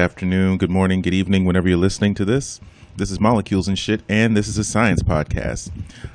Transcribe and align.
afternoon, 0.00 0.56
good 0.56 0.70
morning, 0.70 1.02
good 1.02 1.12
evening, 1.12 1.44
whenever 1.44 1.68
you're 1.68 1.76
listening 1.76 2.14
to 2.14 2.24
this. 2.24 2.58
This 2.96 3.10
is 3.10 3.20
Molecules 3.20 3.68
and 3.68 3.78
Shit, 3.78 4.00
and 4.08 4.34
this 4.34 4.48
is 4.48 4.56
a 4.56 4.64
science 4.64 5.02
podcast. 5.02 5.70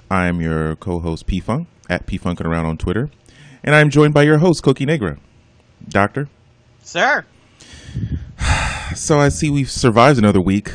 I 0.10 0.26
am 0.26 0.42
your 0.42 0.76
co 0.76 1.00
host, 1.00 1.28
P 1.28 1.40
Funk, 1.40 1.68
at 1.88 2.08
P 2.08 2.18
Funkin' 2.18 2.46
Around 2.46 2.66
on 2.66 2.78
Twitter, 2.78 3.12
and 3.64 3.76
I'm 3.76 3.92
joined 3.92 4.14
by 4.14 4.24
your 4.24 4.40
host, 4.40 4.64
Cookie 4.64 4.86
Negra. 4.86 5.20
Doctor? 5.88 6.28
Sir. 6.82 7.26
So 8.96 9.20
I 9.20 9.30
see 9.30 9.50
we've 9.50 9.70
survived 9.70 10.18
another 10.18 10.42
week. 10.42 10.72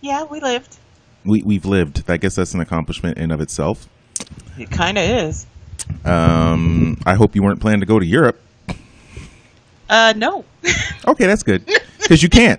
Yeah, 0.00 0.24
we 0.24 0.40
lived. 0.40 0.76
We, 1.24 1.42
we've 1.42 1.64
lived. 1.64 2.04
I 2.08 2.16
guess 2.16 2.34
that's 2.34 2.54
an 2.54 2.60
accomplishment 2.60 3.18
in 3.18 3.30
of 3.30 3.40
itself. 3.40 3.88
It 4.58 4.70
kind 4.70 4.98
of 4.98 5.04
is. 5.04 5.46
Um, 6.04 7.00
I 7.06 7.14
hope 7.14 7.34
you 7.34 7.42
weren't 7.42 7.60
planning 7.60 7.80
to 7.80 7.86
go 7.86 7.98
to 7.98 8.06
Europe. 8.06 8.40
Uh, 9.88 10.12
no. 10.16 10.44
Okay, 11.06 11.26
that's 11.26 11.42
good. 11.42 11.66
Because 12.00 12.22
you 12.22 12.30
can't. 12.30 12.58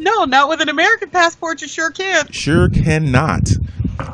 no, 0.00 0.24
not 0.24 0.48
with 0.48 0.60
an 0.60 0.68
American 0.68 1.10
passport. 1.10 1.62
You 1.62 1.68
sure 1.68 1.92
can't. 1.92 2.34
Sure 2.34 2.68
cannot. 2.68 3.48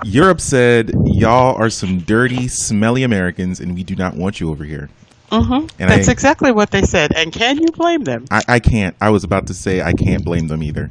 Europe 0.05 0.41
said, 0.43 0.93
y'all 1.07 1.57
are 1.57 1.71
some 1.71 2.01
dirty, 2.01 2.47
smelly 2.49 3.03
Americans, 3.05 3.61
and 3.61 3.75
we 3.75 3.83
do 3.83 3.97
not 3.97 4.17
want 4.17 4.39
you 4.41 4.51
over 4.51 4.65
here. 4.65 4.91
Mm-hmm. 5.31 5.67
And 5.81 5.91
That's 5.91 6.09
I- 6.09 6.13
exactly 6.13 6.53
what 6.53 6.71
they 6.73 6.83
said. 6.83 7.13
And 7.17 7.33
can 7.33 7.57
you 7.59 7.69
blame 7.73 8.05
them? 8.05 8.27
I, 8.31 8.43
I 8.47 8.59
can't. 8.61 8.95
I 9.01 9.09
was 9.09 9.25
about 9.25 9.47
to 9.47 9.55
say 9.55 9.81
I 9.81 9.95
can't 9.95 10.23
blame 10.23 10.49
them 10.49 10.63
either. 10.63 10.91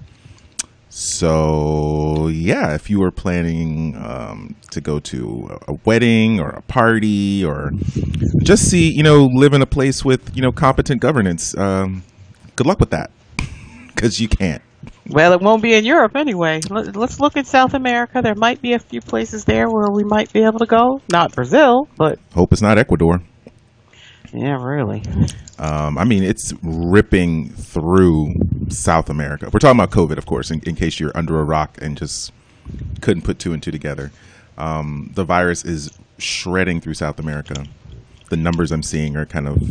So 0.96 2.28
yeah, 2.28 2.76
if 2.76 2.88
you 2.88 3.00
were 3.00 3.10
planning 3.10 3.96
um, 3.98 4.56
to 4.70 4.80
go 4.80 5.00
to 5.00 5.58
a 5.68 5.74
wedding 5.86 6.40
or 6.40 6.50
a 6.50 6.62
party 6.62 7.44
or 7.44 7.72
just 8.44 8.70
see, 8.70 8.92
you 8.92 9.02
know, 9.02 9.26
live 9.26 9.54
in 9.54 9.64
a 9.64 9.66
place 9.66 10.06
with 10.06 10.36
you 10.36 10.44
know 10.44 10.52
competent 10.52 11.02
governance, 11.02 11.58
um, 11.58 12.04
good 12.56 12.68
luck 12.68 12.80
with 12.80 12.92
that 12.92 13.10
because 13.88 14.20
you 14.22 14.28
can't. 14.28 14.62
Well, 15.10 15.34
it 15.34 15.42
won't 15.42 15.64
be 15.64 15.74
in 15.74 15.84
Europe 15.84 16.16
anyway. 16.16 16.62
Let- 16.70 16.96
Let's 16.96 17.20
look 17.20 17.38
at 17.38 17.48
South 17.48 17.74
America. 17.74 18.22
There 18.22 18.36
might 18.36 18.62
be 18.62 18.74
a 18.74 18.80
few 18.80 19.02
places 19.02 19.46
there 19.46 19.70
where 19.70 19.90
we 19.92 20.04
might 20.04 20.32
be 20.32 20.44
able 20.44 20.60
to 20.60 20.68
go. 20.68 21.02
Not 21.12 21.34
Brazil, 21.34 21.88
but 21.98 22.20
Hope 22.36 22.54
it's 22.54 22.62
not 22.62 22.78
Ecuador. 22.78 23.20
yeah, 24.32 24.64
really. 24.64 25.02
Um, 25.64 25.98
I 25.98 26.04
mean, 26.04 26.24
it's 26.24 26.54
ripping 26.62 27.48
through 27.52 28.34
South 28.68 29.10
America. 29.10 29.50
We're 29.50 29.60
talking 29.60 29.80
about 29.80 29.92
COVID, 29.92 30.18
of 30.18 30.26
course, 30.26 30.52
in, 30.52 30.60
in 30.64 30.76
case 30.76 31.00
you're 31.00 31.16
under 31.16 31.40
a 31.40 31.46
rock 31.46 31.78
and 31.82 31.98
just 31.98 32.34
couldn't 33.00 33.24
put 33.24 33.40
two 33.40 33.54
and 33.54 33.64
two 33.64 33.72
together. 33.72 34.12
Um, 34.58 35.12
the 35.16 35.24
virus 35.24 35.64
is 35.64 35.90
shredding 36.18 36.82
through 36.82 36.96
South 36.96 37.18
America. 37.18 37.66
The 38.30 38.36
numbers 38.36 38.74
I'm 38.74 38.84
seeing 38.84 39.16
are 39.16 39.26
kind 39.26 39.48
of 39.48 39.62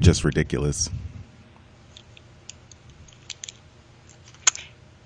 just 0.00 0.22
ridiculous. 0.22 0.90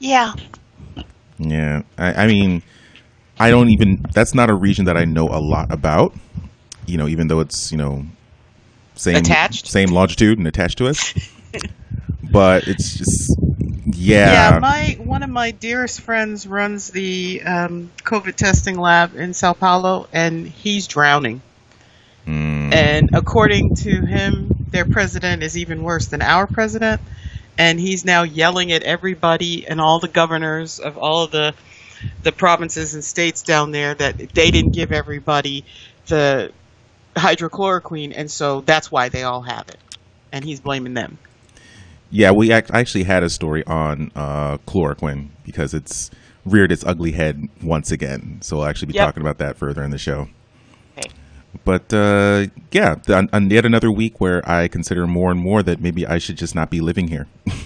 Yeah. 0.00 0.34
Yeah, 1.38 1.82
I, 1.96 2.24
I 2.24 2.26
mean, 2.26 2.64
I 3.38 3.50
don't 3.50 3.68
even. 3.68 4.04
That's 4.12 4.34
not 4.34 4.50
a 4.50 4.54
region 4.54 4.86
that 4.86 4.96
I 4.96 5.04
know 5.04 5.28
a 5.28 5.38
lot 5.38 5.70
about. 5.70 6.16
You 6.86 6.96
know, 6.96 7.06
even 7.06 7.28
though 7.28 7.38
it's 7.38 7.70
you 7.70 7.78
know 7.78 8.06
same 8.96 9.16
Attached? 9.16 9.66
same 9.66 9.90
longitude 9.90 10.38
and 10.38 10.46
attached 10.46 10.78
to 10.78 10.86
us. 10.88 11.14
but 12.32 12.66
it's 12.68 12.96
just 12.96 13.38
Yeah, 13.86 14.52
yeah. 14.54 14.58
my 14.58 14.96
one 14.98 15.22
of 15.22 15.30
my 15.30 15.50
dearest 15.52 16.00
friends 16.00 16.46
runs 16.46 16.90
the 16.90 17.42
um, 17.44 17.90
COVID 18.04 18.34
testing 18.36 18.78
lab 18.78 19.14
in 19.16 19.34
Sao 19.34 19.52
Paulo, 19.54 20.08
and 20.12 20.46
he's 20.46 20.86
drowning. 20.88 21.42
Mm, 22.26 22.72
And 22.72 23.10
according 23.12 23.72
to 23.76 24.04
him, 24.04 24.56
their 24.70 24.84
president 24.84 25.42
is 25.42 25.56
even 25.56 25.82
worse 25.82 26.06
than 26.06 26.22
our 26.22 26.46
president. 26.46 27.00
And 27.58 27.80
he's 27.80 28.04
now 28.04 28.24
yelling 28.24 28.72
at 28.72 28.82
everybody 28.82 29.66
and 29.66 29.80
all 29.80 29.98
the 30.00 30.08
governors 30.08 30.78
of 30.78 30.98
all 30.98 31.24
of 31.24 31.30
the 31.30 31.54
the 32.22 32.32
provinces 32.32 32.94
and 32.94 33.04
states 33.04 33.42
down 33.42 33.70
there 33.70 33.94
that 33.94 34.18
they 34.34 34.50
didn't 34.50 34.72
give 34.74 34.92
everybody 34.92 35.64
the 36.08 36.52
hydrochloroquine, 37.16 38.12
and 38.16 38.30
so 38.30 38.60
that's 38.62 38.90
why 38.90 39.08
they 39.08 39.22
all 39.22 39.42
have 39.42 39.68
it. 39.68 39.78
And 40.32 40.44
he's 40.44 40.60
blaming 40.60 40.94
them. 40.94 41.18
yeah, 42.10 42.30
we 42.30 42.52
act- 42.52 42.70
actually 42.72 43.04
had 43.04 43.22
a 43.22 43.30
story 43.30 43.64
on 43.66 44.10
uh, 44.14 44.58
chloroquine 44.58 45.28
because 45.44 45.74
it's 45.74 46.10
reared 46.44 46.70
its 46.70 46.84
ugly 46.84 47.12
head 47.12 47.48
once 47.62 47.90
again. 47.90 48.38
So 48.42 48.56
we'll 48.58 48.66
actually 48.66 48.88
be 48.88 48.94
Yep. 48.94 49.06
talking 49.06 49.20
about 49.22 49.38
that 49.38 49.56
further 49.56 49.82
in 49.82 49.90
the 49.90 49.98
show. 49.98 50.28
Okay. 50.96 51.10
But 51.64 51.92
uh, 51.92 52.46
yeah, 52.70 52.96
on 53.08 53.50
yet 53.50 53.64
another 53.64 53.90
week 53.90 54.20
where 54.20 54.48
I 54.48 54.68
consider 54.68 55.06
more 55.06 55.30
and 55.30 55.40
more 55.40 55.62
that 55.62 55.80
maybe 55.80 56.06
I 56.06 56.18
should 56.18 56.36
just 56.36 56.54
not 56.54 56.70
be 56.70 56.80
living 56.80 57.08
here. 57.08 57.26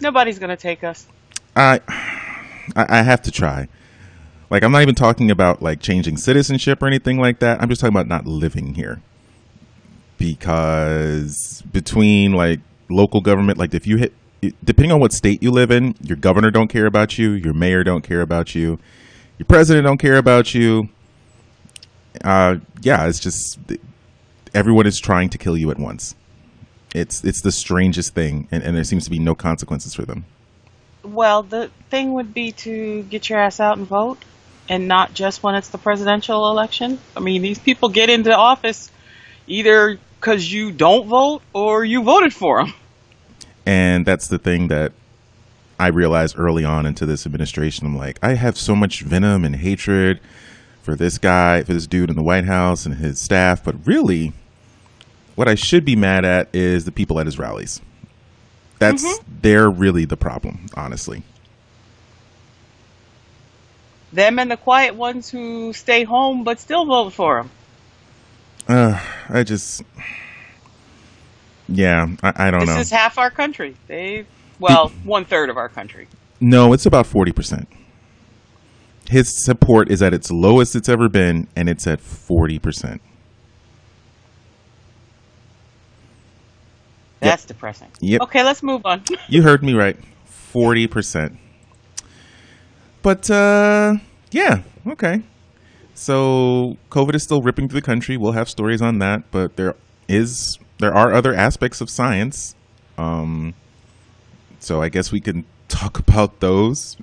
Nobody's 0.00 0.38
gonna 0.38 0.56
take 0.56 0.84
us. 0.84 1.06
I 1.56 1.80
I 2.76 2.98
I 2.98 3.02
have 3.02 3.22
to 3.22 3.30
try. 3.30 3.68
Like 4.50 4.62
I'm 4.62 4.72
not 4.72 4.82
even 4.82 4.94
talking 4.94 5.30
about 5.30 5.62
like 5.62 5.80
changing 5.80 6.16
citizenship 6.16 6.82
or 6.82 6.86
anything 6.86 7.18
like 7.18 7.40
that. 7.40 7.60
I'm 7.60 7.68
just 7.68 7.80
talking 7.80 7.94
about 7.94 8.06
not 8.06 8.26
living 8.26 8.74
here. 8.74 9.00
Because 10.16 11.62
between 11.70 12.32
like 12.32 12.60
local 12.88 13.20
government, 13.20 13.58
like 13.58 13.74
if 13.74 13.86
you 13.86 13.98
hit 13.98 14.14
depending 14.64 14.92
on 14.92 15.00
what 15.00 15.12
state 15.12 15.42
you 15.42 15.50
live 15.50 15.70
in, 15.70 15.94
your 16.00 16.16
governor 16.16 16.50
don't 16.50 16.68
care 16.68 16.86
about 16.86 17.18
you, 17.18 17.32
your 17.32 17.52
mayor 17.52 17.84
don't 17.84 18.02
care 18.02 18.20
about 18.20 18.54
you, 18.54 18.78
your 19.38 19.46
president 19.46 19.84
don't 19.84 19.98
care 19.98 20.16
about 20.16 20.54
you. 20.54 20.88
Uh 22.24 22.56
yeah, 22.80 23.06
it's 23.06 23.20
just 23.20 23.58
everyone 24.54 24.86
is 24.86 24.98
trying 24.98 25.28
to 25.28 25.38
kill 25.38 25.56
you 25.56 25.70
at 25.70 25.78
once. 25.78 26.14
It's 26.94 27.22
it's 27.22 27.42
the 27.42 27.52
strangest 27.52 28.14
thing 28.14 28.48
and, 28.50 28.62
and 28.62 28.74
there 28.74 28.84
seems 28.84 29.04
to 29.04 29.10
be 29.10 29.18
no 29.18 29.34
consequences 29.34 29.94
for 29.94 30.06
them. 30.06 30.24
Well, 31.02 31.42
the 31.42 31.70
thing 31.90 32.14
would 32.14 32.34
be 32.34 32.52
to 32.52 33.02
get 33.04 33.28
your 33.28 33.38
ass 33.38 33.60
out 33.60 33.78
and 33.78 33.86
vote, 33.86 34.24
and 34.68 34.88
not 34.88 35.14
just 35.14 35.42
when 35.42 35.54
it's 35.54 35.68
the 35.68 35.78
presidential 35.78 36.50
election. 36.50 36.98
I 37.16 37.20
mean, 37.20 37.42
these 37.42 37.58
people 37.58 37.88
get 37.88 38.10
into 38.10 38.34
office 38.34 38.90
either 39.46 39.98
because 40.20 40.50
you 40.52 40.72
don't 40.72 41.06
vote 41.06 41.42
or 41.52 41.84
you 41.84 42.02
voted 42.02 42.34
for 42.34 42.62
them. 42.62 42.74
And 43.64 44.06
that's 44.06 44.28
the 44.28 44.38
thing 44.38 44.68
that 44.68 44.92
I 45.78 45.88
realized 45.88 46.38
early 46.38 46.64
on 46.64 46.86
into 46.86 47.06
this 47.06 47.26
administration. 47.26 47.86
I'm 47.86 47.96
like, 47.96 48.18
I 48.22 48.34
have 48.34 48.56
so 48.56 48.74
much 48.74 49.02
venom 49.02 49.44
and 49.44 49.56
hatred 49.56 50.20
for 50.82 50.96
this 50.96 51.18
guy, 51.18 51.62
for 51.62 51.72
this 51.72 51.86
dude 51.86 52.10
in 52.10 52.16
the 52.16 52.22
White 52.22 52.46
House 52.46 52.86
and 52.86 52.96
his 52.96 53.20
staff. 53.20 53.62
But 53.62 53.86
really, 53.86 54.32
what 55.34 55.48
I 55.48 55.54
should 55.54 55.84
be 55.84 55.94
mad 55.94 56.24
at 56.24 56.48
is 56.54 56.84
the 56.84 56.92
people 56.92 57.20
at 57.20 57.26
his 57.26 57.38
rallies. 57.38 57.80
That's 58.78 59.04
mm-hmm. 59.04 59.38
they're 59.42 59.70
really 59.70 60.04
the 60.04 60.16
problem, 60.16 60.66
honestly. 60.74 61.22
Them 64.12 64.38
and 64.38 64.50
the 64.50 64.56
quiet 64.56 64.94
ones 64.94 65.28
who 65.30 65.72
stay 65.72 66.04
home 66.04 66.44
but 66.44 66.58
still 66.60 66.86
vote 66.86 67.12
for 67.12 67.38
him. 67.40 67.50
Uh, 68.66 69.00
I 69.28 69.42
just, 69.44 69.82
yeah, 71.68 72.06
I, 72.22 72.48
I 72.48 72.50
don't 72.50 72.60
This 72.60 72.68
know. 72.68 72.76
This 72.76 72.86
is 72.86 72.92
half 72.92 73.18
our 73.18 73.30
country. 73.30 73.74
They, 73.86 74.26
well, 74.58 74.88
one 75.04 75.24
third 75.24 75.50
of 75.50 75.56
our 75.56 75.68
country. 75.68 76.08
No, 76.40 76.72
it's 76.72 76.86
about 76.86 77.06
40%. 77.06 77.66
His 79.08 79.42
support 79.44 79.90
is 79.90 80.02
at 80.02 80.12
its 80.12 80.30
lowest 80.30 80.76
it's 80.76 80.88
ever 80.88 81.08
been, 81.08 81.48
and 81.56 81.68
it's 81.68 81.86
at 81.86 82.00
40%. 82.00 83.00
That's 87.20 87.44
depressing. 87.44 87.88
Yep. 88.00 88.22
Okay, 88.22 88.44
let's 88.44 88.62
move 88.62 88.82
on. 88.84 89.02
You 89.28 89.42
heard 89.42 89.62
me 89.62 89.74
right. 89.74 89.96
40%. 90.54 91.36
But, 93.08 93.30
uh, 93.30 93.94
yeah, 94.32 94.64
okay. 94.86 95.22
So, 95.94 96.76
COVID 96.90 97.14
is 97.14 97.22
still 97.22 97.40
ripping 97.40 97.66
through 97.66 97.80
the 97.80 97.86
country. 97.86 98.18
We'll 98.18 98.32
have 98.32 98.50
stories 98.50 98.82
on 98.82 98.98
that, 98.98 99.22
but 99.30 99.56
there 99.56 99.76
is, 100.08 100.58
there 100.76 100.92
are 100.92 101.14
other 101.14 101.32
aspects 101.32 101.80
of 101.80 101.88
science. 101.88 102.54
Um, 102.98 103.54
so 104.58 104.82
I 104.82 104.90
guess 104.90 105.10
we 105.10 105.22
can 105.22 105.46
talk 105.68 105.98
about 105.98 106.40
those. 106.40 106.98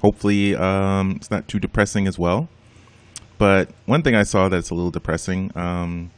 Hopefully, 0.00 0.54
um, 0.54 1.14
it's 1.16 1.32
not 1.32 1.48
too 1.48 1.58
depressing 1.58 2.06
as 2.06 2.16
well. 2.16 2.48
But 3.36 3.68
one 3.84 4.02
thing 4.02 4.14
I 4.14 4.22
saw 4.22 4.48
that's 4.48 4.70
a 4.70 4.76
little 4.76 4.92
depressing 4.92 5.50
um, 5.56 6.12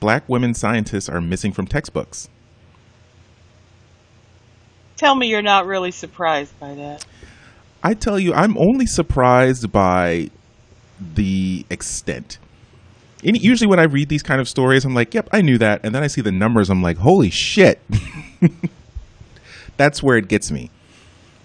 black 0.00 0.28
women 0.28 0.52
scientists 0.52 1.08
are 1.08 1.20
missing 1.20 1.52
from 1.52 1.68
textbooks. 1.68 2.28
Tell 4.96 5.14
me 5.14 5.28
you're 5.28 5.42
not 5.42 5.66
really 5.66 5.92
surprised 5.92 6.58
by 6.58 6.74
that. 6.74 7.06
I 7.82 7.94
tell 7.94 8.18
you, 8.18 8.34
I'm 8.34 8.58
only 8.58 8.86
surprised 8.86 9.70
by 9.70 10.30
the 11.14 11.64
extent. 11.70 12.38
And 13.24 13.36
usually, 13.40 13.68
when 13.68 13.80
I 13.80 13.84
read 13.84 14.08
these 14.08 14.22
kind 14.22 14.40
of 14.40 14.48
stories, 14.48 14.84
I'm 14.84 14.94
like, 14.94 15.14
"Yep, 15.14 15.28
I 15.32 15.42
knew 15.42 15.58
that," 15.58 15.80
and 15.84 15.94
then 15.94 16.02
I 16.02 16.06
see 16.06 16.20
the 16.20 16.32
numbers, 16.32 16.70
I'm 16.70 16.82
like, 16.82 16.98
"Holy 16.98 17.30
shit!" 17.30 17.80
That's 19.76 20.02
where 20.02 20.16
it 20.16 20.28
gets 20.28 20.50
me. 20.50 20.70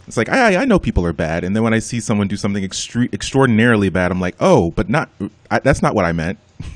It's 0.08 0.18
like 0.18 0.30
I 0.30 0.62
I 0.62 0.66
know 0.66 0.80
people 0.80 1.06
are 1.06 1.14
bad, 1.14 1.44
and 1.44 1.56
then 1.56 1.64
when 1.64 1.74
I 1.74 1.80
see 1.80 2.00
someone 2.00 2.28
do 2.28 2.38
something 2.38 2.64
extre- 2.64 3.12
extraordinarily 3.14 3.90
bad, 3.90 4.12
I'm 4.12 4.20
like, 4.20 4.36
"Oh, 4.40 4.72
but 4.72 4.90
not 4.90 5.10
I, 5.50 5.60
that's 5.60 5.82
not 5.82 5.96
what 5.96 6.06
I 6.06 6.12
meant." 6.12 6.40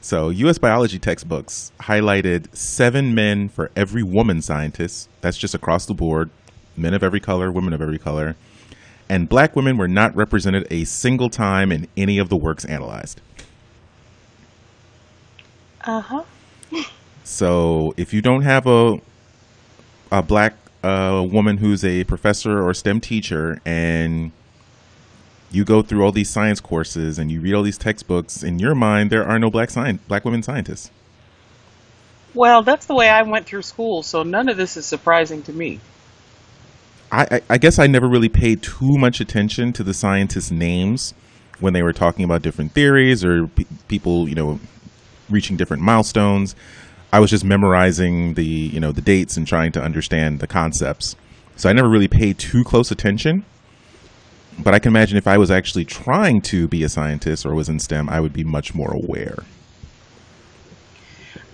So, 0.00 0.28
U.S. 0.28 0.58
biology 0.58 0.98
textbooks 0.98 1.72
highlighted 1.80 2.54
seven 2.54 3.14
men 3.14 3.48
for 3.48 3.70
every 3.74 4.02
woman 4.02 4.42
scientist. 4.42 5.08
That's 5.22 5.38
just 5.38 5.54
across 5.54 5.86
the 5.86 5.94
board 5.94 6.28
men 6.76 6.94
of 6.94 7.02
every 7.02 7.20
color, 7.20 7.50
women 7.50 7.72
of 7.72 7.82
every 7.82 7.98
color. 7.98 8.36
And 9.08 9.28
black 9.28 9.54
women 9.54 9.76
were 9.76 9.88
not 9.88 10.14
represented 10.16 10.66
a 10.70 10.84
single 10.84 11.28
time 11.28 11.70
in 11.70 11.88
any 11.96 12.18
of 12.18 12.28
the 12.28 12.36
works 12.36 12.64
analyzed. 12.64 13.20
Uh 15.82 16.00
huh. 16.00 16.24
So, 17.26 17.94
if 17.96 18.12
you 18.12 18.20
don't 18.20 18.42
have 18.42 18.66
a, 18.66 19.00
a 20.12 20.22
black 20.22 20.56
uh, 20.82 21.26
woman 21.28 21.56
who's 21.56 21.82
a 21.82 22.04
professor 22.04 22.62
or 22.62 22.74
STEM 22.74 23.00
teacher 23.00 23.62
and 23.64 24.30
you 25.50 25.64
go 25.64 25.80
through 25.80 26.04
all 26.04 26.12
these 26.12 26.28
science 26.28 26.60
courses 26.60 27.18
and 27.18 27.32
you 27.32 27.40
read 27.40 27.54
all 27.54 27.62
these 27.62 27.78
textbooks, 27.78 28.42
in 28.42 28.58
your 28.58 28.74
mind, 28.74 29.08
there 29.08 29.24
are 29.24 29.38
no 29.38 29.50
black 29.50 29.70
science, 29.70 30.02
black 30.06 30.26
women 30.26 30.42
scientists. 30.42 30.90
Well, 32.34 32.62
that's 32.62 32.86
the 32.86 32.94
way 32.94 33.08
I 33.08 33.22
went 33.22 33.46
through 33.46 33.62
school, 33.62 34.02
so 34.02 34.22
none 34.22 34.50
of 34.50 34.56
this 34.56 34.76
is 34.76 34.84
surprising 34.84 35.42
to 35.44 35.52
me. 35.52 35.80
I, 37.16 37.40
I, 37.48 37.58
guess 37.58 37.78
I 37.78 37.86
never 37.86 38.08
really 38.08 38.28
paid 38.28 38.62
too 38.62 38.96
much 38.98 39.20
attention 39.20 39.72
to 39.74 39.82
the 39.82 39.94
scientists' 39.94 40.50
names 40.50 41.14
when 41.60 41.72
they 41.72 41.82
were 41.82 41.92
talking 41.92 42.24
about 42.24 42.42
different 42.42 42.72
theories 42.72 43.24
or 43.24 43.46
pe- 43.46 43.64
people, 43.88 44.28
you 44.28 44.34
know, 44.34 44.58
reaching 45.30 45.56
different 45.56 45.82
milestones. 45.82 46.56
I 47.12 47.20
was 47.20 47.30
just 47.30 47.44
memorizing 47.44 48.34
the, 48.34 48.44
you 48.44 48.80
know, 48.80 48.90
the 48.90 49.00
dates 49.00 49.36
and 49.36 49.46
trying 49.46 49.70
to 49.72 49.82
understand 49.82 50.40
the 50.40 50.46
concepts. 50.46 51.14
So 51.56 51.68
I 51.68 51.72
never 51.72 51.88
really 51.88 52.08
paid 52.08 52.38
too 52.38 52.64
close 52.64 52.90
attention 52.90 53.44
but 54.58 54.74
I 54.74 54.78
can 54.78 54.92
imagine 54.92 55.16
if 55.16 55.26
I 55.26 55.38
was 55.38 55.50
actually 55.50 55.84
trying 55.84 56.40
to 56.42 56.68
be 56.68 56.82
a 56.84 56.88
scientist 56.88 57.44
or 57.44 57.54
was 57.54 57.68
in 57.68 57.78
STEM, 57.78 58.08
I 58.08 58.20
would 58.20 58.32
be 58.32 58.44
much 58.44 58.74
more 58.74 58.92
aware. 58.92 59.38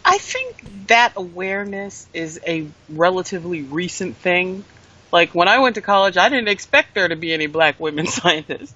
I 0.05 0.19
think 0.19 0.87
that 0.89 1.13
awareness 1.17 2.09
is 2.13 2.41
a 2.47 2.67
relatively 2.89 3.63
recent 3.63 4.17
thing. 4.17 4.65
Like 5.12 5.35
when 5.35 5.49
I 5.49 5.59
went 5.59 5.75
to 5.77 5.81
college, 5.81 6.17
I 6.17 6.29
didn't 6.29 6.49
expect 6.49 6.95
there 6.95 7.09
to 7.09 7.17
be 7.17 7.33
any 7.33 7.47
black 7.47 7.81
women 7.81 8.07
scientists. 8.19 8.75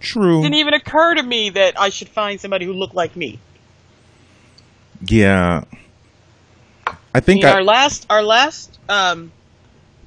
True. 0.00 0.40
It 0.40 0.42
didn't 0.42 0.56
even 0.56 0.74
occur 0.74 1.14
to 1.14 1.22
me 1.22 1.50
that 1.50 1.78
I 1.80 1.88
should 1.88 2.08
find 2.08 2.40
somebody 2.40 2.66
who 2.66 2.72
looked 2.72 2.94
like 2.94 3.16
me. 3.16 3.38
Yeah. 5.06 5.64
I 7.14 7.20
think 7.20 7.42
In 7.42 7.48
I, 7.48 7.52
our 7.54 7.64
last 7.64 8.06
our 8.10 8.22
last 8.22 8.78
um, 8.88 9.32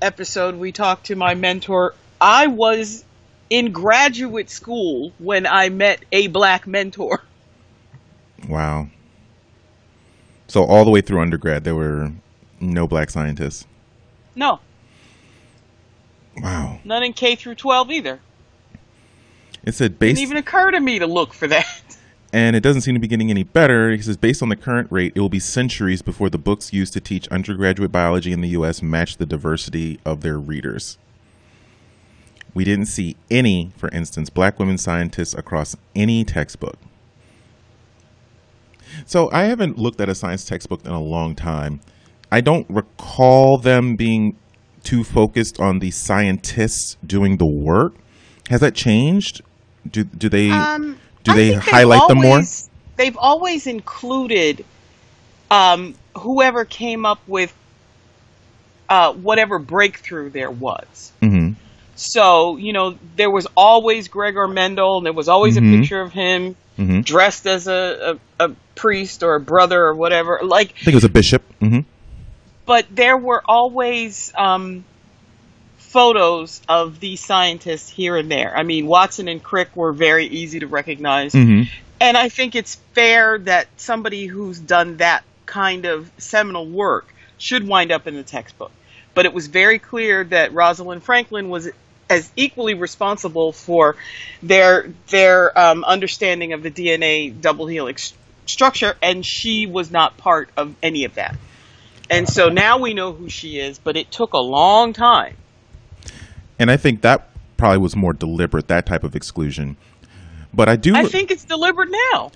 episode, 0.01 0.55
we 0.55 0.71
talked 0.71 1.07
to 1.07 1.15
my 1.15 1.35
mentor 1.35 1.95
I 2.19 2.47
was 2.47 3.05
in 3.49 3.71
graduate 3.71 4.49
school 4.49 5.13
when 5.19 5.45
I 5.47 5.69
met 5.69 6.03
a 6.11 6.27
black 6.27 6.67
mentor. 6.67 7.23
Wow. 8.47 8.89
So 10.47 10.63
all 10.63 10.85
the 10.85 10.91
way 10.91 11.01
through 11.01 11.19
undergrad, 11.21 11.63
there 11.63 11.73
were 11.73 12.11
no 12.61 12.87
black 12.87 13.09
scientists. 13.09 13.65
No. 14.35 14.59
Wow. 16.41 16.79
None 16.83 17.03
in 17.03 17.13
K 17.13 17.35
through 17.35 17.55
12 17.55 17.91
either. 17.91 18.19
It 19.63 19.73
said 19.73 19.99
based, 19.99 20.17
Didn't 20.17 20.23
even 20.29 20.37
occur 20.37 20.71
to 20.71 20.79
me 20.79 20.99
to 20.99 21.07
look 21.07 21.33
for 21.33 21.47
that. 21.47 21.65
and 22.33 22.55
it 22.55 22.61
doesn't 22.61 22.81
seem 22.81 22.93
to 22.93 22.99
be 22.99 23.07
getting 23.07 23.29
any 23.29 23.43
better. 23.43 23.89
It 23.91 24.03
says 24.03 24.17
based 24.17 24.41
on 24.41 24.49
the 24.49 24.55
current 24.55 24.91
rate, 24.91 25.13
it 25.15 25.19
will 25.19 25.29
be 25.29 25.39
centuries 25.39 26.01
before 26.01 26.29
the 26.29 26.37
books 26.37 26.71
used 26.71 26.93
to 26.93 27.01
teach 27.01 27.27
undergraduate 27.29 27.91
biology 27.91 28.31
in 28.31 28.41
the 28.41 28.49
U.S. 28.49 28.81
match 28.81 29.17
the 29.17 29.25
diversity 29.25 29.99
of 30.05 30.21
their 30.21 30.37
readers. 30.37 30.97
We 32.53 32.63
didn't 32.63 32.85
see 32.87 33.17
any, 33.29 33.71
for 33.77 33.89
instance, 33.89 34.29
black 34.29 34.57
women 34.57 34.77
scientists 34.77 35.33
across 35.33 35.75
any 35.95 36.23
textbook. 36.23 36.77
So 39.05 39.29
I 39.31 39.43
haven't 39.43 39.77
looked 39.77 40.01
at 40.01 40.09
a 40.09 40.15
science 40.15 40.45
textbook 40.45 40.85
in 40.85 40.91
a 40.91 41.01
long 41.01 41.35
time. 41.35 41.81
I 42.31 42.41
don't 42.41 42.65
recall 42.69 43.57
them 43.57 43.95
being 43.95 44.37
too 44.87 45.03
focused 45.03 45.59
on 45.59 45.79
the 45.79 45.91
scientists 45.91 46.95
doing 47.05 47.37
the 47.37 47.45
work. 47.45 47.93
Has 48.49 48.61
that 48.61 48.73
changed? 48.73 49.41
Do 49.89 50.05
do 50.05 50.29
they 50.29 50.49
Um, 50.49 50.97
do 51.23 51.33
they 51.33 51.51
highlight 51.53 52.07
them 52.07 52.19
more? 52.19 52.41
They've 52.95 53.17
always 53.17 53.67
included 53.67 54.63
um, 55.51 55.93
whoever 56.17 56.63
came 56.63 57.05
up 57.05 57.19
with 57.27 57.53
uh, 58.89 59.11
whatever 59.13 59.59
breakthrough 59.59 60.29
there 60.29 60.49
was. 60.51 61.11
hmm 61.19 61.49
So, 61.95 62.57
you 62.57 62.71
know, 62.71 62.95
there 63.17 63.29
was 63.29 63.47
always 63.57 64.07
Gregor 64.07 64.47
Mendel, 64.47 64.97
and 64.97 65.05
there 65.05 65.13
was 65.13 65.27
always 65.27 65.57
Mhm. 65.57 65.73
a 65.73 65.77
picture 65.77 66.01
of 66.01 66.13
him 66.13 66.55
hmm 66.77 67.01
dressed 67.01 67.45
as 67.47 67.67
a, 67.67 68.19
a, 68.39 68.45
a 68.45 68.49
priest 68.75 69.23
or 69.23 69.35
a 69.35 69.39
brother 69.41 69.79
or 69.83 69.95
whatever. 69.95 70.39
Like, 70.43 70.69
I 70.81 70.85
think 70.85 70.93
it 70.93 71.01
was 71.03 71.03
a 71.03 71.09
bishop. 71.09 71.43
hmm 71.59 71.81
but 72.67 72.85
there 72.91 73.17
were 73.17 73.41
always 73.43 74.31
um, 74.35 74.83
photos 75.77 76.61
of 76.69 76.99
these 76.99 77.25
scientists 77.25 77.89
here 77.89 78.17
and 78.17 78.29
there. 78.29 78.55
I 78.55 78.61
mean, 78.61 78.85
Watson 78.85 79.27
and 79.27 79.41
Crick 79.41 79.75
were 79.75 79.93
very 79.93 80.27
easy 80.27 80.59
to 80.59 80.67
recognize. 80.67 81.33
hmm 81.33 81.63
And 81.99 82.15
I 82.15 82.29
think 82.29 82.53
it's 82.53 82.75
fair 82.93 83.39
that 83.39 83.67
somebody 83.77 84.27
who's 84.27 84.59
done 84.59 84.97
that 84.97 85.23
kind 85.47 85.85
of 85.85 86.11
seminal 86.19 86.67
work 86.67 87.11
should 87.39 87.67
wind 87.67 87.91
up 87.91 88.05
in 88.05 88.15
the 88.15 88.23
textbook. 88.23 88.71
But 89.15 89.25
it 89.25 89.33
was 89.33 89.47
very 89.47 89.79
clear 89.79 90.23
that 90.25 90.53
Rosalind 90.53 91.01
Franklin 91.01 91.49
was 91.49 91.69
as 92.09 92.31
equally 92.35 92.73
responsible 92.73 93.51
for 93.51 93.95
their 94.43 94.93
their 95.09 95.57
um, 95.57 95.83
understanding 95.83 96.53
of 96.53 96.61
the 96.63 96.71
DNA 96.71 97.41
double 97.41 97.65
helix 97.65 98.13
structure, 98.45 98.95
and 99.01 99.25
she 99.25 99.65
was 99.65 99.89
not 99.89 100.17
part 100.17 100.49
of 100.55 100.75
any 100.83 101.05
of 101.05 101.15
that. 101.15 101.35
And 102.09 102.27
so 102.27 102.49
now 102.49 102.77
we 102.77 102.93
know 102.93 103.11
who 103.13 103.29
she 103.29 103.59
is, 103.59 103.79
but 103.79 103.97
it 103.97 104.11
took 104.11 104.33
a 104.33 104.39
long 104.39 104.93
time. 104.93 105.35
And 106.59 106.71
I 106.71 106.77
think 106.77 107.01
that 107.01 107.29
probably 107.57 107.79
was 107.79 107.95
more 107.95 108.13
deliberate 108.13 108.67
that 108.69 108.85
type 108.85 109.03
of 109.03 109.15
exclusion. 109.15 109.77
But 110.53 110.69
I 110.69 110.75
do 110.75 110.95
I 110.95 111.05
think 111.05 111.31
it's 111.31 111.43
deliberate 111.43 111.89
now. 112.13 112.31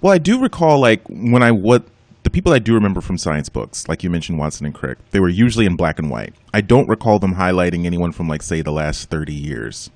Well, 0.00 0.12
I 0.12 0.18
do 0.18 0.40
recall 0.40 0.78
like 0.78 1.02
when 1.08 1.42
I 1.42 1.50
what 1.50 1.84
the 2.22 2.30
people 2.30 2.52
I 2.52 2.58
do 2.58 2.74
remember 2.74 3.00
from 3.00 3.18
science 3.18 3.48
books, 3.48 3.88
like 3.88 4.04
you 4.04 4.10
mentioned 4.10 4.38
Watson 4.38 4.66
and 4.66 4.74
Crick, 4.74 4.98
they 5.10 5.20
were 5.20 5.28
usually 5.28 5.66
in 5.66 5.76
black 5.76 5.98
and 5.98 6.10
white. 6.10 6.34
I 6.54 6.60
don't 6.60 6.88
recall 6.88 7.18
them 7.18 7.34
highlighting 7.34 7.86
anyone 7.86 8.12
from 8.12 8.28
like 8.28 8.42
say 8.42 8.62
the 8.62 8.72
last 8.72 9.10
thirty 9.10 9.34
years. 9.34 9.90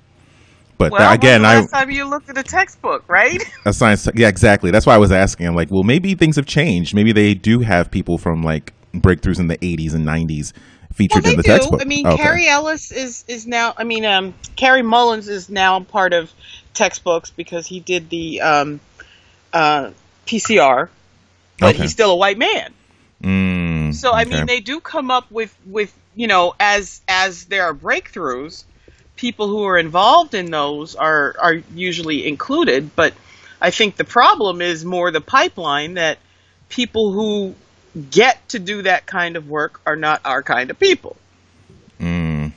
But 0.77 0.91
Well, 0.91 1.01
that, 1.01 1.13
again, 1.13 1.41
when 1.41 1.49
I 1.49 1.55
the 1.55 1.61
last 1.61 1.71
time 1.71 1.91
you 1.91 2.09
looked 2.09 2.29
at 2.29 2.37
a 2.37 2.43
textbook, 2.43 3.07
right? 3.07 3.41
a 3.65 3.73
science 3.73 4.07
yeah 4.15 4.27
exactly. 4.27 4.71
That's 4.71 4.85
why 4.85 4.95
I 4.95 4.97
was 4.97 5.11
asking. 5.11 5.47
I'm 5.47 5.55
like, 5.55 5.71
well, 5.71 5.83
maybe 5.83 6.15
things 6.15 6.35
have 6.35 6.45
changed. 6.45 6.93
Maybe 6.93 7.11
they 7.11 7.33
do 7.33 7.59
have 7.59 7.91
people 7.91 8.17
from 8.17 8.43
like 8.43 8.73
breakthroughs 8.93 9.39
in 9.39 9.47
the 9.47 9.57
80s 9.57 9.93
and 9.93 10.05
90s 10.05 10.53
Well, 10.53 10.93
featured 10.93 11.23
they 11.23 11.31
in 11.31 11.37
the 11.37 11.43
do. 11.43 11.49
textbook. 11.49 11.81
I 11.81 11.85
mean, 11.85 12.05
Okay. 12.05 12.21
Carrie 12.23 12.47
Ellis 12.47 12.91
is 12.91 13.23
is 13.27 13.47
now. 13.47 13.73
I 13.77 13.83
mean, 13.83 14.05
um, 14.05 14.33
Kary 14.55 14.81
Mullis 14.81 15.27
is 15.27 15.49
now 15.49 15.79
part 15.81 16.13
of 16.13 16.31
textbooks 16.73 17.31
because 17.31 17.67
he 17.67 17.79
did 17.79 18.09
the 18.09 18.41
um, 18.41 18.79
uh, 19.51 19.91
PCR, 20.25 20.89
but 21.59 21.75
Okay. 21.75 21.83
he's 21.83 21.91
still 21.91 22.11
a 22.11 22.15
white 22.15 22.37
man. 22.37 22.73
Mm, 23.23 23.93
So 23.93 24.13
I 24.13 24.23
okay. 24.23 24.29
mean, 24.29 24.45
they 24.47 24.59
do 24.59 24.79
come 24.79 25.11
up 25.11 25.31
with 25.31 25.55
with 25.65 25.95
you 26.15 26.27
know 26.27 26.53
as 26.59 27.01
as 27.07 27.45
there 27.45 27.63
are 27.65 27.73
breakthroughs, 27.73 28.63
people 29.15 29.47
who 29.47 29.63
are 29.63 29.77
involved 29.77 30.33
in 30.33 30.51
those 30.51 30.95
are 30.95 31.35
are 31.39 31.55
usually 31.73 32.27
included. 32.27 32.95
But 32.95 33.13
I 33.61 33.71
think 33.71 33.95
the 33.95 34.03
problem 34.03 34.61
is 34.61 34.83
more 34.83 35.11
the 35.11 35.21
pipeline 35.21 35.95
that 35.95 36.17
people 36.69 37.11
who 37.11 37.55
get 38.09 38.47
to 38.49 38.59
do 38.59 38.81
that 38.81 39.05
kind 39.05 39.35
of 39.35 39.47
work 39.47 39.79
are 39.85 39.95
not 39.95 40.21
our 40.25 40.41
kind 40.41 40.71
of 40.71 40.79
people. 40.79 41.15
Mm. 41.99 42.53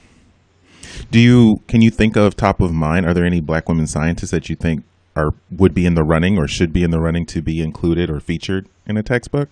Do 1.11 1.21
you 1.21 1.61
can 1.69 1.83
you 1.83 1.91
think 1.91 2.17
of 2.17 2.37
top 2.37 2.61
of 2.61 2.73
mind? 2.73 3.07
Are 3.07 3.15
there 3.15 3.25
any 3.25 3.41
black 3.41 3.69
women 3.69 3.87
scientists 3.87 4.31
that 4.31 4.49
you 4.49 4.57
think 4.57 4.85
are 5.15 5.35
would 5.51 5.75
be 5.75 5.87
in 5.87 5.95
the 5.95 6.05
running 6.05 6.39
or 6.39 6.49
should 6.49 6.73
be 6.73 6.83
in 6.83 6.91
the 6.91 7.01
running 7.01 7.27
to 7.27 7.43
be 7.43 7.61
included 7.61 8.11
or 8.11 8.21
featured 8.21 8.67
in 8.87 8.97
a 8.97 9.03
textbook? 9.03 9.49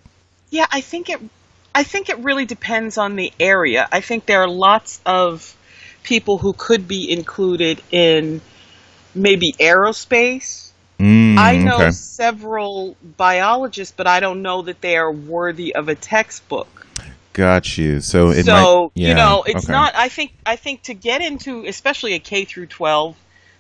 Yeah, 0.51 0.67
I 0.71 0.81
think 0.81 1.11
it. 1.11 1.21
I 1.75 1.83
think 1.83 2.09
it 2.09 2.19
really 2.19 2.45
depends 2.45 2.99
on 2.99 3.17
the 3.17 3.33
area. 3.41 3.89
I 3.91 4.01
think 4.01 4.27
there 4.27 4.43
are 4.43 4.49
lots 4.49 5.01
of 5.05 5.57
people 6.05 6.39
who 6.39 6.53
could 6.53 6.87
be 6.87 7.11
included 7.11 7.83
in 7.91 8.41
maybe 9.15 9.53
aerospace. 9.59 10.71
Mm, 11.01 11.39
I 11.39 11.57
know 11.57 11.77
okay. 11.81 11.91
several 11.91 12.97
biologists, 13.03 13.93
but 13.97 14.07
I 14.07 14.21
don't 14.21 14.43
know 14.43 14.63
that 14.63 14.81
they 14.81 14.97
are 14.97 15.11
worthy 15.11 15.75
of 15.75 15.89
a 15.89 15.97
textbook. 15.97 16.87
Got 17.33 17.77
you. 17.77 18.01
So 18.01 18.31
it 18.31 18.45
so 18.45 18.53
might, 18.53 18.91
yeah, 18.95 19.09
you 19.09 19.15
know, 19.15 19.43
it's 19.45 19.65
okay. 19.65 19.73
not. 19.73 19.97
I 19.97 20.09
think. 20.09 20.33
I 20.47 20.55
think 20.55 20.83
to 20.83 20.95
get 20.95 21.21
into, 21.21 21.67
especially 21.67 22.15
a 22.15 22.21
K 22.21 22.45
through 22.45 22.67
twelve 22.67 23.17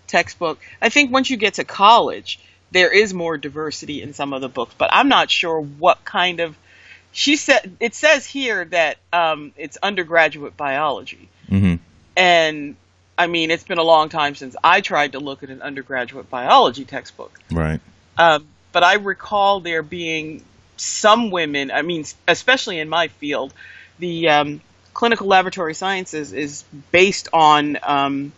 textbook, 0.06 0.60
I 0.80 0.90
think 0.90 1.12
once 1.12 1.28
you 1.28 1.36
get 1.36 1.54
to 1.54 1.64
college, 1.64 2.38
there 2.70 2.92
is 2.92 3.12
more 3.12 3.36
diversity 3.36 4.00
in 4.00 4.14
some 4.14 4.32
of 4.32 4.42
the 4.42 4.48
books. 4.48 4.74
But 4.78 4.90
I'm 4.92 5.08
not 5.08 5.28
sure 5.28 5.60
what 5.60 6.04
kind 6.04 6.38
of. 6.38 6.56
She 7.10 7.34
said 7.34 7.76
it 7.80 7.96
says 7.96 8.26
here 8.26 8.64
that 8.66 8.98
um, 9.12 9.52
it's 9.56 9.76
undergraduate 9.82 10.56
biology, 10.56 11.28
Mhm. 11.50 11.80
And 12.16 12.76
I 13.16 13.26
mean 13.26 13.50
it's 13.50 13.64
been 13.64 13.78
a 13.78 13.85
long 13.85 14.09
time 14.09 14.35
since 14.35 14.56
I 14.62 14.80
tried 14.80 15.12
to 15.12 15.21
look 15.21 15.42
at 15.42 15.50
an 15.50 15.62
undergraduate 15.62 16.30
biology 16.30 16.85
textbook. 16.85 17.38
Right. 17.50 17.80
Um, 18.16 18.47
but 18.73 18.83
I 18.83 18.94
recall 18.94 19.61
there 19.61 19.83
being 19.83 20.44
some 20.76 21.30
women. 21.30 21.71
I 21.71 21.83
mean, 21.83 22.04
especially 22.26 22.80
in 22.80 22.88
my 22.88 23.09
field, 23.09 23.54
the 23.99 24.28
um, 24.28 24.61
clinical 24.92 25.26
laboratory 25.26 25.75
sciences 25.75 26.33
is 26.33 26.64
based 26.90 27.28
on 27.33 27.78
um, 27.83 28.33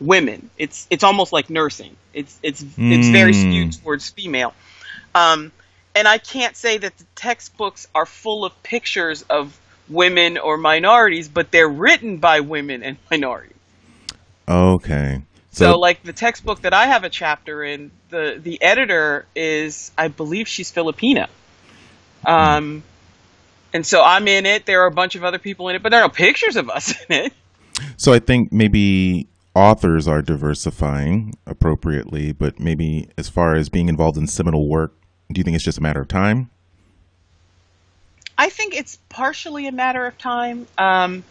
women. 0.00 0.50
It's 0.58 0.86
it's 0.90 1.04
almost 1.04 1.32
like 1.32 1.50
nursing. 1.50 1.96
It's 2.12 2.38
it's 2.42 2.62
mm. 2.62 2.92
it's 2.92 3.08
very 3.08 3.32
hmm. 3.32 3.40
skewed 3.40 3.82
towards 3.82 4.10
female. 4.10 4.54
Um, 5.14 5.52
and 5.94 6.06
I 6.06 6.18
can't 6.18 6.56
say 6.56 6.78
that 6.78 6.96
the 6.96 7.04
textbooks 7.16 7.88
are 7.94 8.06
full 8.06 8.44
of 8.44 8.62
pictures 8.62 9.22
of 9.22 9.58
women 9.88 10.38
or 10.38 10.56
minorities, 10.56 11.28
but 11.28 11.50
they're 11.50 11.68
written 11.68 12.18
by 12.18 12.40
women 12.40 12.82
and 12.82 12.96
minorities. 13.10 13.54
Okay. 14.46 15.22
So, 15.50 15.72
so, 15.72 15.78
like 15.78 16.02
the 16.02 16.12
textbook 16.12 16.62
that 16.62 16.74
I 16.74 16.86
have 16.86 17.04
a 17.04 17.08
chapter 17.08 17.64
in, 17.64 17.90
the 18.10 18.38
the 18.40 18.62
editor 18.62 19.26
is, 19.34 19.90
I 19.96 20.08
believe, 20.08 20.46
she's 20.46 20.70
Filipina. 20.70 21.28
Um, 22.24 22.82
and 23.72 23.86
so 23.86 24.02
I'm 24.02 24.28
in 24.28 24.46
it. 24.46 24.66
There 24.66 24.82
are 24.82 24.86
a 24.86 24.92
bunch 24.92 25.14
of 25.14 25.24
other 25.24 25.38
people 25.38 25.68
in 25.68 25.76
it, 25.76 25.82
but 25.82 25.90
there 25.90 26.00
are 26.00 26.06
no 26.06 26.12
pictures 26.12 26.56
of 26.56 26.70
us 26.70 26.94
in 27.08 27.26
it. 27.26 27.32
So 27.96 28.12
I 28.12 28.18
think 28.18 28.52
maybe 28.52 29.28
authors 29.54 30.06
are 30.08 30.22
diversifying 30.22 31.34
appropriately, 31.46 32.32
but 32.32 32.60
maybe 32.60 33.08
as 33.16 33.28
far 33.28 33.54
as 33.54 33.68
being 33.68 33.88
involved 33.88 34.16
in 34.16 34.26
seminal 34.26 34.68
work, 34.68 34.94
do 35.32 35.38
you 35.38 35.44
think 35.44 35.54
it's 35.54 35.64
just 35.64 35.78
a 35.78 35.82
matter 35.82 36.00
of 36.00 36.08
time? 36.08 36.50
I 38.38 38.50
think 38.50 38.74
it's 38.74 38.96
partially 39.08 39.66
a 39.66 39.72
matter 39.72 40.06
of 40.06 40.16
time. 40.16 40.68
Um, 40.78 41.24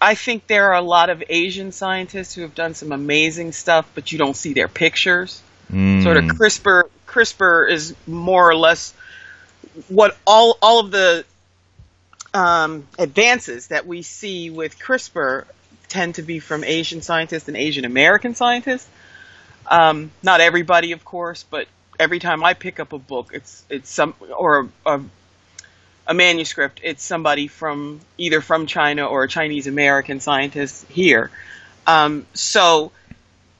I 0.00 0.14
think 0.14 0.46
there 0.46 0.68
are 0.68 0.76
a 0.76 0.82
lot 0.82 1.10
of 1.10 1.22
Asian 1.28 1.72
scientists 1.72 2.34
who 2.34 2.40
have 2.40 2.54
done 2.54 2.72
some 2.72 2.90
amazing 2.90 3.52
stuff, 3.52 3.86
but 3.94 4.10
you 4.10 4.16
don't 4.16 4.34
see 4.34 4.54
their 4.54 4.66
pictures. 4.66 5.42
Mm. 5.70 6.02
Sort 6.02 6.16
of 6.16 6.24
CRISPR. 6.24 6.84
CRISPR 7.06 7.70
is 7.70 7.94
more 8.06 8.48
or 8.48 8.56
less 8.56 8.94
what 9.88 10.16
all 10.26 10.56
all 10.62 10.80
of 10.80 10.90
the 10.90 11.24
um, 12.32 12.86
advances 12.98 13.68
that 13.68 13.86
we 13.86 14.02
see 14.02 14.48
with 14.48 14.78
CRISPR 14.78 15.44
tend 15.88 16.14
to 16.14 16.22
be 16.22 16.38
from 16.38 16.64
Asian 16.64 17.02
scientists 17.02 17.48
and 17.48 17.56
Asian 17.56 17.84
American 17.84 18.34
scientists. 18.34 18.88
Um, 19.66 20.10
not 20.22 20.40
everybody, 20.40 20.92
of 20.92 21.04
course, 21.04 21.44
but 21.48 21.68
every 21.98 22.20
time 22.20 22.42
I 22.42 22.54
pick 22.54 22.80
up 22.80 22.92
a 22.92 22.98
book, 22.98 23.32
it's 23.34 23.64
it's 23.68 23.90
some 23.90 24.14
or 24.36 24.68
a, 24.86 24.94
a, 24.94 25.00
a 26.10 26.14
manuscript, 26.14 26.80
it's 26.82 27.04
somebody 27.04 27.46
from 27.46 28.00
either 28.18 28.40
from 28.40 28.66
China 28.66 29.06
or 29.06 29.22
a 29.22 29.28
Chinese 29.28 29.68
American 29.68 30.18
scientist 30.18 30.84
here. 30.88 31.30
Um, 31.86 32.26
so 32.34 32.90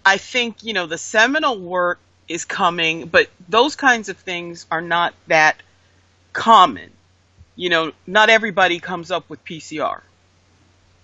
I 0.04 0.16
think 0.16 0.64
you 0.64 0.72
know 0.72 0.86
the 0.86 0.98
seminal 0.98 1.56
work 1.56 2.00
is 2.28 2.44
coming, 2.44 3.06
but 3.06 3.30
those 3.48 3.76
kinds 3.76 4.08
of 4.08 4.16
things 4.16 4.66
are 4.68 4.82
not 4.82 5.14
that 5.28 5.62
common. 6.32 6.90
You 7.54 7.70
know, 7.70 7.92
not 8.04 8.30
everybody 8.30 8.80
comes 8.80 9.12
up 9.12 9.30
with 9.30 9.44
PCR. 9.44 10.00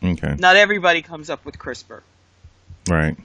Okay. 0.02 0.34
Not 0.38 0.56
everybody 0.56 1.02
comes 1.02 1.30
up 1.30 1.44
with 1.44 1.58
CRISPR. 1.58 2.00
Right. 2.88 3.16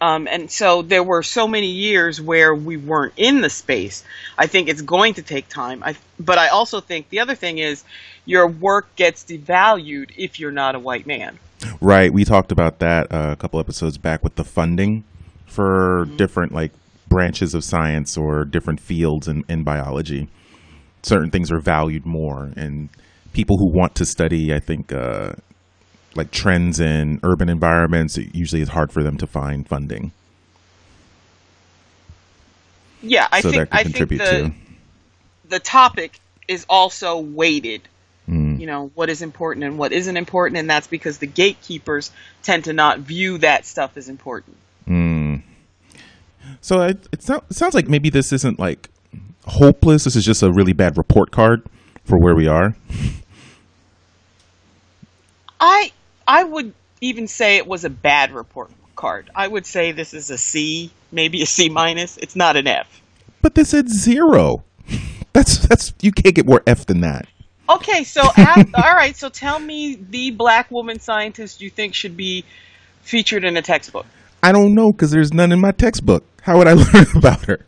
Um, 0.00 0.26
and 0.30 0.50
so 0.50 0.82
there 0.82 1.02
were 1.02 1.22
so 1.22 1.46
many 1.46 1.68
years 1.68 2.20
where 2.20 2.54
we 2.54 2.76
weren't 2.76 3.14
in 3.16 3.40
the 3.40 3.50
space. 3.50 4.04
I 4.36 4.46
think 4.46 4.68
it's 4.68 4.82
going 4.82 5.14
to 5.14 5.22
take 5.22 5.48
time. 5.48 5.82
I, 5.82 5.96
but 6.18 6.38
I 6.38 6.48
also 6.48 6.80
think 6.80 7.08
the 7.08 7.20
other 7.20 7.34
thing 7.34 7.58
is 7.58 7.84
your 8.26 8.48
work 8.48 8.94
gets 8.96 9.24
devalued 9.24 10.10
if 10.16 10.40
you're 10.40 10.52
not 10.52 10.74
a 10.74 10.78
white 10.78 11.06
man. 11.06 11.38
Right. 11.80 12.12
We 12.12 12.24
talked 12.24 12.52
about 12.52 12.80
that 12.80 13.12
uh, 13.12 13.30
a 13.32 13.36
couple 13.36 13.60
episodes 13.60 13.96
back 13.96 14.22
with 14.22 14.34
the 14.34 14.44
funding 14.44 15.04
for 15.46 16.04
mm-hmm. 16.04 16.16
different 16.16 16.52
like 16.52 16.72
branches 17.08 17.54
of 17.54 17.62
science 17.64 18.16
or 18.16 18.44
different 18.44 18.80
fields 18.80 19.28
in, 19.28 19.44
in 19.48 19.62
biology. 19.62 20.28
Certain 21.02 21.30
things 21.30 21.52
are 21.52 21.60
valued 21.60 22.06
more, 22.06 22.50
and 22.56 22.88
people 23.34 23.58
who 23.58 23.70
want 23.70 23.94
to 23.96 24.06
study, 24.06 24.54
I 24.54 24.58
think, 24.58 24.90
uh, 24.90 25.32
like 26.16 26.30
trends 26.30 26.80
in 26.80 27.20
urban 27.22 27.48
environments, 27.48 28.16
it 28.16 28.34
usually 28.34 28.62
it's 28.62 28.70
hard 28.70 28.92
for 28.92 29.02
them 29.02 29.16
to 29.18 29.26
find 29.26 29.66
funding. 29.66 30.12
Yeah, 33.02 33.28
I 33.30 33.40
so 33.40 33.50
think 33.50 33.68
I 33.72 33.84
think 33.84 34.08
the 34.08 34.16
to. 34.16 34.52
the 35.48 35.58
topic 35.58 36.18
is 36.48 36.64
also 36.68 37.18
weighted. 37.18 37.82
Mm. 38.28 38.58
You 38.58 38.66
know 38.66 38.90
what 38.94 39.10
is 39.10 39.20
important 39.20 39.64
and 39.64 39.78
what 39.78 39.92
isn't 39.92 40.16
important, 40.16 40.58
and 40.58 40.70
that's 40.70 40.86
because 40.86 41.18
the 41.18 41.26
gatekeepers 41.26 42.10
tend 42.42 42.64
to 42.64 42.72
not 42.72 43.00
view 43.00 43.38
that 43.38 43.66
stuff 43.66 43.96
as 43.96 44.08
important. 44.08 44.56
Mm. 44.88 45.42
So 46.60 46.82
it, 46.82 47.06
it, 47.12 47.22
so, 47.22 47.44
it 47.50 47.56
sounds 47.56 47.74
like 47.74 47.88
maybe 47.88 48.08
this 48.08 48.32
isn't 48.32 48.58
like 48.58 48.88
hopeless. 49.46 50.04
This 50.04 50.16
is 50.16 50.24
just 50.24 50.42
a 50.42 50.50
really 50.50 50.72
bad 50.72 50.96
report 50.96 51.30
card 51.30 51.62
for 52.04 52.18
where 52.18 52.34
we 52.34 52.46
are. 52.46 52.74
I 55.60 55.92
I 56.26 56.44
would 56.44 56.72
even 57.00 57.28
say 57.28 57.56
it 57.56 57.66
was 57.66 57.84
a 57.84 57.90
bad 57.90 58.32
report 58.32 58.70
card. 58.96 59.30
I 59.34 59.46
would 59.46 59.66
say 59.66 59.92
this 59.92 60.14
is 60.14 60.30
a 60.30 60.38
C, 60.38 60.90
maybe 61.12 61.42
a 61.42 61.46
C 61.46 61.68
minus. 61.68 62.16
It's 62.16 62.36
not 62.36 62.56
an 62.56 62.66
F. 62.66 63.02
But 63.42 63.54
they 63.54 63.64
said 63.64 63.88
zero. 63.88 64.64
That's 65.32 65.58
that's 65.58 65.92
you 66.00 66.12
can't 66.12 66.34
get 66.34 66.46
more 66.46 66.62
F 66.64 66.86
than 66.86 67.00
that. 67.00 67.26
Okay, 67.68 68.04
so 68.04 68.22
all 68.36 68.94
right. 68.94 69.16
So 69.16 69.28
tell 69.28 69.58
me 69.58 69.96
the 69.96 70.30
black 70.30 70.70
woman 70.70 71.00
scientist 71.00 71.60
you 71.60 71.70
think 71.70 71.94
should 71.94 72.16
be 72.16 72.44
featured 73.02 73.44
in 73.44 73.56
a 73.56 73.62
textbook. 73.62 74.06
I 74.44 74.52
don't 74.52 74.74
know 74.74 74.92
because 74.92 75.10
there's 75.10 75.32
none 75.32 75.50
in 75.50 75.60
my 75.60 75.72
textbook. 75.72 76.24
How 76.42 76.58
would 76.58 76.68
I 76.68 76.72
learn 76.92 77.06
about 77.16 77.46
her? 77.46 77.66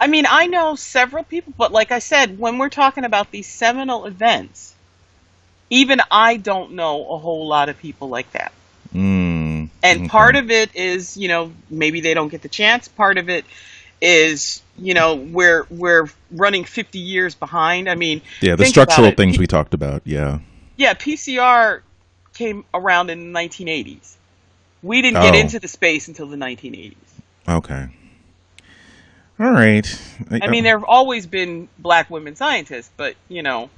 I 0.00 0.06
mean, 0.06 0.24
I 0.28 0.46
know 0.46 0.74
several 0.74 1.22
people, 1.22 1.52
but 1.58 1.70
like 1.70 1.92
I 1.92 1.98
said, 1.98 2.38
when 2.38 2.58
we're 2.58 2.70
talking 2.70 3.04
about 3.04 3.30
these 3.30 3.46
seminal 3.46 4.06
events, 4.06 4.71
even 5.72 6.00
I 6.10 6.36
don't 6.36 6.72
know 6.72 7.08
a 7.08 7.16
whole 7.16 7.48
lot 7.48 7.70
of 7.70 7.78
people 7.78 8.10
like 8.10 8.30
that. 8.32 8.52
Mm, 8.94 9.70
and 9.82 10.00
okay. 10.00 10.08
part 10.08 10.36
of 10.36 10.50
it 10.50 10.76
is, 10.76 11.16
you 11.16 11.28
know, 11.28 11.50
maybe 11.70 12.02
they 12.02 12.12
don't 12.12 12.28
get 12.28 12.42
the 12.42 12.50
chance. 12.50 12.88
Part 12.88 13.16
of 13.16 13.30
it 13.30 13.46
is, 14.02 14.60
you 14.76 14.92
know, 14.92 15.14
we're 15.14 15.66
we're 15.70 16.08
running 16.30 16.64
50 16.64 16.98
years 16.98 17.34
behind. 17.34 17.88
I 17.88 17.94
mean, 17.94 18.20
yeah, 18.42 18.54
the 18.54 18.66
structural 18.66 19.12
things 19.12 19.36
P- 19.36 19.40
we 19.40 19.46
talked 19.46 19.72
about. 19.72 20.02
Yeah. 20.04 20.40
Yeah, 20.76 20.92
PCR 20.92 21.80
came 22.34 22.66
around 22.74 23.08
in 23.08 23.32
the 23.32 23.38
1980s. 23.38 24.16
We 24.82 25.00
didn't 25.00 25.18
oh. 25.18 25.22
get 25.22 25.34
into 25.34 25.58
the 25.58 25.68
space 25.68 26.06
until 26.08 26.26
the 26.26 26.36
1980s. 26.36 26.96
Okay. 27.48 27.88
All 29.40 29.50
right. 29.50 30.00
I, 30.30 30.40
I 30.42 30.48
mean, 30.48 30.64
there 30.64 30.78
have 30.78 30.84
always 30.86 31.26
been 31.26 31.68
black 31.78 32.10
women 32.10 32.36
scientists, 32.36 32.90
but 32.98 33.14
you 33.30 33.42
know, 33.42 33.70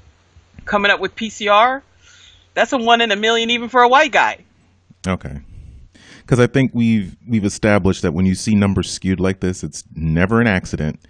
coming 0.65 0.91
up 0.91 1.01
with 1.01 1.15
PCR, 1.17 1.83
that's 2.55 2.73
a 2.73 2.79
one 2.79 3.01
in 3.01 3.11
a 3.11 3.17
million 3.17 3.51
even 3.51 3.69
for 3.69 3.83
a 3.83 3.89
white 3.89 4.13
guy. 4.13 4.45
Okay. 5.07 5.41
Because 6.21 6.41
I 6.41 6.47
think 6.47 6.71
we've 6.75 7.17
we've 7.29 7.45
established 7.45 8.03
that 8.03 8.13
when 8.13 8.25
you 8.25 8.35
see 8.35 8.55
numbers 8.55 8.91
skewed 8.91 9.21
like 9.21 9.41
this, 9.41 9.63
it's 9.63 9.85
never 9.95 10.41
an 10.41 10.47
accident. 10.47 11.01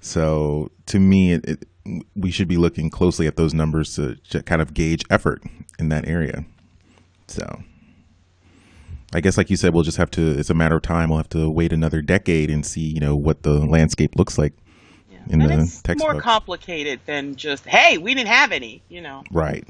So 0.00 0.70
to 0.86 0.98
me, 0.98 1.32
it, 1.32 1.44
it, 1.44 1.68
we 2.16 2.30
should 2.30 2.48
be 2.48 2.56
looking 2.56 2.88
closely 2.90 3.26
at 3.26 3.36
those 3.36 3.52
numbers 3.52 3.94
to, 3.96 4.16
to 4.30 4.42
kind 4.42 4.62
of 4.62 4.72
gauge 4.72 5.04
effort 5.10 5.42
in 5.78 5.90
that 5.90 6.08
area. 6.08 6.44
So 7.26 7.62
I 9.12 9.20
guess, 9.20 9.36
like 9.36 9.50
you 9.50 9.56
said, 9.56 9.74
we'll 9.74 9.84
just 9.84 9.98
have 9.98 10.10
to. 10.12 10.38
It's 10.38 10.50
a 10.50 10.54
matter 10.54 10.76
of 10.76 10.82
time. 10.82 11.10
We'll 11.10 11.18
have 11.18 11.28
to 11.30 11.50
wait 11.50 11.72
another 11.72 12.02
decade 12.02 12.50
and 12.50 12.64
see, 12.64 12.80
you 12.80 13.00
know, 13.00 13.14
what 13.14 13.42
the 13.42 13.64
landscape 13.64 14.16
looks 14.16 14.38
like 14.38 14.54
in 15.28 15.40
and 15.40 15.50
the 15.50 15.62
it's 15.62 15.82
textbook. 15.82 16.12
more 16.12 16.20
complicated 16.20 17.00
than 17.06 17.36
just 17.36 17.64
hey 17.64 17.98
we 17.98 18.14
didn't 18.14 18.28
have 18.28 18.52
any 18.52 18.82
you 18.88 19.00
know. 19.00 19.22
Right. 19.30 19.66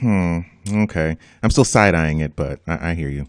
Hmm 0.00 0.40
okay. 0.72 1.16
I'm 1.42 1.50
still 1.50 1.64
side-eyeing 1.64 2.20
it 2.20 2.34
but 2.36 2.60
I, 2.66 2.90
I, 2.90 2.94
hear 2.94 3.08
you. 3.08 3.28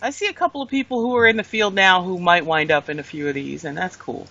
I 0.00 0.10
see 0.10 0.26
a 0.26 0.32
couple 0.32 0.62
of 0.62 0.68
people 0.68 1.00
who 1.00 1.16
are 1.16 1.26
in 1.26 1.36
the 1.36 1.44
field 1.44 1.74
now 1.74 2.02
who 2.02 2.18
might 2.18 2.46
wind 2.46 2.70
up 2.70 2.88
in 2.88 2.98
a 2.98 3.02
few 3.02 3.28
of 3.28 3.34
these 3.34 3.64
and 3.64 3.76
that's 3.76 3.96
cool. 3.96 4.26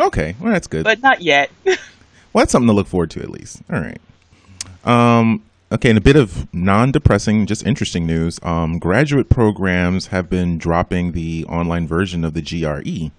Okay 0.00 0.34
well 0.40 0.52
that's 0.52 0.66
good. 0.66 0.84
But 0.84 1.02
not 1.02 1.22
yet. 1.22 1.50
Well 2.32 2.40
that's 2.40 2.52
something 2.52 2.68
to 2.68 2.72
look 2.72 2.86
forward 2.86 3.10
to 3.10 3.20
at 3.20 3.28
least. 3.28 3.60
All 3.70 3.78
right. 3.78 4.00
Um 4.84 5.42
Okay, 5.72 5.88
and 5.88 5.96
a 5.96 6.02
bit 6.02 6.16
of 6.16 6.52
non-depressing, 6.52 7.46
just 7.46 7.64
interesting 7.64 8.06
news. 8.06 8.38
Um, 8.42 8.78
graduate 8.78 9.30
programs 9.30 10.08
have 10.08 10.28
been 10.28 10.58
dropping 10.58 11.12
the 11.12 11.46
online 11.46 11.88
version 11.88 12.26
of 12.26 12.34
the 12.34 12.42
GRE. 12.42 13.10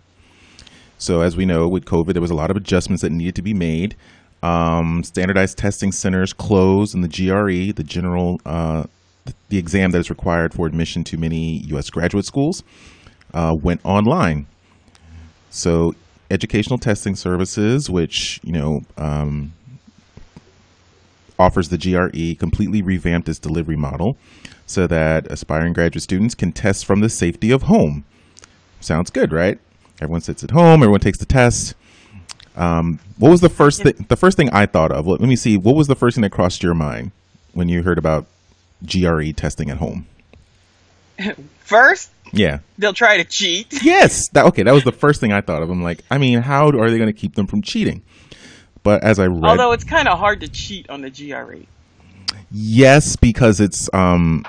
So, 1.00 1.22
as 1.22 1.36
we 1.36 1.48
know, 1.48 1.68
with 1.68 1.86
COVID, 1.86 2.14
there 2.14 2.22
was 2.22 2.30
a 2.30 2.36
lot 2.36 2.52
of 2.52 2.56
adjustments 2.56 3.02
that 3.02 3.12
needed 3.12 3.34
to 3.38 3.42
be 3.42 3.56
made. 3.56 3.96
Um, 4.44 5.04
standardized 5.04 5.58
testing 5.58 5.92
centers 5.92 6.32
closed, 6.32 6.94
and 6.94 7.04
the 7.04 7.08
GRE, 7.08 7.74
the 7.74 7.84
general, 7.84 8.40
uh, 8.46 8.84
the 9.50 9.58
exam 9.58 9.90
that 9.90 9.98
is 9.98 10.12
required 10.12 10.54
for 10.54 10.68
admission 10.68 11.04
to 11.06 11.18
many 11.18 11.58
U.S. 11.70 11.90
graduate 11.90 12.26
schools, 12.26 12.62
uh, 13.34 13.56
went 13.60 13.82
online. 13.84 14.46
So, 15.50 15.96
educational 16.30 16.78
testing 16.78 17.16
services, 17.16 17.90
which 17.90 18.40
you 18.44 18.52
know. 18.52 18.82
Um, 18.96 19.54
offers 21.40 21.70
the 21.70 21.78
GRE, 21.78 22.38
completely 22.40 22.82
revamped 22.82 23.28
its 23.30 23.40
delivery 23.40 23.76
model. 23.78 24.18
so 24.66 24.88
that 24.88 25.28
aspiring 25.32 25.74
graduate 25.74 26.02
students 26.04 26.34
can 26.36 26.52
test 26.52 26.86
from 26.86 27.02
the 27.02 27.10
safety 27.10 27.52
of 27.52 27.64
home. 27.64 28.06
Sounds 28.80 29.10
good, 29.10 29.32
right? 29.34 29.60
Everyone 30.02 30.22
sits 30.22 30.44
at 30.44 30.52
home. 30.52 30.82
Everyone 30.82 31.00
takes 31.02 31.18
the 31.18 31.26
test. 31.26 31.76
Um, 32.56 33.00
what 33.18 33.30
was 33.30 33.42
the 33.42 33.50
first 33.50 33.84
thing? 33.84 34.06
The 34.10 34.16
first 34.16 34.38
thing 34.38 34.50
I 34.52 34.66
thought 34.66 34.92
of. 34.92 35.06
Let, 35.08 35.20
let 35.20 35.28
me 35.30 35.36
see. 35.36 35.58
What 35.58 35.76
was 35.76 35.88
the 35.88 35.96
first 35.96 36.16
thing 36.16 36.22
that 36.22 36.32
crossed 36.32 36.64
your 36.64 36.74
mind 36.74 37.12
when 37.54 37.68
you 37.70 37.84
heard 37.84 37.98
about 37.98 38.26
GRE 38.86 39.32
testing 39.36 39.70
at 39.70 39.78
home? 39.78 40.08
First, 41.60 42.10
Yeah. 42.32 42.60
they'll 42.78 42.94
try 42.94 43.18
to 43.18 43.24
cheat. 43.24 43.84
Yes. 43.84 44.28
That 44.30 44.46
okay. 44.48 44.64
That 44.64 44.74
was 44.74 44.84
the 44.84 44.92
first 44.92 45.20
thing 45.22 45.32
I 45.32 45.42
thought 45.42 45.62
of. 45.64 45.70
I'm 45.70 45.82
like, 45.84 46.04
I 46.12 46.18
mean, 46.18 46.42
how 46.42 46.68
are 46.70 46.90
they 46.90 46.98
going 46.98 47.08
to 47.08 47.14
keep 47.14 47.36
them 47.36 47.48
from 47.48 47.62
cheating? 47.62 48.02
But 48.84 49.04
as 49.04 49.18
I 49.20 49.28
read, 49.28 49.44
Although 49.44 49.72
it's 49.72 49.84
kind 49.86 50.08
of 50.08 50.20
hard 50.20 50.42
to 50.42 50.48
cheat 50.48 50.90
on 50.90 51.02
the. 51.02 51.10
GRE. 51.10 51.66
yes, 52.52 53.16
because 53.16 53.60
it's 53.60 53.90
um, 53.94 54.46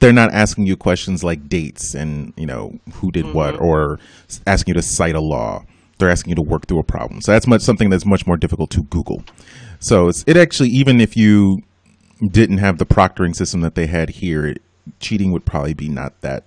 they're 0.00 0.12
not 0.12 0.32
asking 0.32 0.66
you 0.66 0.76
questions 0.76 1.22
like 1.22 1.48
dates 1.48 1.94
and 1.94 2.32
you 2.36 2.46
know 2.46 2.78
who 2.94 3.10
did 3.12 3.32
what, 3.34 3.60
or 3.60 4.00
asking 4.46 4.74
you 4.74 4.80
to 4.80 4.82
cite 4.82 5.14
a 5.14 5.20
law. 5.20 5.64
They're 5.98 6.10
asking 6.10 6.30
you 6.30 6.36
to 6.36 6.42
work 6.42 6.66
through 6.66 6.78
a 6.78 6.84
problem. 6.84 7.20
So 7.20 7.32
that's 7.32 7.46
much 7.46 7.60
something 7.62 7.90
that's 7.90 8.06
much 8.06 8.26
more 8.26 8.36
difficult 8.36 8.70
to 8.70 8.82
Google. 8.84 9.24
So 9.80 10.08
it's, 10.08 10.24
it 10.26 10.36
actually 10.36 10.70
even 10.70 11.00
if 11.00 11.16
you 11.16 11.62
didn't 12.24 12.58
have 12.58 12.78
the 12.78 12.86
proctoring 12.86 13.34
system 13.34 13.60
that 13.60 13.74
they 13.74 13.86
had 13.86 14.10
here, 14.10 14.46
it, 14.46 14.62
cheating 15.00 15.32
would 15.32 15.44
probably 15.44 15.74
be 15.74 15.88
not 15.88 16.20
that 16.22 16.44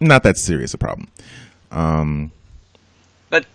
not 0.00 0.22
that 0.22 0.36
serious 0.36 0.74
a 0.74 0.78
problem. 0.78 1.08
But 3.30 3.46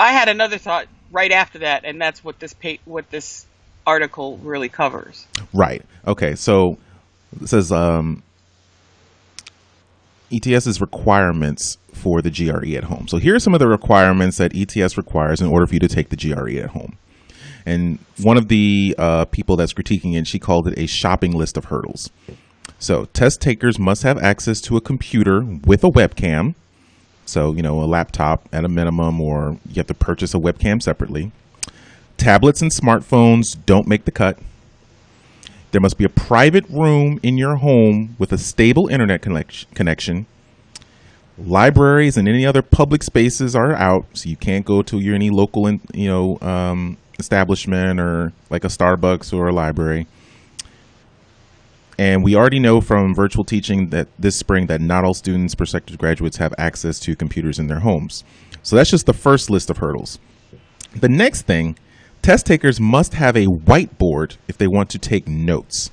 I 0.00 0.12
had 0.12 0.28
another 0.28 0.58
thought 0.58 0.86
right 1.14 1.32
after 1.32 1.60
that, 1.60 1.84
and 1.84 2.00
that's 2.00 2.22
what 2.22 2.40
this 2.40 2.52
pa- 2.52 2.82
what 2.84 3.08
this 3.10 3.46
article 3.86 4.36
really 4.38 4.68
covers. 4.68 5.26
Right. 5.54 5.82
Okay. 6.06 6.34
So 6.34 6.76
it 7.40 7.48
says 7.48 7.72
um, 7.72 8.22
ETS's 10.32 10.80
requirements 10.80 11.78
for 11.92 12.20
the 12.20 12.30
GRE 12.30 12.76
at 12.76 12.84
home. 12.84 13.06
So 13.08 13.18
here 13.18 13.34
are 13.34 13.40
some 13.40 13.54
of 13.54 13.60
the 13.60 13.68
requirements 13.68 14.38
that 14.38 14.54
ETS 14.54 14.96
requires 14.96 15.40
in 15.40 15.46
order 15.46 15.66
for 15.66 15.74
you 15.74 15.80
to 15.80 15.88
take 15.88 16.10
the 16.10 16.16
GRE 16.16 16.58
at 16.58 16.70
home. 16.70 16.98
And 17.64 17.98
one 18.20 18.36
of 18.36 18.48
the 18.48 18.94
uh, 18.98 19.24
people 19.26 19.56
that's 19.56 19.72
critiquing 19.72 20.14
it, 20.16 20.26
she 20.26 20.38
called 20.38 20.68
it 20.68 20.78
a 20.78 20.86
shopping 20.86 21.32
list 21.32 21.56
of 21.56 21.66
hurdles. 21.66 22.10
So 22.78 23.06
test 23.06 23.40
takers 23.40 23.78
must 23.78 24.02
have 24.02 24.18
access 24.18 24.60
to 24.62 24.76
a 24.76 24.80
computer 24.80 25.42
with 25.42 25.82
a 25.84 25.90
webcam. 25.90 26.54
So, 27.26 27.52
you 27.54 27.62
know, 27.62 27.82
a 27.82 27.84
laptop 27.84 28.48
at 28.52 28.64
a 28.64 28.68
minimum, 28.68 29.20
or 29.20 29.58
you 29.66 29.76
have 29.76 29.86
to 29.86 29.94
purchase 29.94 30.34
a 30.34 30.38
webcam 30.38 30.82
separately. 30.82 31.32
Tablets 32.16 32.62
and 32.62 32.72
smartphones 32.72 33.56
don't 33.66 33.88
make 33.88 34.04
the 34.04 34.10
cut. 34.10 34.38
There 35.72 35.80
must 35.80 35.98
be 35.98 36.04
a 36.04 36.08
private 36.08 36.68
room 36.68 37.18
in 37.22 37.36
your 37.36 37.56
home 37.56 38.14
with 38.18 38.32
a 38.32 38.38
stable 38.38 38.86
internet 38.88 39.22
connection. 39.22 40.26
Libraries 41.36 42.16
and 42.16 42.28
any 42.28 42.46
other 42.46 42.62
public 42.62 43.02
spaces 43.02 43.56
are 43.56 43.72
out, 43.72 44.06
so 44.12 44.28
you 44.28 44.36
can't 44.36 44.64
go 44.64 44.82
to 44.82 45.00
your 45.00 45.16
any 45.16 45.30
local, 45.30 45.68
you 45.68 46.08
know, 46.08 46.38
um, 46.40 46.96
establishment 47.18 47.98
or 47.98 48.32
like 48.50 48.62
a 48.62 48.68
Starbucks 48.68 49.32
or 49.32 49.48
a 49.48 49.52
library. 49.52 50.06
And 51.98 52.24
we 52.24 52.34
already 52.34 52.58
know 52.58 52.80
from 52.80 53.14
virtual 53.14 53.44
teaching 53.44 53.90
that 53.90 54.08
this 54.18 54.36
spring 54.36 54.66
that 54.66 54.80
not 54.80 55.04
all 55.04 55.14
students, 55.14 55.54
prospective 55.54 55.96
graduates, 55.98 56.38
have 56.38 56.52
access 56.58 56.98
to 57.00 57.14
computers 57.14 57.58
in 57.58 57.68
their 57.68 57.80
homes. 57.80 58.24
So 58.62 58.74
that's 58.76 58.90
just 58.90 59.06
the 59.06 59.12
first 59.12 59.48
list 59.50 59.70
of 59.70 59.78
hurdles. 59.78 60.18
The 60.94 61.08
next 61.08 61.42
thing, 61.42 61.78
test 62.22 62.46
takers 62.46 62.80
must 62.80 63.14
have 63.14 63.36
a 63.36 63.46
whiteboard 63.46 64.36
if 64.48 64.58
they 64.58 64.66
want 64.66 64.90
to 64.90 64.98
take 64.98 65.28
notes. 65.28 65.90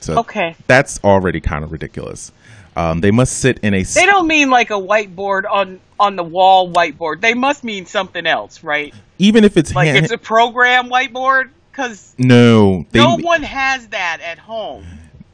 So 0.00 0.18
Okay. 0.18 0.56
that's 0.66 0.98
already 1.04 1.40
kind 1.40 1.64
of 1.64 1.72
ridiculous. 1.72 2.32
Um, 2.76 3.00
they 3.02 3.10
must 3.10 3.34
sit 3.38 3.58
in 3.62 3.74
a 3.74 3.82
They 3.82 4.06
don't 4.06 4.26
mean 4.26 4.48
like 4.50 4.70
a 4.70 4.74
whiteboard 4.80 5.42
on 5.50 5.78
on 6.00 6.16
the 6.16 6.24
wall 6.24 6.72
whiteboard. 6.72 7.20
They 7.20 7.34
must 7.34 7.62
mean 7.62 7.86
something 7.86 8.26
else, 8.26 8.62
right? 8.64 8.92
even 9.18 9.44
if 9.44 9.56
it's 9.56 9.72
Like 9.74 9.86
hand- 9.88 9.98
it's 10.04 10.12
a 10.12 10.18
program 10.18 10.88
whiteboard 10.88 11.50
because 11.72 12.14
no. 12.18 12.86
They, 12.92 13.00
no 13.00 13.16
one 13.16 13.42
has 13.42 13.88
that 13.88 14.20
at 14.22 14.38
home. 14.38 14.86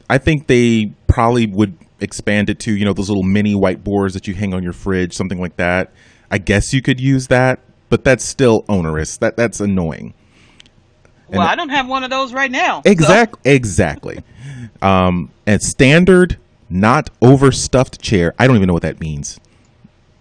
I 0.09 0.17
think 0.17 0.47
they 0.47 0.93
probably 1.07 1.45
would 1.45 1.77
expand 2.01 2.49
it 2.49 2.59
to 2.59 2.71
you 2.73 2.85
know 2.85 2.93
those 2.93 3.09
little 3.09 3.23
mini 3.23 3.53
whiteboards 3.53 4.13
that 4.13 4.27
you 4.27 4.33
hang 4.33 4.53
on 4.53 4.63
your 4.63 4.73
fridge, 4.73 5.13
something 5.13 5.39
like 5.39 5.57
that. 5.57 5.91
I 6.31 6.37
guess 6.37 6.73
you 6.73 6.81
could 6.81 6.99
use 6.99 7.27
that, 7.27 7.59
but 7.89 8.03
that's 8.03 8.23
still 8.23 8.65
onerous. 8.69 9.17
That 9.17 9.35
that's 9.37 9.59
annoying. 9.59 10.13
Well, 11.27 11.41
I 11.41 11.55
don't 11.55 11.69
have 11.69 11.87
one 11.87 12.03
of 12.03 12.09
those 12.09 12.33
right 12.33 12.49
now. 12.49 12.81
so- 12.83 12.89
Exactly. 12.91 13.51
Exactly. 13.51 14.19
Um, 14.81 15.29
and 15.45 15.61
standard, 15.61 16.37
not 16.69 17.09
overstuffed 17.21 18.01
chair. 18.01 18.33
I 18.39 18.47
don't 18.47 18.55
even 18.55 18.67
know 18.67 18.73
what 18.73 18.81
that 18.81 18.99
means. 18.99 19.39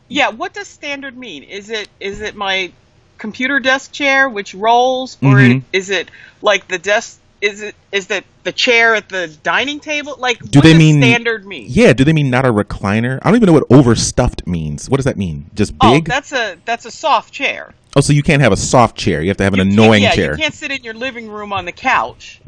Yeah, 0.09 0.31
what 0.31 0.53
does 0.55 0.67
standard 0.69 1.17
mean? 1.17 1.43
Is 1.45 1.71
it 1.71 1.89
is 2.01 2.21
it 2.21 2.35
my 2.35 2.73
computer 3.19 3.61
desk 3.61 3.93
chair 3.93 4.29
which 4.29 4.55
rolls, 4.55 5.17
or 5.23 5.35
Mhm. 5.35 5.63
is 5.73 5.91
it 5.91 6.11
like 6.41 6.69
the 6.69 6.79
desk? 6.79 7.19
Is 7.41 7.63
it 7.63 7.75
is 7.93 8.09
that 8.09 8.25
the 8.43 8.51
chair 8.51 8.95
at 8.97 9.09
the 9.09 9.29
dining 9.45 9.79
table? 9.79 10.17
Like, 10.19 10.39
Do 10.41 10.61
they 10.61 10.77
mean 10.77 11.01
standard 11.01 11.47
mean? 11.47 11.67
Yeah. 11.69 11.93
Do 11.93 12.03
they 12.05 12.13
mean 12.13 12.31
not 12.31 12.45
a 12.47 12.53
recliner? 12.53 13.19
I 13.23 13.29
don't 13.29 13.37
even 13.37 13.47
know 13.47 13.53
what 13.53 13.65
overstuffed 13.71 14.47
means. 14.47 14.89
What 14.91 14.97
does 14.97 15.05
that 15.05 15.17
mean? 15.17 15.47
Just 15.55 15.73
big? 15.79 15.79
Oh, 15.83 15.95
big? 15.95 16.05
that's 16.07 16.33
a 16.33 16.57
that's 16.65 16.85
a 16.85 16.91
soft 16.91 17.33
chair. 17.33 17.75
Oh, 17.95 18.01
so 18.01 18.13
you 18.13 18.23
can't 18.25 18.43
have 18.43 18.53
a 18.53 18.57
soft 18.57 18.97
chair. 18.97 19.23
You 19.23 19.29
have 19.29 19.37
to 19.39 19.45
have 19.45 19.55
an 19.55 19.59
You 19.67 19.73
annoying 19.73 20.03
yeah, 20.03 20.15
chair. 20.15 20.33
you 20.33 20.39
can't 20.39 20.55
sit 20.55 20.71
in 20.73 20.83
your 20.83 20.95
living 20.95 21.29
room 21.29 21.53
on 21.53 21.65
the 21.65 21.73
couch. 21.73 22.41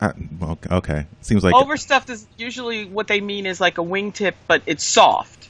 I- 0.00 0.12
well, 0.38 0.58
okay. 0.70 1.06
Seems 1.22 1.42
like 1.42 1.54
Overstuffed 1.54 2.08
is 2.08 2.24
usually 2.38 2.84
what 2.84 3.08
they 3.08 3.20
mean 3.20 3.46
is 3.46 3.60
like 3.60 3.78
a 3.78 3.82
wingtip, 3.82 4.34
but 4.46 4.62
it's 4.66 4.86
soft. 4.86 5.41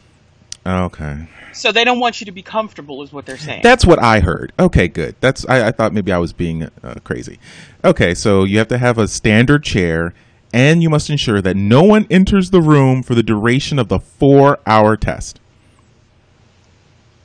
Okay. 0.66 1.29
So 1.53 1.72
they 1.72 1.85
don't 1.85 2.01
want 2.01 2.20
you 2.20 2.25
to 2.27 2.33
be 2.33 2.42
comfortable, 2.42 3.03
is 3.03 3.12
what 3.12 3.27
they're 3.27 3.37
saying. 3.37 3.61
That's 3.62 3.85
what 3.85 4.03
I 4.03 4.20
heard. 4.20 4.53
Okay, 4.59 4.88
good. 4.88 5.16
That's 5.20 5.46
I, 5.48 5.68
I 5.68 5.70
thought 5.70 5.92
maybe 5.92 6.12
I 6.12 6.18
was 6.18 6.33
being 6.33 6.64
uh, 6.83 6.94
crazy. 7.05 7.38
Okay, 7.85 8.14
so 8.14 8.44
you 8.44 8.59
have 8.59 8.68
to 8.68 8.79
have 8.79 8.98
a 8.98 9.07
standard 9.07 9.62
chair, 9.64 10.14
and 10.53 10.83
you 10.83 10.88
must 10.88 11.11
ensure 11.11 11.42
that 11.42 11.57
no 11.57 11.83
one 11.83 12.07
enters 12.11 12.51
the 12.51 12.62
room 12.62 13.03
for 13.03 13.14
the 13.14 13.22
duration 13.22 13.79
of 13.79 13.88
the 13.88 13.98
four-hour 13.98 14.96
test. 14.96 15.40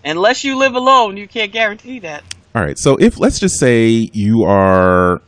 Unless 0.03 0.43
you 0.43 0.57
live 0.57 0.75
alone, 0.75 1.17
you 1.17 1.27
can't 1.27 1.51
guarantee 1.51 1.99
that. 1.99 2.23
All 2.55 2.61
right. 2.61 2.77
So 2.77 2.95
if 2.97 3.19
let's 3.19 3.39
just 3.39 3.59
say 3.59 4.09
you 4.13 4.43
are 4.43 5.21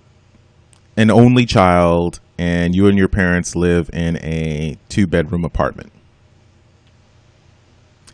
an 0.98 1.12
only 1.12 1.45
child 1.45 2.19
and 2.38 2.74
you 2.74 2.88
and 2.88 2.98
your 2.98 3.08
parents 3.08 3.56
live 3.56 3.89
in 3.93 4.17
a 4.17 4.78
two-bedroom 4.89 5.45
apartment. 5.45 5.91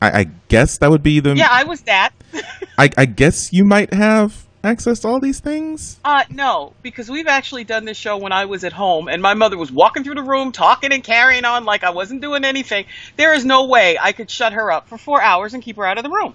I, 0.01 0.19
I 0.19 0.23
guess 0.49 0.77
that 0.79 0.89
would 0.89 1.03
be 1.03 1.19
the. 1.19 1.36
Yeah, 1.36 1.47
I 1.49 1.63
was 1.63 1.81
that. 1.81 2.12
I, 2.77 2.89
I 2.97 3.05
guess 3.05 3.53
you 3.53 3.63
might 3.65 3.93
have 3.93 4.45
access 4.63 4.99
to 5.01 5.08
all 5.08 5.19
these 5.19 5.39
things. 5.39 5.99
Uh, 6.03 6.23
no, 6.29 6.73
because 6.81 7.10
we've 7.10 7.27
actually 7.27 7.63
done 7.63 7.86
this 7.86 7.97
show 7.97 8.17
when 8.17 8.31
I 8.31 8.45
was 8.45 8.63
at 8.63 8.73
home, 8.73 9.08
and 9.08 9.21
my 9.21 9.34
mother 9.34 9.58
was 9.58 9.71
walking 9.71 10.03
through 10.03 10.15
the 10.15 10.23
room, 10.23 10.51
talking 10.51 10.91
and 10.91 11.03
carrying 11.03 11.45
on 11.45 11.65
like 11.65 11.84
I 11.84 11.91
wasn't 11.91 12.21
doing 12.21 12.43
anything. 12.43 12.86
There 13.15 13.34
is 13.34 13.45
no 13.45 13.65
way 13.65 13.97
I 13.99 14.12
could 14.12 14.29
shut 14.29 14.53
her 14.53 14.71
up 14.71 14.88
for 14.89 14.97
four 14.97 15.21
hours 15.21 15.53
and 15.53 15.63
keep 15.63 15.77
her 15.77 15.86
out 15.86 15.97
of 15.97 16.03
the 16.03 16.10
room. 16.10 16.34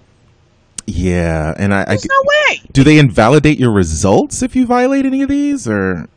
Yeah, 0.87 1.53
and 1.57 1.73
I, 1.73 1.83
I 1.83 1.93
no 1.93 2.23
way. 2.25 2.61
do 2.71 2.83
they 2.83 2.97
invalidate 2.97 3.59
your 3.59 3.71
results 3.71 4.41
if 4.41 4.55
you 4.55 4.65
violate 4.65 5.05
any 5.05 5.21
of 5.21 5.29
these, 5.29 5.67
or 5.67 6.07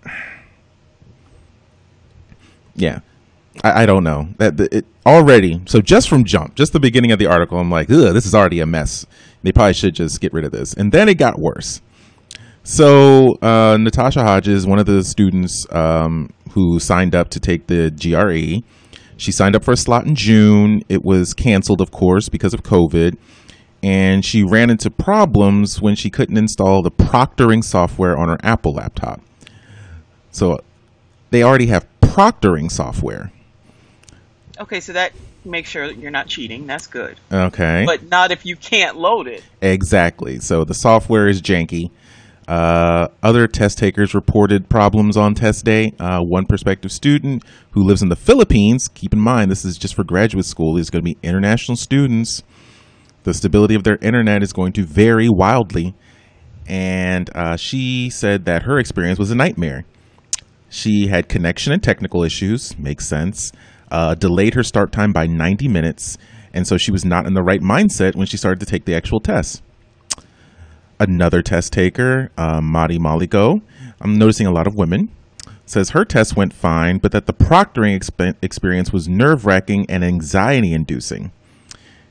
yeah, 2.75 3.01
I, 3.63 3.83
I 3.83 3.87
don't 3.87 4.05
know 4.05 4.29
that 4.39 4.59
it 4.61 4.87
already. 5.07 5.61
So 5.67 5.81
just 5.81 6.09
from 6.09 6.25
jump, 6.25 6.55
just 6.55 6.73
the 6.73 6.81
beginning 6.81 7.13
of 7.13 7.19
the 7.19 7.27
article, 7.27 7.59
I'm 7.59 7.71
like, 7.71 7.91
ugh, 7.91 8.13
this 8.15 8.27
is 8.27 8.35
already 8.35 8.61
a 8.61 8.67
mess. 8.67 9.07
They 9.43 9.53
probably 9.53 9.75
should 9.75 9.95
just 9.95 10.21
get 10.21 10.33
rid 10.33 10.45
of 10.45 10.53
this, 10.53 10.75
and 10.75 10.91
then 10.91 11.09
it 11.09 11.19
got 11.19 11.39
worse. 11.39 11.83
So 12.63 13.35
uh, 13.43 13.77
Natasha 13.79 14.23
Hodges, 14.23 14.67
one 14.67 14.79
of 14.79 14.87
the 14.87 15.05
students 15.05 15.67
um, 15.71 16.33
who 16.53 16.81
signed 16.81 17.15
up 17.15 17.29
to 17.31 17.41
take 17.41 17.67
the 17.67 17.91
GRE, 17.91 18.67
she 19.19 19.33
signed 19.33 19.55
up 19.55 19.63
for 19.63 19.73
a 19.73 19.77
slot 19.77 20.07
in 20.07 20.15
June. 20.15 20.83
It 20.89 21.05
was 21.05 21.35
canceled, 21.35 21.83
of 21.83 21.91
course, 21.91 22.31
because 22.31 22.55
of 22.55 22.63
COVID 22.63 23.19
and 23.85 24.25
she 24.25 24.43
ran 24.43 24.71
into 24.71 24.91
problems 24.91 25.83
when 25.83 25.95
she 25.95 26.09
couldn't 26.09 26.39
install 26.39 26.81
the 26.81 26.91
proctoring 26.91 27.63
software 27.63 28.17
on 28.17 28.29
her 28.31 28.39
Apple 28.43 28.73
laptop. 28.73 29.21
So 30.31 30.59
they 31.31 31.43
already 31.43 31.67
have 31.67 31.87
proctoring 32.01 32.71
software. 32.71 33.31
Okay, 34.61 34.81
so 34.81 34.93
that 34.93 35.13
makes 35.45 35.69
sure 35.69 35.89
that 35.89 35.99
you're 35.99 36.11
not 36.11 36.29
cheating. 36.29 36.67
That's 36.67 36.87
good. 36.87 37.19
Okay. 37.33 37.85
But 37.87 38.09
not 38.09 38.31
if 38.31 38.47
you 38.47 38.57
can't 38.57 38.97
load 38.97 39.27
it. 39.27 39.43
Exactly. 39.61 40.39
So 40.39 40.65
the 40.65 40.75
software 40.75 41.29
is 41.29 41.43
janky. 41.43 41.91
Uh, 42.47 43.09
other 43.23 43.47
test 43.47 43.79
takers 43.79 44.15
reported 44.15 44.69
problems 44.69 45.17
on 45.17 45.35
test 45.35 45.65
day. 45.65 45.93
Uh, 45.99 46.21
one 46.21 46.45
prospective 46.45 46.93
student 46.93 47.43
who 47.73 47.83
lives 47.83 48.03
in 48.03 48.11
the 48.11 48.17
Philippines, 48.17 48.87
keep 48.89 49.13
in 49.13 49.21
mind 49.21 49.51
this 49.51 49.65
is 49.65 49.79
just 49.79 49.95
for 49.95 50.05
graduate 50.05 50.45
school, 50.45 50.75
these 50.75 50.91
going 50.91 51.03
to 51.03 51.11
be 51.11 51.19
international 51.23 51.77
students. 51.77 52.43
The 53.25 53.33
stability 53.33 53.75
of 53.75 53.85
their 53.85 53.97
internet 54.03 54.43
is 54.43 54.53
going 54.53 54.75
to 54.75 54.85
vary 54.85 55.29
wildly. 55.31 55.95
And 56.67 57.31
uh, 57.35 57.57
she 57.57 58.11
said 58.11 58.45
that 58.45 58.63
her 58.65 58.79
experience 58.79 59.19
was 59.19 59.31
a 59.31 59.35
nightmare. 59.35 59.85
She 60.69 61.07
had 61.07 61.29
connection 61.29 61.73
and 61.73 61.83
technical 61.83 62.23
issues, 62.23 62.79
makes 62.79 63.07
sense. 63.07 63.53
Uh, 63.91 64.15
delayed 64.15 64.55
her 64.55 64.63
start 64.63 64.93
time 64.93 65.13
by 65.13 65.27
90 65.27 65.69
minutes, 65.69 66.19
and 66.53 66.67
so 66.67 66.77
she 66.77 66.91
was 66.91 67.05
not 67.05 67.27
in 67.27 67.35
the 67.35 67.43
right 67.43 67.61
mindset 67.61 68.15
when 68.15 68.27
she 68.27 68.37
started 68.37 68.61
to 68.61 68.67
take 68.67 68.85
the 68.85 68.95
actual 68.95 69.21
test. 69.21 69.63
Another 70.99 71.43
test 71.43 71.73
taker, 71.73 72.31
uh, 72.39 72.61
Madi 72.61 72.99
Maligo, 72.99 73.61
I'm 74.01 74.17
noticing 74.19 74.47
a 74.47 74.53
lot 74.53 74.67
of 74.67 74.75
women, 74.75 75.11
says 75.67 75.91
her 75.91 76.05
test 76.05 76.37
went 76.37 76.53
fine, 76.53 76.99
but 76.99 77.13
that 77.13 77.27
the 77.27 77.33
proctoring 77.33 77.99
exp- 77.99 78.37
experience 78.43 78.93
was 78.93 79.09
nerve 79.09 79.47
wracking 79.47 79.87
and 79.89 80.05
anxiety 80.05 80.73
inducing. 80.73 81.33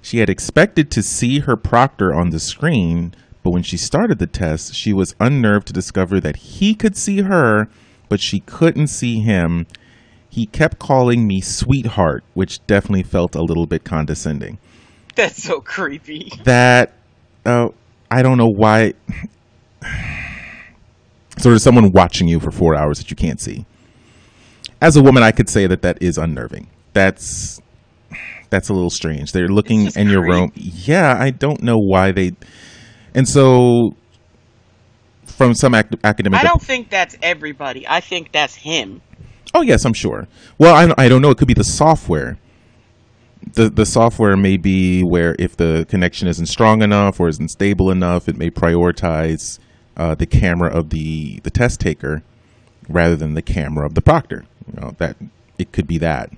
She 0.02 0.18
had 0.18 0.30
expected 0.30 0.92
to 0.92 1.02
see 1.02 1.40
her 1.40 1.56
proctor 1.56 2.14
on 2.14 2.32
the 2.32 2.40
screen, 2.40 3.14
but 3.42 3.52
when 3.52 3.64
she 3.64 3.78
started 3.78 4.20
the 4.20 4.28
test, 4.28 4.76
she 4.76 4.92
was 4.92 5.16
unnerved 5.20 5.68
to 5.68 5.74
discover 5.74 6.20
that 6.20 6.36
he 6.36 6.76
could 6.76 6.98
see 6.98 7.22
her, 7.22 7.70
but 8.10 8.20
she 8.20 8.42
couldn't 8.42 8.88
see 8.88 9.20
him. 9.20 9.66
He 10.34 10.48
kept 10.48 10.80
calling 10.80 11.28
me 11.28 11.42
sweetheart, 11.42 12.24
which 12.34 12.66
definitely 12.66 13.04
felt 13.04 13.36
a 13.36 13.44
little 13.44 13.68
bit 13.68 13.84
condescending. 13.84 14.58
That's 15.16 15.44
so 15.44 15.62
creepy. 15.62 16.32
That, 16.44 16.94
uh, 17.46 17.68
I 18.10 18.24
don't 18.24 18.40
know 18.40 18.50
why. 18.50 18.94
So 21.38 21.50
there's 21.50 21.62
someone 21.62 21.92
watching 21.92 22.28
you 22.28 22.40
for 22.40 22.50
four 22.50 22.76
hours 22.76 22.98
that 22.98 23.12
you 23.12 23.16
can't 23.16 23.40
see. 23.40 23.68
As 24.82 24.96
a 24.96 25.04
woman, 25.04 25.22
I 25.22 25.30
could 25.30 25.50
say 25.50 25.68
that 25.68 25.84
that 25.84 26.02
is 26.02 26.18
unnerving. 26.18 26.66
That's 26.94 27.62
that's 28.50 28.70
a 28.70 28.74
little 28.74 28.90
strange. 28.90 29.34
They're 29.34 29.48
looking 29.48 29.92
in 29.96 30.08
your 30.08 30.24
room. 30.24 30.52
Yeah, 30.56 31.16
I 31.20 31.30
don't 31.30 31.62
know 31.62 31.78
why 31.78 32.12
they. 32.12 32.32
And 33.14 33.30
so, 33.30 33.96
from 35.26 35.54
some 35.54 35.76
ac- 35.76 35.90
academic, 36.04 36.40
I 36.40 36.44
don't 36.44 36.62
think 36.62 36.90
that's 36.90 37.16
everybody. 37.22 37.88
I 37.88 38.00
think 38.00 38.32
that's 38.32 38.56
him. 38.56 39.02
Oh 39.54 39.62
yes, 39.62 39.86
I'm 39.86 39.94
sure. 39.94 40.28
Well, 40.58 40.74
I, 40.74 41.04
I 41.06 41.08
don't 41.08 41.22
know. 41.22 41.30
It 41.30 41.38
could 41.38 41.48
be 41.48 41.54
the 41.54 41.64
software. 41.64 42.38
The 43.54 43.70
the 43.70 43.86
software 43.86 44.36
may 44.38 44.58
be 44.58 45.04
where 45.04 45.36
if 45.38 45.56
the 45.58 45.86
connection 45.90 46.28
isn't 46.28 46.46
strong 46.48 46.82
enough 46.82 47.20
or 47.20 47.28
isn't 47.28 47.50
stable 47.50 47.92
enough, 47.92 48.28
it 48.30 48.38
may 48.38 48.50
prioritize 48.50 49.60
uh, 49.98 50.16
the 50.16 50.26
camera 50.26 50.70
of 50.70 50.90
the 50.90 51.40
the 51.42 51.52
test 51.52 51.80
taker 51.80 52.24
rather 52.90 53.16
than 53.16 53.34
the 53.34 53.42
camera 53.42 53.86
of 53.86 53.96
the 53.96 54.02
proctor. 54.02 54.46
You 54.68 54.82
know 54.82 54.96
that 54.98 55.18
it 55.58 55.72
could 55.72 55.88
be 55.88 55.98
that, 56.00 56.32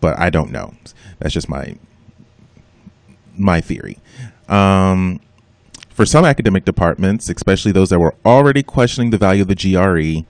but 0.00 0.18
I 0.18 0.30
don't 0.30 0.50
know. 0.50 0.74
That's 1.20 1.32
just 1.32 1.48
my 1.48 1.76
my 3.36 3.60
theory. 3.60 3.98
Um, 4.48 5.20
for 5.90 6.04
some 6.04 6.24
academic 6.24 6.64
departments, 6.64 7.28
especially 7.28 7.72
those 7.72 7.90
that 7.90 7.98
were 7.98 8.14
already 8.24 8.62
questioning 8.62 9.10
the 9.10 9.18
value 9.18 9.42
of 9.42 9.48
the 9.48 9.54
GRE, 9.54 10.26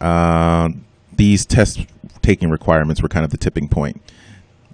uh, 0.00 0.68
these 1.16 1.44
test 1.46 1.86
taking 2.22 2.50
requirements 2.50 3.02
were 3.02 3.08
kind 3.08 3.24
of 3.24 3.30
the 3.30 3.36
tipping 3.36 3.68
point. 3.68 4.00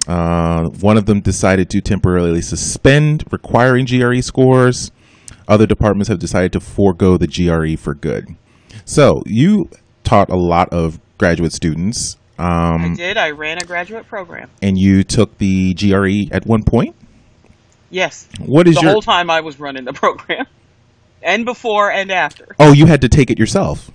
Uh, 0.07 0.69
one 0.69 0.97
of 0.99 1.07
them 1.07 1.21
decided 1.21 1.71
to 1.71 1.81
temporarily 1.81 2.43
suspend 2.43 3.25
requiring 3.31 3.87
GRE 3.87 4.21
scores. 4.21 4.91
Other 5.49 5.67
departments 5.67 6.09
have 6.09 6.19
decided 6.19 6.53
to 6.53 6.61
forego 6.61 7.17
the 7.17 7.27
GRE 7.27 7.77
for 7.81 7.95
good. 7.95 8.37
So 8.85 9.23
you 9.27 9.71
taught 10.03 10.31
a 10.31 10.37
lot 10.37 10.69
of 10.71 10.99
graduate 11.19 11.53
students, 11.53 12.19
I 12.39 12.75
um, 12.75 12.95
did. 12.95 13.17
I 13.17 13.31
ran 13.31 13.59
a 13.59 13.65
graduate 13.65 14.07
program. 14.07 14.51
and 14.61 14.77
you 14.79 15.05
took 15.05 15.39
the 15.39 15.75
GRE 15.75 16.35
at 16.35 16.47
one 16.47 16.65
point. 16.65 16.95
Yes. 17.91 18.29
What 18.41 18.67
is 18.67 18.75
the 18.75 18.83
your? 18.83 18.91
whole 18.91 19.03
time 19.03 19.31
I 19.31 19.41
was 19.41 19.61
running 19.61 19.85
the 19.85 19.93
program, 19.93 20.47
and 21.23 21.45
before 21.45 21.93
and 21.93 22.11
after. 22.11 22.57
oh, 22.59 22.73
you 22.73 22.87
had 22.87 23.03
to 23.03 23.09
take 23.09 23.31
it 23.31 23.39
yourself. 23.39 23.91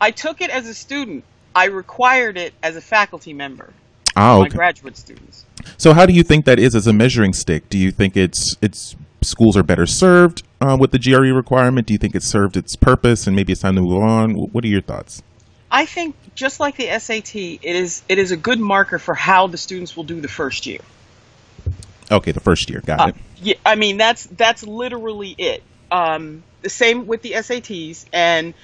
I 0.00 0.10
took 0.10 0.40
it 0.40 0.50
as 0.50 0.66
a 0.68 0.74
student. 0.74 1.24
I 1.54 1.66
required 1.66 2.36
it 2.36 2.54
as 2.62 2.76
a 2.76 2.80
faculty 2.80 3.32
member. 3.32 3.72
Ah, 4.16 4.40
My 4.40 4.48
graduate 4.48 4.96
students. 4.96 5.44
So 5.76 5.92
how 5.92 6.06
do 6.06 6.12
you 6.12 6.22
think 6.22 6.44
that 6.46 6.58
is 6.58 6.74
as 6.74 6.86
a 6.86 6.92
measuring 6.92 7.32
stick? 7.32 7.68
Do 7.68 7.78
you 7.78 7.90
think 7.90 8.16
it's 8.16 8.56
it's 8.62 8.96
schools 9.22 9.56
are 9.56 9.62
better 9.62 9.86
served 9.86 10.42
uh, 10.60 10.76
with 10.80 10.90
the 10.92 10.98
GRE 10.98 11.32
requirement? 11.34 11.86
Do 11.86 11.92
you 11.92 11.98
think 11.98 12.14
it 12.14 12.22
served 12.22 12.56
its 12.56 12.76
purpose 12.76 13.26
and 13.26 13.36
maybe 13.36 13.52
it's 13.52 13.60
time 13.62 13.76
to 13.76 13.82
move 13.82 14.02
on? 14.02 14.32
What 14.34 14.64
are 14.64 14.68
your 14.68 14.80
thoughts? 14.80 15.22
I 15.70 15.86
think 15.86 16.16
just 16.34 16.58
like 16.58 16.76
the 16.76 16.98
SAT, 16.98 17.36
it 17.36 17.60
is 17.62 18.02
it 18.08 18.18
is 18.18 18.32
a 18.32 18.36
good 18.36 18.58
marker 18.58 18.98
for 18.98 19.14
how 19.14 19.46
the 19.46 19.58
students 19.58 19.96
will 19.96 20.04
do 20.04 20.20
the 20.20 20.28
first 20.28 20.66
year. 20.66 20.80
Okay, 22.10 22.32
the 22.32 22.40
first 22.40 22.68
year, 22.68 22.80
got 22.84 23.00
Uh, 23.00 23.06
it. 23.08 23.14
yeah, 23.40 23.54
I 23.64 23.76
mean 23.76 23.96
that's 23.96 24.24
that's 24.26 24.64
literally 24.64 25.34
it. 25.38 25.62
Um, 25.92 26.42
the 26.62 26.68
same 26.70 27.06
with 27.06 27.22
the 27.22 27.32
SATs, 27.32 28.04
and 28.12 28.54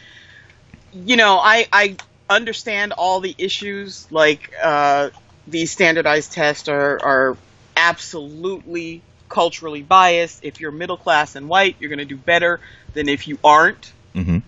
you 1.04 1.16
know 1.16 1.38
I 1.38 1.66
I 1.72 1.96
understand 2.28 2.92
all 2.92 3.20
the 3.20 3.35
issues 3.38 4.06
like 4.11 4.52
uh, 4.62 5.11
these 5.46 5.70
standardized 5.70 6.32
tests 6.32 6.68
are 6.68 7.02
are 7.02 7.37
absolutely 7.76 9.02
culturally 9.28 9.82
biased. 9.82 10.44
If 10.44 10.61
you're 10.61 10.72
middle 10.72 10.96
class 10.96 11.37
and 11.37 11.48
white, 11.48 11.76
you're 11.78 11.90
going 11.90 11.98
to 11.98 12.04
do 12.04 12.16
better 12.16 12.61
than 12.94 13.09
if 13.09 13.28
you 13.28 13.38
aren't. 13.44 13.92
hmm 14.14 14.38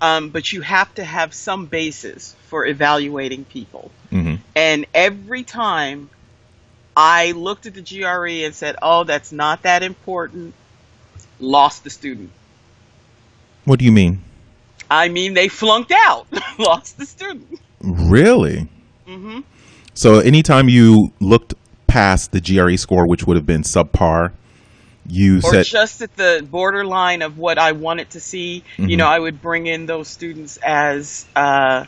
Um, 0.00 0.28
but 0.30 0.52
you 0.52 0.60
have 0.60 0.94
to 0.96 1.04
have 1.04 1.34
some 1.34 1.66
basis 1.66 2.34
for 2.48 2.66
evaluating 2.66 3.44
people. 3.44 3.90
hmm 4.10 4.36
And 4.54 4.86
every 4.94 5.42
time 5.42 6.10
I 6.96 7.32
looked 7.32 7.66
at 7.66 7.74
the 7.74 7.82
GRE 7.82 8.44
and 8.46 8.54
said, 8.54 8.76
oh, 8.80 9.04
that's 9.04 9.32
not 9.32 9.62
that 9.62 9.82
important, 9.82 10.54
lost 11.40 11.84
the 11.84 11.90
student. 11.90 12.30
What 13.64 13.78
do 13.78 13.84
you 13.84 13.92
mean? 13.92 14.22
I 14.90 15.08
mean, 15.08 15.34
they 15.34 15.48
flunked 15.48 15.92
out, 16.04 16.26
lost 16.58 16.98
the 16.98 17.06
student. 17.06 17.60
Really? 17.80 18.68
Mm-hmm. 19.06 19.40
So 19.94 20.18
anytime 20.18 20.68
you 20.68 21.12
looked 21.20 21.54
past 21.86 22.32
the 22.32 22.40
GRE 22.40 22.76
score, 22.76 23.06
which 23.06 23.24
would 23.26 23.36
have 23.36 23.46
been 23.46 23.62
subpar, 23.62 24.32
you 25.08 25.38
Or 25.38 25.40
said, 25.42 25.66
just 25.66 26.02
at 26.02 26.16
the 26.16 26.46
borderline 26.50 27.22
of 27.22 27.38
what 27.38 27.58
I 27.58 27.72
wanted 27.72 28.10
to 28.10 28.20
see, 28.20 28.64
Mhm. 28.76 28.90
you 28.90 28.96
know, 28.96 29.06
I 29.06 29.18
would 29.18 29.40
bring 29.40 29.66
in 29.68 29.86
those 29.86 30.08
students 30.08 30.56
as, 30.58 31.26
uh, 31.36 31.84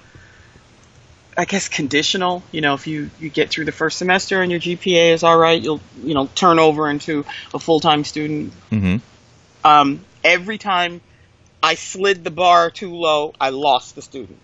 I 1.36 1.44
guess, 1.44 1.68
conditional. 1.68 2.42
You 2.52 2.60
know, 2.60 2.74
if 2.74 2.86
you, 2.86 3.10
you 3.20 3.28
get 3.28 3.50
through 3.50 3.64
the 3.64 3.72
first 3.72 3.98
semester 3.98 4.40
and 4.40 4.50
your 4.50 4.60
GPA 4.60 5.12
is 5.14 5.22
all 5.24 5.36
right, 5.36 5.60
you'll, 5.60 5.80
you 6.02 6.14
know, 6.14 6.28
turn 6.34 6.58
over 6.58 6.88
into 6.88 7.24
a 7.52 7.58
full 7.58 7.80
time 7.80 8.04
student 8.04 8.52
Mm-hmm. 8.70 8.96
um, 9.64 10.04
every 10.24 10.58
time 10.58 11.00
I 11.62 11.74
slid 11.74 12.24
the 12.24 12.30
bar 12.30 12.70
too 12.70 12.94
low, 12.94 13.34
I 13.40 13.50
lost 13.50 13.94
the 13.94 14.02
student. 14.02 14.38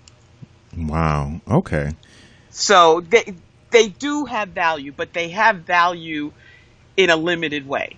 wow, 0.76 1.40
okay. 1.48 1.92
So 2.50 3.00
they 3.00 3.34
they 3.70 3.88
do 3.88 4.24
have 4.24 4.50
value, 4.50 4.92
but 4.92 5.12
they 5.12 5.30
have 5.30 5.58
value 5.58 6.32
in 6.96 7.10
a 7.10 7.16
limited 7.16 7.66
way. 7.66 7.96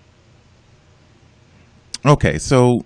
Okay, 2.05 2.38
so 2.38 2.85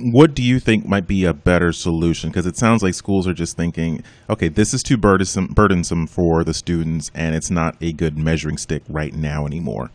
what 0.00 0.34
do 0.34 0.42
you 0.42 0.58
think 0.60 0.86
might 0.86 1.06
be 1.06 1.24
a 1.24 1.32
better 1.32 1.72
solution? 1.72 2.30
Because 2.30 2.46
it 2.46 2.56
sounds 2.56 2.82
like 2.82 2.94
schools 2.94 3.26
are 3.26 3.34
just 3.34 3.56
thinking, 3.56 4.02
okay, 4.30 4.48
this 4.48 4.72
is 4.72 4.82
too 4.82 4.96
burdensome, 4.96 5.48
burdensome 5.48 6.06
for 6.06 6.44
the 6.44 6.54
students, 6.54 7.10
and 7.14 7.34
it's 7.34 7.50
not 7.50 7.76
a 7.80 7.92
good 7.92 8.16
measuring 8.16 8.56
stick 8.56 8.82
right 8.88 9.14
now 9.14 9.46
anymore. 9.46 9.90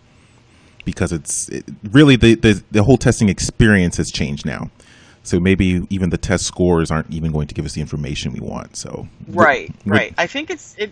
Because 0.85 1.11
it's 1.11 1.47
it, 1.49 1.65
really 1.91 2.17
the, 2.17 2.35
the 2.35 2.63
the 2.71 2.83
whole 2.83 2.97
testing 2.97 3.29
experience 3.29 3.97
has 3.97 4.11
changed 4.11 4.45
now. 4.45 4.69
So 5.23 5.39
maybe 5.39 5.87
even 5.89 6.09
the 6.09 6.17
test 6.17 6.45
scores 6.45 6.91
aren't 6.91 7.09
even 7.11 7.31
going 7.31 7.47
to 7.47 7.53
give 7.55 7.65
us 7.65 7.73
the 7.73 7.81
information 7.81 8.33
we 8.33 8.41
want. 8.41 8.75
So 8.75 9.07
Right, 9.27 9.71
What- 9.85 9.97
right. 9.97 10.13
I 10.17 10.27
think 10.27 10.49
it's 10.49 10.75
it. 10.77 10.91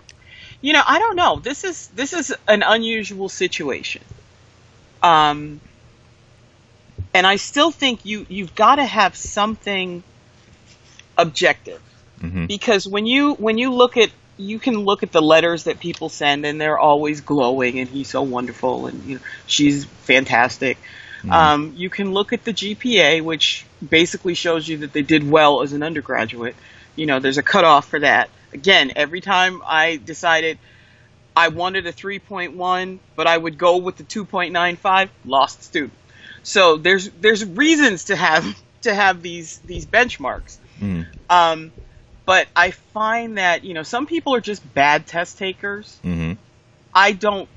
You 0.62 0.74
know, 0.74 0.84
I 0.86 1.00
don't 1.00 1.16
know. 1.16 1.40
This 1.40 1.64
is 1.64 1.88
this 1.88 2.14
is 2.14 2.34
an 2.48 2.64
unusual 2.64 3.30
situation. 3.30 4.04
Um, 5.04 5.60
and 7.14 7.28
I 7.28 7.36
still 7.38 7.72
think 7.72 8.06
you 8.06 8.26
you've 8.30 8.56
got 8.56 8.76
to 8.76 8.86
have 8.86 9.16
something 9.16 10.04
objective. 11.18 11.82
Mhm. 12.22 12.48
because 12.48 12.88
when 12.88 13.08
you 13.08 13.34
when 13.34 13.58
you 13.58 13.74
look 13.74 13.98
at 13.98 14.12
you 14.38 14.60
can 14.60 14.78
look 14.78 15.02
at 15.02 15.12
the 15.12 15.22
letters 15.22 15.64
that 15.64 15.80
people 15.80 16.08
send 16.08 16.46
and 16.46 16.62
they're 16.62 16.78
always 16.78 17.22
glowing 17.22 17.80
and 17.80 17.90
he's 17.90 18.10
so 18.10 18.22
wonderful 18.22 18.86
and 18.86 19.04
you 19.06 19.16
know 19.16 19.22
she's 19.48 19.86
fantastic 20.06 20.78
um, 21.30 21.74
you 21.76 21.90
can 21.90 22.12
look 22.14 22.34
at 22.34 22.44
the 22.44 22.54
gpa 22.54 23.22
which 23.22 23.66
basically 23.88 24.34
shows 24.34 24.68
you 24.68 24.78
that 24.78 24.94
they 24.94 25.02
did 25.02 25.30
well 25.30 25.62
as 25.62 25.74
an 25.74 25.84
undergraduate. 25.84 26.56
You 26.96 27.06
know 27.06 27.20
there's 27.20 27.38
a 27.38 27.44
cutoff 27.44 27.88
for 27.88 28.00
that. 28.00 28.30
Again 28.54 28.92
every 28.96 29.22
time 29.22 29.62
i 29.66 29.98
decided 29.98 30.58
i 31.36 31.48
wanted 31.48 31.88
a 31.88 31.94
3.1 31.94 33.00
but 33.16 33.28
i 33.28 33.38
would 33.38 33.58
go 33.58 33.78
with 33.78 33.98
the 33.98 34.04
2.95 34.04 35.10
lost 35.26 35.64
student. 35.64 35.94
So 36.44 36.78
there's 36.78 37.10
there's 37.10 37.46
reasons 37.46 38.06
to 38.06 38.16
have 38.16 38.46
to 38.82 38.94
have 38.94 39.22
these 39.22 39.60
these 39.60 39.86
benchmarks. 39.86 40.58
Mm. 40.80 41.06
um, 41.30 41.72
but 42.26 42.48
I 42.56 42.72
find 42.72 43.38
that, 43.38 43.64
you 43.64 43.74
know, 43.74 43.84
some 43.84 44.06
people 44.06 44.36
are 44.36 44.42
just 44.42 44.62
bad 44.74 45.08
test 45.08 45.38
takers. 45.38 45.98
hmm 46.02 46.34
I 46.94 47.14
don't, 47.14 47.48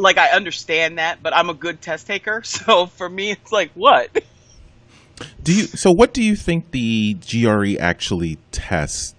like, 0.00 0.18
I 0.18 0.30
understand 0.30 0.98
that, 0.98 1.22
but 1.22 1.34
I'm 1.34 1.50
a 1.50 1.54
good 1.54 1.80
test 1.80 2.06
taker. 2.06 2.42
So 2.60 2.86
for 2.86 3.08
me, 3.08 3.30
it's 3.30 3.52
like, 3.52 3.70
what? 3.74 4.24
Do 5.42 5.54
you? 5.54 5.64
So, 5.64 5.90
what 5.92 6.12
do 6.12 6.22
you 6.22 6.36
think 6.36 6.70
the 6.70 7.14
GRE 7.14 7.78
actually 7.78 8.38
tests 8.52 9.14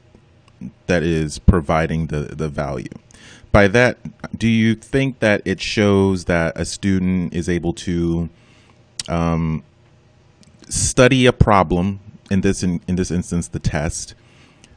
that 0.87 1.03
is 1.03 1.39
providing 1.39 2.07
the 2.07 2.35
the 2.35 2.49
value? 2.49 2.89
By 3.51 3.67
that, 3.69 3.97
do 4.37 4.47
you 4.47 4.75
think 4.75 5.19
that 5.19 5.41
it 5.45 5.59
shows 5.59 6.25
that 6.25 6.53
a 6.55 6.65
student 6.65 7.33
is 7.33 7.49
able 7.49 7.73
to 7.73 8.29
um, 9.09 9.63
study 10.69 11.25
a 11.25 11.33
problem 11.33 11.99
in 12.29 12.41
this 12.41 12.63
in, 12.63 12.81
in 12.87 12.95
this 12.95 13.11
instance 13.11 13.47
the 13.47 13.59
test, 13.59 14.15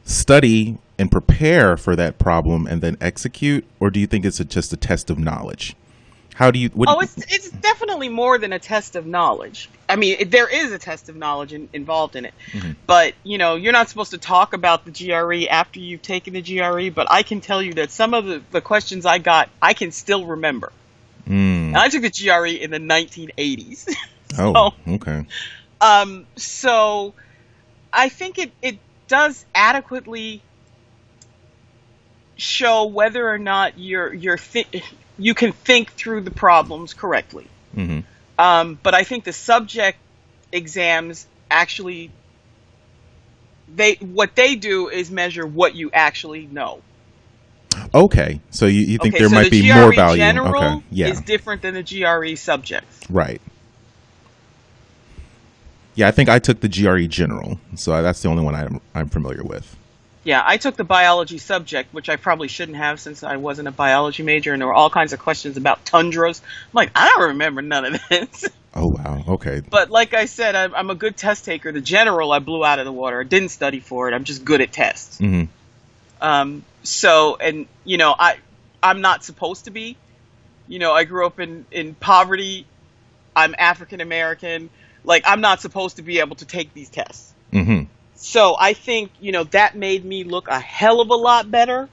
study 0.03 0.77
and 0.97 1.11
prepare 1.11 1.77
for 1.77 1.95
that 1.95 2.17
problem 2.19 2.67
and 2.67 2.81
then 2.81 2.97
execute, 3.01 3.65
or 3.79 3.89
do 3.89 3.99
you 3.99 4.07
think 4.07 4.25
it's 4.25 4.39
a, 4.39 4.45
just 4.45 4.73
a 4.73 4.77
test 4.77 5.09
of 5.09 5.17
knowledge? 5.17 5.75
How 6.35 6.51
do 6.51 6.59
you? 6.59 6.67
What, 6.69 6.89
Oh, 6.89 6.99
it's 6.99 7.15
it's 7.17 7.49
definitely 7.49 8.09
more 8.09 8.37
than 8.37 8.51
a 8.51 8.59
test 8.59 8.97
of 8.97 9.05
knowledge. 9.05 9.69
I 9.87 9.95
mean, 9.95 10.17
it, 10.19 10.31
there 10.31 10.49
is 10.49 10.73
a 10.73 10.77
test 10.77 11.07
of 11.07 11.15
knowledge 11.15 11.53
in, 11.53 11.69
involved 11.71 12.17
in 12.17 12.25
it, 12.25 12.33
but 12.85 13.13
you 13.23 13.37
know, 13.37 13.55
you're 13.55 13.71
not 13.71 13.87
supposed 13.87 14.11
to 14.11 14.17
talk 14.17 14.51
about 14.51 14.83
the 14.83 14.91
GRE 14.91 15.47
after 15.49 15.79
you've 15.79 16.01
taken 16.01 16.33
the 16.33 16.41
GRE. 16.41 16.89
But 16.89 17.09
I 17.09 17.23
can 17.23 17.39
tell 17.39 17.61
you 17.63 17.75
that 17.75 17.89
some 17.89 18.13
of 18.13 18.25
the, 18.25 18.41
the 18.51 18.59
questions 18.59 19.05
I 19.05 19.17
got, 19.17 19.49
I 19.61 19.73
can 19.73 19.91
still 19.91 20.25
remember. 20.25 20.73
Mm. 21.25 21.73
I 21.73 21.87
took 21.87 22.01
the 22.01 22.11
GRE 22.11 22.61
in 22.61 22.69
the 22.69 22.79
1980s. 22.79 23.89
Oh, 24.37 24.73
okay. 24.85 25.25
Um, 25.79 26.25
so 26.35 27.13
I 27.93 28.09
think 28.09 28.37
it, 28.37 28.51
it 28.61 28.79
does 29.07 29.45
adequately 29.55 30.41
show 32.35 32.87
whether 32.87 33.29
or 33.29 33.37
not 33.37 33.79
you're 33.79 34.13
you're 34.13 34.37
thi- 34.37 34.83
you 35.17 35.33
can 35.33 35.51
think 35.51 35.91
through 35.91 36.21
the 36.21 36.31
problems 36.31 36.93
correctly. 36.93 37.47
hmm 37.73 37.99
Um, 38.37 38.79
but 38.81 38.93
I 38.93 39.03
think 39.03 39.23
the 39.23 39.33
subject 39.33 39.97
exams 40.51 41.27
actually 41.49 42.11
they 43.73 43.95
what 43.95 44.35
they 44.35 44.55
do 44.55 44.89
is 44.89 45.09
measure 45.09 45.45
what 45.45 45.75
you 45.75 45.89
actually 45.93 46.45
know. 46.45 46.81
Okay, 47.93 48.39
so 48.51 48.65
you, 48.65 48.81
you 48.81 48.97
think 48.97 49.15
okay, 49.15 49.19
there 49.19 49.29
so 49.29 49.35
might 49.35 49.51
the 49.51 49.61
be 49.61 49.67
GRE 49.67 49.75
more 49.75 49.93
value? 49.93 50.17
general 50.17 50.77
okay, 50.77 50.85
yeah, 50.91 51.07
is 51.07 51.21
different 51.21 51.61
than 51.61 51.73
the 51.73 51.83
GRE 51.83 52.35
subjects. 52.35 52.99
right. 53.09 53.41
Yeah, 55.95 56.09
I 56.09 56.11
think 56.11 56.27
I 56.27 56.39
took 56.39 56.59
the 56.59 56.67
GRE 56.67 57.07
general, 57.07 57.57
so 57.75 58.01
that's 58.01 58.21
the 58.21 58.27
only 58.27 58.43
one 58.43 58.53
I'm 58.53 58.81
I'm 58.93 59.09
familiar 59.09 59.43
with. 59.43 59.75
Yeah, 60.25 60.41
I 60.43 60.57
took 60.57 60.75
the 60.75 60.83
biology 60.83 61.37
subject, 61.37 61.93
which 61.93 62.09
I 62.09 62.15
probably 62.15 62.47
shouldn't 62.47 62.77
have 62.77 62.99
since 62.99 63.21
I 63.21 63.37
wasn't 63.37 63.67
a 63.67 63.71
biology 63.71 64.23
major, 64.23 64.53
and 64.53 64.59
there 64.59 64.67
were 64.67 64.73
all 64.73 64.89
kinds 64.89 65.13
of 65.13 65.19
questions 65.19 65.55
about 65.55 65.85
tundras. 65.85 66.41
I'm 66.43 66.71
like, 66.73 66.91
I 66.95 67.09
don't 67.09 67.29
remember 67.29 67.61
none 67.61 67.85
of 67.85 68.01
this. 68.09 68.45
Oh 68.77 68.87
wow, 68.87 69.23
okay, 69.35 69.61
but 69.61 69.89
like 69.89 70.13
I 70.13 70.25
said, 70.25 70.53
I'm, 70.53 70.75
I'm 70.75 70.89
a 70.89 70.95
good 70.95 71.15
test 71.15 71.45
taker. 71.45 71.71
The 71.71 71.79
general 71.79 72.33
I 72.33 72.39
blew 72.39 72.65
out 72.65 72.77
of 72.77 72.83
the 72.83 72.91
water. 72.91 73.21
I 73.21 73.23
didn't 73.23 73.47
study 73.47 73.79
for 73.79 74.09
it. 74.09 74.13
I'm 74.13 74.25
just 74.25 74.43
good 74.43 74.59
at 74.59 74.73
tests. 74.73 75.21
Mm-hmm. 75.21 75.45
Um, 76.19 76.65
so, 76.83 77.37
and 77.37 77.67
you 77.85 77.95
know, 77.95 78.13
I 78.19 78.35
I'm 78.83 78.99
not 78.99 79.23
supposed 79.23 79.63
to 79.63 79.71
be. 79.71 79.95
You 80.67 80.79
know, 80.79 80.91
I 80.91 81.05
grew 81.05 81.25
up 81.25 81.39
in 81.39 81.65
in 81.71 81.95
poverty. 81.95 82.65
I'm 83.33 83.55
African 83.57 84.01
American. 84.01 84.69
Like, 85.05 85.23
I'm 85.25 85.39
not 85.39 85.61
supposed 85.61 85.95
to 85.95 86.01
be 86.01 86.19
able 86.19 86.35
to 86.35 86.45
take 86.45 86.73
these 86.73 86.89
tests. 86.89 87.33
hmm 87.53 87.83
So 88.25 88.55
I 88.59 88.73
think, 88.73 89.11
you 89.21 89.31
know, 89.31 89.43
that 89.43 89.75
made 89.75 90.03
me 90.03 90.23
look 90.23 90.47
a 90.47 90.59
hell 90.59 90.99
of 90.99 91.11
a 91.11 91.15
lot 91.15 91.51
better. 91.51 91.87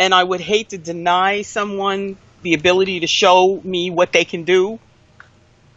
And 0.00 0.12
I 0.12 0.24
would 0.24 0.40
hate 0.40 0.70
to 0.70 0.78
deny 0.78 1.42
someone 1.42 2.16
the 2.42 2.54
ability 2.54 3.00
to 3.00 3.06
show 3.06 3.60
me 3.62 3.88
what 3.88 4.10
they 4.10 4.24
can 4.24 4.42
do 4.42 4.80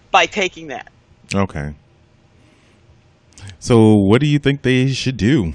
by 0.10 0.26
taking 0.26 0.70
that. 0.70 0.92
Okay. 1.36 1.76
So, 3.60 3.94
what 3.94 4.20
do 4.20 4.26
you 4.26 4.40
think 4.40 4.64
they 4.64 4.92
should 4.94 5.16
do? 5.16 5.54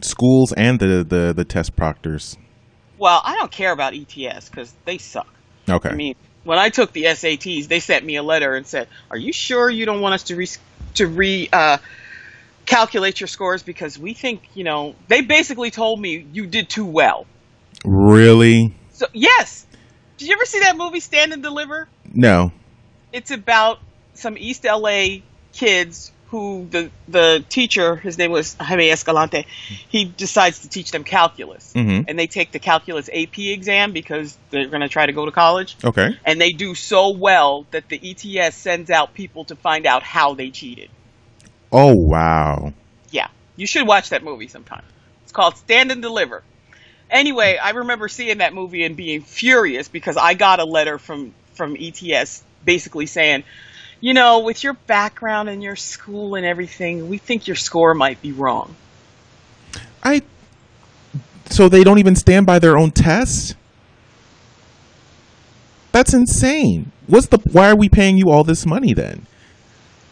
Schools 0.00 0.54
and 0.54 0.80
the 0.80 1.04
the, 1.06 1.34
the 1.36 1.44
test 1.44 1.76
proctors. 1.76 2.38
Well, 2.96 3.20
I 3.22 3.34
don't 3.34 3.50
care 3.50 3.72
about 3.72 3.92
ETS 3.92 4.48
because 4.48 4.72
they 4.86 4.96
suck. 4.96 5.28
Okay. 5.68 5.90
I 5.90 5.94
mean, 5.94 6.14
when 6.44 6.58
I 6.58 6.70
took 6.70 6.92
the 6.92 7.04
SATs, 7.04 7.68
they 7.68 7.80
sent 7.80 8.02
me 8.02 8.16
a 8.16 8.22
letter 8.22 8.54
and 8.54 8.66
said, 8.66 8.88
"Are 9.10 9.18
you 9.18 9.32
sure 9.34 9.68
you 9.68 9.84
don't 9.84 10.00
want 10.00 10.14
us 10.14 10.22
to 10.24 10.36
re 10.36 10.48
to 10.94 11.06
re 11.06 11.48
uh, 11.52 11.78
calculate 12.68 13.20
your 13.20 13.28
scores 13.28 13.62
because 13.62 13.98
we 13.98 14.14
think 14.14 14.42
you 14.54 14.64
know?" 14.64 14.94
They 15.08 15.20
basically 15.22 15.70
told 15.70 16.00
me 16.00 16.26
you 16.32 16.46
did 16.46 16.68
too 16.68 16.86
well. 16.86 17.26
really? 17.84 18.74
So 18.92 19.06
yes, 19.12 19.66
did 20.16 20.28
you 20.28 20.34
ever 20.34 20.44
see 20.44 20.60
that 20.60 20.76
movie 20.76 21.00
Stand 21.00 21.32
and 21.32 21.42
Deliver? 21.42 21.88
No. 22.12 22.52
It's 23.12 23.30
about 23.30 23.78
some 24.14 24.36
East 24.36 24.64
LA 24.64 25.20
kids 25.52 26.12
who 26.30 26.66
the 26.70 26.90
the 27.06 27.42
teacher, 27.48 27.96
his 27.96 28.18
name 28.18 28.30
was 28.30 28.54
Jaime 28.60 28.90
Escalante, 28.90 29.46
he 29.88 30.04
decides 30.04 30.58
to 30.60 30.68
teach 30.68 30.90
them 30.90 31.04
calculus, 31.04 31.72
Mhm. 31.74 32.04
and 32.06 32.18
they 32.18 32.26
take 32.26 32.50
the 32.52 32.58
calculus 32.58 33.08
AP 33.10 33.52
exam 33.52 33.92
because 33.92 34.36
they're 34.50 34.66
going 34.66 34.82
to 34.82 34.88
try 34.90 35.06
to 35.06 35.12
go 35.12 35.24
to 35.24 35.30
college. 35.32 35.76
Okay. 35.82 36.10
and 36.26 36.38
they 36.40 36.50
do 36.50 36.74
so 36.74 37.10
well 37.16 37.64
that 37.70 37.88
the 37.88 37.98
ETS 38.02 38.56
sends 38.56 38.90
out 38.90 39.14
people 39.14 39.44
to 39.46 39.56
find 39.56 39.86
out 39.86 40.02
how 40.02 40.34
they 40.34 40.50
cheated. 40.50 40.90
Oh 41.72 41.94
wow. 41.94 42.72
Yeah, 43.10 43.28
you 43.56 43.66
should 43.66 43.86
watch 43.86 44.10
that 44.10 44.24
movie 44.24 44.48
sometime. 44.48 44.84
It's 45.22 45.32
called 45.32 45.56
Stand 45.56 45.90
and 45.90 46.00
Deliver. 46.00 46.42
Anyway, 47.10 47.58
I 47.62 47.70
remember 47.70 48.08
seeing 48.08 48.38
that 48.38 48.54
movie 48.54 48.84
and 48.84 48.96
being 48.96 49.22
furious 49.22 49.88
because 49.88 50.16
I 50.16 50.34
got 50.34 50.60
a 50.60 50.64
letter 50.64 50.98
from 50.98 51.34
from 51.54 51.76
ETS 51.78 52.42
basically 52.64 53.06
saying, 53.06 53.44
you 54.00 54.14
know, 54.14 54.40
with 54.40 54.62
your 54.62 54.74
background 54.74 55.48
and 55.48 55.62
your 55.62 55.76
school 55.76 56.34
and 56.34 56.46
everything, 56.46 57.08
we 57.08 57.18
think 57.18 57.46
your 57.46 57.56
score 57.56 57.94
might 57.94 58.22
be 58.22 58.32
wrong. 58.32 58.74
I. 60.02 60.22
So 61.50 61.68
they 61.68 61.82
don't 61.82 61.98
even 61.98 62.14
stand 62.14 62.46
by 62.46 62.58
their 62.58 62.76
own 62.76 62.90
tests. 62.90 63.54
That's 65.92 66.12
insane. 66.12 66.92
What's 67.06 67.26
the? 67.26 67.38
Why 67.52 67.70
are 67.70 67.76
we 67.76 67.88
paying 67.88 68.18
you 68.18 68.30
all 68.30 68.44
this 68.44 68.66
money 68.66 68.92
then? 68.92 69.26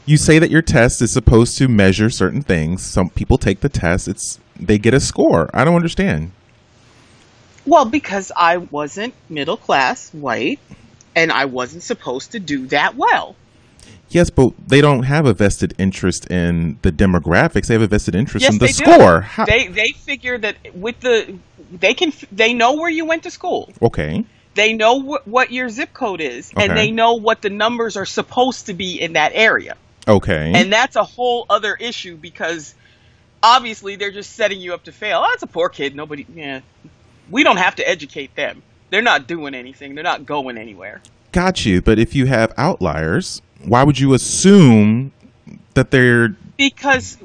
You 0.06 0.16
say 0.16 0.38
that 0.38 0.50
your 0.50 0.62
test 0.62 1.02
is 1.02 1.12
supposed 1.12 1.58
to 1.58 1.66
measure 1.68 2.08
certain 2.10 2.40
things. 2.42 2.84
Some 2.84 3.10
people 3.10 3.38
take 3.38 3.60
the 3.60 3.68
test. 3.68 4.06
It's 4.06 4.38
they 4.58 4.78
get 4.78 4.94
a 4.94 5.00
score. 5.00 5.50
I 5.52 5.64
don't 5.64 5.74
understand. 5.74 6.30
Well, 7.64 7.84
because 7.84 8.30
I 8.36 8.58
wasn't 8.58 9.14
middle 9.28 9.56
class 9.56 10.10
white 10.14 10.60
and 11.16 11.32
I 11.32 11.46
wasn't 11.46 11.82
supposed 11.82 12.32
to 12.32 12.38
do 12.40 12.66
that 12.68 12.94
well. 12.94 13.34
Yes, 14.08 14.30
but 14.30 14.50
they 14.68 14.80
don't 14.80 15.02
have 15.02 15.26
a 15.26 15.34
vested 15.34 15.74
interest 15.76 16.30
in 16.30 16.78
the 16.82 16.92
demographics. 16.92 17.66
They 17.66 17.74
have 17.74 17.82
a 17.82 17.88
vested 17.88 18.14
interest 18.14 18.44
Yes, 18.44 18.52
in 18.52 18.58
the 18.60 18.68
score. 18.68 19.22
How- 19.22 19.44
They 19.46 19.66
they 19.66 19.88
figure 20.04 20.38
that 20.38 20.56
with 20.74 21.00
the 21.00 21.36
they 21.72 21.94
can 21.94 22.12
they 22.30 22.54
know 22.54 22.74
where 22.76 22.90
you 22.90 23.04
went 23.04 23.24
to 23.24 23.30
school. 23.32 23.72
okay. 23.82 24.24
They 24.54 24.72
know 24.72 25.02
wh- 25.02 25.26
what 25.28 25.50
your 25.52 25.68
zip 25.68 25.92
code 25.92 26.20
is, 26.20 26.50
Okay. 26.56 26.64
and 26.66 26.78
they 26.78 26.90
know 26.90 27.14
what 27.14 27.42
the 27.42 27.50
numbers 27.50 27.96
are 27.96 28.06
supposed 28.06 28.66
to 28.66 28.74
be 28.74 28.98
in 29.00 29.14
that 29.14 29.32
area. 29.34 29.76
Okay. 30.08 30.52
And 30.54 30.72
that's 30.72 30.96
a 30.96 31.04
whole 31.04 31.46
other 31.50 31.74
issue 31.74 32.16
because 32.16 32.74
obviously 33.42 33.96
they're 33.96 34.12
just 34.12 34.32
setting 34.32 34.60
you 34.60 34.74
up 34.74 34.84
to 34.84 34.92
fail. 34.92 35.22
Oh, 35.24 35.28
that's 35.30 35.42
a 35.42 35.48
poor 35.48 35.68
kid. 35.68 35.94
Nobody. 35.96 36.26
Yeah, 36.34 36.60
we 37.30 37.42
don't 37.42 37.56
have 37.58 37.76
to 37.76 37.88
educate 37.88 38.34
them. 38.34 38.62
They're 38.90 39.02
not 39.02 39.26
doing 39.26 39.54
anything. 39.54 39.94
They're 39.94 40.04
not 40.04 40.26
going 40.26 40.58
anywhere. 40.58 41.02
Got 41.32 41.66
you. 41.66 41.82
But 41.82 41.98
if 41.98 42.14
you 42.14 42.26
have 42.26 42.54
outliers, 42.56 43.42
why 43.64 43.82
would 43.82 43.98
you 43.98 44.14
assume 44.14 45.12
that 45.74 45.90
they're 45.90 46.28
because 46.56 47.18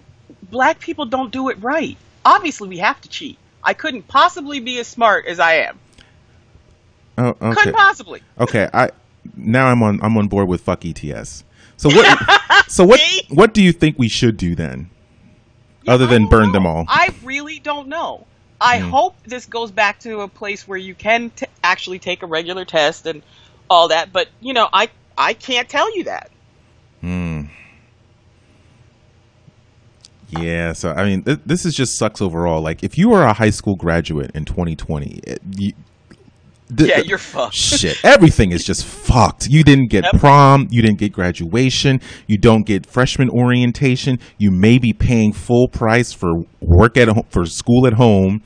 black 0.50 0.80
people 0.80 1.06
don't 1.06 1.32
do 1.32 1.50
it 1.50 1.62
right. 1.62 1.98
Obviously, 2.24 2.70
we 2.70 2.78
have 2.78 3.02
to 3.02 3.10
cheat. 3.10 3.38
I 3.64 3.74
couldn't 3.74 4.08
possibly 4.08 4.60
be 4.60 4.80
as 4.80 4.88
smart 4.88 5.26
as 5.26 5.40
I 5.40 5.54
am. 5.54 5.80
oh, 7.18 7.30
okay? 7.30 7.54
Couldn't 7.56 7.74
possibly. 7.74 8.22
Okay, 8.40 8.70
I 8.72 8.92
now 9.36 9.68
I'm 9.68 9.82
on 9.82 10.00
I'm 10.04 10.18
on 10.18 10.28
board 10.28 10.48
with 10.48 10.62
fuck 10.62 10.86
ETS. 10.86 11.44
So 11.82 11.90
what? 11.90 12.68
so 12.68 12.84
what? 12.84 13.00
What 13.30 13.56
do 13.56 13.62
you 13.64 13.72
think 13.72 13.98
we 13.98 14.08
should 14.08 14.38
do 14.38 14.54
then, 14.54 14.92
other 15.88 16.06
than 16.06 16.28
burn 16.28 16.48
know. 16.48 16.54
them 16.54 16.68
all? 16.68 16.86
I 16.88 17.10
really 17.24 17.58
don't 17.58 17.88
know. 17.88 18.28
I 18.62 18.78
Hmm. 18.80 18.90
hope 18.90 19.16
this 19.24 19.48
goes 19.48 19.72
back 19.72 20.00
to 20.02 20.20
a 20.22 20.28
place 20.28 20.68
where 20.68 20.78
you 20.78 20.94
can 20.94 21.32
t- 21.32 21.48
actually 21.64 21.98
take 21.98 22.22
a 22.22 22.28
regular 22.28 22.66
test 22.66 23.08
and 23.08 23.24
all 23.68 23.88
that. 23.88 24.14
But 24.14 24.28
you 24.42 24.54
know, 24.54 24.70
I 24.72 24.90
I 25.18 25.34
can't 25.34 25.68
tell 25.68 25.98
you 25.98 26.04
that. 26.04 26.30
Hmm. 27.02 27.46
Yeah. 30.30 30.74
So 30.74 30.92
I 30.92 31.04
mean, 31.06 31.24
th- 31.24 31.40
this 31.48 31.66
is 31.66 31.74
just 31.76 31.98
sucks 31.98 32.22
overall. 32.22 32.62
Like, 32.62 32.84
if 32.84 32.96
you 33.00 33.10
were 33.10 33.24
a 33.24 33.34
high 33.34 33.50
school 33.50 33.76
graduate 33.76 34.30
in 34.36 34.46
2020, 34.46 35.20
it, 35.26 35.42
you, 35.58 35.74
th- 36.76 36.90
Yeah, 36.90 37.00
you're 37.00 37.18
fucked. 37.18 37.56
Shit, 37.56 38.04
everything 38.04 38.52
is 38.52 38.64
just 38.64 38.86
fucked. 38.86 39.48
You 39.48 39.64
didn't 39.64 39.88
get 39.90 40.04
Yep. 40.12 40.20
prom, 40.22 40.68
you 40.72 40.82
didn't 40.82 40.98
get 41.00 41.12
graduation, 41.12 42.00
you 42.28 42.38
don't 42.38 42.66
get 42.66 42.86
freshman 42.86 43.30
orientation. 43.30 44.20
You 44.38 44.52
may 44.52 44.78
be 44.78 44.94
paying 44.94 45.34
full 45.34 45.68
price 45.68 46.14
for 46.14 46.44
work 46.60 46.98
at 46.98 47.08
home, 47.08 47.26
for 47.30 47.46
school 47.46 47.86
at 47.88 47.94
home. 47.94 48.42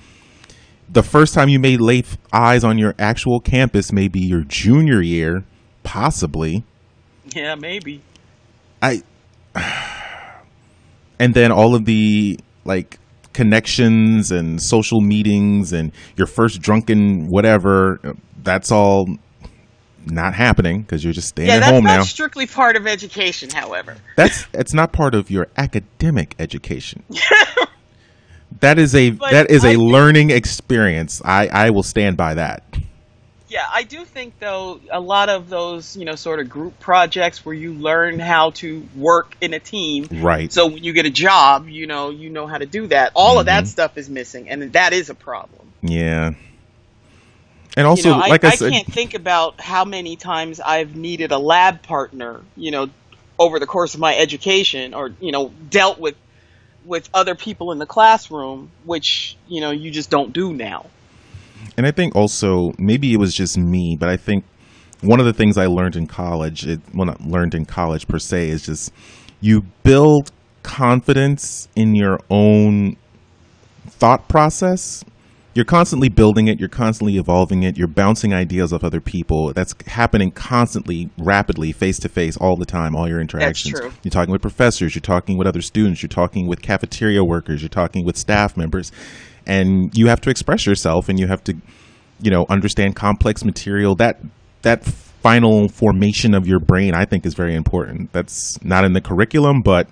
The 0.88 1.04
first 1.04 1.34
time 1.34 1.50
you 1.50 1.60
may 1.60 1.78
lay 1.78 2.04
eyes 2.32 2.64
on 2.64 2.78
your 2.78 2.94
actual 3.00 3.40
campus 3.40 3.92
may 3.92 4.08
be 4.08 4.20
your 4.22 4.44
junior 4.44 5.02
year, 5.02 5.44
possibly. 5.84 6.64
Yeah, 7.36 7.56
maybe. 7.56 8.02
I 8.82 9.02
and 11.20 11.34
then 11.34 11.52
all 11.52 11.76
of 11.76 11.86
the 11.86 12.40
like 12.66 13.00
connections 13.36 14.32
and 14.32 14.62
social 14.62 15.02
meetings 15.02 15.74
and 15.74 15.92
your 16.18 16.28
first 16.28 16.62
drunken 16.62 17.28
whatever 17.28 18.00
that's 18.44 18.72
all 18.72 19.08
not 20.08 20.34
happening 20.34 20.82
because 20.82 21.04
you're 21.04 21.14
just 21.14 21.28
staying 21.30 21.50
Yeah, 21.50 21.56
at 21.56 21.60
that's 21.62 21.72
home 21.72 21.84
not 21.84 21.98
now. 21.98 22.04
strictly 22.04 22.46
part 22.48 22.76
of 22.76 22.88
education, 22.88 23.50
however. 23.52 23.98
that's 24.16 24.46
it's 24.54 24.74
not 24.74 24.92
part 24.94 25.16
of 25.16 25.30
your 25.30 25.48
academic 25.58 26.36
education. 26.40 27.04
That 28.62 28.80
is 28.80 28.96
a 28.96 29.12
But 29.12 29.32
that 29.32 29.50
is 29.52 29.66
I 29.66 29.72
a 29.72 29.78
learning 29.80 30.30
experience. 30.30 31.22
I 31.26 31.48
i 31.48 31.70
will 31.72 31.84
stand 31.84 32.16
by 32.16 32.36
that 32.36 32.64
Yeah, 33.56 33.64
I 33.74 33.84
do 33.84 34.04
think 34.04 34.38
though 34.40 34.82
a 34.92 35.00
lot 35.00 35.30
of 35.30 35.48
those, 35.48 35.96
you 35.96 36.04
know, 36.04 36.16
sort 36.16 36.42
of 36.42 36.50
group 36.50 36.78
projects 36.78 37.46
where 37.46 37.56
you 37.56 37.72
learn 37.72 38.20
how 38.20 38.50
to 38.62 38.84
work 38.98 39.34
in 39.40 39.54
a 39.54 39.62
team. 39.62 40.10
right 40.12 40.52
So 40.52 40.66
when 40.68 40.84
you 40.84 40.92
get 40.92 41.06
a 41.06 41.10
job, 41.10 41.70
you 41.70 41.88
know, 41.88 42.10
you 42.10 42.30
know 42.30 42.48
how 42.48 42.58
to 42.58 42.66
do 42.66 42.88
that. 42.88 43.14
All 43.16 43.40
of 43.40 43.46
Mm-hmm. 43.46 43.56
that 43.56 43.68
stuff 43.70 43.98
is 43.98 44.10
missing, 44.10 44.50
and 44.50 44.74
that 44.74 44.92
is 44.92 45.10
a 45.10 45.16
problem. 45.16 45.72
yeah 45.82 46.32
and 47.78 47.88
also 47.88 48.10
you 48.10 48.16
know, 48.16 48.20
like 48.28 48.44
I, 48.44 48.50
i, 48.50 48.56
said 48.56 48.72
can't 48.74 48.88
think 48.88 49.14
about 49.14 49.62
how 49.62 49.86
many 49.86 50.18
times 50.18 50.60
I've 50.60 50.98
needed 50.98 51.32
a 51.32 51.38
lab 51.38 51.82
partner, 51.82 52.42
you 52.58 52.72
know, 52.72 52.90
over 53.40 53.60
the 53.60 53.68
course 53.68 53.94
of 53.94 54.02
my 54.02 54.18
education, 54.18 54.94
or 54.94 55.14
you 55.22 55.32
know, 55.32 55.50
dealt 55.70 55.98
with 55.98 56.16
with 56.84 57.10
other 57.14 57.36
people 57.36 57.72
in 57.72 57.80
the 57.80 57.86
classroom, 57.86 58.70
which 58.84 59.38
you 59.48 59.62
know 59.62 59.72
you 59.72 59.92
just 59.92 60.10
don't 60.10 60.34
do 60.34 60.52
now. 60.52 60.88
And 61.78 61.86
I 61.86 61.92
think 61.92 62.16
also 62.16 62.72
maybe 62.78 63.14
it 63.14 63.18
was 63.18 63.34
just 63.34 63.58
me, 63.58 63.98
but 64.00 64.10
I 64.10 64.18
think 64.18 64.46
one 65.02 65.20
of 65.20 65.26
the 65.26 65.34
things 65.34 65.58
I 65.58 65.66
learned 65.66 65.96
in 65.96 66.08
college, 66.08 66.66
it, 66.66 66.80
well, 66.94 67.06
not 67.06 67.22
learned 67.22 67.54
in 67.54 67.66
college 67.66 68.08
per 68.08 68.20
se, 68.20 68.50
is 68.50 68.66
just 68.66 68.92
you 69.42 69.64
build 69.84 70.32
confidence 70.64 71.68
in 71.76 71.96
your 71.96 72.20
own 72.30 72.98
thought 73.88 74.28
process. 74.28 75.04
You're 75.54 75.64
constantly 75.64 76.10
building 76.10 76.50
it, 76.50 76.60
you're 76.60 76.68
constantly 76.68 77.16
evolving 77.18 77.64
it, 77.64 77.78
you're 77.78 77.88
bouncing 77.88 78.34
ideas 78.34 78.74
off 78.74 78.84
other 78.84 79.00
people. 79.00 79.54
That's 79.54 79.74
happening 79.88 80.32
constantly, 80.32 81.10
rapidly, 81.18 81.72
face 81.72 81.98
to 82.00 82.10
face, 82.10 82.36
all 82.36 82.58
the 82.58 82.66
time, 82.66 82.94
all 82.94 83.08
your 83.08 83.22
interactions. 83.22 83.80
true. 83.80 83.92
You're 84.04 84.10
talking 84.10 84.34
with 84.34 84.42
professors, 84.42 84.96
you're 84.96 85.02
talking 85.02 85.38
with 85.38 85.48
other 85.48 85.62
students, 85.62 86.02
you're 86.02 86.10
talking 86.10 86.48
with 86.48 86.62
cafeteria 86.62 87.24
workers, 87.24 87.62
you're 87.62 87.70
talking 87.70 88.04
with 88.04 88.18
staff 88.18 88.58
members, 88.58 88.92
and 89.48 89.96
you 89.98 90.08
have 90.08 90.22
to 90.22 90.30
express 90.30 90.66
yourself 90.66 91.10
and 91.10 91.20
you 91.20 91.28
have 91.28 91.44
to, 91.46 91.56
you 92.22 92.32
know, 92.32 92.46
understand 92.50 92.96
complex 92.96 93.44
material. 93.44 93.96
That 93.96 94.20
that 94.62 94.84
final 94.86 95.68
formation 95.70 96.34
of 96.34 96.48
your 96.48 96.60
brain, 96.60 96.94
I 96.94 97.06
think, 97.06 97.26
is 97.26 97.34
very 97.34 97.56
important. 97.56 98.12
That's 98.14 98.64
not 98.64 98.86
in 98.86 98.94
the 98.94 99.02
curriculum, 99.02 99.62
but 99.62 99.88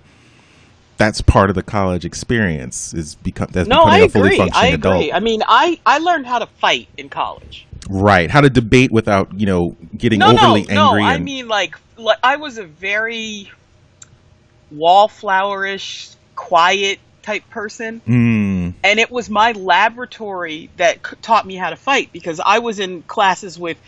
that's 0.96 1.20
part 1.20 1.50
of 1.50 1.56
the 1.56 1.62
college 1.62 2.04
experience. 2.04 2.94
Is 2.94 3.16
become 3.16 3.48
that's 3.50 3.68
No, 3.68 3.82
I 3.82 4.00
becoming 4.00 4.04
a 4.04 4.08
fully 4.08 4.26
agree. 4.28 4.36
functioning 4.38 4.72
I 4.72 4.74
agree. 4.74 4.90
adult. 5.10 5.14
I 5.14 5.20
mean, 5.20 5.42
I 5.46 5.80
I 5.84 5.98
learned 5.98 6.26
how 6.26 6.38
to 6.38 6.46
fight 6.46 6.88
in 6.96 7.08
college. 7.08 7.66
Right. 7.90 8.30
How 8.30 8.40
to 8.40 8.48
debate 8.48 8.90
without, 8.92 9.38
you 9.38 9.46
know, 9.46 9.76
getting 9.96 10.18
No, 10.20 10.32
no, 10.32 10.38
overly 10.38 10.62
no. 10.70 10.88
angry. 10.88 11.02
I 11.02 11.14
and, 11.14 11.24
mean, 11.24 11.48
like, 11.48 11.76
like, 11.98 12.16
I 12.22 12.36
was 12.36 12.56
a 12.56 12.64
very 12.64 13.50
wallflowerish, 14.74 16.14
quiet 16.34 16.98
type 17.24 17.48
person. 17.48 18.00
Mm, 18.06 18.74
and 18.84 19.00
it 19.00 19.10
was 19.10 19.30
my 19.30 19.52
laboratory 19.52 20.70
that 20.76 21.06
c- 21.06 21.16
taught 21.22 21.46
me 21.46 21.56
how 21.56 21.70
to 21.70 21.76
fight 21.76 22.12
because 22.12 22.38
I 22.38 22.58
was 22.58 22.78
in 22.78 23.02
classes 23.02 23.58
with 23.58 23.78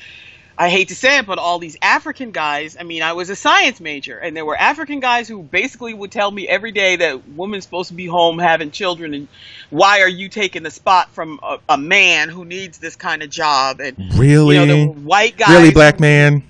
I 0.58 0.70
hate 0.70 0.88
to 0.88 0.94
say 0.94 1.18
it 1.18 1.26
but 1.26 1.38
all 1.38 1.58
these 1.58 1.76
African 1.82 2.30
guys 2.30 2.78
I 2.80 2.82
mean 2.82 3.02
I 3.02 3.12
was 3.12 3.28
a 3.28 3.36
science 3.36 3.78
major 3.78 4.18
and 4.18 4.34
there 4.34 4.46
were 4.46 4.56
African 4.56 5.00
guys 5.00 5.28
who 5.28 5.42
basically 5.42 5.92
would 5.92 6.10
tell 6.10 6.30
me 6.30 6.48
every 6.48 6.72
day 6.72 6.96
that 6.96 7.28
woman's 7.28 7.64
supposed 7.64 7.88
to 7.88 7.94
be 7.94 8.06
home 8.06 8.38
having 8.38 8.70
children 8.70 9.12
and 9.12 9.28
why 9.68 10.00
are 10.00 10.08
you 10.08 10.30
taking 10.30 10.62
the 10.62 10.70
spot 10.70 11.10
from 11.10 11.38
a, 11.42 11.58
a 11.68 11.76
man 11.76 12.30
who 12.30 12.46
needs 12.46 12.78
this 12.78 12.96
kind 12.96 13.22
of 13.22 13.28
job 13.28 13.80
and 13.80 13.96
really? 14.14 14.58
you 14.58 14.64
know 14.64 14.86
white 14.86 15.36
guys 15.36 15.50
really, 15.50 15.72
black 15.72 16.00
man? 16.00 16.42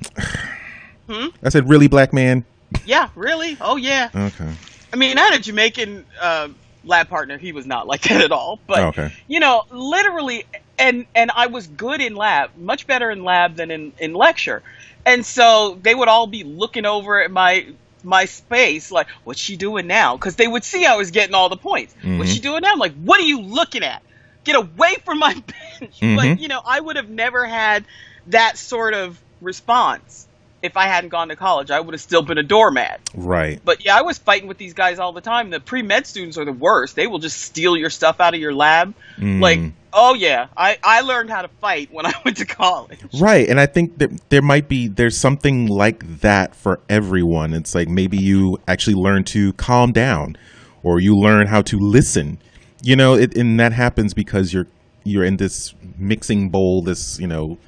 Hmm? 1.08 1.28
I 1.42 1.50
said, 1.50 1.68
really, 1.68 1.88
black 1.88 2.12
man? 2.12 2.44
yeah 2.84 3.08
really 3.16 3.56
oh 3.60 3.76
yeah 3.76 4.10
Okay. 4.14 4.52
I 4.92 4.96
mean, 4.96 5.18
I 5.18 5.22
had 5.22 5.40
a 5.40 5.42
Jamaican 5.42 6.06
uh, 6.20 6.48
lab 6.86 7.08
partner. 7.08 7.36
He 7.38 7.52
was 7.52 7.66
not 7.66 7.86
like 7.86 8.02
that 8.02 8.20
at 8.22 8.32
all. 8.32 8.60
But 8.66 8.78
Oh, 8.80 8.86
okay. 8.88 9.12
you 9.26 9.40
know, 9.40 9.62
literally, 9.70 10.44
and 10.78 11.06
and 11.14 11.30
I 11.34 11.48
was 11.48 11.66
good 11.66 12.00
in 12.00 12.14
lab, 12.14 12.50
much 12.56 12.86
better 12.86 13.10
in 13.10 13.24
lab 13.24 13.56
than 13.56 13.70
in 13.70 13.92
in 13.98 14.14
lecture. 14.14 14.62
And 15.04 15.24
so 15.24 15.78
they 15.80 15.94
would 15.94 16.08
all 16.08 16.26
be 16.26 16.44
looking 16.44 16.86
over 16.86 17.22
at 17.22 17.30
my 17.30 17.66
my 18.02 18.24
space, 18.26 18.90
like, 18.90 19.08
"What's 19.24 19.40
she 19.40 19.56
doing 19.56 19.86
now?" 19.86 20.16
Because 20.16 20.36
they 20.36 20.46
would 20.48 20.64
see 20.64 20.86
I 20.86 20.96
was 20.96 21.10
getting 21.10 21.34
all 21.34 21.48
the 21.48 21.56
points. 21.56 21.94
What's 22.02 22.30
Mhm. 22.30 22.34
she 22.34 22.40
doing 22.40 22.60
now? 22.62 22.72
I'm 22.72 22.78
like, 22.78 22.94
"What 22.94 23.20
are 23.20 23.24
you 23.24 23.40
looking 23.40 23.82
at? 23.82 24.02
Get 24.44 24.56
away 24.56 24.96
from 25.04 25.18
my 25.18 25.34
bench!" 25.80 25.98
But 26.00 26.00
Mhm. 26.00 26.40
you 26.40 26.48
know, 26.48 26.60
I 26.64 26.80
would 26.80 26.96
have 26.96 27.08
never 27.08 27.46
had 27.46 27.84
that 28.26 28.58
sort 28.58 28.94
of 28.94 29.20
response 29.40 30.25
if 30.62 30.76
I 30.76 30.86
hadn't 30.86 31.10
gone 31.10 31.28
to 31.28 31.36
college. 31.36 31.70
I 31.70 31.80
would 31.80 31.94
have 31.94 32.00
still 32.00 32.22
been 32.22 32.38
a 32.38 32.42
doormat. 32.42 33.00
Right. 33.14 33.60
But 33.64 33.84
yeah, 33.84 33.96
I 33.96 34.02
was 34.02 34.18
fighting 34.18 34.48
with 34.48 34.58
these 34.58 34.74
guys 34.74 34.98
all 34.98 35.12
the 35.12 35.20
time. 35.20 35.50
The 35.50 35.60
pre 35.60 35.82
med 35.82 36.06
students 36.06 36.38
are 36.38 36.44
the 36.44 36.52
worst. 36.52 36.96
They 36.96 37.06
will 37.06 37.18
just 37.18 37.40
steal 37.40 37.76
your 37.76 37.90
stuff 37.90 38.20
out 38.20 38.34
of 38.34 38.40
your 38.40 38.54
lab. 38.54 38.94
Mm. 39.18 39.40
Like, 39.40 39.60
oh 39.92 40.14
yeah, 40.14 40.48
I, 40.56 40.78
I 40.82 41.02
learned 41.02 41.30
how 41.30 41.42
to 41.42 41.48
fight 41.48 41.92
when 41.92 42.06
I 42.06 42.12
went 42.24 42.38
to 42.38 42.46
college. 42.46 42.98
Right, 43.18 43.48
and 43.48 43.60
I 43.60 43.66
think 43.66 43.98
that 43.98 44.28
there 44.30 44.42
might 44.42 44.68
be 44.68 44.88
there's 44.88 45.18
something 45.18 45.66
like 45.66 46.20
that 46.20 46.54
for 46.54 46.80
everyone. 46.88 47.54
It's 47.54 47.74
like 47.74 47.88
maybe 47.88 48.16
you 48.16 48.60
actually 48.66 48.96
learn 48.96 49.24
to 49.24 49.52
calm 49.54 49.92
down, 49.92 50.36
or 50.82 51.00
you 51.00 51.16
learn 51.16 51.46
how 51.46 51.62
to 51.62 51.78
listen. 51.78 52.38
You 52.82 52.96
know, 52.96 53.14
it, 53.14 53.36
and 53.36 53.58
that 53.60 53.72
happens 53.72 54.14
because 54.14 54.52
you're 54.52 54.66
you're 55.04 55.24
in 55.24 55.36
this 55.36 55.74
mixing 55.98 56.48
bowl, 56.48 56.82
this 56.82 57.18
you 57.18 57.26
know, 57.26 57.58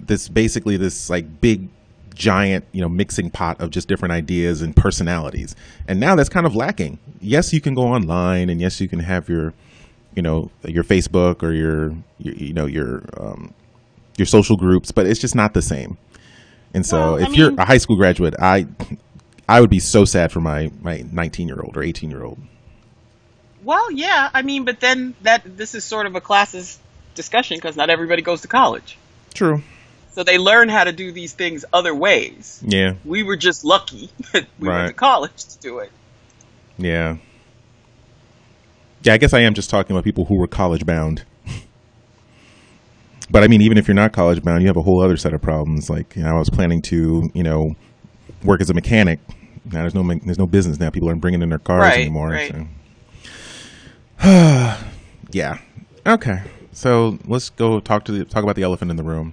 this 0.00 0.28
basically 0.28 0.76
this 0.76 1.08
like 1.08 1.40
big 1.40 1.68
giant 2.14 2.64
you 2.72 2.80
know 2.80 2.88
mixing 2.88 3.30
pot 3.30 3.60
of 3.60 3.70
just 3.70 3.88
different 3.88 4.12
ideas 4.12 4.62
and 4.62 4.76
personalities 4.76 5.56
and 5.88 5.98
now 5.98 6.14
that's 6.14 6.28
kind 6.28 6.46
of 6.46 6.54
lacking 6.54 6.98
yes 7.20 7.52
you 7.52 7.60
can 7.60 7.74
go 7.74 7.82
online 7.82 8.50
and 8.50 8.60
yes 8.60 8.80
you 8.80 8.88
can 8.88 8.98
have 8.98 9.28
your 9.28 9.54
you 10.14 10.22
know 10.22 10.50
your 10.64 10.84
facebook 10.84 11.42
or 11.42 11.52
your, 11.52 11.94
your 12.18 12.34
you 12.34 12.52
know 12.52 12.66
your 12.66 13.02
um, 13.18 13.54
your 14.16 14.26
social 14.26 14.56
groups, 14.56 14.92
but 14.92 15.06
it's 15.06 15.20
just 15.20 15.34
not 15.34 15.54
the 15.54 15.62
same. 15.62 15.96
And 16.74 16.86
so, 16.86 16.98
Well, 16.98 17.16
I 17.16 17.22
if 17.22 17.36
you're 17.36 17.52
a 17.58 17.64
high 17.64 17.78
school 17.78 17.96
graduate, 17.96 18.34
I 18.38 18.66
I 19.48 19.60
would 19.60 19.70
be 19.70 19.80
so 19.80 20.04
sad 20.04 20.32
for 20.32 20.40
my 20.40 20.70
my 20.80 21.04
19 21.10 21.48
year 21.48 21.60
old 21.60 21.76
or 21.76 21.82
18 21.82 22.10
year 22.10 22.24
old. 22.24 22.38
Well, 23.64 23.92
yeah, 23.92 24.30
I 24.32 24.42
mean, 24.42 24.64
but 24.64 24.80
then 24.80 25.14
that 25.22 25.42
this 25.56 25.74
is 25.74 25.84
sort 25.84 26.06
of 26.06 26.14
a 26.16 26.20
classes 26.20 26.78
discussion 27.14 27.56
because 27.58 27.76
not 27.76 27.90
everybody 27.90 28.22
goes 28.22 28.40
to 28.42 28.48
college, 28.48 28.98
True. 29.34 29.62
So 30.12 30.22
they 30.22 30.38
learn 30.38 30.68
how 30.68 30.84
to 30.84 30.92
do 30.92 31.10
these 31.12 31.32
things 31.32 31.64
other 31.72 31.94
ways. 31.94 32.62
Yeah. 32.66 32.94
We 33.04 33.22
were 33.22 33.36
just 33.36 33.64
lucky 33.64 34.10
that 34.32 34.46
we 34.58 34.68
Right. 34.68 34.76
went 34.84 34.88
to 34.88 34.94
college 34.94 35.44
to 35.44 35.58
do 35.58 35.78
it. 35.80 35.90
Yeah. 36.78 37.16
Yeah. 39.02 39.14
I 39.14 39.18
guess 39.18 39.32
I 39.32 39.40
am 39.40 39.54
just 39.54 39.68
talking 39.70 39.94
about 39.96 40.04
people 40.04 40.24
who 40.26 40.36
were 40.36 40.46
college 40.46 40.86
bound. 40.86 41.24
But 43.30 43.42
I 43.42 43.48
mean, 43.48 43.62
even 43.62 43.78
if 43.78 43.88
you're 43.88 43.94
not 43.94 44.12
college 44.12 44.42
bound, 44.42 44.60
you 44.62 44.68
have 44.68 44.76
a 44.76 44.82
whole 44.82 45.00
other 45.00 45.16
set 45.16 45.32
of 45.32 45.40
problems. 45.40 45.88
Like, 45.88 46.14
you 46.16 46.22
know, 46.22 46.36
I 46.36 46.38
was 46.38 46.50
planning 46.50 46.82
to, 46.82 47.30
you 47.32 47.42
know, 47.42 47.76
work 48.44 48.60
as 48.60 48.68
a 48.68 48.74
mechanic. 48.74 49.20
Now 49.64 49.80
there's 49.80 49.94
no 49.94 50.02
there's 50.02 50.38
no 50.38 50.46
business 50.46 50.78
now. 50.78 50.90
People 50.90 51.08
aren't 51.08 51.22
bringing 51.22 51.40
in 51.40 51.48
their 51.48 51.58
cars 51.58 51.80
Right, 51.80 52.00
anymore. 52.00 52.28
right. 52.30 52.50
So. 52.50 52.66
yeah. 55.30 55.58
Okay. 56.06 56.42
So 56.72 57.18
let's 57.26 57.48
go 57.50 57.80
talk 57.80 58.04
to 58.06 58.12
the, 58.12 58.24
talk 58.26 58.42
about 58.42 58.56
the 58.56 58.64
elephant 58.64 58.90
in 58.90 58.96
the 58.98 59.02
room. 59.02 59.32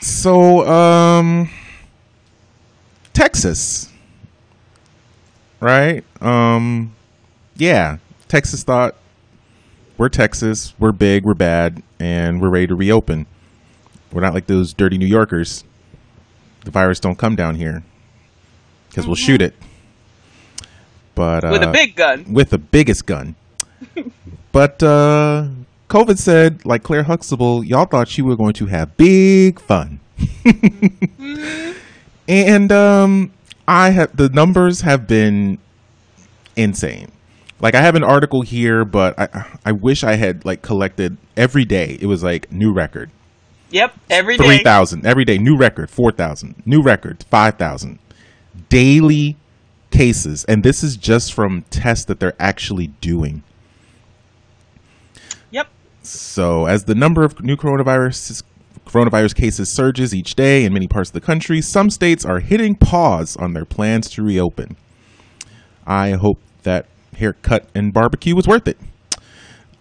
So, 0.00 0.66
um, 0.68 1.48
Texas, 3.14 3.90
right? 5.60 6.04
Um, 6.20 6.94
yeah, 7.56 7.98
Texas 8.28 8.62
thought 8.62 8.94
we're 9.96 10.08
Texas, 10.10 10.74
we're 10.78 10.92
big, 10.92 11.24
we're 11.24 11.34
bad, 11.34 11.82
and 11.98 12.40
we're 12.40 12.50
ready 12.50 12.66
to 12.66 12.74
reopen. 12.74 13.26
We're 14.12 14.20
not 14.20 14.34
like 14.34 14.46
those 14.46 14.72
dirty 14.74 14.98
New 14.98 15.06
Yorkers. 15.06 15.64
The 16.64 16.70
virus 16.70 17.00
don't 17.00 17.16
come 17.18 17.34
down 17.34 17.54
here 17.54 17.82
because 18.88 19.06
we'll 19.06 19.16
shoot 19.16 19.40
it. 19.40 19.54
But 21.14 21.44
uh, 21.44 21.48
With 21.50 21.62
a 21.62 21.72
big 21.72 21.96
gun. 21.96 22.32
with 22.32 22.50
the 22.50 22.58
biggest 22.58 23.06
gun. 23.06 23.34
but 24.52 24.82
uh, 24.82 25.48
COVID 25.88 26.18
said, 26.18 26.64
like 26.66 26.82
Claire 26.82 27.04
Huxtable, 27.04 27.64
y'all 27.64 27.86
thought 27.86 28.16
you 28.18 28.24
were 28.24 28.36
going 28.36 28.52
to 28.54 28.66
have 28.66 28.96
big 28.96 29.58
fun. 29.58 30.00
and 32.28 32.70
um, 32.70 33.32
I 33.66 33.90
have 33.90 34.16
the 34.16 34.28
numbers 34.28 34.82
have 34.82 35.06
been 35.06 35.58
insane. 36.56 37.10
Like 37.60 37.74
I 37.74 37.80
have 37.80 37.94
an 37.94 38.04
article 38.04 38.42
here, 38.42 38.84
but 38.84 39.18
I 39.18 39.46
I 39.64 39.72
wish 39.72 40.04
I 40.04 40.16
had 40.16 40.44
like 40.44 40.62
collected 40.62 41.16
every 41.36 41.64
day. 41.64 41.98
It 42.00 42.06
was 42.06 42.22
like 42.22 42.52
new 42.52 42.72
record. 42.72 43.10
Yep, 43.70 43.94
every 44.10 44.36
day. 44.36 44.44
Three 44.44 44.58
thousand 44.62 45.06
every 45.06 45.24
day, 45.24 45.38
new 45.38 45.56
record, 45.56 45.90
four 45.90 46.12
thousand, 46.12 46.62
new 46.64 46.82
record, 46.82 47.24
five 47.30 47.56
thousand. 47.56 47.98
Daily 48.68 49.36
cases, 49.90 50.44
and 50.44 50.62
this 50.62 50.82
is 50.82 50.96
just 50.96 51.32
from 51.32 51.64
tests 51.70 52.04
that 52.06 52.20
they're 52.20 52.36
actually 52.38 52.88
doing. 53.00 53.42
So, 56.08 56.66
as 56.66 56.84
the 56.84 56.94
number 56.94 57.24
of 57.24 57.42
new 57.42 57.56
coronavirus 57.56 58.42
coronavirus 58.86 59.34
cases 59.34 59.74
surges 59.74 60.14
each 60.14 60.34
day 60.34 60.64
in 60.64 60.72
many 60.72 60.88
parts 60.88 61.10
of 61.10 61.14
the 61.14 61.20
country, 61.20 61.60
some 61.60 61.90
states 61.90 62.24
are 62.24 62.40
hitting 62.40 62.74
pause 62.74 63.36
on 63.36 63.52
their 63.52 63.66
plans 63.66 64.08
to 64.10 64.22
reopen. 64.22 64.76
I 65.86 66.12
hope 66.12 66.38
that 66.62 66.86
haircut 67.16 67.66
and 67.74 67.92
barbecue 67.92 68.34
was 68.34 68.46
worth 68.46 68.66
it. 68.66 68.78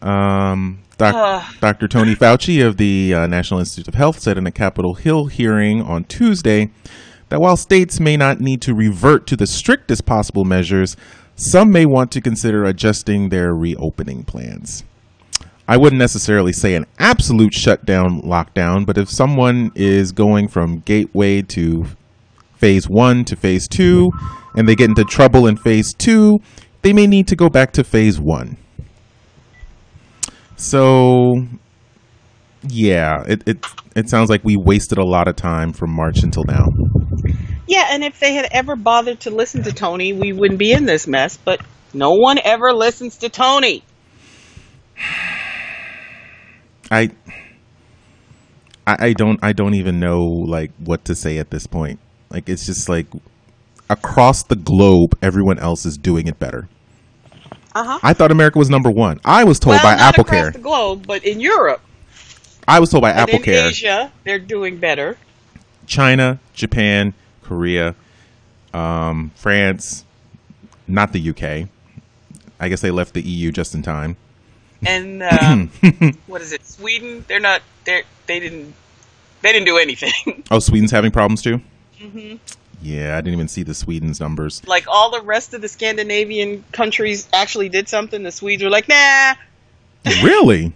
Um, 0.01 0.79
doc, 0.97 1.15
Ugh. 1.17 1.55
Dr. 1.61 1.87
Tony 1.87 2.15
Fauci 2.15 2.65
of 2.65 2.77
the 2.77 3.13
uh, 3.13 3.27
National 3.27 3.59
Institute 3.59 3.87
of 3.87 3.95
Health 3.95 4.19
said 4.19 4.37
in 4.37 4.45
a 4.45 4.51
Capitol 4.51 4.95
Hill 4.95 5.27
hearing 5.27 5.81
on 5.81 6.03
Tuesday 6.03 6.71
that 7.29 7.39
while 7.39 7.57
states 7.57 7.99
may 7.99 8.17
not 8.17 8.39
need 8.39 8.61
to 8.61 8.73
revert 8.73 9.27
to 9.27 9.35
the 9.35 9.47
strictest 9.47 10.05
possible 10.05 10.45
measures, 10.45 10.95
some 11.35 11.71
may 11.71 11.85
want 11.85 12.11
to 12.11 12.21
consider 12.21 12.63
adjusting 12.63 13.29
their 13.29 13.53
reopening 13.53 14.23
plans. 14.23 14.83
I 15.67 15.77
wouldn't 15.77 15.99
necessarily 15.99 16.53
say 16.53 16.75
an 16.75 16.85
absolute 16.97 17.53
shutdown 17.53 18.21
lockdown, 18.21 18.85
but 18.85 18.97
if 18.97 19.09
someone 19.09 19.71
is 19.75 20.11
going 20.13 20.47
from 20.47 20.79
gateway 20.79 21.41
to 21.43 21.85
phase 22.55 22.87
one 22.87 23.25
to 23.25 23.35
phase 23.35 23.67
two 23.67 24.09
and 24.55 24.67
they 24.67 24.75
get 24.75 24.89
into 24.89 25.03
trouble 25.03 25.45
in 25.45 25.57
phase 25.57 25.93
two, 25.93 26.39
they 26.83 26.93
may 26.93 27.05
need 27.05 27.27
to 27.27 27.35
go 27.35 27.49
back 27.49 27.73
to 27.73 27.83
phase 27.83 28.19
one. 28.19 28.57
So, 30.55 31.35
yeah, 32.63 33.23
it, 33.27 33.47
it, 33.47 33.65
it 33.95 34.09
sounds 34.09 34.29
like 34.29 34.43
we 34.43 34.55
wasted 34.55 34.97
a 34.97 35.05
lot 35.05 35.27
of 35.27 35.35
time 35.35 35.73
from 35.73 35.91
March 35.93 36.23
until 36.23 36.45
now. 36.45 36.65
Yeah, 37.67 37.89
and 37.91 38.03
if 38.03 38.19
they 38.19 38.33
had 38.33 38.47
ever 38.51 38.75
bothered 38.77 39.19
to 39.21 39.29
listen 39.31 39.63
to 39.63 39.73
Tony, 39.73 40.13
we 40.13 40.31
wouldn't 40.31 40.59
be 40.59 40.71
in 40.71 40.85
this 40.85 41.05
mess. 41.05 41.37
But 41.37 41.61
no 41.93 42.11
one 42.11 42.39
ever 42.43 42.73
listens 42.73 43.17
to 43.17 43.29
Tony. 43.29 43.83
I, 46.89 47.11
I 48.85 49.13
don't 49.13 49.43
I 49.43 49.53
don't 49.53 49.73
even 49.73 49.99
know 49.99 50.23
like 50.23 50.71
what 50.77 51.05
to 51.05 51.15
say 51.15 51.37
at 51.37 51.49
this 51.49 51.67
point. 51.67 51.99
Like 52.29 52.47
it's 52.49 52.65
just 52.65 52.87
like 52.87 53.07
across 53.89 54.43
the 54.43 54.55
globe, 54.55 55.17
everyone 55.21 55.59
else 55.59 55.85
is 55.85 55.97
doing 55.97 56.27
it 56.27 56.39
better. 56.39 56.69
Uh 57.75 57.83
huh. 57.83 57.99
I 58.01 58.13
thought 58.13 58.31
America 58.31 58.57
was 58.57 58.69
number 58.69 58.89
one. 58.89 59.19
I 59.25 59.43
was 59.43 59.59
told 59.59 59.75
well, 59.75 59.83
by 59.83 59.95
not 59.95 60.01
Apple 60.01 60.21
across 60.21 60.41
Care. 60.41 60.51
the 60.51 60.59
globe, 60.59 61.05
but 61.05 61.23
in 61.25 61.39
Europe 61.39 61.81
I 62.67 62.79
was 62.79 62.89
told 62.89 63.01
by 63.01 63.11
Apple 63.11 63.35
in 63.35 63.43
Care. 63.43 63.69
Asia, 63.69 64.11
they're 64.25 64.39
doing 64.39 64.77
better. 64.77 65.17
China, 65.85 66.39
Japan, 66.53 67.13
Korea, 67.41 67.95
um, 68.73 69.31
France, 69.35 70.03
not 70.85 71.13
the 71.13 71.29
UK. 71.29 71.69
I 72.59 72.67
guess 72.67 72.81
they 72.81 72.91
left 72.91 73.13
the 73.13 73.21
EU 73.21 73.51
just 73.51 73.73
in 73.73 73.83
time. 73.83 74.17
And 74.85 75.23
um, 75.23 75.69
what 76.27 76.41
is 76.41 76.53
it? 76.53 76.65
Sweden? 76.65 77.25
They're 77.27 77.39
not. 77.39 77.61
They 77.85 78.03
they 78.27 78.39
didn't. 78.39 78.73
They 79.41 79.51
didn't 79.51 79.65
do 79.65 79.77
anything. 79.77 80.43
Oh, 80.51 80.59
Sweden's 80.59 80.91
having 80.91 81.11
problems 81.11 81.41
too. 81.41 81.61
Mm-hmm. 81.99 82.35
Yeah, 82.81 83.17
I 83.17 83.21
didn't 83.21 83.33
even 83.33 83.47
see 83.47 83.63
the 83.63 83.73
Sweden's 83.73 84.19
numbers. 84.19 84.61
like 84.67 84.85
all 84.87 85.09
the 85.11 85.21
rest 85.21 85.53
of 85.53 85.61
the 85.61 85.67
Scandinavian 85.67 86.63
countries 86.71 87.27
actually 87.33 87.69
did 87.69 87.89
something. 87.89 88.21
The 88.23 88.31
Swedes 88.31 88.63
were 88.63 88.69
like, 88.69 88.87
nah. 88.87 89.33
really? 90.23 90.73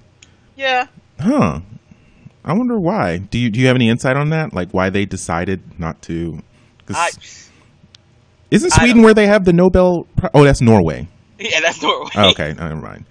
Yeah. 0.55 0.87
Huh. 1.19 1.61
I 2.43 2.53
wonder 2.53 2.79
why. 2.79 3.17
Do 3.19 3.37
you 3.37 3.49
do 3.51 3.59
you 3.59 3.67
have 3.67 3.75
any 3.75 3.87
insight 3.89 4.17
on 4.17 4.29
that? 4.31 4.51
Like 4.53 4.71
why 4.71 4.89
they 4.89 5.05
decided 5.05 5.61
not 5.79 6.01
to? 6.03 6.41
'cause 6.87 6.95
I, 6.97 7.09
isn't 8.49 8.71
Sweden 8.71 9.03
where 9.03 9.13
they 9.13 9.27
have 9.27 9.45
the 9.45 9.53
Nobel? 9.53 10.07
Pri- 10.15 10.31
Oh, 10.33 10.43
that's 10.43 10.59
Norway. 10.61 11.07
yeah, 11.39 11.59
that's 11.61 11.81
Norway. 11.81 12.09
Oh, 12.15 12.29
okay, 12.31 12.53
never 12.53 12.75
mind. 12.75 13.05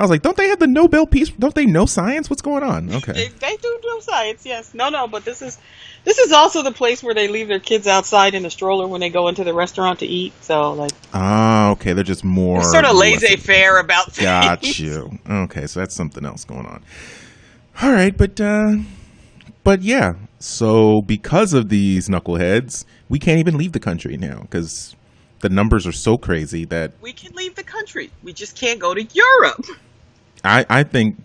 I 0.00 0.02
was 0.02 0.08
like, 0.08 0.22
don't 0.22 0.34
they 0.34 0.48
have 0.48 0.58
the 0.58 0.66
Nobel 0.66 1.06
Peace? 1.06 1.28
Don't 1.28 1.54
they 1.54 1.66
know 1.66 1.84
science? 1.84 2.30
What's 2.30 2.40
going 2.40 2.62
on? 2.62 2.90
Okay. 2.90 3.28
they 3.38 3.56
do 3.58 3.80
know 3.84 4.00
science, 4.00 4.46
yes. 4.46 4.72
No, 4.72 4.88
no, 4.88 5.06
but 5.06 5.26
this 5.26 5.42
is 5.42 5.58
this 6.04 6.18
is 6.18 6.32
also 6.32 6.62
the 6.62 6.72
place 6.72 7.02
where 7.02 7.12
they 7.12 7.28
leave 7.28 7.48
their 7.48 7.60
kids 7.60 7.86
outside 7.86 8.32
in 8.32 8.46
a 8.46 8.50
stroller 8.50 8.86
when 8.86 9.02
they 9.02 9.10
go 9.10 9.28
into 9.28 9.44
the 9.44 9.52
restaurant 9.52 9.98
to 9.98 10.06
eat. 10.06 10.32
So 10.42 10.72
like, 10.72 10.92
Ah, 11.12 11.72
okay. 11.72 11.92
They're 11.92 12.02
just 12.02 12.24
more 12.24 12.62
they're 12.62 12.70
sort 12.70 12.86
of 12.86 12.96
laissez-faire 12.96 13.78
about 13.78 14.12
things. 14.12 14.24
Got 14.24 14.78
you. 14.78 15.18
Okay, 15.28 15.66
so 15.66 15.80
that's 15.80 15.94
something 15.94 16.24
else 16.24 16.46
going 16.46 16.64
on. 16.64 16.82
All 17.82 17.92
right, 17.92 18.16
but 18.16 18.40
uh 18.40 18.76
but 19.64 19.82
yeah. 19.82 20.14
So 20.38 21.02
because 21.02 21.52
of 21.52 21.68
these 21.68 22.08
knuckleheads, 22.08 22.86
we 23.10 23.18
can't 23.18 23.38
even 23.38 23.58
leave 23.58 23.72
the 23.72 23.80
country 23.80 24.16
now 24.16 24.40
because 24.40 24.96
the 25.40 25.50
numbers 25.50 25.86
are 25.86 25.92
so 25.92 26.16
crazy 26.16 26.64
that 26.64 26.92
We 27.02 27.12
can 27.12 27.34
leave 27.34 27.54
the 27.54 27.64
country. 27.64 28.10
We 28.22 28.32
just 28.32 28.56
can't 28.56 28.80
go 28.80 28.94
to 28.94 29.02
Europe. 29.02 29.66
I 30.44 30.66
I 30.68 30.82
think 30.82 31.16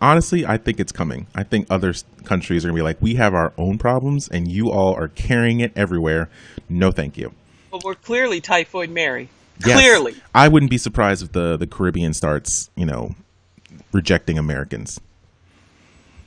honestly, 0.00 0.46
I 0.46 0.56
think 0.56 0.80
it's 0.80 0.92
coming. 0.92 1.26
I 1.34 1.42
think 1.42 1.66
other 1.70 1.92
countries 2.24 2.64
are 2.64 2.68
gonna 2.68 2.78
be 2.78 2.82
like, 2.82 3.00
we 3.00 3.14
have 3.14 3.34
our 3.34 3.52
own 3.58 3.78
problems, 3.78 4.28
and 4.28 4.50
you 4.50 4.70
all 4.70 4.94
are 4.94 5.08
carrying 5.08 5.60
it 5.60 5.72
everywhere. 5.76 6.28
No, 6.68 6.90
thank 6.90 7.16
you. 7.16 7.32
But 7.70 7.84
we're 7.84 7.94
clearly 7.94 8.40
Typhoid 8.40 8.90
Mary. 8.90 9.28
Yes. 9.64 9.78
Clearly. 9.78 10.14
I 10.34 10.48
wouldn't 10.48 10.70
be 10.70 10.78
surprised 10.78 11.22
if 11.22 11.32
the 11.32 11.56
the 11.56 11.66
Caribbean 11.66 12.14
starts, 12.14 12.70
you 12.76 12.86
know, 12.86 13.14
rejecting 13.92 14.38
Americans. 14.38 15.00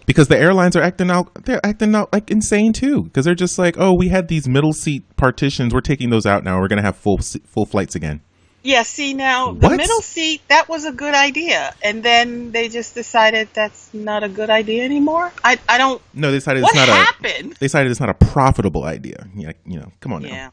Because 0.06 0.28
the 0.28 0.38
airlines 0.38 0.76
are 0.76 0.82
acting 0.82 1.10
out 1.10 1.46
they're 1.46 1.66
acting 1.66 1.96
out 1.96 2.12
like 2.12 2.30
insane 2.30 2.74
too 2.74 3.04
because 3.04 3.26
they're 3.26 3.36
just 3.36 3.58
like, 3.58 3.76
"Oh, 3.78 3.94
we 3.94 4.10
had 4.10 4.28
these 4.28 4.48
middle 4.48 4.74
seat 4.74 5.04
partitions. 5.16 5.74
We're 5.74 5.82
taking 5.82 6.10
those 6.10 6.26
out 6.26 6.44
now. 6.44 6.60
We're 6.60 6.68
going 6.68 6.82
to 6.82 6.84
have 6.84 6.98
full 6.98 7.20
full 7.48 7.66
flights 7.66 7.96
again." 7.96 8.22
Yeah, 8.66 8.84
see 8.84 9.14
now 9.14 9.51
the 9.51 9.68
What? 9.68 9.78
middle 9.78 10.01
seat 10.01 10.41
that 10.47 10.70
was 10.70 10.86
a 10.86 10.91
good 10.93 11.14
idea, 11.14 11.76
and 11.84 12.01
then 12.01 12.53
they 12.53 12.70
just 12.70 12.95
decided 12.95 13.49
that's 13.53 13.93
not 13.93 14.24
a 14.24 14.30
good 14.30 14.49
idea 14.49 14.84
anymore. 14.86 15.34
I 15.43 15.59
I 15.68 15.78
don't. 15.78 16.01
No, 16.14 16.32
they 16.32 16.38
decided 16.38 16.64
it's 16.64 16.74
not 16.74 16.88
happened? 16.88 17.51
a 17.53 17.59
they 17.59 17.66
decided 17.66 17.91
it's 17.91 17.99
not 17.99 18.09
a 18.09 18.14
profitable 18.14 18.86
idea. 18.86 19.28
Yeah, 19.36 19.51
you 19.66 19.80
know, 19.80 19.91
come 19.99 20.14
on 20.14 20.22
now. 20.22 20.30
Yeah. 20.30 20.49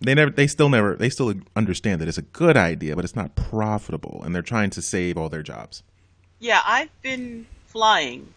They 0.00 0.14
never 0.14 0.30
they 0.30 0.46
still 0.46 0.68
never 0.68 0.94
they 0.94 1.08
still 1.08 1.32
understand 1.56 2.00
that 2.02 2.08
it's 2.08 2.18
a 2.18 2.22
good 2.22 2.56
idea, 2.56 2.94
but 2.94 3.04
it's 3.04 3.16
not 3.16 3.34
profitable 3.34 4.22
and 4.24 4.34
they're 4.34 4.42
trying 4.42 4.70
to 4.70 4.82
save 4.82 5.16
all 5.16 5.28
their 5.28 5.42
jobs. 5.42 5.82
Yeah, 6.38 6.60
I've 6.64 6.90
been 7.02 7.46
flying 7.66 8.28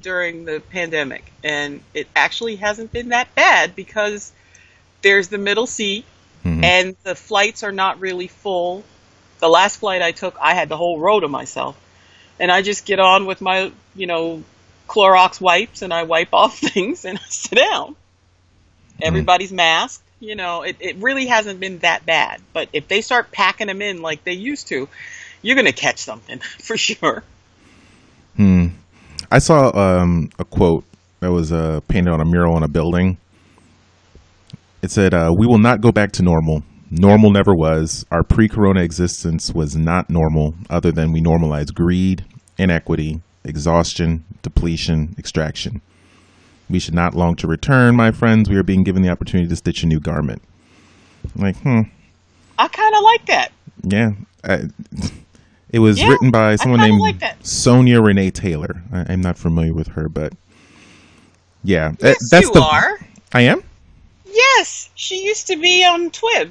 during 0.00 0.44
the 0.44 0.60
pandemic, 0.70 1.32
and 1.42 1.80
it 1.94 2.08
actually 2.14 2.56
hasn't 2.56 2.92
been 2.92 3.08
that 3.08 3.34
bad 3.34 3.74
because 3.74 4.32
there's 5.02 5.28
the 5.28 5.38
middle 5.38 5.66
seat, 5.66 6.04
Mhm. 6.44 6.62
and 6.64 6.96
the 7.04 7.14
flights 7.14 7.62
are 7.62 7.72
not 7.72 8.00
really 8.00 8.28
full. 8.28 8.84
The 9.40 9.48
last 9.48 9.78
flight 9.78 10.02
I 10.02 10.12
took, 10.12 10.36
I 10.40 10.54
had 10.54 10.68
the 10.68 10.76
whole 10.76 10.98
row 10.98 11.20
to 11.20 11.28
myself, 11.28 11.76
and 12.38 12.50
I 12.52 12.62
just 12.62 12.84
get 12.86 13.00
on 13.00 13.26
with 13.26 13.40
my, 13.40 13.72
you 13.94 14.06
know, 14.06 14.42
Clorox 14.88 15.40
wipes, 15.40 15.82
and 15.82 15.92
I 15.92 16.02
wipe 16.04 16.28
off 16.32 16.58
things, 16.58 17.04
and 17.04 17.18
I 17.18 17.22
sit 17.28 17.56
down. 17.56 17.96
Everybody's 19.02 19.52
masked. 19.52 20.02
You 20.20 20.36
know, 20.36 20.62
it, 20.62 20.76
it 20.80 20.96
really 20.96 21.26
hasn't 21.26 21.60
been 21.60 21.78
that 21.80 22.06
bad. 22.06 22.40
But 22.52 22.68
if 22.72 22.88
they 22.88 23.00
start 23.00 23.32
packing 23.32 23.66
them 23.66 23.82
in 23.82 24.00
like 24.00 24.24
they 24.24 24.32
used 24.32 24.68
to, 24.68 24.88
you're 25.42 25.56
going 25.56 25.66
to 25.66 25.72
catch 25.72 25.98
something 25.98 26.38
for 26.60 26.76
sure. 26.76 27.22
Hmm. 28.36 28.68
I 29.30 29.38
saw 29.38 29.76
um, 29.76 30.30
a 30.38 30.44
quote 30.44 30.84
that 31.20 31.32
was 31.32 31.52
uh, 31.52 31.80
painted 31.88 32.12
on 32.12 32.20
a 32.20 32.24
mural 32.24 32.54
on 32.54 32.62
a 32.62 32.68
building. 32.68 33.18
It 34.84 34.90
said, 34.90 35.14
uh, 35.14 35.32
"We 35.34 35.46
will 35.46 35.56
not 35.56 35.80
go 35.80 35.90
back 35.90 36.12
to 36.12 36.22
normal. 36.22 36.62
Normal 36.90 37.30
never 37.30 37.54
was. 37.54 38.04
Our 38.10 38.22
pre-corona 38.22 38.82
existence 38.82 39.50
was 39.54 39.74
not 39.74 40.10
normal. 40.10 40.54
Other 40.68 40.92
than 40.92 41.10
we 41.10 41.22
normalized 41.22 41.74
greed, 41.74 42.22
inequity, 42.58 43.22
exhaustion, 43.44 44.24
depletion, 44.42 45.14
extraction. 45.16 45.80
We 46.68 46.78
should 46.78 46.92
not 46.92 47.14
long 47.14 47.34
to 47.36 47.46
return, 47.46 47.96
my 47.96 48.10
friends. 48.10 48.50
We 48.50 48.56
are 48.56 48.62
being 48.62 48.84
given 48.84 49.00
the 49.00 49.08
opportunity 49.08 49.48
to 49.48 49.56
stitch 49.56 49.82
a 49.82 49.86
new 49.86 50.00
garment." 50.00 50.42
Like, 51.34 51.56
hmm. 51.62 51.80
I 52.58 52.68
kind 52.68 52.94
of 52.94 53.02
like 53.02 53.24
that. 53.28 53.52
Yeah. 53.84 54.10
I, 54.44 54.64
it 55.70 55.78
was 55.78 55.98
Yeah, 55.98 56.08
written 56.10 56.30
by 56.30 56.56
someone 56.56 56.80
named 56.80 57.00
like. 57.00 57.22
Sonya 57.42 58.02
Renee 58.02 58.30
Taylor. 58.30 58.82
I, 58.92 59.06
I'm 59.14 59.22
not 59.22 59.38
familiar 59.38 59.72
with 59.72 59.88
her, 59.96 60.10
but 60.10 60.34
yeah, 61.62 61.92
Yes, 62.00 62.18
that's 62.30 62.48
you 62.48 62.52
the. 62.52 62.60
are. 62.62 62.98
I 63.32 63.40
am. 63.40 63.62
Yes, 64.34 64.90
she 64.94 65.24
used 65.24 65.46
to 65.46 65.56
be 65.56 65.84
on 65.84 66.10
Twib. 66.10 66.50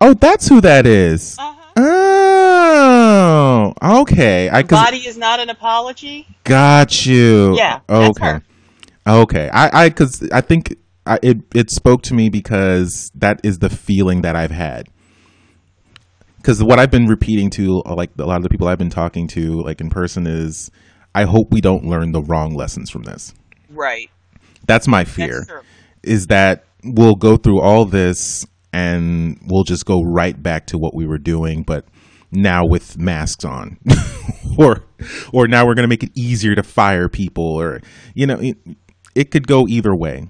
Oh, 0.00 0.14
that's 0.14 0.48
who 0.48 0.60
that 0.60 0.86
is. 0.86 1.38
Uh-huh. 1.38 1.66
Oh, 1.78 3.74
okay. 4.00 4.48
I 4.48 4.62
Body 4.62 4.98
is 5.06 5.16
not 5.16 5.40
an 5.40 5.50
apology. 5.50 6.26
got 6.44 7.04
you. 7.06 7.56
Yeah, 7.56 7.80
that's 7.86 8.18
Okay. 8.20 8.40
Okay. 9.06 9.48
I 9.52 9.84
I 9.84 9.88
because 9.88 10.28
I 10.30 10.40
think 10.40 10.76
I, 11.06 11.18
it 11.22 11.38
it 11.54 11.70
spoke 11.70 12.02
to 12.02 12.14
me 12.14 12.28
because 12.28 13.10
that 13.14 13.40
is 13.44 13.58
the 13.58 13.70
feeling 13.70 14.22
that 14.22 14.36
I've 14.36 14.50
had. 14.50 14.88
Because 16.38 16.62
what 16.62 16.78
I've 16.78 16.90
been 16.90 17.06
repeating 17.06 17.50
to 17.50 17.82
like 17.86 18.10
a 18.18 18.24
lot 18.24 18.36
of 18.36 18.42
the 18.42 18.48
people 18.48 18.68
I've 18.68 18.78
been 18.78 18.90
talking 18.90 19.26
to 19.28 19.62
like 19.62 19.80
in 19.80 19.90
person 19.90 20.26
is, 20.26 20.70
I 21.14 21.24
hope 21.24 21.50
we 21.50 21.60
don't 21.60 21.84
learn 21.84 22.12
the 22.12 22.22
wrong 22.22 22.54
lessons 22.54 22.88
from 22.90 23.02
this. 23.02 23.34
Right. 23.68 24.10
That's 24.66 24.86
my 24.88 25.04
That's 25.04 25.16
fear. 25.16 25.44
true. 25.46 25.60
Is 26.02 26.28
that 26.28 26.65
we'll 26.94 27.14
go 27.16 27.36
through 27.36 27.60
all 27.60 27.84
this 27.84 28.44
and 28.72 29.38
we'll 29.46 29.64
just 29.64 29.86
go 29.86 30.02
right 30.02 30.40
back 30.42 30.66
to 30.66 30.78
what 30.78 30.94
we 30.94 31.06
were 31.06 31.18
doing, 31.18 31.62
but 31.62 31.84
now 32.30 32.64
with 32.66 32.98
masks 32.98 33.44
on, 33.44 33.78
or 34.58 34.84
or 35.32 35.46
now 35.48 35.64
we're 35.66 35.74
going 35.74 35.84
to 35.84 35.88
make 35.88 36.02
it 36.02 36.10
easier 36.14 36.54
to 36.54 36.62
fire 36.62 37.08
people, 37.08 37.44
or 37.44 37.80
you 38.14 38.26
know, 38.26 38.38
it, 38.40 38.56
it 39.14 39.30
could 39.30 39.46
go 39.46 39.66
either 39.66 39.94
way. 39.94 40.28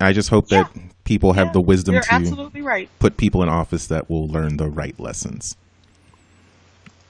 I 0.00 0.12
just 0.12 0.30
hope 0.30 0.48
that 0.48 0.70
people 1.04 1.34
have 1.34 1.48
Yeah, 1.48 1.52
the 1.52 1.60
wisdom 1.60 1.94
to 2.00 2.12
absolutely 2.14 2.62
right. 2.62 2.88
put 2.98 3.16
people 3.16 3.42
in 3.42 3.48
office 3.48 3.86
that 3.88 4.08
will 4.08 4.26
learn 4.26 4.56
the 4.56 4.68
right 4.68 4.98
lessons. 4.98 5.56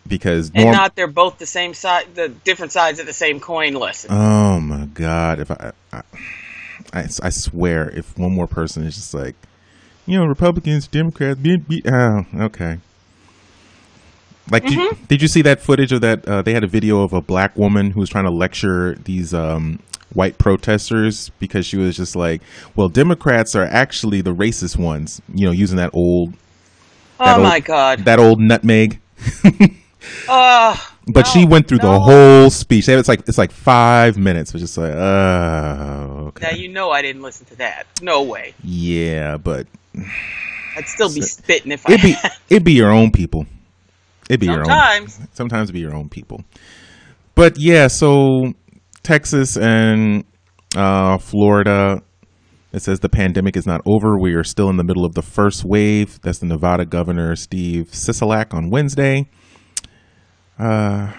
Because 0.07 0.51
And 0.55 0.73
not 0.73 0.97
they're 0.97 1.07
both 1.07 1.39
the 1.39 1.47
same 1.47 1.73
side, 1.73 2.15
the 2.15 2.29
different 2.29 2.73
sides 2.73 2.99
of 2.99 3.07
the 3.07 3.13
same 3.13 3.39
coin 3.39 3.75
lesson. 3.75 4.11
oh 4.13 4.59
my 4.59 4.87
god, 4.87 5.39
if 5.39 5.51
I, 5.53 5.73
I, 5.93 6.03
I, 6.93 7.07
I 7.23 7.31
swear, 7.31 7.91
if 7.91 8.17
one 8.19 8.33
more 8.33 8.47
person 8.47 8.85
is 8.85 8.97
just 8.97 9.15
like, 9.15 9.37
you 10.07 10.19
know, 10.19 10.25
Republicans, 10.27 10.87
Democrats, 10.89 11.39
be, 11.41 11.57
be, 11.57 11.83
oh, 11.87 12.27
okay. 12.35 12.79
Like, 14.51 14.65
Mm-hmm. 14.65 14.97
did, 14.97 15.09
did 15.09 15.23
you 15.23 15.29
see 15.29 15.43
that 15.43 15.61
footage 15.61 15.93
of 15.93 16.01
that? 16.01 16.27
Uh, 16.27 16.43
they 16.43 16.53
had 16.53 16.65
a 16.65 16.69
video 16.69 17.03
of 17.03 17.13
a 17.13 17.21
black 17.21 17.57
woman 17.57 17.93
who 17.93 18.01
was 18.01 18.11
trying 18.11 18.25
to 18.25 18.31
lecture 18.31 18.97
these 18.97 19.33
um, 19.33 19.79
white 20.13 20.39
protesters 20.39 21.31
because 21.39 21.65
she 21.65 21.77
was 21.77 21.97
just 21.97 22.17
like, 22.17 22.43
"Well, 22.75 22.89
Democrats 22.89 23.55
are 23.55 23.63
actually 23.65 24.23
the 24.23 24.35
racist 24.35 24.77
ones," 24.77 25.23
you 25.33 25.47
know, 25.47 25.53
using 25.53 25.77
that 25.77 25.91
old, 25.93 26.33
that 27.19 27.37
oh 27.37 27.41
old- 27.41 27.43
my 27.45 27.61
God. 27.61 28.01
that 28.07 28.19
old 28.19 28.41
nutmeg. 28.41 28.99
Uh, 30.29 30.75
But 31.13 31.27
she 31.27 31.45
went 31.45 31.69
through 31.69 31.79
the 31.79 31.99
whole 32.01 32.51
speech. 32.51 32.89
It's 32.89 33.09
like 33.09 33.21
it's 33.29 33.39
like 33.39 33.53
five 33.53 34.17
minutes. 34.17 34.53
It's 34.55 34.63
just 34.63 34.79
like, 34.79 34.93
oh, 34.95 36.27
okay, 36.29 36.49
Now 36.51 36.57
you 36.57 36.69
know 36.69 36.91
I 36.91 37.03
didn't 37.03 37.23
listen 37.23 37.47
to 37.47 37.57
that. 37.57 37.87
No 38.03 38.23
way. 38.23 38.55
yeah, 38.63 39.37
but 39.37 39.67
I'd 40.77 40.87
still 40.87 41.13
be 41.13 41.23
spitting 41.23 41.73
if 41.73 41.87
I 41.89 41.93
it'd 41.95 42.03
be 42.03 42.13
had. 42.13 42.33
it'd 42.49 42.65
be 42.65 42.73
your 42.73 42.91
own 42.91 43.11
people. 43.11 43.47
It'd 44.29 44.41
be 44.41 44.47
your 44.47 44.61
own. 44.61 44.67
Sometimes. 44.67 45.21
Sometimes 45.33 45.63
it'd 45.69 45.75
be 45.75 45.81
your 45.81 45.95
own 45.95 46.09
people. 46.09 46.45
But 47.35 47.59
yeah, 47.59 47.89
so 47.89 48.53
Texas 49.03 49.57
and 49.57 50.25
uh, 50.77 51.19
Florida. 51.19 52.03
It 52.73 52.83
says 52.83 53.01
the 53.01 53.09
pandemic 53.09 53.57
is 53.57 53.67
not 53.67 53.81
over. 53.85 54.17
We 54.17 54.35
are 54.35 54.45
still 54.45 54.71
in 54.71 54.77
the 54.77 54.85
middle 54.85 55.05
of 55.05 55.15
the 55.15 55.23
first 55.23 55.65
wave. 55.65 56.21
That's 56.23 56.39
the 56.39 56.47
Nevada 56.47 56.85
governor 56.87 57.35
Steve 57.35 57.89
Sisolak 57.91 58.55
on 58.55 58.71
Wednesday. 58.71 59.29
Uh, 60.61 61.13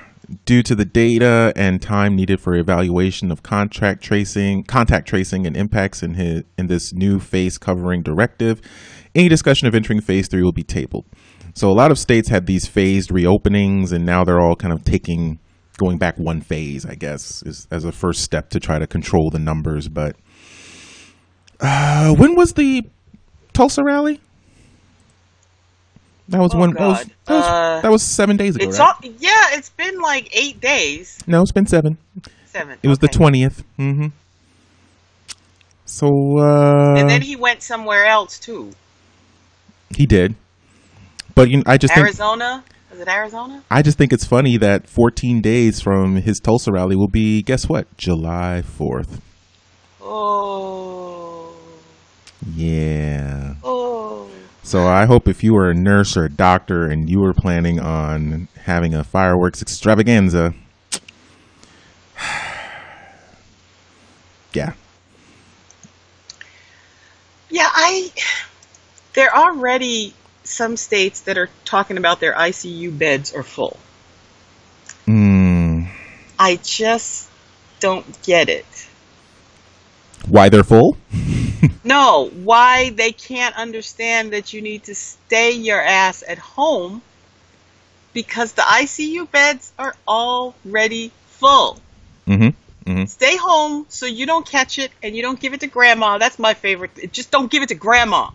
due 0.45 0.61
to 0.61 0.75
the 0.75 0.85
data 0.85 1.51
and 1.55 1.81
time 1.81 2.15
needed 2.15 2.39
for 2.39 2.55
evaluation 2.55 3.31
of 3.31 3.41
contract 3.41 4.03
tracing, 4.03 4.63
contact 4.63 5.07
tracing, 5.07 5.47
and 5.47 5.57
impacts 5.57 6.03
in 6.03 6.13
his 6.13 6.43
in 6.59 6.67
this 6.67 6.93
new 6.93 7.19
phase 7.19 7.57
covering 7.57 8.03
directive, 8.03 8.61
any 9.15 9.27
discussion 9.27 9.67
of 9.67 9.73
entering 9.73 9.99
phase 9.99 10.27
three 10.27 10.43
will 10.43 10.51
be 10.51 10.63
tabled. 10.63 11.05
So 11.55 11.69
a 11.69 11.73
lot 11.73 11.89
of 11.89 11.97
states 11.97 12.29
had 12.29 12.45
these 12.45 12.67
phased 12.67 13.09
reopenings, 13.09 13.91
and 13.91 14.05
now 14.05 14.23
they're 14.23 14.39
all 14.39 14.55
kind 14.55 14.73
of 14.73 14.83
taking 14.83 15.39
going 15.77 15.97
back 15.97 16.17
one 16.17 16.41
phase, 16.41 16.85
I 16.85 16.93
guess, 16.93 17.41
is, 17.43 17.67
as 17.71 17.83
a 17.83 17.91
first 17.91 18.21
step 18.21 18.49
to 18.51 18.59
try 18.59 18.77
to 18.77 18.85
control 18.85 19.31
the 19.31 19.39
numbers. 19.39 19.87
But 19.89 20.15
uh, 21.59 22.13
when 22.13 22.35
was 22.35 22.53
the 22.53 22.83
Tulsa 23.53 23.83
rally? 23.83 24.21
That 26.31 26.39
was 26.41 26.53
Oh, 26.55 26.59
one. 26.59 26.73
That 26.73 26.87
was, 26.87 27.05
that, 27.25 27.33
was, 27.35 27.45
Uh, 27.45 27.81
that 27.81 27.91
was 27.91 28.01
seven 28.03 28.37
days 28.37 28.55
ago. 28.55 28.67
It's 28.67 28.79
right? 28.79 28.93
all, 29.03 29.11
yeah, 29.19 29.57
it's 29.57 29.69
been 29.69 29.99
like 29.99 30.29
eight 30.35 30.59
days. 30.61 31.17
No, 31.27 31.41
it's 31.41 31.51
been 31.51 31.65
seven. 31.67 31.97
Seven. 32.45 32.77
It 32.81 32.87
was 32.87 32.99
the 32.99 33.07
twentieth. 33.07 33.63
Mm-hmm. 33.79 34.07
So 35.85 36.07
uh, 36.39 36.95
And 36.97 37.09
then 37.09 37.21
he 37.21 37.35
went 37.35 37.61
somewhere 37.61 38.05
else 38.05 38.39
too. 38.39 38.71
he 39.95 40.05
did, 40.05 40.35
but 41.35 41.49
you 41.49 41.57
know, 41.57 41.63
I 41.65 41.77
just 41.77 41.93
think 41.93 42.05
Arizona? 42.05 42.63
Was 42.91 42.99
it 43.01 43.07
Arizona? 43.07 43.63
I 43.69 43.81
just 43.81 43.97
think 43.97 44.11
it's 44.13 44.25
funny 44.25 44.57
that 44.57 44.87
14 44.87 45.41
days 45.41 45.79
from 45.81 46.17
his 46.17 46.39
Tulsa 46.41 46.71
rally 46.73 46.95
will 46.95 47.07
be 47.09 47.41
guess 47.41 47.67
what? 47.69 47.87
July 47.97 48.63
4th. 48.65 49.19
Oh. 50.01 51.53
Yeah. 52.53 53.53
Oh. 53.63 54.29
So 54.63 54.87
I 54.87 55.05
hope 55.05 55.27
if 55.27 55.43
you 55.43 55.53
were 55.53 55.69
a 55.69 55.73
nurse 55.73 56.15
or 56.15 56.25
a 56.25 56.29
doctor 56.29 56.85
and 56.85 57.09
you 57.09 57.19
were 57.19 57.33
planning 57.33 57.79
on 57.79 58.47
having 58.63 58.93
a 58.93 59.03
fireworks 59.03 59.61
extravaganza, 59.61 60.53
yeah, 64.53 64.73
Yeah, 67.51 67.67
I. 67.71 68.11
There 69.13 69.29
are 69.29 69.49
already 69.49 70.13
some 70.43 70.77
states 70.77 71.21
that 71.21 71.37
are 71.37 71.49
talking 71.65 71.97
about 71.97 72.21
their 72.21 72.33
ICU 72.33 72.97
beds 72.97 73.33
are 73.33 73.43
full. 73.43 73.77
mm, 75.05 75.87
I 76.39 76.55
just 76.63 77.29
don't 77.81 78.21
get 78.23 78.47
it. 78.47 78.65
why 80.27 80.47
they're 80.47 80.63
full? 80.63 80.95
No, 81.83 82.29
why 82.29 82.89
they 82.91 83.11
can't 83.11 83.55
understand 83.55 84.33
that 84.33 84.53
you 84.53 84.61
need 84.61 84.83
to 84.83 84.95
stay 84.95 85.51
your 85.51 85.81
ass 85.81 86.23
at 86.27 86.37
home 86.37 87.01
because 88.13 88.53
the 88.53 88.61
ICU 88.61 89.29
beds 89.29 89.71
are 89.77 89.95
already 90.07 91.11
full. 91.27 91.79
Mm-hmm. 92.27 92.89
Mm-hmm. 92.89 93.05
Stay 93.05 93.37
home 93.37 93.85
so 93.89 94.05
you 94.05 94.25
don't 94.25 94.45
catch 94.45 94.79
it 94.79 94.91
and 95.03 95.15
you 95.15 95.21
don't 95.21 95.39
give 95.39 95.53
it 95.53 95.59
to 95.59 95.67
grandma. 95.67 96.17
That's 96.17 96.39
my 96.39 96.53
favorite. 96.53 97.11
Just 97.11 97.31
don't 97.31 97.51
give 97.51 97.63
it 97.63 97.69
to 97.69 97.75
grandma. 97.75 98.31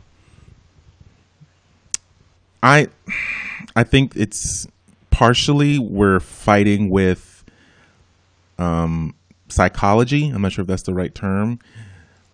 I 2.62 2.89
I 3.74 3.83
think 3.83 4.16
it's 4.16 4.66
partially 5.11 5.79
we're 5.79 6.20
fighting 6.20 6.91
with 6.91 7.45
um, 8.59 9.14
psychology. 9.49 10.29
I'm 10.29 10.43
not 10.43 10.53
sure 10.53 10.62
if 10.62 10.68
that's 10.68 10.83
the 10.83 10.95
right 10.95 11.14
term. 11.14 11.59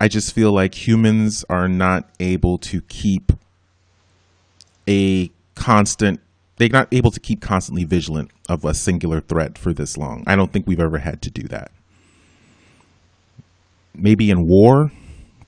I 0.02 0.08
just 0.08 0.34
feel 0.34 0.50
like 0.50 0.74
humans 0.74 1.44
are 1.48 1.68
not 1.68 2.10
able 2.18 2.58
to 2.58 2.80
keep 2.80 3.30
a 4.88 5.30
constant. 5.54 6.18
They're 6.56 6.70
not 6.70 6.88
able 6.90 7.12
to 7.12 7.20
keep 7.20 7.40
constantly 7.40 7.84
vigilant 7.84 8.32
of 8.48 8.64
a 8.64 8.74
singular 8.74 9.20
threat 9.20 9.56
for 9.56 9.72
this 9.72 9.96
long. 9.96 10.24
I 10.26 10.34
don't 10.34 10.52
think 10.52 10.66
we've 10.66 10.80
ever 10.80 10.98
had 10.98 11.22
to 11.22 11.30
do 11.30 11.46
that. 11.46 11.70
Maybe 13.94 14.28
in 14.28 14.48
war, 14.48 14.90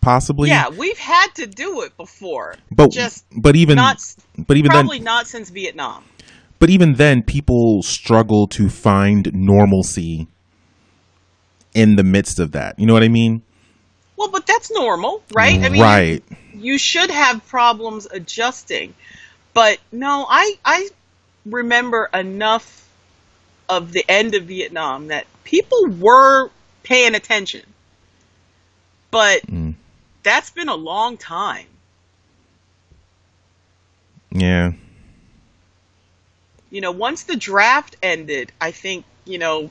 possibly. 0.00 0.50
Yeah, 0.50 0.68
we've 0.68 0.98
had 0.98 1.34
to 1.34 1.48
do 1.48 1.82
it 1.82 1.96
before. 1.96 2.55
but 2.70 2.92
just 2.92 3.24
but 3.36 3.57
even 3.57 3.74
not 3.74 4.00
but 4.38 4.57
even 4.57 4.70
then 4.70 4.82
probably 4.84 5.00
not 5.00 5.26
since 5.26 5.50
Vietnam. 5.50 6.05
But 6.61 6.70
even 6.70 6.94
then, 6.94 7.24
people 7.24 7.82
struggle 7.82 8.46
to 8.46 8.70
find 8.70 9.34
normalcy 9.34 10.28
in 11.74 11.96
the 11.96 12.05
midst 12.05 12.38
of 12.38 12.52
that. 12.52 12.78
You 12.78 12.86
know 12.86 12.92
what 12.92 13.02
I 13.02 13.09
mean? 13.09 13.42
Well, 14.17 14.31
but 14.31 14.47
that's 14.47 14.71
normal, 14.71 15.23
right? 15.33 15.59
I 15.62 15.69
mean, 15.69 15.83
right. 15.83 16.23
you 16.53 16.79
should 16.79 17.11
have 17.11 17.47
problems 17.49 18.07
adjusting. 18.11 18.95
But 19.53 19.79
no, 19.93 20.27
I 20.29 20.57
I 20.65 20.89
remember 21.45 22.09
enough 22.12 22.89
of 23.69 23.93
the 23.93 24.05
end 24.09 24.35
of 24.35 24.45
Vietnam 24.45 25.09
that 25.09 25.27
people 25.45 25.87
were 25.87 26.51
paying 26.83 27.15
attention. 27.15 27.62
But 29.11 29.47
Mm. 29.47 29.75
that's 30.23 30.51
been 30.51 30.69
a 30.69 30.75
long 30.75 31.17
time. 31.17 31.67
Yeah. 34.31 34.73
You 36.71 36.81
know, 36.81 36.91
once 36.91 37.23
the 37.23 37.37
draft 37.37 37.97
ended, 38.03 38.51
I 38.61 38.73
think, 38.73 39.05
you 39.25 39.39
know, 39.39 39.71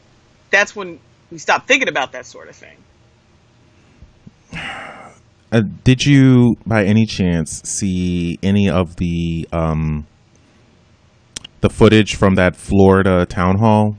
that's 0.51 0.73
when 0.75 0.99
we 1.31 1.37
stopped 1.37 1.67
thinking 1.67 1.89
about 1.89 2.13
that 2.13 2.25
sort 2.25 2.47
of 2.47 2.55
thing. 2.55 2.77
Uh, 5.53 5.61
did 5.83 6.03
you, 6.03 6.55
by 6.65 6.83
any 6.83 7.05
chance, 7.05 7.61
see 7.63 8.39
any 8.41 8.67
of 8.67 8.95
the 8.95 9.47
um, 9.53 10.07
the 11.61 11.69
footage 11.69 12.15
from 12.15 12.33
that 12.35 12.55
Florida 12.55 13.23
town 13.27 13.59
hall, 13.59 13.95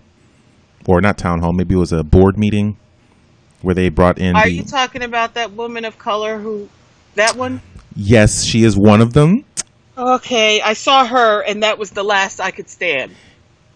or 0.85 1.01
not 1.01 1.17
town 1.17 1.41
hall? 1.43 1.53
Maybe 1.53 1.77
it 1.77 1.79
was 1.79 1.93
a 1.93 2.03
board 2.03 2.37
meeting 2.37 2.77
where 3.63 3.73
they 3.75 3.89
brought 3.89 4.19
in 4.19 4.35
Are 4.35 4.45
the. 4.45 4.51
you 4.53 4.65
talking 4.65 5.03
about 5.03 5.35
that 5.35 5.53
woman 5.53 5.85
of 5.85 5.97
color 5.97 6.39
who 6.39 6.69
that 7.15 7.37
one? 7.37 7.61
yes, 7.95 8.43
she 8.43 8.65
is 8.65 8.77
one 8.77 9.01
of 9.01 9.13
them. 9.13 9.45
Okay, 9.97 10.61
I 10.61 10.73
saw 10.73 11.07
her 11.07 11.41
and 11.41 11.63
that 11.63 11.79
was 11.79 11.91
the 11.93 12.03
last 12.03 12.41
I 12.41 12.51
could 12.51 12.69
stand. 12.69 13.13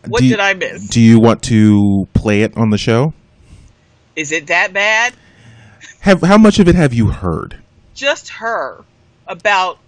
What 0.09 0.25
you- 0.25 0.31
did 0.31 0.41
I 0.41 0.55
miss? 0.55 0.89
Do 0.89 1.01
you 1.01 1.21
want 1.21 1.45
to 1.45 2.09
play 2.13 2.43
it 2.43 2.57
on 2.57 2.71
the 2.71 2.79
show? 2.79 3.15
Is 4.17 4.33
it 4.33 4.49
that 4.49 4.73
bad? 4.73 5.15
Have 6.01 6.23
how 6.23 6.39
much 6.39 6.59
of 6.59 6.67
it 6.67 6.75
have 6.75 6.93
you 6.93 7.07
heard? 7.09 7.63
Just 7.99 8.29
her. 8.29 8.85
About 9.27 9.79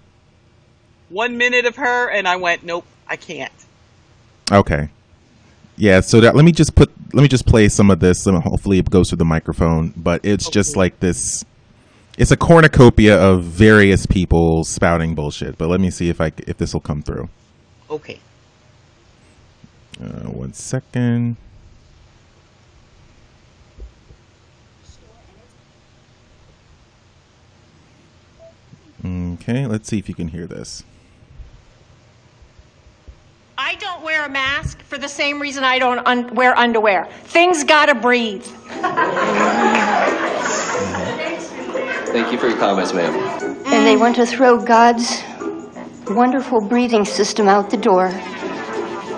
one 1.10 1.38
minute 1.38 1.64
of 1.64 1.76
her, 1.76 2.10
and 2.10 2.26
I 2.26 2.36
went, 2.36 2.64
nope, 2.64 2.84
I 3.06 3.14
can't. 3.14 3.52
Okay. 4.50 4.88
Yeah, 5.76 6.00
so 6.00 6.20
that, 6.20 6.34
let 6.34 6.44
me 6.44 6.50
just 6.50 6.74
put 6.74 6.90
let 7.14 7.22
me 7.22 7.28
just 7.28 7.46
play 7.46 7.68
some 7.68 7.88
of 7.88 8.00
this 8.00 8.26
and 8.26 8.36
hopefully 8.42 8.78
it 8.78 8.90
goes 8.90 9.10
through 9.10 9.18
the 9.18 9.24
microphone, 9.24 9.94
but 9.96 10.20
it's 10.24 10.50
just 10.50 10.76
like 10.76 10.98
this 10.98 11.44
it's 12.18 12.32
a 12.32 12.36
cornucopia 12.36 13.16
of 13.16 13.44
various 13.44 14.06
people 14.06 14.64
spouting 14.64 15.14
bullshit. 15.14 15.56
But 15.56 15.68
let 15.68 15.80
me 15.80 15.90
see 15.90 16.08
if 16.08 16.20
I 16.20 16.32
if 16.38 16.58
this 16.58 16.74
will 16.74 16.80
come 16.80 17.00
through. 17.00 17.28
Okay. 17.88 18.18
Uh, 20.02 20.28
one 20.28 20.52
second. 20.52 21.36
Okay, 29.04 29.66
let's 29.66 29.88
see 29.88 29.98
if 29.98 30.08
you 30.08 30.14
can 30.14 30.28
hear 30.28 30.46
this. 30.46 30.84
I 33.56 33.74
don't 33.76 34.02
wear 34.02 34.24
a 34.26 34.28
mask 34.28 34.80
for 34.82 34.98
the 34.98 35.08
same 35.08 35.40
reason 35.40 35.64
I 35.64 35.78
don't 35.78 36.04
un- 36.06 36.34
wear 36.34 36.56
underwear. 36.58 37.06
Things 37.24 37.64
gotta 37.64 37.94
breathe. 37.94 38.44
Thank 42.12 42.32
you 42.32 42.38
for 42.38 42.48
your 42.48 42.58
comments, 42.58 42.92
ma'am. 42.92 43.14
And 43.66 43.86
they 43.86 43.96
want 43.96 44.16
to 44.16 44.26
throw 44.26 44.58
God's 44.58 45.22
wonderful 46.08 46.60
breathing 46.60 47.04
system 47.04 47.48
out 47.48 47.70
the 47.70 47.76
door. 47.76 48.10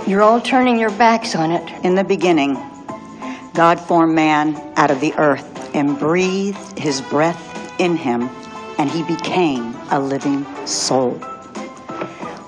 You're 0.07 0.23
all 0.23 0.41
turning 0.41 0.79
your 0.79 0.91
backs 0.91 1.35
on 1.35 1.51
it. 1.53 1.85
In 1.85 1.95
the 1.95 2.05
beginning, 2.05 2.55
God 3.55 3.81
formed 3.81 4.15
man 4.15 4.57
out 4.77 4.91
of 4.91 5.01
the 5.01 5.15
earth 5.15 5.75
and 5.75 5.99
breathed 5.99 6.79
his 6.79 7.01
breath 7.01 7.81
in 7.81 7.97
him, 7.97 8.29
and 8.79 8.91
he 8.91 9.03
became 9.03 9.75
a 9.91 9.99
living 9.99 10.45
soul. 10.67 11.13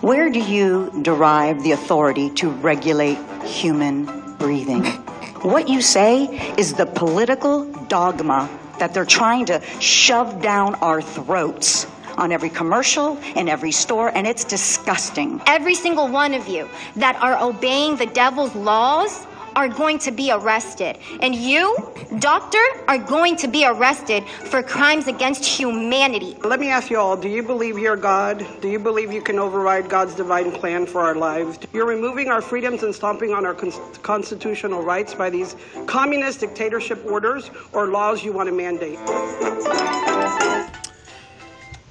Where 0.00 0.28
do 0.30 0.40
you 0.40 0.90
derive 1.02 1.62
the 1.62 1.72
authority 1.72 2.30
to 2.30 2.50
regulate 2.50 3.18
human 3.42 4.04
breathing? 4.36 4.84
What 5.44 5.68
you 5.68 5.82
say 5.82 6.24
is 6.56 6.72
the 6.72 6.86
political 6.86 7.70
dogma 7.88 8.48
that 8.78 8.94
they're 8.94 9.04
trying 9.04 9.44
to 9.46 9.60
shove 9.78 10.40
down 10.40 10.74
our 10.76 11.02
throats 11.02 11.86
on 12.16 12.32
every 12.32 12.48
commercial, 12.48 13.18
in 13.36 13.48
every 13.48 13.72
store, 13.72 14.08
and 14.08 14.26
it's 14.26 14.44
disgusting. 14.44 15.42
Every 15.46 15.74
single 15.74 16.08
one 16.08 16.32
of 16.32 16.48
you 16.48 16.68
that 16.96 17.16
are 17.16 17.38
obeying 17.38 17.96
the 17.96 18.06
devil's 18.06 18.54
laws 18.54 19.26
are 19.56 19.68
going 19.68 19.98
to 20.00 20.10
be 20.10 20.30
arrested. 20.32 20.98
And 21.20 21.34
you, 21.34 21.76
doctor, 22.18 22.62
are 22.88 22.98
going 22.98 23.36
to 23.36 23.48
be 23.48 23.64
arrested 23.66 24.24
for 24.28 24.62
crimes 24.62 25.06
against 25.06 25.44
humanity. 25.44 26.36
Let 26.44 26.60
me 26.60 26.70
ask 26.70 26.90
you 26.90 26.98
all 26.98 27.16
do 27.16 27.28
you 27.28 27.42
believe 27.42 27.78
you're 27.78 27.96
God? 27.96 28.46
Do 28.60 28.68
you 28.68 28.78
believe 28.78 29.12
you 29.12 29.22
can 29.22 29.38
override 29.38 29.88
God's 29.88 30.14
divine 30.14 30.52
plan 30.52 30.86
for 30.86 31.00
our 31.00 31.14
lives? 31.14 31.58
You're 31.72 31.86
removing 31.86 32.28
our 32.28 32.42
freedoms 32.42 32.82
and 32.82 32.94
stomping 32.94 33.32
on 33.32 33.46
our 33.46 33.54
cons- 33.54 33.80
constitutional 34.02 34.82
rights 34.82 35.14
by 35.14 35.30
these 35.30 35.56
communist 35.86 36.40
dictatorship 36.40 37.04
orders 37.06 37.50
or 37.72 37.88
laws 37.88 38.24
you 38.24 38.32
want 38.32 38.48
to 38.48 38.54
mandate. 38.54 38.98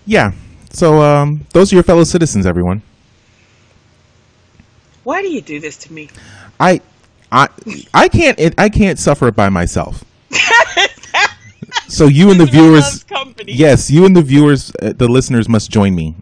Yeah. 0.05 0.32
So 0.72 1.01
um, 1.01 1.45
those 1.53 1.72
are 1.72 1.76
your 1.76 1.84
fellow 1.84 2.03
citizens, 2.03 2.45
everyone. 2.45 2.82
Why 5.03 5.22
do 5.22 5.30
you 5.30 5.41
do 5.41 5.59
this 5.59 5.78
to 5.80 5.93
me? 5.93 6.09
I, 6.59 6.82
I, 7.34 7.50
I 7.94 8.08
can't. 8.10 8.40
It, 8.40 8.54
I 8.60 8.70
can't 8.70 9.00
suffer 9.00 9.28
it 9.28 9.36
by 9.36 9.50
myself. 9.50 10.04
so 11.88 12.06
you 12.06 12.30
and 12.30 12.40
the 12.40 12.46
viewers, 12.46 13.04
yes, 13.48 13.90
you 13.90 14.06
and 14.06 14.16
the 14.16 14.22
viewers, 14.22 14.72
uh, 14.82 14.94
the 14.96 15.08
listeners 15.08 15.50
must 15.50 15.72
join 15.72 15.96
me. 15.96 16.16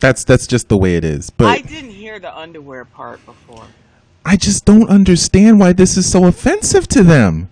That's 0.00 0.24
that's 0.24 0.46
just 0.46 0.68
the 0.68 0.76
way 0.76 0.96
it 0.96 1.04
is. 1.04 1.30
But 1.30 1.46
I 1.46 1.60
didn't 1.60 1.90
hear 1.90 2.18
the 2.18 2.36
underwear 2.36 2.84
part 2.84 3.24
before. 3.24 3.64
I 4.24 4.36
just 4.36 4.66
don't 4.66 4.88
understand 4.90 5.58
why 5.58 5.72
this 5.72 5.96
is 5.96 6.10
so 6.10 6.26
offensive 6.26 6.86
to 6.88 7.02
them. 7.02 7.48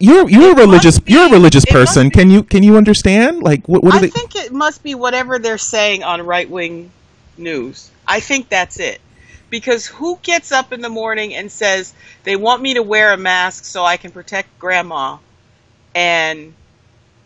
You're 0.00 0.28
you're 0.28 0.50
It 0.50 0.58
a 0.58 0.60
religious 0.60 0.98
be- 0.98 1.12
you're 1.12 1.28
a 1.28 1.30
religious 1.30 1.64
person. 1.64 2.10
Can 2.10 2.28
you 2.28 2.42
can 2.42 2.64
you 2.64 2.76
understand? 2.76 3.42
Like 3.42 3.68
what 3.68 3.84
what 3.84 3.94
are 3.94 3.98
I 3.98 4.00
they? 4.00 4.08
think 4.08 4.34
it 4.34 4.52
must 4.52 4.82
be 4.82 4.96
whatever 4.96 5.38
they're 5.38 5.58
saying 5.58 6.02
on 6.02 6.22
right 6.26 6.50
wing 6.50 6.90
news. 7.38 7.90
I 8.06 8.18
think 8.18 8.48
that's 8.48 8.80
it. 8.80 9.00
Because 9.52 9.86
who 9.86 10.18
gets 10.22 10.50
up 10.50 10.72
in 10.72 10.80
the 10.80 10.88
morning 10.88 11.34
and 11.34 11.52
says 11.52 11.92
they 12.24 12.36
want 12.36 12.62
me 12.62 12.72
to 12.72 12.82
wear 12.82 13.12
a 13.12 13.18
mask 13.18 13.66
so 13.66 13.84
I 13.84 13.98
can 13.98 14.10
protect 14.10 14.58
grandma 14.58 15.18
and 15.94 16.54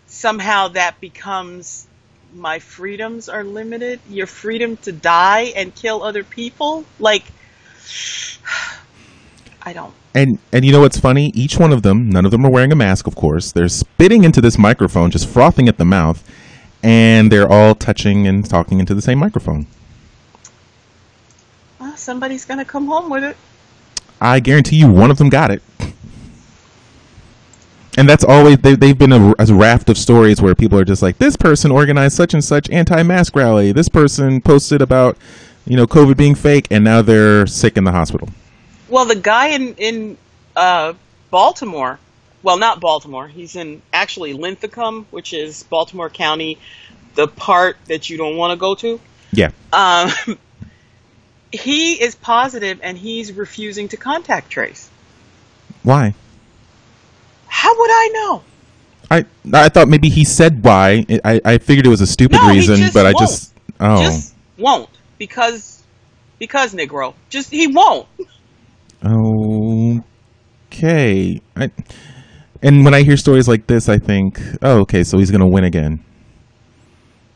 somehow 0.08 0.66
that 0.68 1.00
becomes 1.00 1.86
my 2.34 2.58
freedoms 2.58 3.28
are 3.28 3.44
limited? 3.44 4.00
Your 4.10 4.26
freedom 4.26 4.76
to 4.78 4.90
die 4.90 5.52
and 5.54 5.72
kill 5.72 6.02
other 6.02 6.24
people? 6.24 6.84
Like 6.98 7.22
I 9.62 9.72
don't 9.72 9.94
And 10.12 10.40
and 10.52 10.64
you 10.64 10.72
know 10.72 10.80
what's 10.80 10.98
funny? 10.98 11.30
Each 11.32 11.58
one 11.58 11.72
of 11.72 11.82
them, 11.82 12.10
none 12.10 12.24
of 12.24 12.32
them 12.32 12.44
are 12.44 12.50
wearing 12.50 12.72
a 12.72 12.76
mask, 12.76 13.06
of 13.06 13.14
course. 13.14 13.52
They're 13.52 13.68
spitting 13.68 14.24
into 14.24 14.40
this 14.40 14.58
microphone, 14.58 15.12
just 15.12 15.28
frothing 15.28 15.68
at 15.68 15.78
the 15.78 15.84
mouth, 15.84 16.28
and 16.82 17.30
they're 17.30 17.48
all 17.48 17.76
touching 17.76 18.26
and 18.26 18.44
talking 18.44 18.80
into 18.80 18.96
the 18.96 19.02
same 19.02 19.20
microphone. 19.20 19.68
Somebody's 22.06 22.44
gonna 22.46 22.64
come 22.64 22.86
home 22.86 23.10
with 23.10 23.24
it. 23.24 23.36
I 24.20 24.40
guarantee 24.40 24.76
you, 24.76 24.90
one 24.90 25.10
of 25.10 25.18
them 25.18 25.28
got 25.28 25.50
it. 25.50 25.62
And 27.98 28.08
that's 28.08 28.24
always 28.24 28.58
they, 28.58 28.76
they've 28.76 28.96
been 28.96 29.12
a, 29.12 29.34
a 29.38 29.46
raft 29.54 29.88
of 29.88 29.98
stories 29.98 30.40
where 30.40 30.54
people 30.54 30.78
are 30.78 30.84
just 30.84 31.02
like, 31.02 31.18
this 31.18 31.36
person 31.36 31.70
organized 31.70 32.14
such 32.14 32.34
and 32.34 32.44
such 32.44 32.70
anti-mask 32.70 33.34
rally. 33.34 33.72
This 33.72 33.88
person 33.88 34.40
posted 34.40 34.82
about, 34.82 35.16
you 35.66 35.76
know, 35.76 35.86
COVID 35.86 36.16
being 36.16 36.34
fake, 36.34 36.68
and 36.70 36.84
now 36.84 37.02
they're 37.02 37.46
sick 37.46 37.76
in 37.76 37.84
the 37.84 37.92
hospital. 37.92 38.28
Well, 38.88 39.06
the 39.06 39.16
guy 39.16 39.48
in 39.48 39.74
in 39.74 40.18
uh, 40.54 40.92
Baltimore, 41.30 41.98
well, 42.42 42.58
not 42.58 42.80
Baltimore. 42.80 43.26
He's 43.28 43.56
in 43.56 43.82
actually 43.92 44.32
Linthicum, 44.34 45.06
which 45.10 45.32
is 45.32 45.64
Baltimore 45.64 46.10
County, 46.10 46.58
the 47.14 47.26
part 47.26 47.78
that 47.86 48.08
you 48.08 48.16
don't 48.16 48.36
want 48.36 48.52
to 48.52 48.56
go 48.56 48.74
to. 48.76 49.00
Yeah, 49.32 49.50
Um, 49.72 50.38
he 51.56 51.94
is 52.02 52.14
positive, 52.14 52.80
and 52.82 52.96
he's 52.98 53.32
refusing 53.32 53.88
to 53.88 53.96
contact 53.96 54.50
trace. 54.50 54.90
why? 55.82 56.14
How 57.48 57.76
would 57.78 57.90
I 57.90 58.08
know? 58.12 58.42
I 59.10 59.24
I 59.52 59.68
thought 59.68 59.88
maybe 59.88 60.08
he 60.08 60.24
said 60.24 60.64
why. 60.64 61.04
I 61.24 61.40
I 61.44 61.58
figured 61.58 61.86
it 61.86 61.90
was 61.90 62.00
a 62.00 62.06
stupid 62.06 62.40
No, 62.42 62.48
reason, 62.48 62.90
but 62.92 63.06
I 63.06 63.12
won't. 63.12 63.18
just 63.18 63.54
oh 63.80 64.00
Just 64.02 64.34
won't 64.58 64.90
because 65.18 65.82
because 66.38 66.74
Negro. 66.74 67.14
Just 67.28 67.50
he 67.50 67.66
won't. 67.68 68.06
okay. 70.72 71.40
I, 71.56 71.70
and 72.62 72.84
when 72.84 72.94
I 72.94 73.02
hear 73.02 73.16
stories 73.16 73.48
like 73.48 73.66
this, 73.66 73.88
I 73.88 73.98
think, 73.98 74.40
oh, 74.62 74.80
okay, 74.80 75.04
so 75.04 75.18
he's 75.18 75.30
gonna 75.30 75.48
win 75.48 75.64
again. 75.64 76.02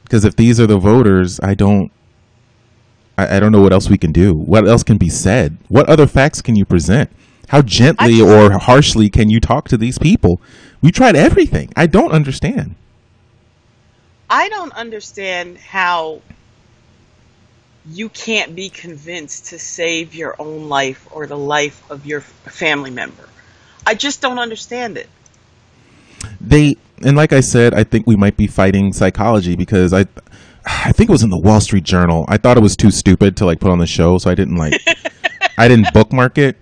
Because 0.05 0.25
if 0.25 0.37
these 0.37 0.59
are 0.61 0.67
the 0.67 0.79
voters, 0.79 1.39
I 1.41 1.55
don't, 1.55 1.91
I, 3.21 3.37
I 3.37 3.41
don't 3.41 3.53
know 3.53 3.61
what 3.61 3.73
else 3.73 3.91
we 3.91 3.99
can 3.99 4.13
do. 4.13 4.35
What 4.35 4.67
else 4.67 4.83
can 4.83 4.97
be 4.97 5.09
said? 5.09 5.59
What 5.69 5.89
other 5.89 6.07
facts 6.07 6.41
can 6.41 6.57
you 6.57 6.65
present? 6.65 7.11
How 7.49 7.63
gently 7.63 8.21
or 8.21 8.59
harshly 8.59 9.11
can 9.11 9.29
you 9.29 9.41
talk 9.41 9.69
to 9.69 9.77
these 9.77 9.99
people? 9.99 10.41
We 10.81 10.93
tried 10.93 11.17
everything. 11.17 11.73
I 11.77 11.87
don't 11.87 12.13
understand. 12.13 12.77
I 14.29 14.49
don't 14.49 14.73
understand 14.73 15.59
how 15.59 16.23
you 17.91 18.09
can't 18.09 18.55
be 18.55 18.69
convinced 18.69 19.47
to 19.47 19.59
save 19.59 20.15
your 20.15 20.37
own 20.39 20.69
life 20.69 21.09
or 21.11 21.27
the 21.27 21.37
life 21.37 21.83
of 21.91 22.07
your 22.07 22.21
family 22.21 22.91
member. 22.91 23.29
I 23.85 23.95
just 23.95 24.21
don't 24.21 24.39
understand 24.39 24.97
it. 24.97 25.09
they 26.41 26.77
and 27.03 27.17
like 27.17 27.33
I 27.33 27.41
said, 27.41 27.75
I 27.75 27.83
think 27.83 28.07
we 28.07 28.15
might 28.15 28.37
be 28.37 28.47
fighting 28.47 28.93
psychology 28.93 29.57
because 29.57 29.93
I 29.93 30.05
I 30.85 30.93
think 30.93 31.11
it 31.11 31.13
was 31.13 31.23
in 31.23 31.31
the 31.31 31.39
Wall 31.39 31.61
Street 31.61 31.85
Journal. 31.85 32.25
I 32.29 32.37
thought 32.37 32.57
it 32.57 32.63
was 32.63 32.77
too 32.77 32.91
stupid 32.91 33.37
to 33.39 33.45
like 33.45 33.61
put 33.61 33.71
on 33.71 33.79
the 33.79 33.87
show, 33.87 34.19
so 34.19 34.31
I 34.31 34.35
didn't 34.35 34.57
like 34.57 34.75
I 35.59 35.69
didn't 35.69 35.91
bookmark 35.95 36.39
it. 36.39 36.57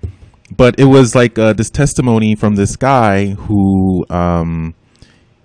But 0.56 0.80
it 0.80 0.86
was 0.86 1.14
like 1.14 1.38
uh, 1.38 1.52
this 1.52 1.70
testimony 1.70 2.34
from 2.34 2.56
this 2.56 2.76
guy 2.76 3.28
who 3.28 4.06
um 4.10 4.74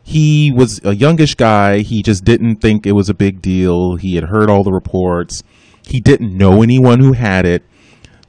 he 0.03 0.51
was 0.51 0.81
a 0.83 0.95
youngish 0.95 1.35
guy. 1.35 1.79
He 1.79 2.03
just 2.03 2.23
didn't 2.25 2.57
think 2.57 2.85
it 2.85 2.91
was 2.93 3.09
a 3.09 3.13
big 3.13 3.41
deal. 3.41 3.95
He 3.95 4.15
had 4.15 4.25
heard 4.25 4.49
all 4.49 4.63
the 4.63 4.71
reports. 4.71 5.43
He 5.85 5.99
didn't 5.99 6.37
know 6.37 6.61
anyone 6.61 6.99
who 6.99 7.13
had 7.13 7.45
it. 7.45 7.63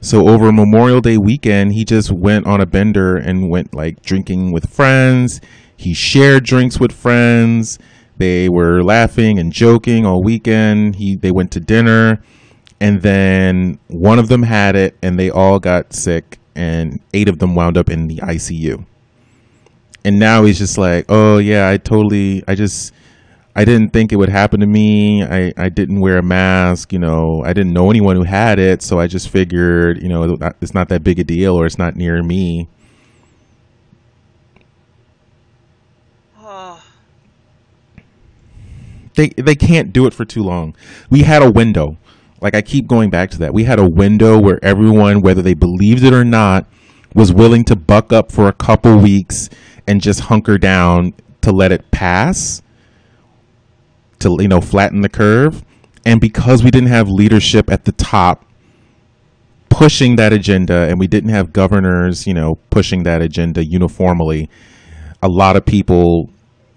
So 0.01 0.27
over 0.29 0.51
Memorial 0.51 1.01
Day 1.01 1.17
weekend, 1.17 1.73
he 1.73 1.83
just 1.83 2.11
went 2.11 2.45
on 2.45 2.61
a 2.61 2.65
bender 2.65 3.15
and 3.15 3.49
went 3.49 3.73
like 3.73 4.01
drinking 4.03 4.51
with 4.51 4.69
friends. 4.69 5.41
He 5.75 5.93
shared 5.93 6.43
drinks 6.43 6.79
with 6.79 6.91
friends. 6.91 7.79
They 8.17 8.49
were 8.49 8.83
laughing 8.83 9.39
and 9.39 9.51
joking 9.51 10.05
all 10.05 10.23
weekend. 10.23 10.95
He 10.95 11.15
they 11.15 11.31
went 11.31 11.51
to 11.51 11.59
dinner 11.59 12.23
and 12.79 13.01
then 13.01 13.79
one 13.87 14.19
of 14.19 14.27
them 14.27 14.43
had 14.43 14.75
it 14.75 14.97
and 15.01 15.17
they 15.19 15.29
all 15.29 15.59
got 15.59 15.93
sick 15.93 16.39
and 16.55 16.99
eight 17.13 17.27
of 17.27 17.39
them 17.39 17.55
wound 17.55 17.77
up 17.77 17.89
in 17.89 18.07
the 18.07 18.17
ICU. 18.17 18.85
And 20.03 20.19
now 20.19 20.43
he's 20.43 20.59
just 20.59 20.77
like, 20.77 21.05
"Oh 21.09 21.39
yeah, 21.39 21.67
I 21.69 21.77
totally 21.77 22.43
I 22.47 22.55
just 22.55 22.93
I 23.55 23.63
didn't 23.63 23.91
think 23.91 24.11
it 24.11 24.17
would 24.17 24.29
happen 24.29 24.59
to 24.59 24.67
me. 24.67 25.23
I, 25.23 25.53
I 25.55 25.69
didn't 25.69 26.01
wear 26.01 26.17
a 26.17 26.23
mask. 26.23 26.91
You 26.91 26.99
know, 26.99 27.41
I 27.45 27.53
didn't 27.53 27.71
know 27.73 27.89
anyone 27.89 28.17
who 28.17 28.23
had 28.23 28.59
it. 28.59 28.81
So 28.81 28.99
I 28.99 29.07
just 29.07 29.29
figured, 29.29 30.01
you 30.03 30.09
know, 30.09 30.37
it's 30.61 30.73
not 30.73 30.89
that 30.89 31.03
big 31.03 31.19
a 31.19 31.23
deal 31.23 31.55
or 31.55 31.65
it's 31.65 31.77
not 31.77 31.95
near 31.95 32.21
me. 32.21 32.67
They 39.15 39.29
they 39.29 39.55
can't 39.55 39.93
do 39.93 40.05
it 40.05 40.13
for 40.13 40.25
too 40.25 40.43
long. 40.43 40.75
We 41.09 41.23
had 41.23 41.41
a 41.41 41.51
window. 41.51 41.97
Like 42.41 42.53
I 42.53 42.61
keep 42.61 42.87
going 42.87 43.09
back 43.09 43.31
to 43.31 43.37
that. 43.39 43.53
We 43.53 43.63
had 43.63 43.79
a 43.79 43.89
window 43.89 44.39
where 44.39 44.63
everyone, 44.63 45.21
whether 45.21 45.41
they 45.41 45.53
believed 45.53 46.03
it 46.03 46.13
or 46.13 46.25
not, 46.25 46.67
was 47.13 47.31
willing 47.31 47.63
to 47.65 47.75
buck 47.75 48.11
up 48.11 48.31
for 48.31 48.47
a 48.47 48.53
couple 48.53 48.97
weeks 48.97 49.49
and 49.87 50.01
just 50.01 50.21
hunker 50.21 50.57
down 50.57 51.13
to 51.41 51.51
let 51.51 51.71
it 51.71 51.91
pass, 51.91 52.61
to 54.19 54.37
you 54.39 54.47
know 54.47 54.61
flatten 54.61 55.01
the 55.01 55.09
curve. 55.09 55.63
And 56.05 56.21
because 56.21 56.63
we 56.63 56.69
didn't 56.69 56.89
have 56.89 57.09
leadership 57.09 57.71
at 57.71 57.85
the 57.85 57.91
top 57.91 58.45
pushing 59.75 60.15
that 60.15 60.31
agenda, 60.31 60.87
and 60.87 60.99
we 60.99 61.07
didn't 61.07 61.31
have 61.31 61.51
governors, 61.51 62.25
you 62.25 62.33
know, 62.33 62.55
pushing 62.69 63.03
that 63.03 63.21
agenda 63.21 63.65
uniformly, 63.65 64.49
a 65.21 65.27
lot 65.27 65.57
of 65.57 65.65
people 65.65 66.29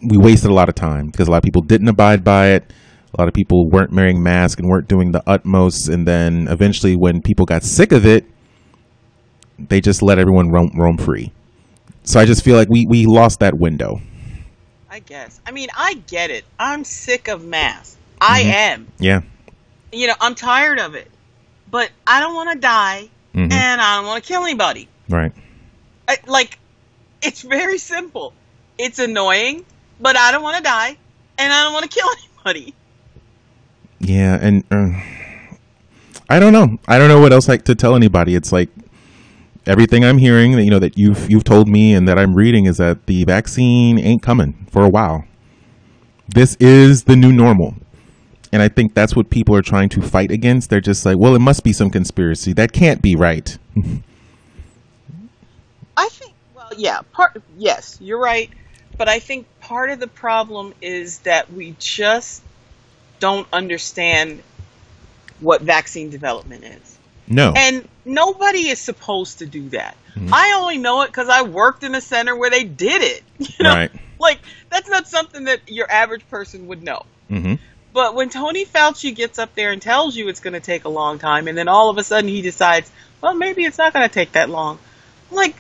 we 0.03 0.16
wasted 0.16 0.51
a 0.51 0.55
lot 0.55 0.68
of 0.68 0.74
time 0.74 1.07
because 1.07 1.28
a 1.28 1.30
lot 1.30 1.38
of 1.38 1.42
people 1.44 1.62
didn't 1.62 1.88
abide 1.88 2.22
by 2.24 2.49
it. 2.49 2.72
A 3.14 3.20
lot 3.20 3.28
of 3.28 3.34
people 3.34 3.68
weren't 3.68 3.92
wearing 3.92 4.22
masks 4.22 4.61
and 4.61 4.68
weren't 4.68 4.86
doing 4.88 5.12
the 5.12 5.22
utmost. 5.26 5.88
And 5.88 6.07
then 6.07 6.46
eventually, 6.49 6.94
when 6.96 7.22
people 7.22 7.46
got 7.46 7.62
sick 7.62 7.92
of 7.92 8.05
it, 8.07 8.24
they 9.59 9.80
just 9.80 10.03
let 10.03 10.18
everyone 10.18 10.51
roam, 10.51 10.70
roam 10.76 10.96
free. 10.99 11.32
So 12.05 12.20
I 12.20 12.26
just 12.26 12.44
feel 12.44 12.57
like 12.57 12.68
we, 12.68 12.86
we 12.88 13.07
lost 13.07 13.40
that 13.40 13.59
window. 13.59 14.01
I 14.90 15.01
guess. 15.01 15.40
I 15.46 15.51
mean, 15.53 15.68
I 15.76 15.94
get 16.07 16.30
it. 16.30 16.44
I'm 16.59 16.84
sick 16.84 17.28
of 17.28 17.44
masks. 17.44 17.96
I 18.20 18.42
Mhm. 18.42 18.53
am. 18.53 18.86
Yeah. 18.99 19.20
You 19.92 20.07
know, 20.09 20.14
I'm 20.20 20.34
tired 20.34 20.78
of 20.78 20.94
it. 20.94 21.11
But 21.70 21.90
I 22.07 22.20
don't 22.20 22.34
want 22.34 22.53
to 22.53 22.59
die, 22.59 23.09
Mhm. 23.34 23.53
and 23.53 23.80
I 23.80 23.96
don't 23.96 24.07
want 24.07 24.22
to 24.24 24.28
kill 24.28 24.44
anybody. 24.44 24.88
Right. 25.09 25.32
I, 26.09 26.16
like, 26.26 26.59
it's 27.22 27.42
very 27.42 27.78
simple. 27.78 28.32
It's 28.78 28.99
annoying, 28.99 29.64
but 30.01 30.16
I 30.16 30.32
don't 30.32 30.42
want 30.42 30.57
to 30.57 30.62
die, 30.62 30.96
and 31.38 31.53
I 31.53 31.62
don't 31.64 31.72
want 31.72 31.90
to 31.90 31.99
kill 31.99 32.09
anybody. 32.44 32.74
Yeah. 34.01 34.38
And 34.40 34.64
uh, 34.70 35.01
I 36.28 36.38
don't 36.38 36.53
know. 36.53 36.78
I 36.86 36.99
don't 36.99 37.09
know 37.09 37.20
what 37.20 37.32
else 37.32 37.49
like 37.49 37.64
to 37.64 37.74
tell 37.74 37.94
anybody. 37.94 38.34
It's 38.34 38.53
like 38.53 38.68
everything 39.66 40.05
I'm 40.05 40.18
hearing 40.18 40.53
that 40.53 40.64
you 40.64 40.70
know 40.70 40.78
that 40.78 40.96
you've 40.96 41.30
you've 41.30 41.44
told 41.44 41.68
me 41.68 41.94
and 41.94 42.09
that 42.09 42.18
I'm 42.18 42.34
reading 42.34 42.66
is 42.66 42.78
that 42.78 43.07
the 43.07 43.24
vaccine 43.24 43.99
ain't 43.99 44.22
coming 44.22 44.66
for 44.70 44.82
a 44.82 44.88
while. 44.88 45.24
This 46.28 46.57
is 46.61 47.05
the 47.05 47.16
new 47.16 47.32
normal. 47.32 47.74
And 48.53 48.62
I 48.62 48.68
think 48.68 48.94
that's 48.94 49.14
what 49.14 49.28
people 49.28 49.55
are 49.55 49.62
trying 49.62 49.90
to 49.90 50.01
fight 50.03 50.30
against. 50.30 50.70
They're 50.70 50.80
just 50.80 51.05
like, 51.05 51.18
well, 51.18 51.34
it 51.34 51.40
must 51.40 51.64
be 51.64 51.72
some 51.72 51.90
conspiracy. 51.90 52.55
That 52.55 52.72
can't 52.72 53.03
be 53.03 53.14
right. 53.14 53.59
I 55.96 56.09
think, 56.09 56.32
well, 56.55 56.70
yeah, 56.76 57.01
part, 57.12 57.42
yes, 57.59 57.99
you're 58.01 58.20
right. 58.20 58.51
But 58.96 59.09
I 59.09 59.18
think 59.18 59.46
part 59.69 59.91
of 59.91 60.01
the 60.01 60.07
problem 60.09 60.73
is 60.81 61.19
that 61.21 61.53
we 61.53 61.77
just 61.79 62.43
don't 63.21 63.47
understand 63.53 64.43
what 65.41 65.61
vaccine 65.61 66.09
development 66.11 66.64
is. 66.64 66.99
No. 67.29 67.53
And 67.55 67.87
nobody 68.05 68.69
is 68.69 68.81
supposed 68.81 69.41
to 69.41 69.47
do 69.47 69.69
that. 69.71 69.97
Mhm. 70.16 70.31
I 70.33 70.55
only 70.59 70.79
know 70.79 71.03
it 71.03 71.09
because 71.09 71.29
I 71.29 71.43
worked 71.43 71.85
in 71.85 71.95
a 71.95 72.01
center 72.01 72.35
where 72.35 72.51
they 72.51 72.64
did 72.64 73.03
it. 73.03 73.23
You 73.59 73.64
know, 73.64 73.75
Right. 73.75 73.91
like 74.19 74.41
that's 74.71 74.89
not 74.89 75.07
something 75.07 75.45
that 75.45 75.61
your 75.69 75.91
average 75.91 76.29
person 76.31 76.66
would 76.69 76.83
know. 76.83 77.05
hmm 77.29 77.55
But 77.93 78.14
when 78.14 78.31
Tony 78.31 78.64
Fauci 78.64 79.14
gets 79.14 79.39
up 79.39 79.55
there 79.55 79.73
and 79.73 79.83
tells 79.83 80.16
you 80.16 80.29
it's 80.29 80.41
going 80.41 80.55
to 80.55 80.61
take 80.61 80.85
a 80.85 80.89
long 80.89 81.19
time, 81.19 81.49
and 81.49 81.59
then 81.59 81.69
all 81.69 81.91
of 81.91 81.99
a 81.99 82.05
sudden 82.05 82.29
he 82.29 82.43
decides, 82.43 82.91
well, 83.21 83.35
maybe 83.35 83.64
it's 83.64 83.79
not 83.79 83.93
going 83.93 84.09
to 84.09 84.14
take 84.14 84.33
that 84.33 84.49
long. 84.49 84.79
I'm 85.31 85.37
like, 85.37 85.57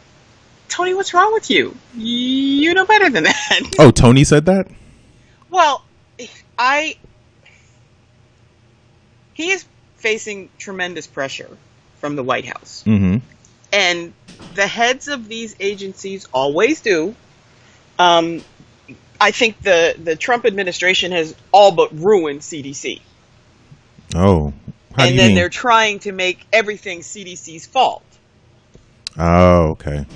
Tony, 0.68 0.94
what's 0.94 1.14
wrong 1.14 1.32
with 1.32 1.50
you? 1.50 1.76
You 1.94 2.74
know 2.74 2.84
better 2.84 3.10
than 3.10 3.24
that. 3.24 3.60
Oh, 3.78 3.90
Tony 3.90 4.24
said 4.24 4.46
that? 4.46 4.68
Well, 5.50 5.84
I 6.58 6.96
he 9.34 9.52
is 9.52 9.64
facing 9.96 10.50
tremendous 10.58 11.06
pressure 11.06 11.56
from 12.00 12.16
the 12.16 12.24
White 12.24 12.44
House. 12.44 12.82
Mm-hmm. 12.86 13.18
And 13.72 14.12
the 14.54 14.66
heads 14.66 15.08
of 15.08 15.28
these 15.28 15.54
agencies 15.60 16.26
always 16.32 16.80
do. 16.80 17.14
Um, 17.98 18.42
I 19.20 19.30
think 19.30 19.60
the, 19.62 19.94
the 20.02 20.16
Trump 20.16 20.44
administration 20.44 21.12
has 21.12 21.34
all 21.52 21.72
but 21.72 21.96
ruined 21.96 22.40
CDC. 22.40 23.00
Oh. 24.14 24.52
And 24.96 25.18
then 25.18 25.28
mean? 25.28 25.34
they're 25.36 25.48
trying 25.48 26.00
to 26.00 26.12
make 26.12 26.44
everything 26.52 27.00
CDC's 27.00 27.66
fault. 27.66 28.02
Oh, 29.16 29.70
okay. 29.70 30.06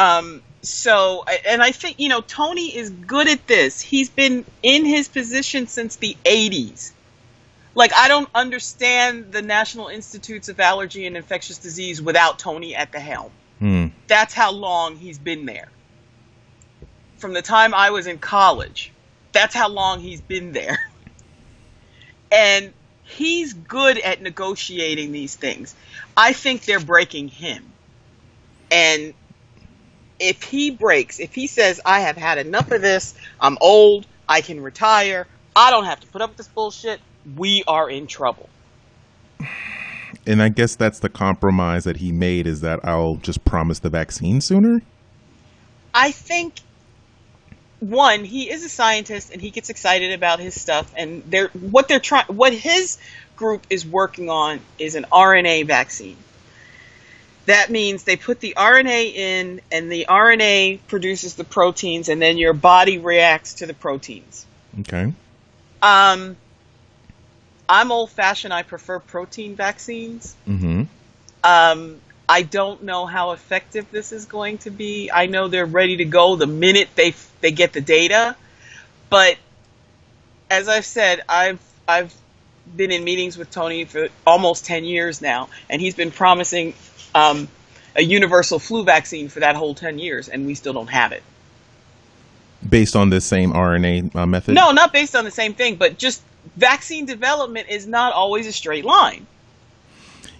Um, 0.00 0.42
so, 0.62 1.24
and 1.46 1.62
I 1.62 1.72
think, 1.72 2.00
you 2.00 2.08
know, 2.08 2.22
Tony 2.22 2.74
is 2.74 2.88
good 2.88 3.28
at 3.28 3.46
this. 3.46 3.82
He's 3.82 4.08
been 4.08 4.46
in 4.62 4.86
his 4.86 5.08
position 5.08 5.66
since 5.66 5.96
the 5.96 6.16
80s. 6.24 6.92
Like, 7.74 7.92
I 7.94 8.08
don't 8.08 8.28
understand 8.34 9.30
the 9.30 9.42
National 9.42 9.88
Institutes 9.88 10.48
of 10.48 10.58
Allergy 10.58 11.06
and 11.06 11.18
Infectious 11.18 11.58
Disease 11.58 12.00
without 12.00 12.38
Tony 12.38 12.74
at 12.74 12.92
the 12.92 12.98
helm. 12.98 13.30
Hmm. 13.58 13.86
That's 14.06 14.32
how 14.32 14.52
long 14.52 14.96
he's 14.96 15.18
been 15.18 15.44
there. 15.44 15.68
From 17.18 17.34
the 17.34 17.42
time 17.42 17.74
I 17.74 17.90
was 17.90 18.06
in 18.06 18.18
college, 18.18 18.90
that's 19.32 19.54
how 19.54 19.68
long 19.68 20.00
he's 20.00 20.20
been 20.20 20.52
there. 20.52 20.78
And 22.32 22.72
he's 23.02 23.54
good 23.54 23.98
at 23.98 24.22
negotiating 24.22 25.10
these 25.10 25.34
things. 25.34 25.74
I 26.16 26.32
think 26.32 26.64
they're 26.64 26.78
breaking 26.78 27.26
him. 27.26 27.64
And 28.70 29.14
if 30.20 30.42
he 30.42 30.70
breaks, 30.70 31.18
if 31.18 31.34
he 31.34 31.46
says, 31.46 31.80
I 31.84 32.00
have 32.00 32.16
had 32.16 32.38
enough 32.38 32.70
of 32.70 32.82
this, 32.82 33.14
I'm 33.40 33.56
old, 33.60 34.06
I 34.28 34.42
can 34.42 34.62
retire, 34.62 35.26
I 35.56 35.70
don't 35.70 35.86
have 35.86 36.00
to 36.00 36.06
put 36.06 36.22
up 36.22 36.30
with 36.30 36.36
this 36.36 36.48
bullshit, 36.48 37.00
we 37.36 37.64
are 37.66 37.90
in 37.90 38.06
trouble. 38.06 38.48
And 40.26 40.42
I 40.42 40.50
guess 40.50 40.76
that's 40.76 41.00
the 41.00 41.08
compromise 41.08 41.84
that 41.84 41.96
he 41.96 42.12
made 42.12 42.46
is 42.46 42.60
that 42.60 42.80
I'll 42.84 43.16
just 43.16 43.44
promise 43.44 43.78
the 43.78 43.88
vaccine 43.88 44.40
sooner. 44.40 44.82
I 45.94 46.12
think 46.12 46.54
one, 47.80 48.24
he 48.24 48.50
is 48.50 48.62
a 48.62 48.68
scientist 48.68 49.32
and 49.32 49.40
he 49.40 49.50
gets 49.50 49.70
excited 49.70 50.12
about 50.12 50.38
his 50.38 50.60
stuff 50.60 50.92
and 50.96 51.22
they're 51.26 51.48
what 51.48 51.88
they're 51.88 51.98
trying 51.98 52.26
what 52.26 52.52
his 52.52 52.98
group 53.36 53.62
is 53.70 53.86
working 53.86 54.28
on 54.28 54.60
is 54.78 54.94
an 54.94 55.06
RNA 55.10 55.66
vaccine. 55.66 56.18
That 57.46 57.70
means 57.70 58.04
they 58.04 58.16
put 58.16 58.40
the 58.40 58.54
RNA 58.56 59.14
in 59.14 59.60
and 59.72 59.90
the 59.90 60.06
RNA 60.08 60.80
produces 60.88 61.34
the 61.34 61.44
proteins 61.44 62.08
and 62.08 62.20
then 62.20 62.38
your 62.38 62.52
body 62.52 62.98
reacts 62.98 63.54
to 63.54 63.66
the 63.66 63.74
proteins. 63.74 64.46
Okay. 64.80 65.12
Um 65.82 66.36
I'm 67.70 67.92
old 67.92 68.10
fashioned, 68.10 68.52
I 68.52 68.64
prefer 68.64 68.98
protein 68.98 69.54
vaccines. 69.54 70.34
Mm-hmm. 70.46 70.82
Um, 71.44 72.00
I 72.28 72.42
don't 72.42 72.82
know 72.82 73.06
how 73.06 73.30
effective 73.30 73.86
this 73.92 74.10
is 74.10 74.26
going 74.26 74.58
to 74.58 74.70
be. 74.70 75.10
I 75.12 75.26
know 75.26 75.46
they're 75.46 75.66
ready 75.66 75.98
to 75.98 76.04
go 76.04 76.34
the 76.34 76.48
minute 76.48 76.88
they 76.96 77.14
they 77.40 77.52
get 77.52 77.72
the 77.72 77.80
data, 77.80 78.34
but 79.08 79.36
as 80.50 80.68
I've 80.68 80.84
said, 80.84 81.22
I've 81.28 81.60
I've 81.86 82.12
been 82.76 82.90
in 82.90 83.04
meetings 83.04 83.38
with 83.38 83.52
Tony 83.52 83.84
for 83.84 84.08
almost 84.26 84.64
ten 84.64 84.84
years 84.84 85.22
now, 85.22 85.48
and 85.68 85.80
he's 85.80 85.94
been 85.94 86.10
promising 86.10 86.74
um, 87.14 87.48
a 87.96 88.02
universal 88.02 88.58
flu 88.58 88.84
vaccine 88.84 89.28
for 89.28 89.40
that 89.40 89.56
whole 89.56 89.74
ten 89.74 89.98
years, 89.98 90.28
and 90.28 90.46
we 90.46 90.54
still 90.54 90.72
don't 90.72 90.88
have 90.88 91.12
it. 91.12 91.22
Based 92.68 92.94
on 92.94 93.10
this 93.10 93.24
same 93.24 93.52
RNA 93.52 94.14
uh, 94.14 94.26
method. 94.26 94.54
No, 94.54 94.70
not 94.72 94.92
based 94.92 95.16
on 95.16 95.24
the 95.24 95.30
same 95.30 95.54
thing, 95.54 95.76
but 95.76 95.98
just 95.98 96.22
vaccine 96.56 97.06
development 97.06 97.68
is 97.70 97.86
not 97.86 98.12
always 98.12 98.46
a 98.46 98.52
straight 98.52 98.84
line. 98.84 99.26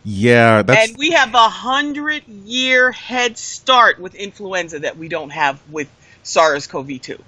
Yeah, 0.04 0.62
that's 0.62 0.90
and 0.90 0.98
we 0.98 1.10
have 1.10 1.34
a 1.34 1.48
hundred 1.48 2.26
year 2.26 2.90
head 2.90 3.36
start 3.36 3.98
with 3.98 4.14
influenza 4.14 4.80
that 4.80 4.96
we 4.96 5.08
don't 5.08 5.30
have 5.30 5.60
with 5.70 5.90
SARS-CoV-2. 6.22 7.20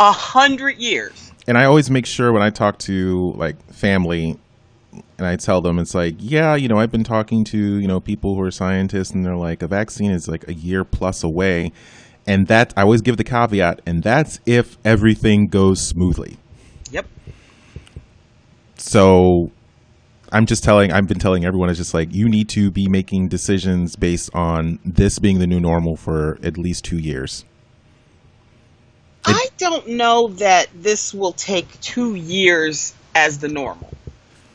A 0.00 0.12
hundred 0.12 0.78
years. 0.78 1.32
and 1.46 1.58
I 1.58 1.64
always 1.64 1.90
make 1.90 2.06
sure 2.06 2.32
when 2.32 2.42
I 2.42 2.50
talk 2.50 2.78
to 2.80 3.32
like 3.36 3.56
family 3.72 4.38
and 5.18 5.26
I 5.26 5.36
tell 5.36 5.60
them 5.60 5.78
it's 5.78 5.94
like, 5.94 6.16
yeah, 6.18 6.54
you 6.54 6.68
know, 6.68 6.78
I've 6.78 6.90
been 6.90 7.04
talking 7.04 7.44
to, 7.44 7.58
you 7.58 7.86
know, 7.86 8.00
people 8.00 8.34
who 8.34 8.42
are 8.42 8.50
scientists 8.50 9.10
and 9.10 9.24
they're 9.24 9.36
like 9.36 9.62
a 9.62 9.68
vaccine 9.68 10.10
is 10.10 10.28
like 10.28 10.48
a 10.48 10.54
year 10.54 10.84
plus 10.84 11.22
away. 11.22 11.72
And 12.26 12.46
that 12.46 12.72
I 12.76 12.82
always 12.82 13.02
give 13.02 13.16
the 13.16 13.24
caveat 13.24 13.80
and 13.84 14.02
that's 14.02 14.40
if 14.46 14.78
everything 14.84 15.48
goes 15.48 15.80
smoothly. 15.80 16.38
Yep. 16.90 17.06
So 18.76 19.50
I'm 20.30 20.46
just 20.46 20.64
telling 20.64 20.92
I've 20.92 21.06
been 21.06 21.18
telling 21.18 21.44
everyone 21.44 21.68
it's 21.68 21.78
just 21.78 21.94
like 21.94 22.14
you 22.14 22.28
need 22.28 22.48
to 22.50 22.70
be 22.70 22.88
making 22.88 23.28
decisions 23.28 23.96
based 23.96 24.30
on 24.34 24.78
this 24.84 25.18
being 25.18 25.40
the 25.40 25.46
new 25.46 25.60
normal 25.60 25.96
for 25.96 26.38
at 26.42 26.56
least 26.56 26.84
2 26.84 26.98
years. 26.98 27.44
I 29.24 29.48
don't 29.58 29.86
know 29.86 30.28
that 30.28 30.66
this 30.74 31.14
will 31.14 31.32
take 31.32 31.80
two 31.80 32.14
years 32.14 32.94
as 33.14 33.38
the 33.38 33.48
normal. 33.48 33.92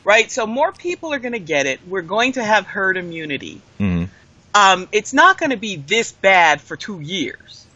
Right? 0.04 0.30
So 0.30 0.46
more 0.46 0.72
people 0.72 1.12
are 1.12 1.18
going 1.18 1.32
to 1.32 1.38
get 1.38 1.66
it. 1.66 1.80
We're 1.86 2.02
going 2.02 2.32
to 2.32 2.44
have 2.44 2.66
herd 2.66 2.96
immunity. 2.96 3.60
Mhm. 3.78 4.08
Um, 4.54 4.88
it's 4.92 5.12
not 5.12 5.38
going 5.38 5.50
to 5.50 5.56
be 5.56 5.76
this 5.76 6.12
bad 6.12 6.60
for 6.60 6.76
two 6.76 7.00
years. 7.00 7.66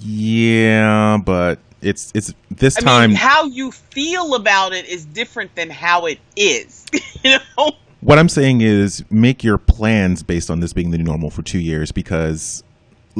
Yeah, 0.00 1.18
but 1.24 1.58
It's 1.80 2.10
it's 2.14 2.34
this 2.50 2.76
I 2.76 2.80
time. 2.80 3.10
mean, 3.10 3.16
how 3.16 3.44
you 3.44 3.70
feel 3.70 4.34
about 4.34 4.72
it 4.72 4.86
is 4.86 5.04
different 5.04 5.54
than 5.54 5.70
how 5.70 6.06
it 6.06 6.18
is. 6.36 6.84
you 7.24 7.38
know? 7.56 7.72
what 8.00 8.18
I'm 8.18 8.28
saying 8.28 8.60
is 8.60 9.04
make 9.10 9.44
your 9.44 9.58
plans 9.58 10.22
based 10.24 10.50
on 10.50 10.58
this 10.60 10.72
being 10.72 10.90
the 10.90 10.98
new 10.98 11.04
normal 11.04 11.30
for 11.30 11.42
two 11.42 11.60
years 11.60 11.92
because, 11.92 12.62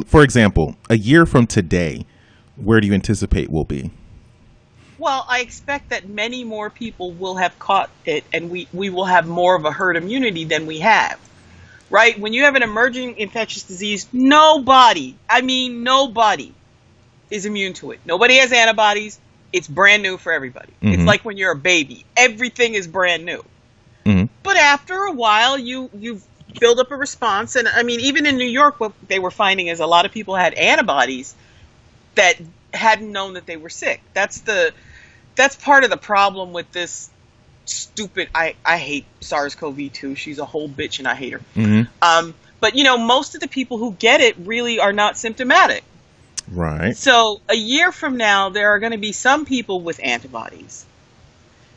for 0.06 0.22
example, 0.24 0.74
a 0.90 0.96
year 0.98 1.24
from 1.24 1.46
today, 1.46 2.04
where 2.56 2.80
do 2.80 2.86
you 2.88 2.94
anticipate 2.94 3.48
we'll 3.50 3.64
be? 3.64 3.90
Well, 4.98 5.24
I 5.28 5.40
expect 5.40 5.90
that 5.90 6.08
many 6.08 6.44
more 6.44 6.70
people 6.70 7.12
will 7.12 7.36
have 7.36 7.58
caught 7.58 7.90
it 8.04 8.24
and 8.32 8.50
we, 8.50 8.66
we 8.72 8.90
will 8.90 9.04
have 9.04 9.26
more 9.26 9.54
of 9.54 9.64
a 9.64 9.70
herd 9.70 9.96
immunity 9.96 10.44
than 10.44 10.66
we 10.66 10.80
have. 10.80 11.18
Right? 11.90 12.18
When 12.18 12.32
you 12.34 12.44
have 12.44 12.54
an 12.54 12.62
emerging 12.62 13.16
infectious 13.18 13.62
disease, 13.62 14.06
nobody, 14.12 15.14
I 15.30 15.40
mean, 15.40 15.84
nobody 15.84 16.52
is 17.30 17.46
immune 17.46 17.72
to 17.74 17.92
it. 17.92 18.00
Nobody 18.04 18.36
has 18.36 18.52
antibodies. 18.52 19.18
It's 19.52 19.68
brand 19.68 20.02
new 20.02 20.18
for 20.18 20.32
everybody. 20.32 20.72
It's 20.82 21.02
Mhm. 21.02 21.06
like 21.06 21.24
when 21.24 21.38
you're 21.38 21.52
a 21.52 21.56
baby. 21.56 22.04
Everything 22.16 22.74
is 22.74 22.86
brand 22.86 23.24
new. 23.24 23.42
Mhm. 24.04 24.28
But 24.42 24.56
after 24.56 24.94
a 25.04 25.12
while, 25.12 25.56
you 25.58 25.88
you 25.98 26.20
build 26.60 26.78
up 26.78 26.90
a 26.90 26.96
response, 26.96 27.56
and 27.56 27.68
I 27.68 27.82
mean, 27.82 28.00
even 28.00 28.26
in 28.26 28.36
New 28.36 28.46
York, 28.46 28.80
what 28.80 28.92
they 29.06 29.18
were 29.18 29.30
finding 29.30 29.68
is 29.68 29.80
a 29.80 29.86
lot 29.86 30.04
of 30.06 30.12
people 30.12 30.34
had 30.34 30.54
antibodies 30.54 31.34
that 32.14 32.36
hadn't 32.74 33.12
known 33.12 33.34
that 33.34 33.46
they 33.46 33.56
were 33.56 33.70
sick. 33.70 34.02
That's 34.12 34.40
the 34.40 34.72
that's 35.38 35.56
part 35.56 35.84
of 35.84 35.90
the 35.90 35.96
problem 35.96 36.52
with 36.52 36.70
this 36.72 37.08
stupid. 37.64 38.28
I 38.34 38.56
I 38.64 38.76
hate 38.76 39.06
SARS-CoV-2. 39.20 40.16
She's 40.16 40.38
a 40.38 40.44
whole 40.44 40.68
bitch, 40.68 40.98
and 40.98 41.08
I 41.08 41.14
hate 41.14 41.32
her. 41.32 41.40
hmm 41.54 41.82
Um, 42.02 42.34
but 42.60 42.74
you 42.74 42.84
know, 42.84 42.98
most 42.98 43.34
of 43.34 43.40
the 43.40 43.48
people 43.48 43.78
who 43.78 43.92
get 43.92 44.20
it 44.20 44.36
really 44.38 44.80
are 44.80 44.92
not 44.92 45.16
symptomatic. 45.16 45.84
Right. 46.50 46.96
So 46.96 47.40
a 47.48 47.54
year 47.54 47.92
from 47.92 48.16
now, 48.16 48.48
there 48.50 48.70
are 48.70 48.78
going 48.78 48.92
to 48.92 48.98
be 48.98 49.12
some 49.12 49.44
people 49.44 49.80
with 49.80 50.00
antibodies. 50.02 50.84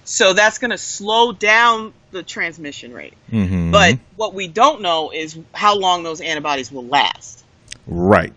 So 0.03 0.33
that's 0.33 0.57
going 0.57 0.71
to 0.71 0.77
slow 0.77 1.31
down 1.31 1.93
the 2.11 2.23
transmission 2.23 2.93
rate. 2.93 3.13
hmm 3.29 3.71
But 3.71 3.99
what 4.15 4.33
we 4.33 4.47
don't 4.47 4.81
know 4.81 5.11
is 5.11 5.37
how 5.53 5.77
long 5.77 6.03
those 6.03 6.21
antibodies 6.21 6.71
will 6.71 6.85
last. 6.85 7.43
Right. 7.85 8.33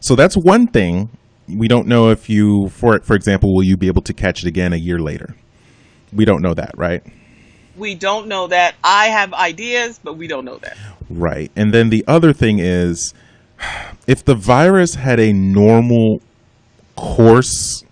So 0.00 0.14
that's 0.14 0.36
one 0.36 0.66
thing. 0.66 1.08
We 1.56 1.68
don't 1.68 1.86
know 1.86 2.10
if 2.10 2.28
you, 2.28 2.68
for 2.70 2.98
for 3.00 3.14
example, 3.14 3.54
will 3.54 3.62
you 3.62 3.76
be 3.76 3.86
able 3.86 4.02
to 4.02 4.12
catch 4.12 4.42
it 4.44 4.48
again 4.48 4.72
a 4.72 4.76
year 4.76 4.98
later? 4.98 5.36
We 6.12 6.24
don't 6.24 6.42
know 6.42 6.54
that, 6.54 6.76
right? 6.76 7.02
We 7.76 7.94
don't 7.94 8.28
know 8.28 8.48
that. 8.48 8.74
I 8.84 9.06
have 9.06 9.32
ideas, 9.32 9.98
but 10.02 10.16
we 10.16 10.26
don't 10.26 10.44
know 10.44 10.58
that. 10.58 10.76
Right. 11.08 11.50
And 11.56 11.72
then 11.72 11.90
the 11.90 12.04
other 12.06 12.32
thing 12.32 12.58
is 12.58 13.14
if 14.06 14.24
the 14.24 14.34
virus 14.34 14.96
had 14.96 15.18
a 15.20 15.32
normal 15.32 16.20
course, 16.96 17.84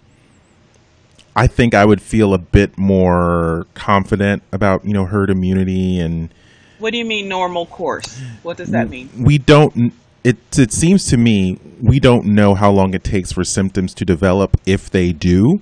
I 1.34 1.46
think 1.46 1.74
I 1.74 1.84
would 1.84 2.02
feel 2.02 2.34
a 2.34 2.38
bit 2.38 2.76
more 2.76 3.66
confident 3.74 4.42
about, 4.52 4.84
you 4.84 4.92
know, 4.92 5.06
herd 5.06 5.30
immunity 5.30 5.98
and 5.98 6.28
What 6.78 6.90
do 6.92 6.98
you 6.98 7.04
mean 7.04 7.28
normal 7.28 7.66
course? 7.66 8.20
What 8.42 8.56
does 8.56 8.70
that 8.70 8.90
mean? 8.90 9.08
we 9.16 9.38
don't 9.38 9.92
it 10.24 10.36
it 10.58 10.72
seems 10.72 11.06
to 11.06 11.16
me 11.16 11.58
we 11.80 11.98
don't 11.98 12.26
know 12.26 12.54
how 12.54 12.70
long 12.70 12.94
it 12.94 13.04
takes 13.04 13.32
for 13.32 13.44
symptoms 13.44 13.94
to 13.94 14.04
develop 14.04 14.56
if 14.66 14.90
they 14.90 15.12
do 15.12 15.60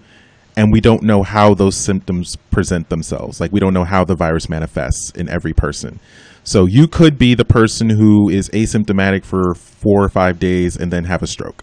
and 0.56 0.72
we 0.72 0.80
don't 0.80 1.02
know 1.04 1.22
how 1.22 1.54
those 1.54 1.76
symptoms 1.76 2.34
present 2.50 2.88
themselves. 2.88 3.40
Like 3.40 3.52
we 3.52 3.60
don't 3.60 3.72
know 3.74 3.84
how 3.84 4.04
the 4.04 4.16
virus 4.16 4.48
manifests 4.48 5.10
in 5.12 5.28
every 5.28 5.52
person. 5.52 6.00
So 6.42 6.66
you 6.66 6.88
could 6.88 7.16
be 7.16 7.34
the 7.34 7.44
person 7.44 7.90
who 7.90 8.28
is 8.28 8.48
asymptomatic 8.48 9.24
for 9.24 9.54
4 9.54 10.04
or 10.04 10.08
5 10.08 10.38
days 10.40 10.76
and 10.76 10.92
then 10.92 11.04
have 11.04 11.22
a 11.22 11.28
stroke. 11.28 11.62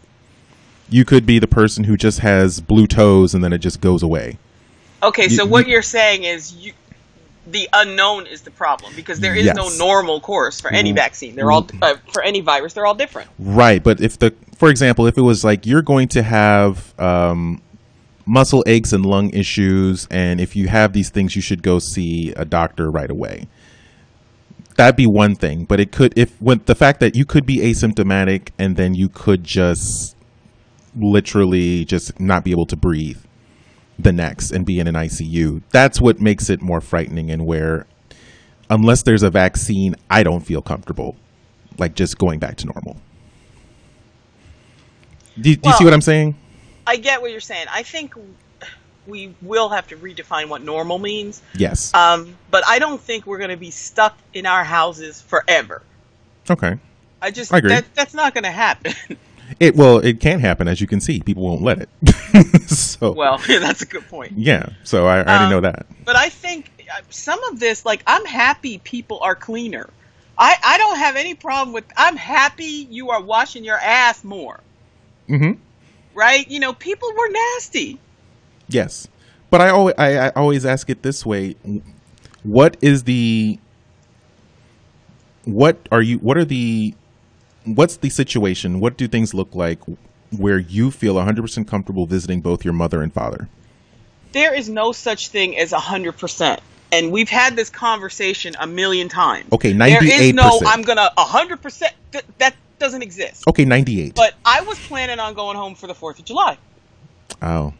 You 0.90 1.04
could 1.04 1.26
be 1.26 1.40
the 1.40 1.48
person 1.48 1.84
who 1.84 1.98
just 1.98 2.20
has 2.20 2.62
blue 2.62 2.88
toes 2.88 3.34
and 3.34 3.44
then 3.44 3.52
it 3.52 3.58
just 3.58 3.82
goes 3.82 4.02
away. 4.02 4.38
Okay, 5.04 5.28
so 5.28 5.46
what 5.46 5.66
you- 5.66 5.74
you're 5.74 5.82
saying 5.82 6.24
is 6.24 6.54
you, 6.54 6.72
the 7.48 7.70
unknown 7.74 8.26
is 8.26 8.42
the 8.42 8.52
problem 8.52 8.94
because 8.96 9.20
there 9.20 9.36
is 9.36 9.54
no 9.54 9.70
normal 9.78 10.20
course 10.20 10.60
for 10.60 10.72
any 10.74 10.92
Mm. 10.92 10.96
vaccine. 10.96 11.36
They're 11.36 11.52
all 11.52 11.68
uh, 11.82 11.96
for 12.12 12.22
any 12.24 12.42
virus. 12.42 12.74
They're 12.74 12.86
all 12.86 12.96
different. 12.96 13.30
Right, 13.38 13.84
but 13.84 14.02
if 14.02 14.18
the, 14.18 14.34
for 14.58 14.70
example, 14.70 15.06
if 15.06 15.18
it 15.18 15.22
was 15.22 15.44
like 15.44 15.66
you're 15.66 15.82
going 15.84 16.08
to 16.10 16.24
have 16.24 16.94
um, 17.00 17.62
muscle 18.26 18.64
aches 18.66 18.94
and 18.94 19.06
lung 19.06 19.30
issues, 19.30 20.08
and 20.10 20.42
if 20.42 20.56
you 20.56 20.68
have 20.70 20.94
these 20.94 21.10
things, 21.10 21.36
you 21.36 21.42
should 21.42 21.62
go 21.62 21.78
see 21.80 22.32
a 22.34 22.46
doctor 22.46 22.90
right 22.90 23.12
away. 23.12 23.48
That'd 24.78 24.96
be 24.98 25.08
one 25.08 25.36
thing, 25.36 25.66
but 25.66 25.80
it 25.80 25.92
could 25.92 26.14
if 26.18 26.40
when 26.42 26.62
the 26.66 26.76
fact 26.76 27.00
that 27.00 27.16
you 27.16 27.26
could 27.26 27.46
be 27.46 27.58
asymptomatic 27.58 28.50
and 28.60 28.76
then 28.76 28.94
you 28.96 29.08
could 29.08 29.44
just 29.44 30.16
literally 30.98 31.86
just 31.86 32.20
not 32.20 32.44
be 32.44 32.52
able 32.52 32.66
to 32.66 32.76
breathe 32.76 33.20
the 33.98 34.12
next 34.12 34.52
and 34.52 34.66
be 34.66 34.80
in 34.80 34.88
an 34.88 34.96
ICU. 34.96 35.62
That's 35.72 36.02
what 36.02 36.20
makes 36.20 36.50
it 36.50 36.62
more 36.62 36.82
frightening 36.82 37.32
and 37.32 37.46
where 37.46 37.86
unless 38.70 39.04
there's 39.04 39.24
a 39.24 39.30
vaccine, 39.30 39.96
I 40.10 40.24
don't 40.24 40.42
feel 40.42 40.62
comfortable 40.62 41.16
like 41.78 41.96
just 41.96 42.18
going 42.18 42.40
back 42.40 42.58
to 42.58 42.68
normal. 42.68 42.98
Do, 45.40 45.56
do 45.56 45.70
you 45.70 45.76
see 45.76 45.84
what 45.84 45.94
I'm 45.94 46.02
saying? 46.02 46.36
I 46.88 46.98
get 46.98 47.22
what 47.22 47.32
you're 47.32 47.42
saying. 47.42 47.68
I 47.70 47.84
think 47.84 48.14
we 49.08 49.36
will 49.42 49.70
have 49.70 49.88
to 49.88 49.98
redefine 49.98 50.50
what 50.50 50.64
normal 50.64 50.98
means. 50.98 51.42
Yes. 51.56 51.94
Um, 51.94 52.38
but 52.52 52.64
I 52.68 52.80
don't 52.80 53.02
think 53.02 53.26
we're 53.26 53.38
going 53.38 53.50
to 53.50 53.58
be 53.58 53.72
stuck 53.72 54.18
in 54.34 54.46
our 54.46 54.64
houses 54.64 55.22
forever. 55.22 55.84
okay. 56.50 56.78
I 57.22 57.32
just 57.32 57.54
I 57.54 57.58
agree. 57.58 57.70
That, 57.70 57.86
that's 57.96 58.14
not 58.14 58.34
going 58.34 58.44
to 58.44 58.52
happen. 58.52 58.94
It 59.60 59.76
well, 59.76 60.00
it 60.00 60.20
can 60.20 60.40
happen 60.40 60.68
as 60.68 60.82
you 60.82 60.88
can 60.88 61.00
see. 61.00 61.20
People 61.20 61.44
won't 61.44 61.62
let 61.62 61.80
it. 61.80 61.90
so 62.70 63.12
well, 63.14 63.38
that's 63.48 63.82
a 63.82 63.86
good 63.86 64.08
point. 64.08 64.34
yeah. 64.36 64.68
So 64.84 65.08
I, 65.08 65.18
I 65.20 65.26
already 65.26 65.44
Um, 65.46 65.50
know 65.52 65.62
that. 65.62 65.86
But 66.06 66.16
I 66.16 66.30
think 66.30 66.72
uh, 66.80 67.02
some 67.10 67.42
of 67.46 67.60
this, 67.60 67.86
like, 67.86 68.04
I'm 68.08 68.26
happy 68.26 68.80
people 68.80 69.20
are 69.22 69.36
cleaner. 69.36 69.90
I, 70.38 70.56
I 70.64 70.78
don't 70.78 70.98
have 70.98 71.16
any 71.16 71.34
problem 71.34 71.74
with. 71.74 71.86
I'm 71.96 72.18
happy 72.18 72.88
you 72.90 73.10
are 73.12 73.22
washing 73.22 73.64
your 73.64 73.78
ass 73.80 74.24
more, 74.24 74.60
Mm-hmm. 75.30 75.54
right? 76.14 76.50
You 76.50 76.60
know, 76.60 76.74
people 76.74 77.10
were 77.18 77.30
nasty. 77.30 78.00
Yes, 78.68 79.08
but 79.50 79.62
I 79.62 79.70
always 79.70 79.96
I, 79.98 80.28
I 80.28 80.30
always 80.32 80.66
ask 80.66 80.90
it 80.90 81.04
this 81.04 81.26
way: 81.26 81.56
What 82.44 82.78
is 82.82 83.04
the 83.04 83.60
what 85.46 85.78
are 85.92 86.02
you? 86.02 86.18
What 86.18 86.38
are 86.38 86.46
the 86.46 86.94
what's 87.66 87.98
the 87.98 88.10
situation? 88.10 88.80
What 88.80 88.98
do 88.98 89.08
things 89.08 89.34
look 89.34 89.54
like 89.54 89.80
where 90.36 90.60
you 90.60 90.92
feel 90.92 91.16
100% 91.16 91.68
comfortable 91.68 92.06
visiting 92.06 92.42
both 92.42 92.64
your 92.64 92.74
mother 92.74 93.02
and 93.02 93.14
father? 93.14 93.50
There 94.32 94.54
is 94.54 94.70
no 94.70 94.92
such 94.92 95.30
thing 95.30 95.58
as 95.58 95.72
hundred 95.72 96.18
percent, 96.18 96.60
and 96.92 97.12
we've 97.12 97.30
had 97.30 97.56
this 97.56 97.70
conversation 97.70 98.54
a 98.60 98.68
million 98.68 99.08
times. 99.08 99.52
Okay, 99.54 99.72
There 99.72 100.04
is 100.04 100.34
no 100.34 100.60
I'm 100.66 100.82
gonna 100.82 101.10
hundred 101.18 101.62
percent. 101.62 101.94
That 102.38 102.56
doesn't 102.80 103.02
exist. 103.02 103.48
Okay, 103.48 103.66
98. 103.66 104.16
But 104.16 104.34
I 104.44 104.62
was 104.62 104.78
planning 104.80 105.20
on 105.20 105.34
going 105.34 105.56
home 105.56 105.76
for 105.76 105.88
the 105.88 105.96
Fourth 105.96 106.20
of 106.20 106.26
July. 106.26 106.58
Oh. 107.42 107.74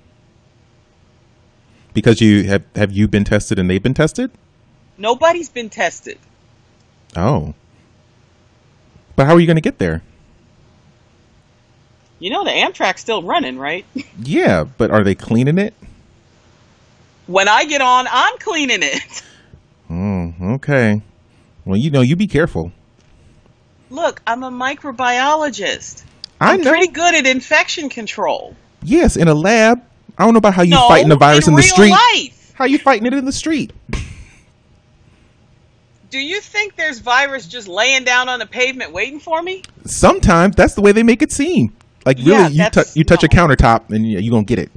Because 1.94 2.22
you 2.22 2.44
have 2.44 2.64
have 2.76 2.92
you 2.92 3.08
been 3.08 3.24
tested 3.24 3.60
and 3.60 3.70
they've 3.70 3.84
been 3.84 3.94
tested? 3.94 4.32
Nobody's 4.98 5.50
been 5.50 5.70
tested. 5.70 6.18
Oh. 7.16 7.54
But 9.16 9.28
how 9.28 9.34
are 9.36 9.40
you 9.40 9.48
going 9.48 9.58
to 9.58 9.62
get 9.62 9.78
there? 9.78 10.02
You 12.20 12.30
know 12.30 12.44
the 12.44 12.52
Amtrak's 12.52 13.02
still 13.02 13.24
running, 13.24 13.58
right? 13.58 13.86
Yeah, 14.18 14.64
but 14.64 14.92
are 14.92 15.04
they 15.04 15.14
cleaning 15.14 15.58
it? 15.58 15.74
when 17.28 17.48
I 17.48 17.66
get 17.66 17.82
on, 17.82 18.08
I'm 18.10 18.38
cleaning 18.38 18.80
it. 18.82 19.24
Oh, 19.90 20.34
okay. 20.56 21.02
Well, 21.66 21.78
you 21.78 21.92
know, 21.92 22.02
you 22.02 22.16
be 22.16 22.28
careful. 22.28 22.72
Look, 23.90 24.22
I'm 24.26 24.44
a 24.44 24.50
microbiologist. 24.50 26.04
I'm 26.42 26.62
pretty 26.62 26.88
good 26.88 27.14
at 27.14 27.28
infection 27.28 27.90
control. 27.90 28.56
Yes, 28.82 29.16
in 29.16 29.28
a 29.28 29.34
lab. 29.34 29.84
I 30.18 30.26
don't 30.26 30.34
know 30.34 30.40
about 30.40 30.54
how 30.54 30.64
you 30.64 30.72
no, 30.72 30.88
fighting 30.88 31.10
the 31.10 31.18
virus 31.18 31.48
in, 31.48 31.54
in 31.54 31.58
the 31.58 31.64
street. 31.64 31.92
life. 31.92 32.54
How 32.56 32.66
you 32.66 32.80
fighting 32.80 33.06
it 33.06 33.14
in 33.14 33.26
the 33.26 33.32
street? 33.32 33.74
Do 36.16 36.22
you 36.22 36.40
think 36.40 36.78
there's 36.78 37.00
virus 37.00 37.46
just 37.46 37.68
laying 37.68 38.06
down 38.06 38.30
on 38.30 38.40
the 38.40 38.46
pavement 38.46 38.94
waiting 38.94 39.20
for 39.20 39.42
me? 39.42 39.64
Sometimes 39.84 40.56
that's 40.56 40.74
the 40.74 40.80
way 40.80 40.94
they 40.94 41.04
make 41.04 41.22
it 41.22 41.30
seem. 41.30 41.74
Like 42.06 42.20
really, 42.20 42.30
Yeah, 42.32 42.48
you 42.48 42.84
you 42.94 43.04
touch 43.04 43.26
a 43.26 43.28
countertop 43.28 43.90
and 43.90 44.10
you 44.10 44.20
you 44.20 44.32
gonna 44.32 44.46
get 44.46 44.58
it. 44.60 44.72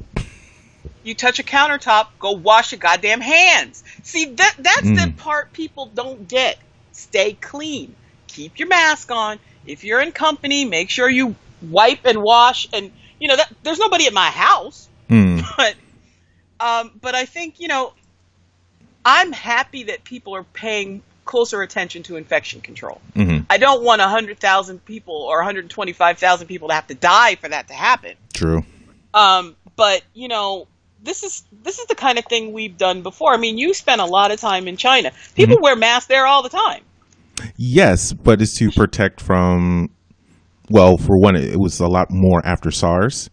You 1.05 1.15
touch 1.15 1.39
a 1.39 1.45
countertop, 1.45 2.09
go 2.19 2.33
wash 2.33 2.73
your 2.73 2.81
goddamn 2.81 3.21
hands. 3.21 3.85
See, 4.03 4.25
that 4.25 4.55
that's 4.59 4.83
the 4.83 5.13
Mm. 5.13 5.17
part 5.17 5.53
people 5.53 5.87
don't 5.87 6.27
get. 6.27 6.59
Stay 6.91 7.35
clean. 7.35 7.95
Keep 8.27 8.59
your 8.59 8.67
mask 8.67 9.13
on. 9.13 9.39
If 9.65 9.85
you're 9.85 10.01
in 10.01 10.11
company, 10.11 10.65
make 10.65 10.91
sure 10.91 11.09
you 11.09 11.37
wipe 11.63 12.05
and 12.05 12.21
wash. 12.21 12.67
And 12.73 12.91
you 13.21 13.29
know 13.29 13.37
that 13.37 13.53
there's 13.63 13.79
nobody 13.79 14.09
at 14.09 14.13
my 14.13 14.31
house, 14.31 14.89
Hmm. 15.09 15.43
but 15.57 15.77
um, 16.59 16.91
but 17.01 17.15
I 17.15 17.27
think 17.27 17.61
you 17.61 17.69
know 17.69 17.93
I'm 19.05 19.31
happy 19.31 19.85
that 19.85 20.03
people 20.03 20.35
are 20.35 20.43
paying 20.43 21.03
closer 21.29 21.63
attention 21.63 22.03
to 22.03 22.17
infection 22.17 22.61
control. 22.61 23.01
Mhm. 23.15 23.47
I 23.49 23.59
don't 23.59 23.85
want 23.85 24.01
100,000 24.01 24.85
people 24.85 25.15
or 25.15 25.39
125,000 25.39 26.49
people 26.49 26.69
to 26.69 26.75
have 26.75 26.89
to 26.89 26.95
die 26.95 27.37
for 27.37 27.49
that 27.49 27.69
to 27.69 27.75
happen. 27.75 28.15
True. 28.35 28.65
Um, 29.15 29.55
but 29.77 30.03
you 30.15 30.27
know, 30.27 30.67
this 31.05 31.23
is 31.23 31.45
this 31.63 31.79
is 31.79 31.87
the 31.87 31.95
kind 31.95 32.19
of 32.19 32.25
thing 32.25 32.53
we've 32.53 32.77
done 32.77 33.03
before. 33.03 33.33
I 33.33 33.37
mean, 33.37 33.57
you 33.59 33.73
spent 33.75 34.01
a 34.01 34.05
lot 34.05 34.33
of 34.33 34.41
time 34.41 34.67
in 34.67 34.77
China. 34.77 35.13
People 35.37 35.55
Mm-hmm. 35.57 35.63
wear 35.63 35.77
masks 35.77 36.09
there 36.09 36.27
all 36.27 36.43
the 36.43 36.49
time. 36.49 36.83
Yes, 37.57 38.13
but 38.13 38.43
it's 38.43 38.55
to 38.59 38.71
protect 38.73 39.21
from. 39.21 39.91
Well, 40.71 40.99
for 40.99 41.17
one, 41.17 41.37
it 41.37 41.59
was 41.61 41.81
a 41.81 41.87
lot 41.89 42.11
more 42.11 42.45
after 42.45 42.71
SARS, 42.71 43.31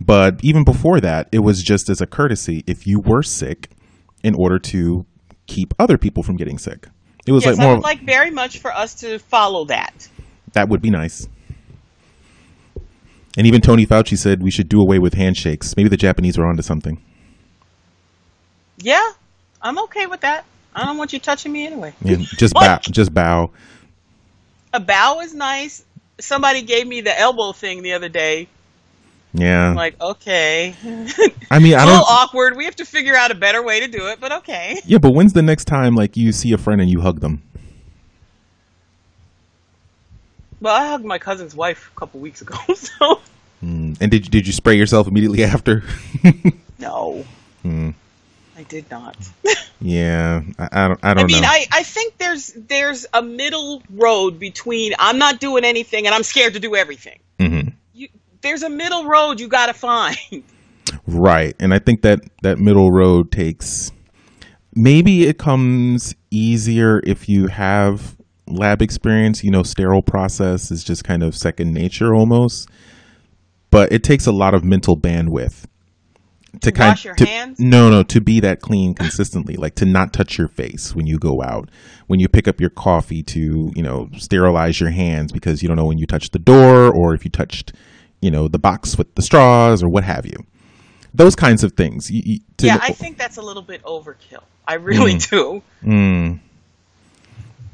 but 0.00 0.40
even 0.42 0.64
before 0.64 0.98
that, 1.00 1.28
it 1.30 1.40
was 1.40 1.62
just 1.62 1.88
as 1.88 2.00
a 2.00 2.06
courtesy 2.06 2.64
if 2.66 2.86
you 2.86 2.98
were 2.98 3.22
sick, 3.22 3.70
in 4.24 4.34
order 4.34 4.58
to 4.58 5.06
keep 5.46 5.72
other 5.78 5.98
people 5.98 6.22
from 6.22 6.36
getting 6.36 6.58
sick. 6.58 6.88
It 7.26 7.32
was 7.32 7.44
yes, 7.44 7.56
like 7.56 7.62
more. 7.62 7.70
I 7.70 7.74
would 7.74 7.82
like 7.82 8.02
very 8.02 8.30
much 8.30 8.58
for 8.58 8.72
us 8.72 8.94
to 8.96 9.18
follow 9.18 9.64
that. 9.66 10.08
that 10.52 10.68
would 10.68 10.82
be 10.82 10.90
nice. 10.90 11.28
And 13.36 13.46
even 13.46 13.60
Tony 13.60 13.86
Fauci 13.86 14.16
said 14.16 14.42
we 14.42 14.50
should 14.50 14.68
do 14.68 14.80
away 14.80 14.98
with 14.98 15.14
handshakes. 15.14 15.76
Maybe 15.76 15.88
the 15.88 15.96
Japanese 15.96 16.38
are 16.38 16.44
onto 16.46 16.62
something. 16.62 17.02
Yeah, 18.78 19.12
I'm 19.60 19.78
okay 19.80 20.06
with 20.06 20.20
that. 20.20 20.44
I 20.74 20.84
don't 20.84 20.98
want 20.98 21.12
you 21.12 21.18
touching 21.18 21.52
me 21.52 21.66
anyway. 21.66 21.94
Yeah, 22.02 22.16
just 22.16 22.54
bow. 22.54 22.78
Just 22.78 23.14
bow. 23.14 23.50
A 24.72 24.80
bow 24.80 25.20
is 25.20 25.34
nice. 25.34 25.84
Somebody 26.20 26.62
gave 26.62 26.86
me 26.86 27.00
the 27.00 27.18
elbow 27.18 27.52
thing 27.52 27.82
the 27.82 27.92
other 27.92 28.08
day. 28.08 28.48
Yeah. 29.36 29.70
I'm 29.70 29.74
like, 29.74 30.00
okay. 30.00 30.74
I 31.50 31.58
mean, 31.58 31.74
I 31.74 31.82
a 31.82 31.86
little 31.86 32.00
don't. 32.00 32.08
awkward. 32.08 32.56
We 32.56 32.64
have 32.66 32.76
to 32.76 32.84
figure 32.84 33.16
out 33.16 33.30
a 33.32 33.34
better 33.34 33.62
way 33.62 33.80
to 33.80 33.88
do 33.88 34.06
it, 34.08 34.20
but 34.20 34.30
okay. 34.32 34.80
Yeah, 34.86 34.98
but 34.98 35.10
when's 35.10 35.32
the 35.32 35.42
next 35.42 35.64
time 35.64 35.96
like 35.96 36.16
you 36.16 36.30
see 36.32 36.52
a 36.52 36.58
friend 36.58 36.80
and 36.80 36.88
you 36.88 37.00
hug 37.00 37.20
them? 37.20 37.42
Well, 40.60 40.74
I 40.74 40.86
hugged 40.88 41.04
my 41.04 41.18
cousin's 41.18 41.54
wife 41.54 41.90
a 41.94 41.98
couple 41.98 42.20
weeks 42.20 42.40
ago, 42.42 42.56
so 42.74 43.20
Mm. 43.62 43.96
And 43.98 44.10
did 44.10 44.26
you, 44.26 44.30
did 44.30 44.46
you 44.46 44.52
spray 44.52 44.76
yourself 44.76 45.08
immediately 45.08 45.42
after? 45.54 45.82
no, 46.78 47.24
Hmm. 47.62 47.90
I 48.58 48.62
did 48.64 48.90
not. 48.90 49.16
Yeah, 49.80 50.42
I, 50.58 50.68
I 50.70 50.88
don't. 50.88 51.00
I 51.02 51.14
don't 51.14 51.24
I 51.24 51.26
mean, 51.26 51.40
know. 51.42 51.48
I, 51.48 51.64
I 51.72 51.82
think 51.82 52.18
there's 52.18 52.48
there's 52.52 53.06
a 53.14 53.22
middle 53.22 53.82
road 53.90 54.38
between 54.38 54.92
I'm 54.98 55.16
not 55.18 55.40
doing 55.40 55.64
anything 55.64 56.04
and 56.06 56.14
I'm 56.14 56.22
scared 56.24 56.52
to 56.54 56.60
do 56.60 56.76
everything. 56.76 57.18
hmm 57.40 57.46
You, 57.46 57.72
there's 58.44 58.62
a 58.62 58.70
middle 58.70 59.06
road 59.06 59.40
you 59.40 59.48
got 59.48 59.66
to 59.66 59.74
find. 59.74 60.16
Right, 61.06 61.56
and 61.58 61.74
I 61.74 61.80
think 61.80 62.02
that 62.02 62.20
that 62.42 62.58
middle 62.58 62.90
road 62.90 63.32
takes. 63.32 63.90
Maybe 64.74 65.26
it 65.26 65.38
comes 65.38 66.14
easier 66.30 67.00
if 67.04 67.28
you 67.28 67.48
have 67.48 68.16
lab 68.46 68.80
experience. 68.80 69.42
You 69.42 69.50
know, 69.50 69.62
sterile 69.62 70.02
process 70.02 70.70
is 70.70 70.84
just 70.84 71.02
kind 71.02 71.22
of 71.22 71.34
second 71.34 71.72
nature 71.72 72.14
almost. 72.14 72.68
But 73.70 73.92
it 73.92 74.04
takes 74.04 74.26
a 74.26 74.32
lot 74.32 74.54
of 74.54 74.62
mental 74.62 74.96
bandwidth 74.96 75.66
to 76.60 76.72
kind 76.72 76.90
wash 76.90 77.04
your 77.04 77.14
to, 77.14 77.26
hands? 77.26 77.58
No, 77.58 77.90
no, 77.90 78.02
to 78.04 78.20
be 78.20 78.40
that 78.40 78.60
clean 78.60 78.94
consistently, 78.94 79.56
like 79.56 79.74
to 79.76 79.84
not 79.84 80.12
touch 80.12 80.38
your 80.38 80.48
face 80.48 80.94
when 80.94 81.06
you 81.06 81.18
go 81.18 81.42
out, 81.42 81.70
when 82.06 82.20
you 82.20 82.28
pick 82.28 82.48
up 82.48 82.60
your 82.60 82.70
coffee, 82.70 83.22
to 83.22 83.72
you 83.74 83.82
know 83.82 84.08
sterilize 84.16 84.80
your 84.80 84.90
hands 84.90 85.32
because 85.32 85.62
you 85.62 85.68
don't 85.68 85.76
know 85.76 85.86
when 85.86 85.98
you 85.98 86.06
touched 86.06 86.32
the 86.32 86.38
door 86.38 86.94
or 86.94 87.14
if 87.14 87.24
you 87.24 87.30
touched, 87.30 87.72
you 88.24 88.30
know, 88.30 88.48
the 88.48 88.58
box 88.58 88.96
with 88.96 89.14
the 89.14 89.22
straws 89.22 89.82
or 89.82 89.88
what 89.88 90.02
have 90.02 90.24
you. 90.24 90.46
Those 91.12 91.36
kinds 91.36 91.62
of 91.62 91.72
things. 91.74 92.10
You, 92.10 92.22
you, 92.24 92.40
to, 92.56 92.66
yeah, 92.66 92.78
I 92.80 92.92
think 92.92 93.18
that's 93.18 93.36
a 93.36 93.42
little 93.42 93.62
bit 93.62 93.82
overkill. 93.82 94.42
I 94.66 94.74
really 94.74 95.18
do. 95.18 95.62
Mm. 95.84 96.40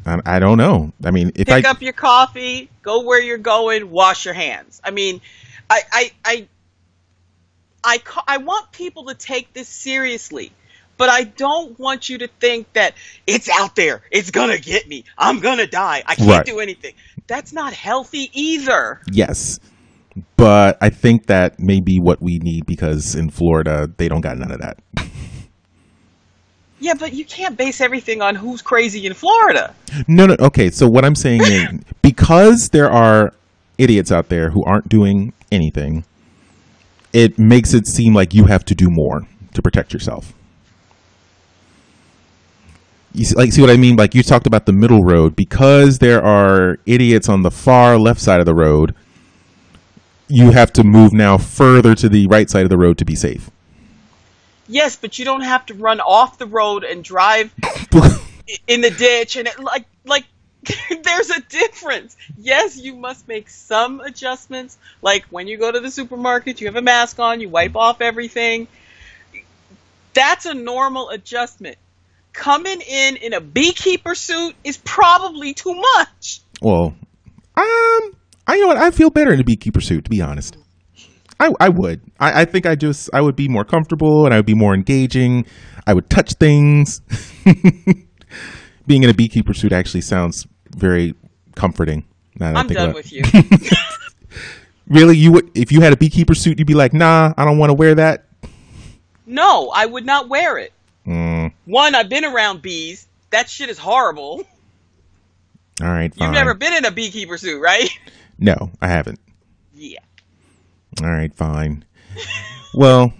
I, 0.04 0.20
I 0.26 0.38
don't 0.40 0.58
know. 0.58 0.92
I 1.04 1.12
mean, 1.12 1.30
if 1.36 1.46
Pick 1.46 1.64
I 1.64 1.70
up 1.70 1.80
your 1.82 1.92
coffee, 1.92 2.68
go 2.82 3.02
where 3.02 3.22
you're 3.22 3.38
going, 3.38 3.90
wash 3.90 4.24
your 4.24 4.34
hands. 4.34 4.80
I 4.82 4.90
mean, 4.90 5.20
I 5.70 5.80
I 5.92 6.10
I 6.24 6.48
I, 7.82 7.98
ca- 7.98 8.24
I 8.26 8.38
want 8.38 8.72
people 8.72 9.06
to 9.06 9.14
take 9.14 9.52
this 9.52 9.68
seriously. 9.68 10.52
But 10.96 11.08
I 11.08 11.24
don't 11.24 11.78
want 11.78 12.10
you 12.10 12.18
to 12.18 12.28
think 12.28 12.70
that 12.74 12.92
it's 13.26 13.48
out 13.48 13.74
there. 13.74 14.02
It's 14.10 14.30
gonna 14.30 14.58
get 14.58 14.86
me. 14.86 15.04
I'm 15.16 15.40
gonna 15.40 15.66
die. 15.66 16.02
I 16.04 16.14
can't 16.14 16.28
Right. 16.28 16.44
do 16.44 16.58
anything. 16.60 16.92
That's 17.26 17.54
not 17.54 17.72
healthy 17.72 18.30
either. 18.34 19.00
yes, 19.10 19.60
but 20.40 20.78
I 20.80 20.88
think 20.88 21.26
that 21.26 21.60
may 21.60 21.80
be 21.80 22.00
what 22.00 22.22
we 22.22 22.38
need 22.38 22.64
because 22.64 23.14
in 23.14 23.28
Florida 23.28 23.90
they 23.98 24.08
don't 24.08 24.22
got 24.22 24.38
none 24.38 24.50
of 24.50 24.58
that. 24.60 24.78
Yeah, 26.78 26.94
but 26.94 27.12
you 27.12 27.26
can't 27.26 27.58
base 27.58 27.82
everything 27.82 28.22
on 28.22 28.34
who's 28.36 28.62
crazy 28.62 29.04
in 29.04 29.12
Florida. 29.12 29.74
No, 30.08 30.24
no. 30.24 30.36
Okay, 30.40 30.70
so 30.70 30.88
what 30.88 31.04
I'm 31.04 31.14
saying 31.14 31.42
is 31.42 31.68
because 32.02 32.70
there 32.70 32.90
are 32.90 33.34
idiots 33.76 34.10
out 34.10 34.30
there 34.30 34.48
who 34.48 34.64
aren't 34.64 34.88
doing 34.88 35.34
anything, 35.52 36.04
it 37.12 37.38
makes 37.38 37.74
it 37.74 37.86
seem 37.86 38.14
like 38.14 38.32
you 38.32 38.46
have 38.46 38.64
to 38.64 38.74
do 38.74 38.88
more 38.88 39.26
to 39.52 39.60
protect 39.60 39.92
yourself. 39.92 40.32
You 43.12 43.26
see, 43.26 43.34
like 43.34 43.52
see 43.52 43.60
what 43.60 43.68
I 43.68 43.76
mean? 43.76 43.96
Like 43.96 44.14
you 44.14 44.22
talked 44.22 44.46
about 44.46 44.64
the 44.64 44.72
middle 44.72 45.04
road 45.04 45.36
because 45.36 45.98
there 45.98 46.22
are 46.24 46.78
idiots 46.86 47.28
on 47.28 47.42
the 47.42 47.50
far 47.50 47.98
left 47.98 48.20
side 48.22 48.40
of 48.40 48.46
the 48.46 48.54
road. 48.54 48.94
You 50.30 50.52
have 50.52 50.72
to 50.74 50.84
move 50.84 51.12
now 51.12 51.38
further 51.38 51.94
to 51.96 52.08
the 52.08 52.26
right 52.28 52.48
side 52.48 52.62
of 52.62 52.70
the 52.70 52.78
road 52.78 52.98
to 52.98 53.04
be 53.04 53.14
safe. 53.14 53.50
Yes, 54.68 54.94
but 54.96 55.18
you 55.18 55.24
don't 55.24 55.40
have 55.40 55.66
to 55.66 55.74
run 55.74 56.00
off 56.00 56.38
the 56.38 56.46
road 56.46 56.84
and 56.84 57.02
drive 57.02 57.52
in 58.68 58.80
the 58.80 58.90
ditch 58.90 59.36
and 59.36 59.48
it, 59.48 59.58
like 59.58 59.84
like 60.04 60.24
there's 61.02 61.30
a 61.30 61.40
difference. 61.40 62.16
Yes, 62.38 62.76
you 62.76 62.94
must 62.94 63.26
make 63.26 63.48
some 63.48 64.00
adjustments. 64.00 64.78
Like 65.02 65.24
when 65.30 65.48
you 65.48 65.56
go 65.56 65.72
to 65.72 65.80
the 65.80 65.90
supermarket, 65.90 66.60
you 66.60 66.68
have 66.68 66.76
a 66.76 66.82
mask 66.82 67.18
on, 67.18 67.40
you 67.40 67.48
wipe 67.48 67.76
off 67.76 68.00
everything. 68.00 68.68
That's 70.14 70.46
a 70.46 70.54
normal 70.54 71.10
adjustment. 71.10 71.76
Coming 72.32 72.80
in 72.80 73.16
in 73.16 73.32
a 73.32 73.40
beekeeper 73.40 74.14
suit 74.14 74.54
is 74.62 74.76
probably 74.76 75.54
too 75.54 75.74
much. 75.74 76.40
Well, 76.60 76.94
um, 77.56 78.16
I 78.50 78.54
you 78.56 78.62
know 78.62 78.68
what 78.68 78.76
I 78.78 78.90
feel 78.90 79.10
better 79.10 79.32
in 79.32 79.40
a 79.40 79.44
beekeeper 79.44 79.80
suit, 79.80 80.04
to 80.04 80.10
be 80.10 80.20
honest. 80.20 80.56
I, 81.38 81.52
I 81.58 81.68
would. 81.70 82.02
I, 82.18 82.42
I 82.42 82.44
think 82.44 82.66
I 82.66 82.74
just 82.74 83.08
I 83.14 83.20
would 83.20 83.36
be 83.36 83.48
more 83.48 83.64
comfortable 83.64 84.24
and 84.26 84.34
I 84.34 84.38
would 84.38 84.46
be 84.46 84.54
more 84.54 84.74
engaging. 84.74 85.46
I 85.86 85.94
would 85.94 86.10
touch 86.10 86.34
things. 86.34 87.00
Being 88.86 89.02
in 89.04 89.10
a 89.10 89.14
beekeeper 89.14 89.54
suit 89.54 89.72
actually 89.72 90.00
sounds 90.00 90.46
very 90.76 91.14
comforting. 91.54 92.04
now 92.38 92.52
that 92.52 92.56
I 92.58 92.60
I'm 92.60 92.66
done 92.68 92.92
with 92.92 93.12
you. 93.12 93.22
Really, 94.88 95.16
you 95.16 95.30
would 95.30 95.50
if 95.56 95.70
you 95.70 95.80
had 95.82 95.92
a 95.92 95.96
beekeeper 95.96 96.34
suit, 96.34 96.58
you'd 96.58 96.66
be 96.66 96.74
like, 96.74 96.92
nah, 96.92 97.32
I 97.36 97.44
don't 97.44 97.58
want 97.58 97.70
to 97.70 97.74
wear 97.74 97.94
that. 97.94 98.24
no, 99.24 99.70
I 99.72 99.86
would 99.86 100.04
not 100.04 100.28
wear 100.28 100.58
it. 100.58 100.72
Mm, 101.06 101.52
One, 101.64 101.94
I've 101.94 102.08
been 102.08 102.24
around 102.24 102.60
bees. 102.60 103.06
That 103.30 103.48
shit 103.48 103.68
is 103.70 103.78
horrible. 103.78 104.42
all 105.80 105.86
right, 105.88 106.12
fine. 106.12 106.26
You've 106.26 106.34
never 106.34 106.54
been 106.54 106.72
in 106.74 106.84
a 106.86 106.90
beekeeper 106.90 107.38
suit, 107.38 107.60
right? 107.62 107.88
No, 108.40 108.70
I 108.80 108.88
haven't. 108.88 109.20
Yeah. 109.74 110.00
All 111.02 111.10
right, 111.10 111.32
fine. 111.34 111.84
well, 112.74 113.12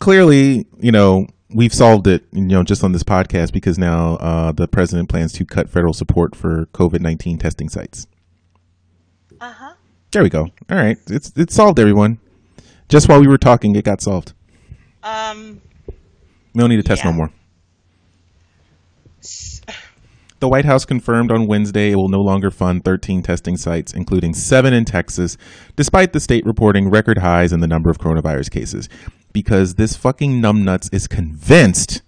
clearly, 0.00 0.66
you 0.80 0.92
know, 0.92 1.28
we've 1.50 1.72
solved 1.72 2.06
it, 2.06 2.24
you 2.32 2.42
know, 2.42 2.62
just 2.62 2.84
on 2.84 2.92
this 2.92 3.04
podcast 3.04 3.52
because 3.52 3.78
now 3.78 4.16
uh, 4.16 4.52
the 4.52 4.68
president 4.68 5.08
plans 5.08 5.32
to 5.34 5.44
cut 5.46 5.70
federal 5.70 5.94
support 5.94 6.34
for 6.36 6.66
COVID 6.66 7.00
nineteen 7.00 7.38
testing 7.38 7.68
sites. 7.68 8.06
Uh 9.40 9.52
huh. 9.52 9.72
There 10.10 10.22
we 10.22 10.28
go. 10.28 10.48
All 10.70 10.76
right, 10.76 10.98
it's 11.08 11.32
it's 11.36 11.54
solved, 11.54 11.78
everyone. 11.78 12.18
Just 12.88 13.08
while 13.08 13.20
we 13.20 13.28
were 13.28 13.38
talking, 13.38 13.76
it 13.76 13.84
got 13.84 14.00
solved. 14.00 14.32
Um. 15.02 15.62
We 16.54 16.60
don't 16.60 16.70
need 16.70 16.76
to 16.76 16.82
test 16.82 17.04
no 17.04 17.12
more. 17.12 17.30
The 20.40 20.48
White 20.48 20.64
House 20.64 20.84
confirmed 20.84 21.32
on 21.32 21.48
Wednesday 21.48 21.90
it 21.90 21.96
will 21.96 22.08
no 22.08 22.20
longer 22.20 22.52
fund 22.52 22.84
13 22.84 23.22
testing 23.22 23.56
sites, 23.56 23.92
including 23.92 24.34
seven 24.34 24.72
in 24.72 24.84
Texas, 24.84 25.36
despite 25.74 26.12
the 26.12 26.20
state 26.20 26.46
reporting 26.46 26.90
record 26.90 27.18
highs 27.18 27.52
in 27.52 27.58
the 27.58 27.66
number 27.66 27.90
of 27.90 27.98
coronavirus 27.98 28.50
cases. 28.50 28.88
Because 29.32 29.74
this 29.74 29.96
fucking 29.96 30.40
numbnuts 30.40 30.92
is 30.94 31.08
convinced 31.08 32.02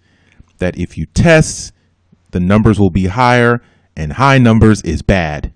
that 0.59 0.79
if 0.79 0.97
you 0.97 1.07
test, 1.07 1.73
the 2.31 2.39
numbers 2.39 2.79
will 2.79 2.91
be 2.91 3.07
higher, 3.07 3.63
and 3.97 4.13
high 4.13 4.39
numbers 4.39 4.81
is 4.83 5.03
bad. 5.03 5.53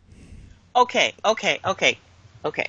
Okay. 0.75 1.14
Okay. 1.25 1.61
Okay. 1.64 1.99
Okay. 2.45 2.66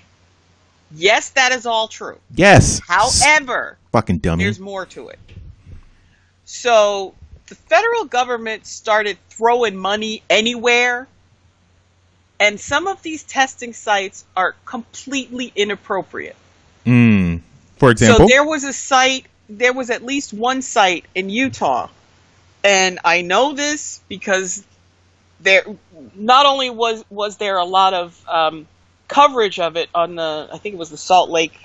Yes, 0.92 1.32
that 1.32 1.52
is 1.52 1.66
all 1.66 1.88
true. 1.88 2.20
Yes. 2.36 2.80
However, 2.88 3.80
fucking 3.92 4.20
dummy. 4.20 4.44
there's 4.44 4.60
more 4.60 4.86
to 4.86 5.10
it. 5.10 5.20
So 6.46 7.16
the 7.48 7.56
federal 7.56 8.06
government 8.06 8.66
started 8.66 9.18
throwing 9.30 9.76
money 9.76 10.24
anywhere, 10.30 11.08
and 12.40 12.60
some 12.60 12.88
of 12.88 13.02
these 13.02 13.24
testing 13.24 13.74
sites 13.74 14.26
are 14.36 14.56
completely 14.66 15.52
inappropriate. 15.56 16.36
Mm. 16.86 17.42
For 17.78 17.92
example, 17.92 18.28
So 18.28 18.28
there 18.28 18.46
was 18.46 18.64
a 18.64 18.74
site, 18.74 19.26
there 19.50 19.74
was 19.74 19.90
at 19.90 20.04
least 20.04 20.34
one 20.34 20.62
site 20.62 21.06
in 21.14 21.30
Utah, 21.30 21.90
and 22.64 23.00
I 23.04 23.22
know 23.22 23.54
this 23.54 24.02
because 24.08 24.64
there 25.40 25.66
not 26.16 26.46
only 26.46 26.70
was 26.70 27.04
was 27.10 27.38
there 27.38 27.58
a 27.58 27.66
lot 27.66 27.94
of 27.94 28.28
um, 28.28 28.68
coverage 29.08 29.60
of 29.60 29.78
it 29.78 29.90
on 29.94 30.16
the 30.16 30.50
I 30.52 30.58
think 30.58 30.74
it 30.74 30.78
was 30.78 30.90
the 30.90 30.98
Salt 30.98 31.30
Lake 31.30 31.58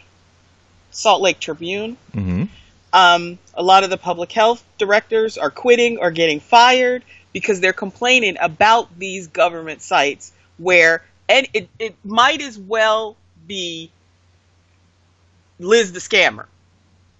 Salt 0.90 1.22
Lake 1.22 1.38
Tribune. 1.38 1.96
hmm 2.12 2.44
Um, 2.92 3.38
a 3.54 3.62
lot 3.62 3.84
of 3.84 3.90
the 3.90 3.96
public 3.96 4.32
health 4.32 4.64
directors 4.78 5.38
are 5.38 5.50
quitting 5.50 5.98
or 5.98 6.10
getting 6.10 6.40
fired 6.40 7.04
because 7.32 7.60
they're 7.60 7.72
complaining 7.72 8.36
about 8.40 8.98
these 8.98 9.28
government 9.28 9.82
sites 9.82 10.32
where, 10.58 11.04
and 11.28 11.46
it, 11.52 11.68
it 11.78 11.94
might 12.04 12.40
as 12.40 12.58
well 12.58 13.16
be 13.46 13.90
Liz 15.58 15.92
the 15.92 16.00
scammer. 16.00 16.46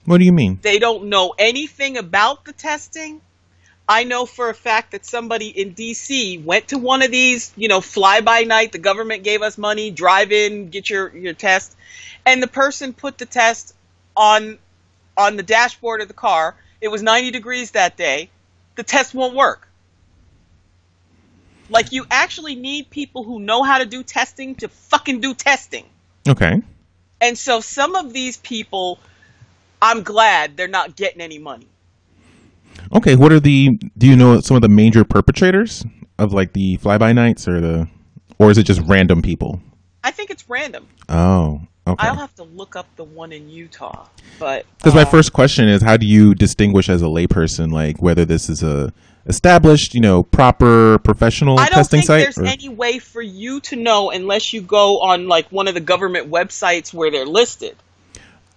What 0.06 0.18
do 0.18 0.24
you 0.24 0.32
mean? 0.32 0.58
They 0.62 0.78
don't 0.78 1.04
know 1.04 1.34
anything 1.38 1.96
about 1.96 2.44
the 2.44 2.52
testing. 2.52 3.20
I 3.88 4.04
know 4.04 4.24
for 4.24 4.48
a 4.48 4.54
fact 4.54 4.92
that 4.92 5.04
somebody 5.04 5.48
in 5.48 5.74
DC 5.74 6.42
went 6.44 6.68
to 6.68 6.78
one 6.78 7.02
of 7.02 7.10
these, 7.10 7.52
you 7.56 7.68
know, 7.68 7.80
fly 7.80 8.20
by 8.20 8.42
night. 8.42 8.72
The 8.72 8.78
government 8.78 9.24
gave 9.24 9.42
us 9.42 9.58
money, 9.58 9.90
drive 9.90 10.32
in, 10.32 10.70
get 10.70 10.88
your, 10.88 11.14
your 11.16 11.34
test. 11.34 11.76
And 12.24 12.42
the 12.42 12.46
person 12.46 12.92
put 12.92 13.18
the 13.18 13.26
test 13.26 13.74
on 14.16 14.58
on 15.20 15.36
the 15.36 15.42
dashboard 15.42 16.00
of 16.00 16.08
the 16.08 16.14
car. 16.14 16.56
It 16.80 16.88
was 16.88 17.02
90 17.02 17.30
degrees 17.30 17.72
that 17.72 17.96
day. 17.96 18.30
The 18.76 18.82
test 18.82 19.14
won't 19.14 19.34
work. 19.34 19.68
Like 21.68 21.92
you 21.92 22.06
actually 22.10 22.54
need 22.54 22.88
people 22.88 23.22
who 23.22 23.38
know 23.38 23.62
how 23.62 23.78
to 23.78 23.84
do 23.84 24.02
testing 24.02 24.54
to 24.56 24.68
fucking 24.68 25.20
do 25.20 25.34
testing. 25.34 25.84
Okay. 26.26 26.62
And 27.20 27.36
so 27.36 27.60
some 27.60 27.94
of 27.94 28.14
these 28.14 28.38
people, 28.38 28.98
I'm 29.80 30.02
glad 30.02 30.56
they're 30.56 30.68
not 30.68 30.96
getting 30.96 31.20
any 31.20 31.38
money. 31.38 31.68
Okay. 32.92 33.14
What 33.14 33.30
are 33.30 33.40
the? 33.40 33.78
Do 33.98 34.06
you 34.06 34.16
know 34.16 34.40
some 34.40 34.56
of 34.56 34.62
the 34.62 34.68
major 34.68 35.04
perpetrators 35.04 35.84
of 36.18 36.32
like 36.32 36.54
the 36.54 36.76
fly 36.78 36.96
by 36.96 37.12
nights 37.12 37.46
or 37.46 37.60
the, 37.60 37.88
or 38.38 38.50
is 38.50 38.58
it 38.58 38.64
just 38.64 38.80
random 38.86 39.20
people? 39.22 39.60
I 40.02 40.10
think 40.12 40.30
it's 40.30 40.48
random. 40.48 40.88
Oh. 41.08 41.60
Okay. 41.90 42.06
I'll 42.06 42.14
have 42.16 42.34
to 42.36 42.44
look 42.44 42.76
up 42.76 42.86
the 42.96 43.04
one 43.04 43.32
in 43.32 43.48
Utah, 43.48 44.06
but 44.38 44.64
Because 44.78 44.94
my 44.94 45.02
uh, 45.02 45.06
first 45.06 45.32
question 45.32 45.68
is, 45.68 45.82
how 45.82 45.96
do 45.96 46.06
you 46.06 46.34
distinguish 46.34 46.88
as 46.88 47.02
a 47.02 47.06
layperson, 47.06 47.72
like 47.72 48.00
whether 48.00 48.24
this 48.24 48.48
is 48.48 48.62
a 48.62 48.92
established, 49.26 49.94
you 49.94 50.00
know, 50.00 50.22
proper 50.22 50.98
professional 51.00 51.58
I 51.58 51.66
don't 51.66 51.74
testing 51.74 51.98
think 52.00 52.06
site? 52.06 52.22
there's 52.24 52.38
or- 52.38 52.46
any 52.46 52.68
way 52.68 52.98
for 52.98 53.20
you 53.22 53.60
to 53.62 53.76
know 53.76 54.10
unless 54.10 54.52
you 54.52 54.60
go 54.60 55.00
on 55.00 55.28
like 55.28 55.50
one 55.50 55.68
of 55.68 55.74
the 55.74 55.80
government 55.80 56.30
websites 56.30 56.92
where 56.94 57.10
they're 57.10 57.26
listed. 57.26 57.76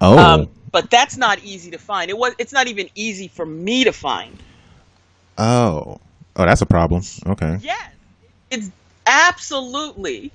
oh, 0.01 0.17
Um, 0.17 0.49
but 0.71 0.89
that's 0.89 1.17
not 1.17 1.39
easy 1.43 1.71
to 1.71 1.77
find. 1.77 2.09
It 2.09 2.17
was. 2.17 2.33
It's 2.37 2.53
not 2.53 2.67
even 2.67 2.89
easy 2.95 3.27
for 3.27 3.45
me 3.45 3.83
to 3.85 3.93
find. 3.93 4.37
oh, 5.37 5.99
oh, 6.35 6.45
that's 6.45 6.61
a 6.61 6.65
problem. 6.65 7.03
Okay. 7.25 7.57
Yeah, 7.61 7.87
it's 8.49 8.69
absolutely. 9.05 10.31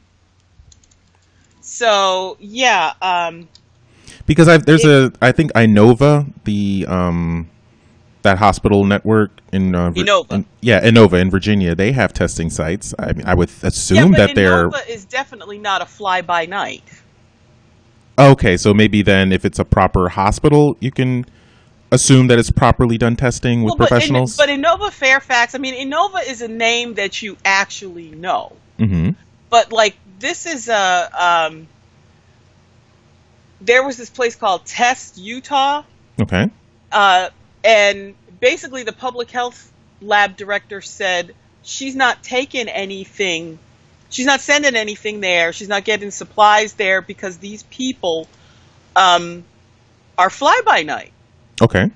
So 1.71 2.37
yeah, 2.41 2.95
um, 3.03 3.47
Because 4.27 4.49
I 4.49 4.57
there's 4.57 4.87
a 4.87 5.13
I 5.21 5.33
think 5.33 5.53
Inova 5.53 6.33
the 6.45 6.87
um 6.89 7.49
that 8.23 8.39
hospital 8.39 8.85
network 8.85 9.31
in 9.53 9.75
uh, 9.75 9.91
Inova. 9.91 10.33
in- 10.33 10.47
yeah 10.61 10.81
Inova 10.83 11.21
in 11.21 11.31
Virginia 11.31 11.75
they 11.75 11.93
have 11.93 12.13
testing 12.15 12.49
sites. 12.49 12.95
I 12.99 13.13
mean 13.13 13.27
I 13.27 13.35
would 13.35 13.51
yeah, 13.51 13.69
assume 13.69 14.13
but 14.13 14.17
that 14.19 14.35
they're 14.35 14.69
Inova 14.71 14.89
is 14.89 15.05
definitely 15.05 15.59
not 15.59 15.83
a 15.83 15.87
fly 15.87 16.23
by 16.23 16.47
night. 16.47 16.83
okay. 18.19 18.57
So 18.57 18.73
maybe 18.73 19.03
then 19.03 19.31
if 19.31 19.45
it's 19.45 19.59
a 19.59 19.65
proper 19.65 20.09
hospital, 20.09 20.77
you 20.81 20.91
can 20.91 21.27
assume 21.93 22.27
that 22.29 22.39
it's 22.39 22.51
properly 22.51 22.97
done 22.99 23.15
testing 23.17 23.63
with 23.63 23.73
Well, 23.73 23.77
but, 23.79 23.85
in, 23.85 23.89
professionals. 23.89 24.37
but 24.37 24.49
Inova 24.49 24.91
Fairfax, 24.91 25.55
I 25.55 25.59
mean, 25.59 25.75
Inova 25.75 26.27
is 26.27 26.41
a 26.43 26.49
name 26.49 26.95
that 26.95 27.23
you 27.23 27.37
actually 27.45 28.11
know. 28.11 28.53
hmm 28.79 29.11
But 29.51 29.73
like, 29.73 29.97
this 30.19 30.47
is 30.47 30.69
a. 30.69 31.11
Um, 31.51 31.69
there 33.61 33.83
was 33.85 33.97
this 33.97 34.11
place 34.11 34.37
called 34.37 34.65
Test 34.65 35.19
Utah, 35.19 35.83
Okay. 36.21 36.49
uh, 36.93 37.29
and 37.65 38.15
basically 38.41 38.85
the 38.85 38.93
public 38.93 39.31
health 39.31 39.73
lab 40.01 40.37
director 40.37 40.81
said 40.81 41.35
she's 41.63 41.97
not 41.97 42.23
taking 42.23 42.69
anything. 42.69 43.59
She's 44.11 44.27
not 44.27 44.41
sending 44.41 44.77
anything 44.77 45.21
there. 45.21 45.53
She's 45.53 45.69
not 45.69 45.85
getting 45.85 46.11
supplies 46.11 46.75
there 46.75 47.03
because 47.03 47.39
these 47.39 47.65
people 47.65 48.29
um, 48.97 49.45
are 50.17 50.31
fly 50.31 50.61
by 50.65 50.83
night. 50.83 51.13
Okay. 51.61 51.91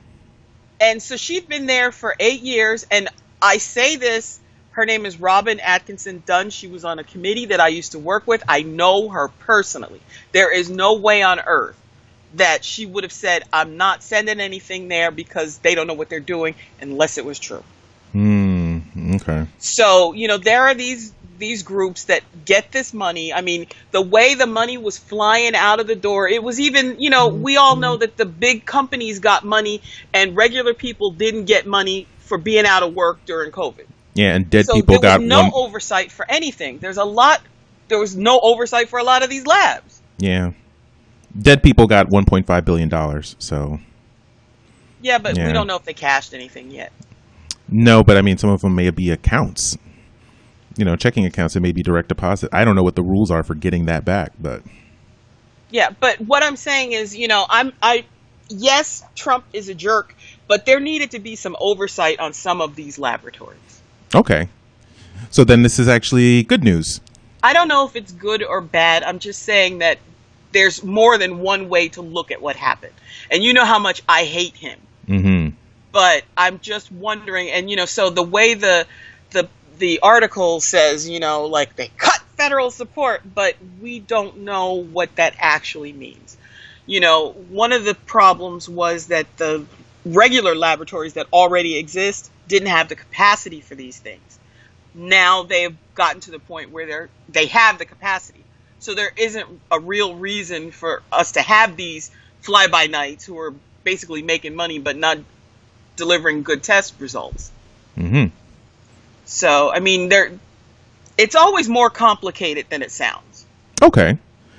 And 0.80 1.00
so 1.00 1.16
she'd 1.16 1.48
been 1.48 1.66
there 1.66 1.92
for 1.92 2.14
eight 2.18 2.42
years. 2.42 2.84
And 2.90 3.08
I 3.40 3.58
say 3.58 3.96
this, 3.96 4.40
her 4.72 4.84
name 4.86 5.06
is 5.06 5.20
Robyn 5.20 5.60
Atkinson 5.60 6.22
Dunn. 6.26 6.50
She 6.50 6.66
was 6.66 6.84
on 6.84 6.98
a 6.98 7.04
committee 7.04 7.46
that 7.46 7.60
I 7.60 7.68
used 7.68 7.92
to 7.92 7.98
work 7.98 8.26
with. 8.26 8.42
I 8.48 8.62
know 8.62 9.08
her 9.08 9.28
personally. 9.28 10.00
There 10.32 10.52
is 10.52 10.68
no 10.68 10.94
way 10.94 11.22
on 11.22 11.40
earth 11.40 11.76
that 12.34 12.64
she 12.64 12.86
would 12.86 13.04
have 13.04 13.12
said, 13.12 13.44
I'm 13.52 13.76
not 13.76 14.02
sending 14.02 14.40
anything 14.40 14.88
there 14.88 15.10
because 15.10 15.58
they 15.58 15.74
don't 15.74 15.86
know 15.86 15.94
what 15.94 16.08
they're 16.08 16.20
doing 16.20 16.54
unless 16.80 17.18
it 17.18 17.24
was 17.24 17.38
true. 17.38 17.62
Hmm. 18.12 18.78
Okay. 19.14 19.46
So, 19.58 20.12
you 20.12 20.28
know, 20.28 20.38
there 20.38 20.62
are 20.62 20.74
these 20.74 21.12
these 21.38 21.64
groups 21.64 22.04
that 22.04 22.22
get 22.44 22.70
this 22.70 22.94
money. 22.94 23.32
I 23.32 23.40
mean, 23.40 23.66
the 23.90 24.00
way 24.00 24.34
the 24.34 24.46
money 24.46 24.78
was 24.78 24.96
flying 24.96 25.56
out 25.56 25.80
of 25.80 25.88
the 25.88 25.96
door, 25.96 26.28
it 26.28 26.40
was 26.42 26.60
even, 26.60 27.00
you 27.00 27.10
know, 27.10 27.28
we 27.28 27.56
all 27.56 27.74
know 27.74 27.96
that 27.96 28.16
the 28.16 28.26
big 28.26 28.64
companies 28.64 29.18
got 29.18 29.44
money 29.44 29.82
and 30.14 30.36
regular 30.36 30.72
people 30.72 31.10
didn't 31.10 31.46
get 31.46 31.66
money 31.66 32.06
for 32.18 32.38
being 32.38 32.64
out 32.64 32.84
of 32.84 32.94
work 32.94 33.24
during 33.26 33.50
COVID. 33.50 33.86
Yeah, 34.14 34.34
and 34.34 34.48
dead 34.50 34.66
so 34.66 34.74
people 34.74 34.98
got 34.98 35.20
no 35.22 35.42
one. 35.44 35.50
oversight 35.54 36.12
for 36.12 36.30
anything. 36.30 36.78
There's 36.78 36.98
a 36.98 37.04
lot 37.04 37.40
there 37.88 37.98
was 37.98 38.16
no 38.16 38.40
oversight 38.40 38.88
for 38.88 38.98
a 38.98 39.04
lot 39.04 39.22
of 39.22 39.28
these 39.30 39.46
labs. 39.46 40.00
Yeah. 40.18 40.52
Dead 41.38 41.62
people 41.62 41.86
got 41.86 42.08
1.5 42.08 42.64
billion 42.64 42.88
dollars. 42.88 43.36
So 43.38 43.80
Yeah, 45.00 45.18
but 45.18 45.36
Yeah. 45.36 45.46
we 45.46 45.52
don't 45.52 45.66
know 45.66 45.76
if 45.76 45.84
they 45.84 45.94
cashed 45.94 46.34
anything 46.34 46.70
yet. 46.70 46.92
no, 47.68 48.04
but 48.04 48.16
I 48.16 48.22
mean, 48.22 48.36
some 48.38 48.50
of 48.50 48.60
them 48.60 48.74
may 48.74 48.90
be 48.90 49.10
accounts. 49.10 49.76
You 50.76 50.84
know, 50.86 50.96
checking 50.96 51.26
accounts. 51.26 51.54
It 51.56 51.60
may 51.60 51.72
be 51.72 51.82
direct 51.82 52.08
deposit. 52.08 52.48
I 52.52 52.64
don't 52.64 52.76
know 52.76 52.82
what 52.82 52.96
the 52.96 53.02
rules 53.02 53.30
are 53.30 53.42
for 53.42 53.54
getting 53.54 53.86
that 53.86 54.04
back, 54.04 54.32
but 54.40 54.62
Yeah, 55.70 55.90
but 56.00 56.20
what 56.20 56.42
I'm 56.42 56.56
saying 56.56 56.92
is, 56.92 57.16
you 57.16 57.28
know, 57.28 57.44
I'm 57.48 57.72
I 57.82 58.04
yes, 58.48 59.02
Trump 59.14 59.44
is 59.52 59.68
a 59.68 59.74
jerk, 59.74 60.14
but 60.48 60.64
there 60.66 60.80
needed 60.80 61.10
to 61.12 61.18
be 61.18 61.36
some 61.36 61.56
oversight 61.60 62.20
on 62.20 62.32
some 62.32 62.60
of 62.60 62.74
these 62.74 62.98
laboratories. 62.98 63.58
Okay. 64.14 64.48
So 65.30 65.44
then 65.44 65.62
this 65.62 65.78
is 65.78 65.88
actually 65.88 66.42
good 66.42 66.62
news. 66.62 67.00
I 67.42 67.52
don't 67.52 67.68
know 67.68 67.86
if 67.86 67.96
it's 67.96 68.12
good 68.12 68.42
or 68.42 68.60
bad. 68.60 69.02
I'm 69.02 69.18
just 69.18 69.42
saying 69.42 69.78
that 69.78 69.98
there's 70.52 70.84
more 70.84 71.18
than 71.18 71.38
one 71.38 71.68
way 71.68 71.88
to 71.88 72.02
look 72.02 72.30
at 72.30 72.40
what 72.40 72.56
happened. 72.56 72.92
And 73.30 73.42
you 73.42 73.52
know 73.52 73.64
how 73.64 73.78
much 73.78 74.02
I 74.08 74.24
hate 74.24 74.56
him. 74.56 74.78
Mm-hmm. 75.08 75.56
But 75.90 76.24
I'm 76.36 76.60
just 76.60 76.92
wondering 76.92 77.50
and 77.50 77.68
you 77.68 77.76
know, 77.76 77.84
so 77.84 78.10
the 78.10 78.22
way 78.22 78.54
the 78.54 78.86
the 79.30 79.48
the 79.78 80.00
article 80.00 80.60
says, 80.60 81.08
you 81.08 81.20
know, 81.20 81.46
like 81.46 81.76
they 81.76 81.88
cut 81.96 82.20
federal 82.36 82.70
support, 82.70 83.22
but 83.34 83.56
we 83.80 83.98
don't 83.98 84.38
know 84.38 84.74
what 84.74 85.14
that 85.16 85.34
actually 85.38 85.92
means. 85.92 86.36
You 86.86 87.00
know, 87.00 87.30
one 87.30 87.72
of 87.72 87.84
the 87.84 87.94
problems 87.94 88.68
was 88.68 89.08
that 89.08 89.26
the 89.36 89.64
regular 90.04 90.54
laboratories 90.54 91.14
that 91.14 91.26
already 91.32 91.78
exist 91.78 92.31
didn't 92.48 92.68
have 92.68 92.88
the 92.88 92.96
capacity 92.96 93.60
for 93.60 93.74
these 93.74 93.98
things. 93.98 94.38
Now 94.94 95.42
they've 95.42 95.76
gotten 95.94 96.20
to 96.22 96.30
the 96.30 96.38
point 96.38 96.70
where 96.70 96.86
they're 96.86 97.08
they 97.28 97.46
have 97.46 97.78
the 97.78 97.84
capacity. 97.84 98.44
So 98.78 98.94
there 98.94 99.12
isn't 99.16 99.46
a 99.70 99.78
real 99.78 100.14
reason 100.14 100.70
for 100.70 101.02
us 101.10 101.32
to 101.32 101.42
have 101.42 101.76
these 101.76 102.10
fly 102.40 102.66
by 102.66 102.86
nights 102.86 103.24
who 103.24 103.38
are 103.38 103.54
basically 103.84 104.22
making 104.22 104.54
money 104.54 104.78
but 104.78 104.96
not 104.96 105.18
delivering 105.96 106.42
good 106.42 106.62
test 106.62 106.94
results. 106.98 107.50
Mm-hmm. 107.96 108.34
So, 109.24 109.72
I 109.72 109.80
mean, 109.80 110.08
there 110.08 110.32
it's 111.16 111.34
always 111.34 111.68
more 111.68 111.90
complicated 111.90 112.66
than 112.70 112.82
it 112.82 112.90
sounds. 112.90 113.46
Okay. 113.80 114.18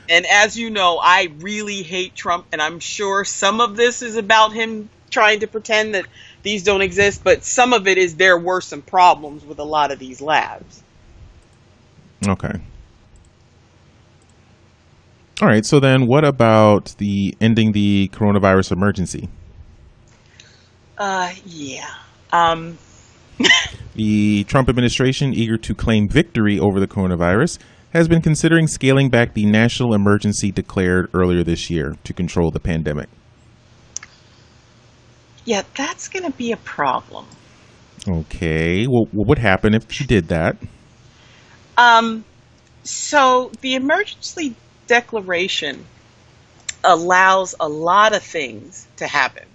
And 0.09 0.25
as 0.25 0.57
you 0.57 0.69
know, 0.69 0.99
I 1.01 1.31
really 1.39 1.81
hate 1.81 2.13
Trump, 2.13 2.45
and 2.51 2.61
I'm 2.61 2.79
sure 2.79 3.23
some 3.23 3.61
of 3.61 3.75
this 3.75 4.01
is 4.01 4.15
about 4.15 4.53
him 4.53 4.89
trying 5.09 5.41
to 5.41 5.47
pretend 5.47 5.95
that 5.95 6.05
these 6.43 6.63
don't 6.63 6.81
exist, 6.81 7.23
but 7.23 7.43
some 7.43 7.73
of 7.73 7.87
it 7.87 7.97
is 7.97 8.15
there 8.15 8.37
were 8.37 8.61
some 8.61 8.81
problems 8.81 9.43
with 9.43 9.59
a 9.59 9.63
lot 9.63 9.91
of 9.91 9.99
these 9.99 10.21
labs. 10.21 10.83
Okay. 12.27 12.61
All 15.41 15.47
right. 15.47 15.65
So 15.65 15.79
then, 15.79 16.07
what 16.07 16.23
about 16.23 16.95
the 16.99 17.35
ending 17.41 17.71
the 17.71 18.09
coronavirus 18.13 18.71
emergency? 18.71 19.29
Uh, 20.97 21.33
yeah. 21.45 21.89
Um, 22.31 22.77
The 23.95 24.43
Trump 24.45 24.69
administration, 24.69 25.33
eager 25.35 25.57
to 25.57 25.75
claim 25.75 26.07
victory 26.09 26.59
over 26.59 26.79
the 26.79 26.87
coronavirus, 26.87 27.59
has 27.91 28.07
been 28.07 28.23
considering 28.23 28.65
scaling 28.65 29.09
back 29.09 29.35
the 29.35 29.45
national 29.45 29.93
emergency 29.93 30.51
declared 30.51 31.09
earlier 31.13 31.43
this 31.43 31.69
year 31.69 31.95
to 32.03 32.13
control 32.13 32.49
the 32.49 32.59
pandemic. 32.59 33.07
Yeah, 35.45 35.63
that's 35.75 36.07
going 36.07 36.25
to 36.25 36.37
be 36.37 36.51
a 36.51 36.57
problem. 36.57 37.25
Okay. 38.07 38.87
Well, 38.87 39.07
what 39.11 39.27
would 39.27 39.39
happen 39.39 39.73
if 39.73 39.91
she 39.91 40.05
did 40.05 40.27
that? 40.27 40.57
Um, 41.77 42.23
so 42.83 43.51
the 43.61 43.75
emergency 43.75 44.55
declaration 44.87 45.85
allows 46.83 47.55
a 47.59 47.67
lot 47.67 48.13
of 48.13 48.23
things 48.23 48.87
to 48.97 49.07
happen. 49.07 49.45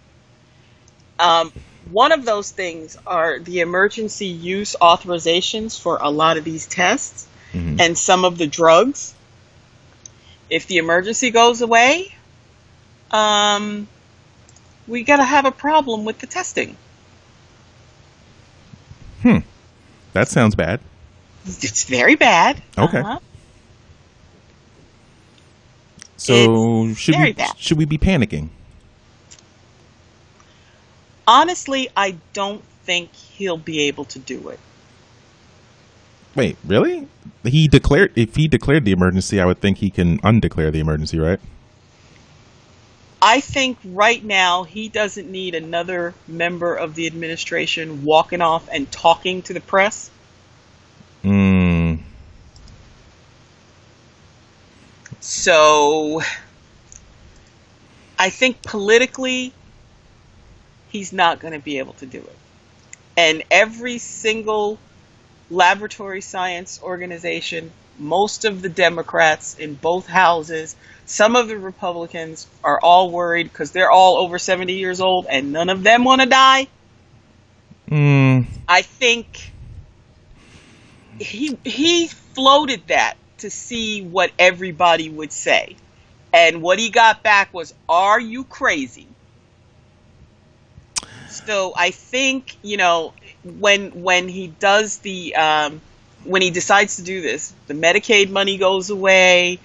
Um, 1.19 1.53
one 1.91 2.13
of 2.13 2.25
those 2.25 2.51
things 2.51 2.97
are 3.07 3.39
the 3.39 3.61
emergency 3.61 4.27
use 4.27 4.77
authorizations 4.81 5.79
for 5.79 5.99
a 6.01 6.11
lot 6.11 6.37
of 6.37 6.45
these 6.45 6.67
tests 6.67 7.27
Mhm. 7.53 7.81
and 7.81 7.99
some 7.99 8.25
of 8.25 8.39
the 8.39 8.47
drugs. 8.47 9.15
If 10.51 10.67
the 10.67 10.79
emergency 10.79 11.31
goes 11.31 11.61
away, 11.61 12.15
um, 13.11 13.89
we 14.89 15.05
got 15.05 15.19
to 15.19 15.25
have 15.25 15.45
a 15.45 15.53
problem 15.53 16.05
with 16.05 16.19
the 16.19 16.27
testing. 16.27 16.77
Hmm. 19.23 19.39
That 20.15 20.29
sounds 20.29 20.55
bad. 20.55 20.81
It's 21.45 21.85
very 21.85 22.17
bad. 22.17 22.63
Okay. 22.77 22.99
Uh-huh. 22.99 23.19
So 26.17 26.93
should 26.95 27.15
very 27.15 27.29
we 27.29 27.33
bad. 27.35 27.57
should 27.59 27.79
we 27.79 27.85
be 27.85 27.97
panicking? 27.99 28.49
Honestly, 31.27 31.89
I 31.97 32.17
don't 32.33 32.63
think 32.85 33.15
he'll 33.15 33.59
be 33.59 33.87
able 33.87 34.05
to 34.07 34.19
do 34.19 34.49
it. 34.49 34.59
Wait, 36.35 36.57
really? 36.67 37.07
He 37.45 37.69
declared 37.69 38.13
if 38.17 38.37
he 38.37 38.49
declared 38.49 38.85
the 38.85 38.93
emergency, 38.93 39.41
I 39.41 39.47
would 39.47 39.61
think 39.61 39.79
he 39.79 39.91
can 39.91 40.21
undeclare 40.23 40.71
the 40.71 40.81
emergency, 40.81 41.19
right? 41.19 41.41
I 43.21 43.41
think 43.41 43.79
right 43.85 44.23
now 44.23 44.63
he 44.63 44.89
doesn't 44.89 45.31
need 45.31 45.55
another 45.55 46.15
member 46.27 46.75
of 46.75 46.95
the 46.95 47.07
administration 47.07 48.05
walking 48.05 48.41
off 48.41 48.69
and 48.73 48.91
talking 48.91 49.43
to 49.43 49.55
the 49.55 49.61
press. 49.61 50.11
Mm, 51.25 51.99
So 55.21 56.21
I 58.19 58.31
think 58.31 58.63
politically 58.63 59.53
he's 60.89 61.13
not 61.13 61.41
going 61.41 61.53
to 61.53 61.59
be 61.61 61.79
able 61.79 61.93
to 61.95 62.07
do 62.07 62.19
it. 62.19 62.37
And 63.17 63.43
every 63.51 63.99
single 63.99 64.79
laboratory 65.51 66.21
science 66.21 66.81
organization, 66.83 67.73
most 67.99 68.45
of 68.45 68.63
the 68.63 68.69
Democrats 68.69 69.59
in 69.59 69.75
both 69.75 70.07
houses, 70.07 70.77
some 71.09 71.37
of 71.37 71.49
the 71.49 71.59
Republicans 71.59 72.47
are 72.63 72.79
all 72.83 73.11
worried 73.11 73.45
because 73.45 73.71
they're 73.71 73.91
all 73.91 74.19
over 74.19 74.39
70 74.39 74.75
years 74.75 75.01
old 75.01 75.27
and 75.27 75.53
none 75.53 75.71
of 75.71 75.83
them 75.83 76.05
want 76.05 76.21
to 76.21 76.29
die. 76.29 76.69
mm, 77.91 78.47
I 78.69 78.83
think 78.83 79.51
he 81.19 81.59
he 81.65 82.09
floated 82.09 82.89
that 82.89 83.15
to 83.39 83.49
see 83.49 84.03
what 84.03 84.31
everybody 84.39 85.09
would 85.09 85.33
say. 85.33 85.77
And 86.35 86.61
what 86.61 86.79
he 86.79 86.91
got 86.91 87.23
back 87.23 87.55
was, 87.55 87.73
Are 87.89 88.21
you 88.21 88.45
crazy? 88.45 89.07
So 91.27 91.73
I 91.75 91.91
think, 91.91 92.55
you 92.61 92.77
know, 92.77 93.15
when 93.45 94.03
when 94.03 94.29
he 94.29 94.49
does 94.49 94.99
the 94.99 95.37
um, 95.37 95.81
when 96.25 96.43
he 96.43 96.51
decides 96.51 96.97
to 96.97 97.03
do 97.03 97.23
this, 97.23 97.55
the 97.67 97.73
Medicaid 97.73 98.29
money 98.29 98.59
goes 98.59 98.91
away. 98.91 99.59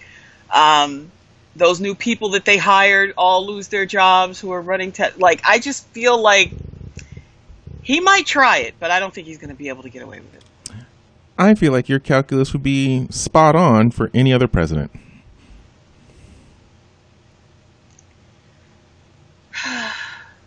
Um, 0.50 1.12
those 1.56 1.80
new 1.80 1.96
people 1.96 2.30
that 2.30 2.46
they 2.46 2.58
hired 2.58 3.14
all 3.18 3.46
lose 3.46 3.68
their 3.68 3.86
jobs 3.86 4.40
who 4.40 4.52
are 4.52 4.62
running 4.62 4.92
te- 4.92 5.12
like 5.18 5.42
I 5.46 5.60
just 5.60 5.86
feel 5.88 6.20
like 6.20 6.52
he 7.84 8.00
might 8.00 8.26
try 8.26 8.60
it, 8.60 8.76
but 8.80 8.92
I 8.92 9.00
don't 9.00 9.14
think 9.14 9.28
he's 9.28 9.38
going 9.38 9.50
to 9.50 9.56
be 9.56 9.70
able 9.70 9.84
to 9.84 9.90
get 9.90 10.02
away 10.02 10.20
with 10.20 10.36
it. 10.36 10.44
I 11.38 11.56
feel 11.56 11.72
like 11.72 11.90
your 11.90 12.00
calculus 12.00 12.54
would 12.54 12.64
be 12.64 13.08
spot 13.10 13.56
on 13.56 13.92
for 13.92 14.10
any 14.14 14.32
other 14.32 14.48
president. 14.48 14.92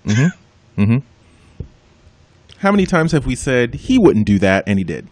mm-hmm. 0.05 0.27
Mm-hmm. 0.81 0.99
How 2.59 2.71
many 2.71 2.87
times 2.87 3.13
have 3.13 3.27
we 3.27 3.35
said 3.35 3.75
he 3.75 3.99
wouldn't 3.99 4.27
do 4.27 4.39
that 4.39 4.65
and 4.67 4.79
he 4.79 4.85
did? 4.85 5.09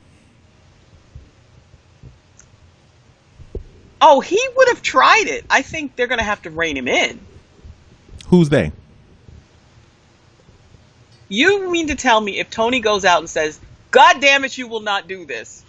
Oh, 4.07 4.21
he 4.21 4.39
would 4.55 4.69
have 4.69 4.83
tried 4.83 5.25
it. 5.29 5.47
I 5.49 5.63
think 5.63 5.97
they're 5.97 6.09
going 6.09 6.19
to 6.19 6.25
have 6.25 6.43
to 6.43 6.51
rein 6.51 6.77
him 6.77 6.89
in. 6.89 7.19
Who's 8.27 8.51
they? 8.51 8.71
You 11.31 11.71
mean 11.71 11.89
to 11.89 11.95
tell 11.95 12.21
me 12.21 12.39
if 12.39 12.51
Tony 12.51 12.81
goes 12.81 13.07
out 13.07 13.21
and 13.21 13.31
says, 13.31 13.59
"God 13.91 14.21
damn 14.21 14.45
it, 14.45 14.59
you 14.59 14.69
will 14.69 14.81
not 14.81 15.09
do 15.09 15.25
this," 15.25 15.65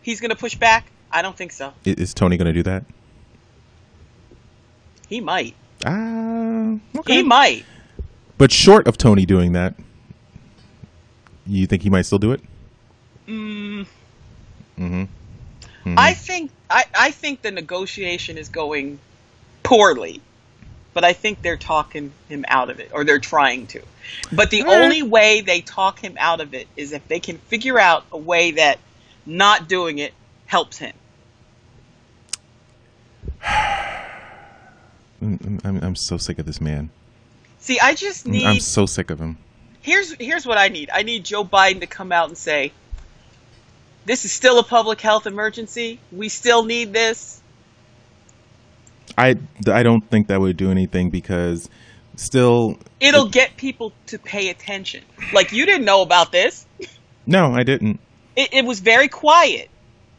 he's 0.00 0.20
going 0.22 0.30
to 0.30 0.36
push 0.36 0.54
back? 0.54 0.86
I 1.12 1.20
don't 1.20 1.36
think 1.36 1.52
so. 1.52 1.74
Is 1.84 2.14
Tony 2.14 2.38
going 2.38 2.46
to 2.46 2.54
do 2.54 2.62
that? 2.62 2.84
He 5.06 5.20
might. 5.20 5.54
Ah, 5.84 6.76
okay. 6.96 7.16
He 7.16 7.22
might. 7.22 7.66
But 8.38 8.50
short 8.52 8.88
of 8.88 8.96
Tony 8.96 9.26
doing 9.26 9.52
that, 9.52 9.74
you 11.46 11.66
think 11.66 11.82
he 11.82 11.90
might 11.90 12.06
still 12.06 12.18
do 12.18 12.32
it? 12.32 12.40
Mm, 13.28 13.86
Mm-hmm. 14.78 15.04
I 15.98 16.14
think 16.14 16.50
I, 16.70 16.84
I 16.98 17.10
think 17.10 17.42
the 17.42 17.50
negotiation 17.50 18.38
is 18.38 18.48
going 18.48 18.98
poorly, 19.62 20.20
but 20.94 21.04
I 21.04 21.12
think 21.12 21.42
they're 21.42 21.56
talking 21.56 22.12
him 22.28 22.44
out 22.48 22.70
of 22.70 22.78
it, 22.80 22.90
or 22.92 23.04
they're 23.04 23.18
trying 23.18 23.66
to. 23.68 23.82
But 24.32 24.50
the 24.50 24.60
Eh. 24.60 24.64
only 24.66 25.02
way 25.02 25.40
they 25.40 25.60
talk 25.60 25.98
him 25.98 26.16
out 26.18 26.40
of 26.40 26.54
it 26.54 26.68
is 26.76 26.92
if 26.92 27.06
they 27.08 27.20
can 27.20 27.38
figure 27.38 27.78
out 27.78 28.04
a 28.12 28.18
way 28.18 28.52
that 28.52 28.78
not 29.26 29.68
doing 29.68 29.98
it 29.98 30.12
helps 30.46 30.78
him. 30.78 30.94
I'm, 35.22 35.60
I'm, 35.64 35.84
I'm 35.84 35.96
so 35.96 36.16
sick 36.16 36.38
of 36.38 36.46
this 36.46 36.60
man. 36.60 36.90
See, 37.58 37.78
I 37.78 37.94
just 37.94 38.26
need 38.26 38.46
I'm 38.46 38.60
so 38.60 38.86
sick 38.86 39.10
of 39.10 39.18
him. 39.20 39.36
here's 39.82 40.14
here's 40.14 40.46
what 40.46 40.56
I 40.56 40.68
need. 40.68 40.88
I 40.92 41.02
need 41.02 41.24
Joe 41.24 41.44
Biden 41.44 41.80
to 41.80 41.86
come 41.86 42.10
out 42.10 42.28
and 42.28 42.38
say, 42.38 42.72
"This 44.04 44.24
is 44.24 44.32
still 44.32 44.58
a 44.58 44.64
public 44.64 45.00
health 45.00 45.26
emergency. 45.26 46.00
We 46.12 46.28
still 46.28 46.64
need 46.64 46.92
this." 46.92 47.40
I, 49.18 49.36
I 49.66 49.82
don't 49.82 50.08
think 50.08 50.28
that 50.28 50.40
would 50.40 50.56
do 50.56 50.70
anything 50.70 51.10
because 51.10 51.68
still 52.16 52.78
It'll 53.00 53.28
get 53.28 53.56
people 53.56 53.92
to 54.06 54.18
pay 54.18 54.48
attention. 54.50 55.04
Like 55.32 55.52
you 55.52 55.66
didn't 55.66 55.84
know 55.84 56.02
about 56.02 56.32
this. 56.32 56.66
no 57.26 57.52
I 57.52 57.62
didn't 57.62 58.00
It, 58.36 58.50
it 58.52 58.64
was 58.64 58.80
very 58.80 59.08
quiet. 59.08 59.68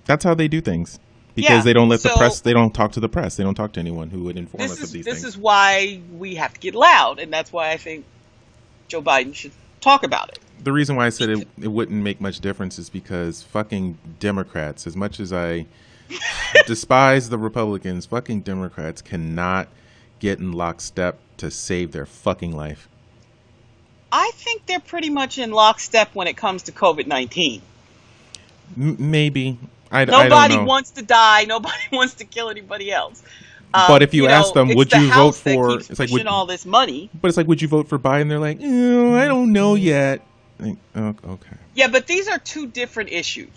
that's 0.06 0.24
how 0.24 0.34
they 0.34 0.48
do 0.48 0.62
things 0.62 0.99
because 1.36 1.49
Yeah, 1.49 1.62
they 1.62 1.74
don't 1.74 1.90
let 1.90 2.02
the 2.02 2.10
press 2.10 2.41
they 2.41 2.53
don't 2.53 2.74
talk 2.74 2.94
to 2.94 2.99
the 2.99 3.10
press 3.10 3.38
they 3.38 3.44
don't 3.44 3.56
talk 3.56 3.74
to 3.74 3.80
anyone 3.80 4.10
who 4.10 4.24
would 4.24 4.38
inform 4.38 4.64
us 4.64 4.72
is 4.74 4.84
of 4.84 4.91
these 4.91 5.06
things. 5.06 5.06
this 5.06 5.24
things 5.24 5.36
is 5.36 5.38
why 5.38 6.02
we 6.12 6.36
have 6.36 6.53
to 6.53 6.60
get 6.60 6.76
loud, 6.76 7.20
and 7.20 7.32
that's 7.32 7.52
why 7.52 7.72
I 7.72 7.78
think 7.78 8.06
Joe 8.88 9.02
Biden 9.02 9.34
should 9.34 9.53
talk 9.80 10.03
about 10.03 10.30
it. 10.30 10.40
The 10.63 10.71
reason 10.71 10.95
why 10.95 11.05
I 11.05 11.09
said 11.09 11.29
it, 11.29 11.47
it 11.61 11.67
wouldn't 11.67 12.01
make 12.03 12.19
much 12.21 12.39
difference 12.39 12.77
is 12.79 12.89
because 12.89 13.41
fucking 13.43 13.97
Democrats 14.19 14.85
as 14.88 14.95
much 14.95 15.19
as 15.19 15.31
I 15.33 15.65
despise 16.67 17.29
the 17.29 17.38
Republicans 17.38 18.05
fucking 18.05 18.41
Democrats 18.41 19.01
cannot 19.01 19.67
get 20.19 20.39
in 20.39 20.51
lockstep 20.51 21.17
to 21.38 21.49
save 21.49 21.91
their 21.91 22.05
fucking 22.05 22.55
life 22.55 22.88
I 24.11 24.31
think 24.35 24.65
they're 24.65 24.79
pretty 24.81 25.09
much 25.09 25.38
in 25.38 25.51
lockstep 25.51 26.13
when 26.13 26.27
it 26.27 26.35
comes 26.35 26.63
to 26.63 26.73
COVID 26.73 27.07
nineteen. 27.07 27.61
M- 28.77 28.97
maybe 28.99 29.57
I, 29.89 30.01
I 30.01 30.05
Nobody 30.05 30.53
don't 30.55 30.63
know. 30.63 30.67
wants 30.69 30.91
to 30.91 31.01
die. 31.01 31.45
Nobody 31.45 31.77
wants 31.93 32.15
to 32.15 32.25
kill 32.25 32.49
anybody 32.49 32.91
else. 32.91 33.23
Um, 33.73 33.85
But 33.88 34.03
if 34.03 34.13
you 34.13 34.27
ask 34.27 34.53
them, 34.53 34.75
would 34.75 34.91
you 34.91 35.09
vote 35.13 35.35
for- 35.35 35.79
it's 35.79 35.97
like, 35.97 36.09
would- 36.11 36.27
all 36.27 36.45
this 36.45 36.65
money? 36.65 37.09
But 37.21 37.29
it's 37.29 37.38
like, 37.38 37.47
would 37.47 37.61
you 37.61 37.69
vote 37.69 37.88
for 37.88 37.97
Biden? 37.97 38.27
They're 38.27 38.38
like, 38.38 38.59
"Eh, 38.61 39.23
I 39.23 39.29
don't 39.29 39.53
know 39.53 39.75
yet. 39.75 40.21
Oh, 40.61 41.15
okay. 41.25 41.57
Yeah, 41.73 41.88
but 41.88 42.07
these 42.07 42.27
are 42.27 42.38
two 42.38 42.67
different 42.67 43.11
issues. 43.11 43.49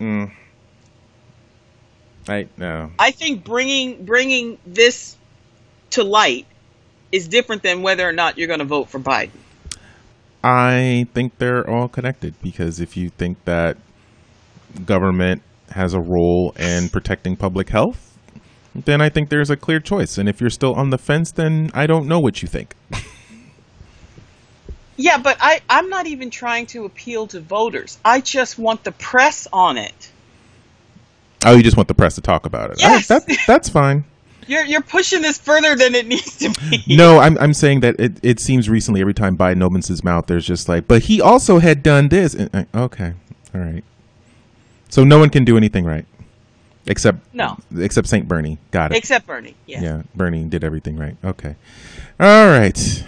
Mm. 0.00 0.32
I 2.28 2.48
no. 2.56 2.90
I 2.98 3.10
think 3.10 3.44
bringing 3.44 4.04
bringing 4.04 4.58
this 4.66 5.16
to 5.90 6.02
light 6.02 6.46
is 7.10 7.28
different 7.28 7.62
than 7.62 7.82
whether 7.82 8.08
or 8.08 8.12
not 8.12 8.38
you're 8.38 8.48
going 8.48 8.60
to 8.60 8.64
vote 8.64 8.88
for 8.88 8.98
Biden. 8.98 9.30
I 10.42 11.06
think 11.14 11.38
they're 11.38 11.68
all 11.68 11.88
connected 11.88 12.34
because 12.42 12.80
if 12.80 12.96
you 12.96 13.10
think 13.10 13.44
that 13.44 13.76
government 14.84 15.42
has 15.70 15.94
a 15.94 16.00
role 16.00 16.52
in 16.58 16.88
protecting 16.88 17.36
public 17.36 17.68
health, 17.68 18.18
then 18.74 19.00
I 19.00 19.08
think 19.08 19.28
there's 19.28 19.50
a 19.50 19.56
clear 19.56 19.78
choice. 19.78 20.18
And 20.18 20.28
if 20.28 20.40
you're 20.40 20.50
still 20.50 20.74
on 20.74 20.90
the 20.90 20.98
fence, 20.98 21.30
then 21.30 21.70
I 21.74 21.86
don't 21.86 22.08
know 22.08 22.18
what 22.18 22.42
you 22.42 22.48
think. 22.48 22.74
Yeah, 24.96 25.18
but 25.18 25.36
I, 25.40 25.60
I'm 25.68 25.88
not 25.88 26.06
even 26.06 26.30
trying 26.30 26.66
to 26.66 26.84
appeal 26.84 27.26
to 27.28 27.40
voters. 27.40 27.98
I 28.04 28.20
just 28.20 28.58
want 28.58 28.84
the 28.84 28.92
press 28.92 29.48
on 29.52 29.78
it. 29.78 30.10
Oh, 31.44 31.56
you 31.56 31.62
just 31.62 31.76
want 31.76 31.88
the 31.88 31.94
press 31.94 32.14
to 32.16 32.20
talk 32.20 32.46
about 32.46 32.70
it. 32.70 32.80
Yes. 32.80 33.10
I, 33.10 33.18
that, 33.18 33.38
that's 33.46 33.68
fine. 33.68 34.04
You're 34.48 34.64
you're 34.64 34.82
pushing 34.82 35.22
this 35.22 35.38
further 35.38 35.76
than 35.76 35.94
it 35.94 36.04
needs 36.08 36.38
to 36.38 36.50
be. 36.68 36.82
No, 36.96 37.20
I'm 37.20 37.38
I'm 37.38 37.54
saying 37.54 37.78
that 37.80 37.94
it, 38.00 38.18
it 38.24 38.40
seems 38.40 38.68
recently 38.68 39.00
every 39.00 39.14
time 39.14 39.38
Biden 39.38 39.62
opens 39.62 39.86
his 39.86 40.02
mouth, 40.02 40.26
there's 40.26 40.44
just 40.44 40.68
like, 40.68 40.88
but 40.88 41.02
he 41.02 41.20
also 41.20 41.60
had 41.60 41.84
done 41.84 42.08
this. 42.08 42.34
And, 42.34 42.66
okay, 42.74 43.12
all 43.54 43.60
right. 43.60 43.84
So 44.88 45.04
no 45.04 45.20
one 45.20 45.30
can 45.30 45.44
do 45.44 45.56
anything 45.56 45.84
right. 45.84 46.04
Except 46.88 47.20
No. 47.32 47.56
except 47.78 48.08
Saint 48.08 48.26
Bernie. 48.26 48.58
Got 48.72 48.90
it. 48.90 48.98
Except 48.98 49.28
Bernie. 49.28 49.54
Yeah. 49.66 49.80
yeah, 49.80 50.02
Bernie 50.12 50.42
did 50.44 50.64
everything 50.64 50.96
right. 50.96 51.16
Okay. 51.24 51.54
All 52.18 52.46
right. 52.48 53.04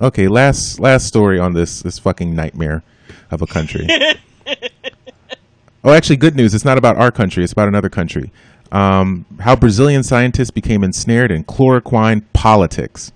Okay, 0.00 0.28
last 0.28 0.80
last 0.80 1.06
story 1.06 1.38
on 1.38 1.52
this 1.52 1.82
this 1.82 1.98
fucking 1.98 2.34
nightmare 2.34 2.82
of 3.30 3.42
a 3.42 3.46
country. 3.46 3.86
oh, 5.84 5.92
actually, 5.92 6.16
good 6.16 6.36
news. 6.36 6.54
It's 6.54 6.64
not 6.64 6.78
about 6.78 6.96
our 6.96 7.10
country. 7.10 7.44
It's 7.44 7.52
about 7.52 7.68
another 7.68 7.88
country. 7.88 8.30
Um, 8.72 9.24
how 9.40 9.56
Brazilian 9.56 10.02
scientists 10.02 10.50
became 10.50 10.82
ensnared 10.82 11.30
in 11.30 11.44
chloroquine 11.44 12.24
politics. 12.32 13.12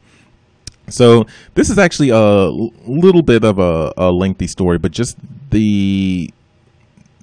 So 0.89 1.27
this 1.55 1.71
is 1.71 1.79
actually 1.79 2.11
a 2.11 2.49
little 2.87 3.23
bit 3.23 3.45
of 3.45 3.59
a, 3.59 3.93
a 3.97 4.11
lengthy 4.11 4.47
story, 4.47 4.79
but 4.79 4.93
just 4.93 5.19
the 5.51 6.33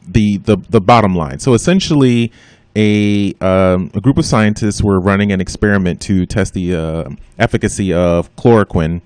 the 0.07 0.37
the 0.37 0.57
the 0.69 0.81
bottom 0.81 1.15
line. 1.15 1.39
So 1.39 1.53
essentially, 1.53 2.31
a 2.75 3.33
um, 3.41 3.91
a 3.93 4.01
group 4.01 4.17
of 4.17 4.25
scientists 4.25 4.83
were 4.83 4.99
running 4.99 5.31
an 5.31 5.41
experiment 5.41 6.01
to 6.01 6.25
test 6.25 6.53
the 6.53 6.75
uh, 6.75 7.09
efficacy 7.39 7.93
of 7.93 8.33
chloroquine 8.35 9.01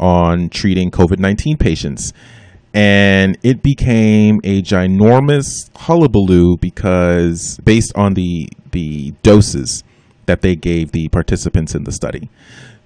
on 0.00 0.48
treating 0.48 0.90
COVID 0.90 1.18
nineteen 1.18 1.56
patients, 1.56 2.12
and 2.74 3.38
it 3.42 3.62
became 3.62 4.40
a 4.44 4.62
ginormous 4.62 5.70
hullabaloo 5.76 6.56
because 6.56 7.58
based 7.64 7.92
on 7.94 8.14
the 8.14 8.48
the 8.72 9.12
doses 9.22 9.84
that 10.26 10.40
they 10.42 10.56
gave 10.56 10.92
the 10.92 11.08
participants 11.08 11.74
in 11.74 11.84
the 11.84 11.92
study. 11.92 12.30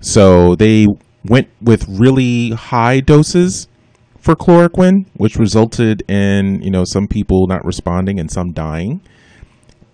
So 0.00 0.56
they 0.56 0.86
went 1.24 1.48
with 1.60 1.86
really 1.88 2.50
high 2.50 3.00
doses 3.00 3.68
for 4.18 4.34
chloroquine, 4.34 5.06
which 5.14 5.36
resulted 5.36 6.02
in 6.10 6.60
you 6.62 6.70
know 6.70 6.84
some 6.84 7.06
people 7.06 7.46
not 7.46 7.64
responding 7.64 8.18
and 8.18 8.30
some 8.30 8.52
dying. 8.52 9.00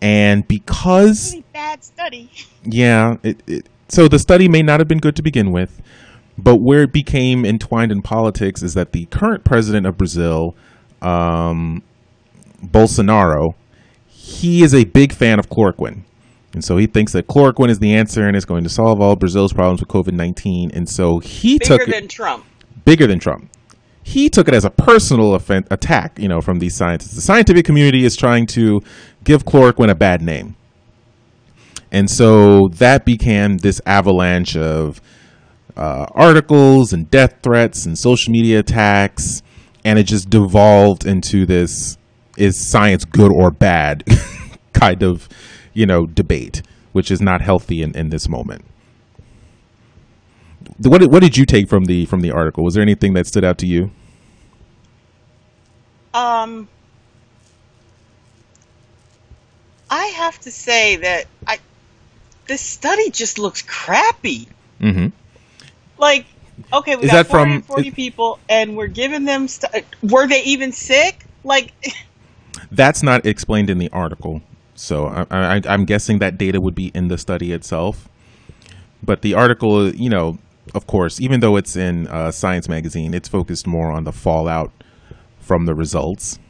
And 0.00 0.48
because 0.48 1.32
Really 1.32 1.44
bad 1.52 1.84
study. 1.84 2.30
yeah, 2.64 3.16
it, 3.22 3.40
it, 3.46 3.66
so 3.88 4.08
the 4.08 4.18
study 4.18 4.48
may 4.48 4.62
not 4.62 4.80
have 4.80 4.88
been 4.88 4.98
good 4.98 5.14
to 5.16 5.22
begin 5.22 5.52
with, 5.52 5.80
but 6.38 6.56
where 6.56 6.82
it 6.82 6.92
became 6.92 7.44
entwined 7.44 7.92
in 7.92 8.02
politics 8.02 8.62
is 8.62 8.74
that 8.74 8.92
the 8.92 9.06
current 9.06 9.44
president 9.44 9.86
of 9.86 9.96
Brazil, 9.98 10.54
um, 11.00 11.82
Bolsonaro, 12.64 13.54
he 14.06 14.62
is 14.62 14.74
a 14.74 14.84
big 14.84 15.12
fan 15.12 15.38
of 15.38 15.48
chloroquine. 15.48 16.02
And 16.54 16.64
so 16.64 16.76
he 16.76 16.86
thinks 16.86 17.12
that 17.12 17.26
chloroquine 17.28 17.70
is 17.70 17.78
the 17.78 17.94
answer 17.94 18.26
and 18.26 18.36
is 18.36 18.44
going 18.44 18.62
to 18.64 18.70
solve 18.70 19.00
all 19.00 19.16
Brazil's 19.16 19.52
problems 19.52 19.80
with 19.80 19.88
COVID 19.88 20.12
19. 20.12 20.70
And 20.72 20.88
so 20.88 21.18
he 21.18 21.58
Bigger 21.58 21.64
took 21.78 21.88
it 21.88 21.90
than 21.90 22.08
Trump. 22.08 22.44
bigger 22.84 23.06
than 23.06 23.18
Trump. 23.18 23.48
He 24.02 24.28
took 24.28 24.48
it 24.48 24.54
as 24.54 24.64
a 24.64 24.70
personal 24.70 25.32
offen- 25.34 25.66
attack, 25.70 26.18
you 26.18 26.28
know, 26.28 26.40
from 26.40 26.58
these 26.58 26.74
scientists. 26.76 27.14
The 27.14 27.20
scientific 27.20 27.64
community 27.64 28.04
is 28.04 28.16
trying 28.16 28.46
to 28.48 28.80
give 29.24 29.44
chloroquine 29.44 29.90
a 29.90 29.94
bad 29.94 30.20
name. 30.22 30.56
And 31.90 32.10
so 32.10 32.68
that 32.74 33.04
became 33.04 33.58
this 33.58 33.80
avalanche 33.86 34.56
of 34.56 35.00
uh, 35.76 36.06
articles 36.12 36.92
and 36.92 37.10
death 37.10 37.36
threats 37.42 37.86
and 37.86 37.98
social 37.98 38.32
media 38.32 38.58
attacks. 38.58 39.42
And 39.84 39.98
it 39.98 40.04
just 40.04 40.30
devolved 40.30 41.04
into 41.04 41.44
this 41.44 41.98
is 42.36 42.58
science 42.58 43.04
good 43.04 43.32
or 43.32 43.50
bad 43.50 44.04
kind 44.72 45.02
of, 45.02 45.28
you 45.72 45.86
know, 45.86 46.06
debate, 46.06 46.62
which 46.92 47.10
is 47.10 47.20
not 47.20 47.40
healthy 47.40 47.82
in, 47.82 47.96
in 47.96 48.10
this 48.10 48.28
moment 48.28 48.64
what 50.88 51.00
did, 51.00 51.12
what 51.12 51.20
did 51.20 51.36
you 51.36 51.46
take 51.46 51.68
from 51.68 51.84
the 51.84 52.06
from 52.06 52.20
the 52.20 52.30
article? 52.30 52.64
Was 52.64 52.74
there 52.74 52.82
anything 52.82 53.14
that 53.14 53.26
stood 53.26 53.44
out 53.44 53.58
to 53.58 53.66
you? 53.66 53.90
Um, 56.14 56.68
I 59.90 60.06
have 60.06 60.38
to 60.40 60.50
say 60.50 60.96
that 60.96 61.26
I 61.46 61.58
this 62.46 62.60
study 62.60 63.10
just 63.10 63.38
looks 63.38 63.62
crappy. 63.62 64.48
Mm-hmm. 64.80 65.08
Like, 66.02 66.26
okay, 66.72 66.96
we 66.96 67.04
Is 67.04 67.12
got 67.12 67.28
that 67.28 67.30
from- 67.30 67.62
people, 67.92 68.40
and 68.48 68.76
we're 68.76 68.88
giving 68.88 69.24
them. 69.24 69.46
St- 69.46 69.84
were 70.02 70.26
they 70.26 70.42
even 70.42 70.72
sick? 70.72 71.24
Like, 71.44 71.72
That's 72.72 73.04
not 73.04 73.24
explained 73.24 73.70
in 73.70 73.78
the 73.78 73.88
article, 73.90 74.42
so 74.74 75.06
I, 75.06 75.26
I, 75.30 75.60
I'm 75.68 75.84
guessing 75.84 76.18
that 76.18 76.36
data 76.38 76.60
would 76.60 76.74
be 76.74 76.88
in 76.88 77.06
the 77.06 77.16
study 77.18 77.52
itself. 77.52 78.08
But 79.00 79.22
the 79.22 79.34
article, 79.34 79.94
you 79.94 80.10
know, 80.10 80.38
of 80.74 80.88
course, 80.88 81.20
even 81.20 81.38
though 81.38 81.56
it's 81.56 81.76
in 81.76 82.08
uh, 82.08 82.32
Science 82.32 82.68
magazine, 82.68 83.14
it's 83.14 83.28
focused 83.28 83.66
more 83.66 83.92
on 83.92 84.02
the 84.02 84.12
fallout 84.12 84.72
from 85.38 85.66
the 85.66 85.74
results, 85.74 86.40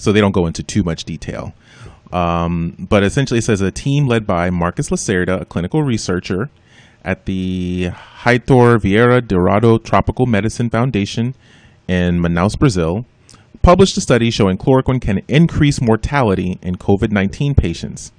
so 0.00 0.10
they 0.10 0.20
don't 0.20 0.32
go 0.32 0.46
into 0.46 0.64
too 0.64 0.82
much 0.82 1.04
detail. 1.04 1.54
Um, 2.12 2.74
but 2.90 3.04
essentially, 3.04 3.38
it 3.38 3.44
says 3.44 3.60
a 3.60 3.70
team 3.70 4.06
led 4.06 4.26
by 4.26 4.50
Marcus 4.50 4.90
Lacerda, 4.90 5.42
a 5.42 5.44
clinical 5.44 5.84
researcher 5.84 6.50
at 7.04 7.24
the 7.26 7.90
Heitor 8.22 8.78
Vieira 8.78 9.20
Dourado 9.20 9.82
Tropical 9.82 10.26
Medicine 10.26 10.70
Foundation 10.70 11.34
in 11.88 12.20
Manaus, 12.20 12.58
Brazil, 12.58 13.04
published 13.62 13.96
a 13.96 14.00
study 14.00 14.30
showing 14.30 14.56
chloroquine 14.58 15.00
can 15.00 15.22
increase 15.28 15.80
mortality 15.80 16.58
in 16.62 16.76
COVID 16.76 17.10
19 17.10 17.54
patients. 17.54 18.12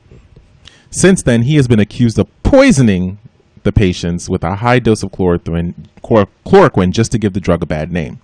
Since 0.90 1.24
then, 1.24 1.44
he 1.44 1.56
has 1.56 1.68
been 1.68 1.80
accused 1.80 2.20
of 2.20 2.28
poisoning 2.44 3.18
the 3.64 3.72
patients 3.72 4.30
with 4.30 4.44
a 4.44 4.56
high 4.56 4.80
dose 4.80 5.04
of 5.04 5.12
chloroquine, 5.12 5.74
chlor- 6.04 6.28
chloroquine 6.46 6.92
just 6.92 7.12
to 7.14 7.18
give 7.20 7.34
the 7.34 7.40
drug 7.40 7.62
a 7.64 7.66
bad 7.66 7.92
name. 7.92 8.20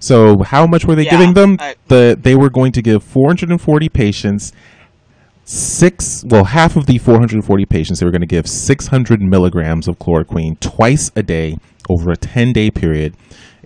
So, 0.00 0.42
how 0.42 0.66
much 0.66 0.84
were 0.84 0.96
they 0.96 1.04
Yeah, 1.04 1.12
giving 1.12 1.34
them? 1.34 1.58
I- 1.60 1.74
the 1.88 2.18
they 2.20 2.34
were 2.34 2.50
going 2.50 2.72
to 2.72 2.82
give 2.82 3.04
440 3.04 3.88
patients 3.88 4.52
six. 5.44 6.24
Well, 6.26 6.44
half 6.44 6.76
of 6.76 6.86
the 6.86 6.98
440 6.98 7.66
patients 7.66 8.00
they 8.00 8.06
were 8.06 8.12
going 8.12 8.20
to 8.20 8.26
give 8.26 8.46
600 8.46 9.20
milligrams 9.22 9.88
of 9.88 9.98
chloroquine 9.98 10.58
twice 10.60 11.10
a 11.16 11.22
day 11.22 11.58
over 11.88 12.10
a 12.12 12.16
10 12.16 12.52
day 12.52 12.70
period, 12.70 13.14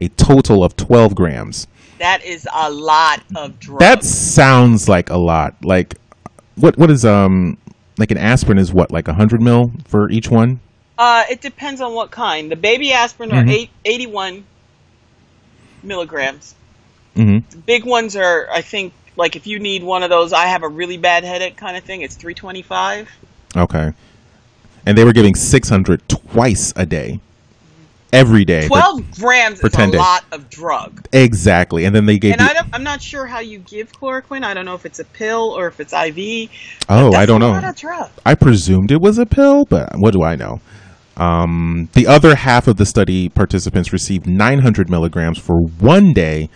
a 0.00 0.08
total 0.08 0.64
of 0.64 0.76
12 0.76 1.14
grams. 1.14 1.66
that 1.98 2.22
is 2.24 2.46
a 2.54 2.70
lot 2.70 3.22
of 3.34 3.58
drugs. 3.60 3.80
That 3.80 4.04
sounds 4.04 4.88
like 4.88 5.10
a 5.10 5.16
lot. 5.16 5.54
Like, 5.64 5.94
what 6.56 6.76
what 6.78 6.90
is 6.90 7.04
um 7.04 7.56
like 7.98 8.10
an 8.10 8.18
aspirin 8.18 8.58
is 8.58 8.72
what 8.72 8.90
like 8.90 9.06
100 9.08 9.40
mil 9.42 9.72
for 9.86 10.10
each 10.10 10.30
one? 10.30 10.60
Uh, 10.98 11.24
it 11.30 11.40
depends 11.42 11.80
on 11.82 11.92
what 11.94 12.10
kind. 12.10 12.50
The 12.50 12.56
baby 12.56 12.90
aspirin 12.92 13.30
are 13.32 13.42
Mhm. 13.42 13.50
eight, 13.50 13.70
81 13.84 14.44
milligrams. 15.82 16.54
Mm-hmm. 17.14 17.60
Big 17.60 17.84
ones 17.84 18.16
are, 18.16 18.48
I 18.52 18.62
think, 18.62 18.92
like 19.16 19.36
if 19.36 19.47
you 19.47 19.59
need 19.59 19.82
one 19.82 20.02
of 20.02 20.10
those, 20.10 20.32
I 20.32 20.47
have 20.47 20.62
a 20.62 20.68
really 20.68 20.97
bad 20.97 21.24
headache 21.24 21.56
kind 21.56 21.76
of 21.76 21.84
thing. 21.84 22.02
It's 22.02 22.14
325. 22.16 23.09
Okay. 23.56 23.93
And 24.84 24.97
they 24.97 25.05
were 25.05 25.12
giving 25.12 25.34
600 25.34 26.09
twice 26.09 26.72
a 26.76 26.86
day, 26.86 27.20
every 28.12 28.44
day. 28.44 28.62
for- 28.68 28.78
12 28.78 29.10
grams 29.18 29.60
for 29.60 29.66
is 29.66 29.72
10 29.72 29.88
a 29.88 29.93
days. 29.93 29.98
lot 29.98 30.24
of 30.30 30.48
drug. 30.48 31.06
exactly. 31.12 31.84
And 31.84 31.94
then 31.97 32.06
they 32.06 32.18
gave. 32.18 32.32
And 32.34 32.43
I 32.43 32.52
don't, 32.52 32.68
I'm 32.72 32.84
not 32.84 33.02
sure 33.02 33.26
how 33.26 33.40
you 33.40 33.59
give 33.59 33.90
chloroquine. 33.93 34.44
I 34.44 34.55
don't 34.55 34.64
know 34.64 34.74
if 34.74 34.86
it's 34.86 34.98
a 35.01 35.05
pill 35.05 35.51
or 35.59 35.66
if 35.66 35.80
it's 35.80 35.93
IV. 35.93 36.51
oh, 36.88 37.12
I 37.14 37.26
don't 37.26 37.40
know. 37.40 37.51
lot 37.51 37.64
of 37.64 37.76
drug. 37.76 38.10
I 38.24 38.34
presumed 38.34 38.93
it 38.93 39.01
was 39.01 39.18
a 39.18 39.26
pill, 39.26 39.64
but 39.64 39.97
what 39.97 40.12
do 40.12 40.22
I 40.22 40.36
know? 40.36 40.60
Um, 41.16 41.88
the 41.94 42.06
other 42.06 42.34
half 42.34 42.68
of 42.68 42.76
the 42.76 42.84
study 42.84 43.28
participants 43.30 43.90
received 43.93 44.26
900 44.26 44.90
milligrams 44.90 45.38
for 45.38 45.60
one 45.62 46.12
day, 46.12 46.51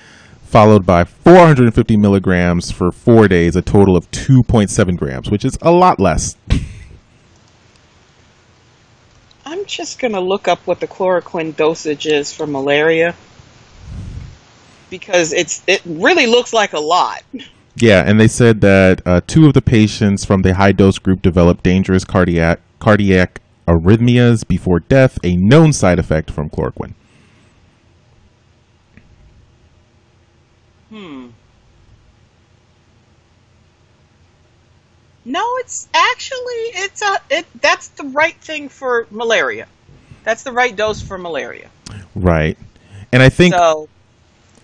followed 0.51 0.85
by 0.85 1.05
450 1.05 1.97
milligrams 1.97 2.73
for 2.73 2.91
four 2.91 3.29
days, 3.29 3.55
a 3.55 3.63
total 3.63 3.97
of 3.97 4.11
2.7 4.11 4.97
grams, 4.97 5.31
which 5.31 5.45
is 5.45 5.57
a 5.63 5.71
lot 5.71 6.01
less. 6.01 6.37
I'm 9.47 9.65
just 9.67 10.01
going 10.01 10.13
to 10.13 10.21
look 10.21 10.49
up 10.49 10.67
what 10.67 10.81
the 10.81 10.89
chloroquine 10.89 11.55
dosage 11.55 12.07
is 12.07 12.33
for 12.33 12.47
malaria 12.47 13.15
because 14.91 15.33
it's 15.33 15.63
it 15.69 15.81
really 15.85 16.27
looks 16.27 16.53
like 16.53 16.73
a 16.73 16.81
lot. 16.81 17.23
Yeah, 17.77 18.03
and 18.05 18.21
they 18.21 18.29
said 18.29 18.61
that 18.63 19.01
uh, 19.07 19.21
two 19.27 19.47
of 19.47 19.55
the 19.55 19.63
patients 19.63 20.25
from 20.25 20.43
the 20.43 20.55
high 20.55 20.73
dose 20.73 20.99
group 20.99 21.23
developed 21.23 21.63
dangerous 21.63 22.05
cardiac 22.05 22.61
cardiac 22.81 23.41
arrhythmias 23.69 24.47
before 24.47 24.81
death, 24.81 25.19
a 25.23 25.37
known 25.37 25.73
side 25.73 26.01
effect 26.01 26.31
from 26.31 26.51
chloroquine. 26.51 26.95
Hmm. 30.91 31.29
No, 35.31 35.45
it's 35.59 35.89
actually 35.95 36.63
it's 36.83 37.03
a 37.03 37.19
it 37.31 37.47
that's 37.61 37.89
the 37.89 38.05
right 38.05 38.35
thing 38.35 38.69
for 38.69 39.07
malaria. 39.13 39.69
That's 40.25 40.43
the 40.43 40.51
right 40.51 40.75
dose 40.75 41.01
for 41.01 41.19
malaria. 41.19 41.71
Right. 42.17 42.59
And 43.13 43.23
I 43.23 43.29
think 43.29 43.55
so 43.55 43.89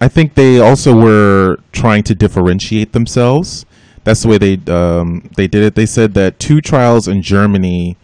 I 0.00 0.08
think 0.08 0.34
they 0.34 0.58
also 0.58 0.94
were 0.94 1.58
trying 1.72 2.02
to 2.04 2.14
differentiate 2.14 2.92
themselves. 2.92 3.64
That's 4.04 4.22
the 4.22 4.28
way 4.28 4.38
they 4.38 4.72
um, 4.72 5.30
they 5.36 5.46
did 5.46 5.62
it. 5.62 5.74
They 5.76 5.86
said 5.86 6.14
that 6.14 6.38
two 6.38 6.60
trials 6.60 7.06
in 7.08 7.22
Germany, 7.22 7.96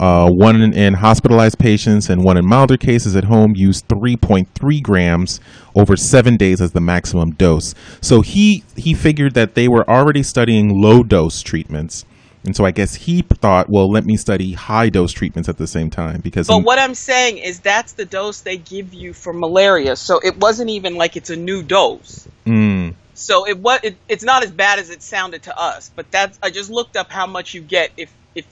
uh, 0.00 0.30
one 0.30 0.60
in, 0.62 0.94
hospitalized 0.94 1.58
patients 1.58 2.08
and 2.08 2.24
one 2.24 2.36
in 2.36 2.46
milder 2.46 2.76
cases 2.76 3.16
at 3.16 3.24
home, 3.24 3.54
used 3.56 3.88
3.3 3.88 4.82
grams 4.82 5.40
over 5.74 5.96
seven 5.96 6.36
days 6.36 6.60
as 6.60 6.72
the 6.72 6.80
maximum 6.80 7.32
dose. 7.32 7.74
So 8.00 8.20
he 8.20 8.64
he 8.76 8.94
figured 8.94 9.34
that 9.34 9.54
they 9.54 9.68
were 9.68 9.88
already 9.88 10.22
studying 10.22 10.80
low 10.80 11.02
dose 11.02 11.42
treatments, 11.42 12.04
And 12.44 12.54
so 12.56 12.64
I 12.64 12.70
guess 12.70 12.94
he 12.94 13.22
thought, 13.22 13.68
well, 13.68 13.90
let 13.90 14.04
me 14.06 14.16
study 14.16 14.52
high 14.52 14.88
dose 14.88 15.12
treatments 15.12 15.48
at 15.48 15.58
the 15.58 15.66
same 15.66 15.90
time 15.90 16.20
because. 16.20 16.46
But 16.46 16.60
what 16.64 16.78
I'm 16.78 16.94
saying 16.94 17.38
is 17.38 17.60
that's 17.60 17.92
the 17.94 18.04
dose 18.04 18.40
they 18.42 18.56
give 18.56 18.94
you 18.94 19.12
for 19.12 19.32
malaria. 19.32 19.96
So 19.96 20.20
it 20.20 20.36
wasn't 20.38 20.70
even 20.70 20.94
like 20.94 21.16
it's 21.16 21.30
a 21.30 21.36
new 21.36 21.62
dose. 21.62 22.28
Mm, 22.46 22.94
So 23.14 23.46
it 23.46 23.58
was 23.58 23.80
it, 23.82 23.96
it's 24.08 24.24
not 24.24 24.44
as 24.44 24.50
bad 24.52 24.78
as 24.78 24.90
it 24.90 25.02
sounded 25.02 25.42
to 25.44 25.58
us. 25.58 25.90
But 25.94 26.10
that's 26.10 26.38
I 26.42 26.50
just 26.50 26.70
looked 26.70 26.96
up 26.96 27.10
how 27.10 27.26
much 27.26 27.54
you 27.54 27.60
get 27.60 27.90
if 27.96 28.12
if 28.34 28.46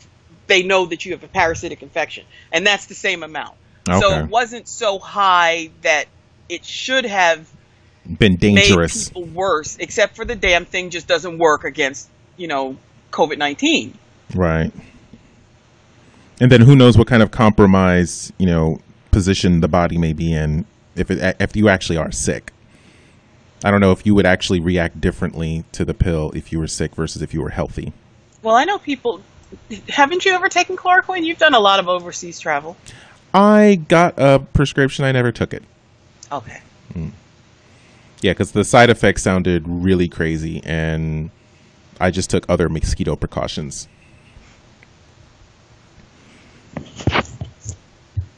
they 0.47 0.63
know 0.63 0.87
that 0.87 1.05
you 1.05 1.13
have 1.13 1.25
a 1.25 1.29
parasitic 1.29 1.83
infection, 1.83 2.25
and 2.53 2.67
that's 2.67 2.87
the 2.87 2.95
same 2.95 3.23
amount. 3.23 3.57
So 3.87 4.19
it 4.19 4.29
wasn't 4.29 4.67
so 4.67 4.99
high 4.99 5.71
that 5.83 6.07
it 6.49 6.65
should 6.65 7.05
have 7.05 7.49
been 8.19 8.37
dangerous. 8.37 9.11
made 9.11 9.15
people 9.15 9.35
worse. 9.35 9.77
Except 9.79 10.17
for 10.17 10.25
the 10.25 10.35
damn 10.35 10.65
thing 10.65 10.91
just 10.91 11.07
doesn't 11.07 11.39
work 11.39 11.65
against 11.65 12.09
you 12.37 12.49
know 12.49 12.77
COVID 13.13 13.39
nineteen. 13.39 13.97
Right. 14.35 14.73
And 16.41 16.53
then 16.53 16.61
who 16.63 16.77
knows 16.77 16.99
what 16.99 17.07
kind 17.07 17.23
of 17.23 17.31
compromise, 17.31 18.33
you 18.39 18.47
know, 18.47 18.81
position 19.11 19.61
the 19.61 19.69
body 19.69 19.97
may 19.97 20.13
be 20.13 20.33
in 20.33 20.67
if 20.95 21.11
it 21.11 21.37
if 21.41 21.57
you 21.57 21.69
actually 21.69 21.97
are 21.97 22.13
sick. 22.13 22.53
I 23.65 23.71
don't 23.71 23.81
know 23.81 23.93
if 23.93 24.05
you 24.05 24.15
would 24.15 24.27
actually 24.27 24.61
react 24.61 25.01
differently 25.01 25.65
to 25.73 25.85
the 25.85 25.95
pill 25.95 26.31
if 26.33 26.53
you 26.53 26.59
were 26.59 26.67
sick 26.67 26.95
versus 26.95 27.23
if 27.23 27.33
you 27.33 27.41
were 27.41 27.51
healthy. 27.51 27.93
Well, 28.43 28.55
I 28.55 28.65
know 28.65 28.79
people. 28.79 29.23
Haven't 29.89 30.25
you 30.25 30.33
ever 30.33 30.49
taken 30.49 30.77
chloroquine? 30.77 31.25
You've 31.25 31.39
done 31.39 31.55
a 31.55 31.61
lot 31.61 31.81
of 31.81 31.89
overseas 31.89 32.39
travel. 32.41 32.77
I 33.35 33.77
got 33.89 34.15
a 34.19 34.39
prescription. 34.39 35.05
I 35.05 35.13
never 35.13 35.33
took 35.33 35.53
it. 35.53 35.63
Okay. 36.33 36.61
Yeah, 38.23 38.33
because 38.33 38.53
the 38.53 38.65
side 38.65 38.89
effects 38.91 39.23
sounded 39.23 39.65
really 39.67 40.09
crazy, 40.09 40.63
and 40.65 41.31
I 42.01 42.11
just 42.11 42.31
took 42.31 42.47
other 42.49 42.69
mosquito 42.69 43.15
precautions. 43.17 43.89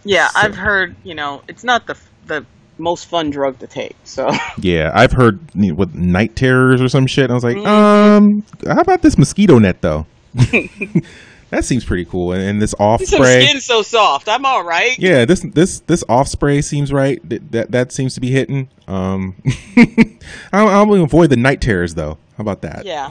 Yeah, 0.04 0.28
So- 0.28 0.40
I've 0.40 0.56
heard. 0.56 0.96
You 1.04 1.14
know, 1.14 1.42
it's 1.48 1.64
not 1.64 1.86
the 1.86 1.96
the 2.26 2.44
most 2.78 3.06
fun 3.06 3.30
drug 3.30 3.58
to 3.60 3.66
take. 3.66 3.96
So 4.04 4.30
Yeah, 4.58 4.90
I've 4.94 5.12
heard 5.12 5.40
you 5.54 5.68
know, 5.70 5.74
with 5.74 5.94
night 5.94 6.36
terrors 6.36 6.80
or 6.80 6.88
some 6.88 7.06
shit. 7.06 7.30
I 7.30 7.34
was 7.34 7.44
like, 7.44 7.56
Mm-hmm. 7.56 7.66
um, 7.66 8.44
how 8.74 8.80
about 8.80 9.02
this 9.02 9.18
mosquito 9.18 9.58
net 9.58 9.80
though? 9.80 10.06
that 11.50 11.64
seems 11.64 11.84
pretty 11.84 12.04
cool. 12.04 12.32
And, 12.32 12.42
and 12.42 12.62
this 12.62 12.74
off 12.78 13.02
spray. 13.02 13.46
skin's 13.46 13.64
so 13.64 13.82
soft. 13.82 14.28
I'm 14.28 14.44
all 14.44 14.64
right. 14.64 14.98
Yeah, 14.98 15.24
this 15.24 15.40
this 15.40 15.80
this 15.80 16.04
off 16.08 16.28
spray 16.28 16.60
seems 16.62 16.92
right. 16.92 17.26
That 17.28 17.52
that, 17.52 17.70
that 17.72 17.92
seems 17.92 18.14
to 18.14 18.20
be 18.20 18.30
hitting. 18.30 18.68
Um, 18.86 19.36
I'll, 20.52 20.68
I'll 20.68 20.94
avoid 21.02 21.30
the 21.30 21.36
night 21.36 21.60
terrors 21.60 21.94
though. 21.94 22.18
How 22.36 22.42
about 22.42 22.62
that? 22.62 22.84
Yeah. 22.84 23.10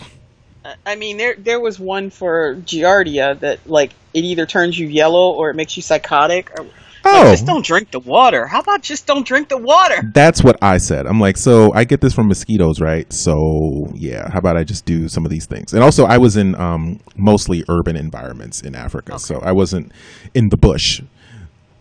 I 0.85 0.95
mean, 0.95 1.17
there 1.17 1.35
there 1.35 1.59
was 1.59 1.79
one 1.79 2.09
for 2.09 2.55
Giardia 2.55 3.39
that 3.39 3.59
like 3.69 3.91
it 4.13 4.23
either 4.23 4.45
turns 4.45 4.77
you 4.77 4.87
yellow 4.87 5.31
or 5.31 5.49
it 5.49 5.55
makes 5.55 5.77
you 5.77 5.83
psychotic. 5.83 6.51
Or, 6.59 6.65
Oh. 7.07 7.21
like, 7.21 7.31
just 7.31 7.45
don't 7.45 7.65
drink 7.65 7.91
the 7.91 7.99
water. 7.99 8.47
How 8.47 8.59
about 8.59 8.81
just 8.81 9.07
don't 9.07 9.25
drink 9.25 9.49
the 9.49 9.57
water? 9.57 10.11
That's 10.13 10.43
what 10.43 10.57
I 10.61 10.77
said. 10.77 11.07
I'm 11.07 11.19
like, 11.19 11.37
so 11.37 11.73
I 11.73 11.83
get 11.83 12.01
this 12.01 12.13
from 12.13 12.27
mosquitoes, 12.27 12.81
right? 12.81 13.11
So 13.11 13.91
yeah, 13.95 14.29
how 14.29 14.39
about 14.39 14.57
I 14.57 14.63
just 14.63 14.85
do 14.85 15.07
some 15.07 15.25
of 15.25 15.31
these 15.31 15.45
things? 15.45 15.73
And 15.73 15.83
also, 15.83 16.05
I 16.05 16.17
was 16.17 16.37
in 16.37 16.55
um, 16.55 16.99
mostly 17.15 17.63
urban 17.69 17.95
environments 17.95 18.61
in 18.61 18.75
Africa, 18.75 19.19
so 19.19 19.39
I 19.39 19.51
wasn't 19.51 19.91
in 20.33 20.49
the 20.49 20.57
bush 20.57 21.01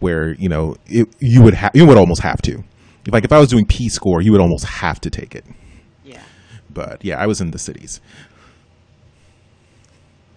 where 0.00 0.34
you 0.34 0.48
know 0.48 0.76
it, 0.86 1.08
you 1.18 1.42
would 1.42 1.54
have 1.54 1.74
you 1.74 1.86
would 1.86 1.96
almost 1.96 2.22
have 2.22 2.42
to. 2.42 2.62
Like 3.08 3.24
if 3.24 3.32
I 3.32 3.38
was 3.38 3.48
doing 3.48 3.66
Peace 3.66 3.98
Corps, 3.98 4.20
you 4.20 4.32
would 4.32 4.40
almost 4.40 4.64
have 4.64 5.00
to 5.02 5.10
take 5.10 5.34
it. 5.34 5.44
Yeah. 6.04 6.22
But 6.70 7.04
yeah, 7.04 7.18
I 7.18 7.26
was 7.26 7.40
in 7.40 7.52
the 7.52 7.58
cities. 7.58 8.00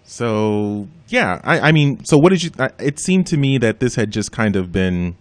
So 0.09 0.87
yeah, 1.07 1.39
I, 1.43 1.59
I 1.69 1.71
mean, 1.71 2.03
so 2.03 2.17
what 2.17 2.29
did 2.29 2.43
you? 2.43 2.49
I- 2.57 2.71
It 2.79 2.97
seemed 2.99 3.27
to 3.27 3.37
me 3.37 3.59
that 3.59 3.79
this 3.79 3.93
had 3.93 4.09
just 4.11 4.31
kind 4.31 4.55
of 4.55 4.71
been. 4.71 5.15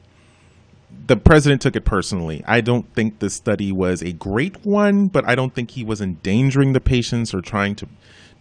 The 1.06 1.16
president 1.16 1.60
took 1.60 1.76
it 1.76 1.84
personally. 1.84 2.42
I 2.46 2.62
don't 2.62 2.90
think 2.94 3.18
the 3.18 3.28
study 3.28 3.70
was 3.70 4.02
a 4.02 4.12
great 4.12 4.64
one, 4.64 5.08
but 5.08 5.26
I 5.28 5.34
don't 5.34 5.54
think 5.54 5.72
he 5.72 5.84
was 5.84 6.00
endangering 6.00 6.72
the 6.72 6.80
patients 6.80 7.34
or 7.34 7.42
trying 7.42 7.74
to 7.76 7.86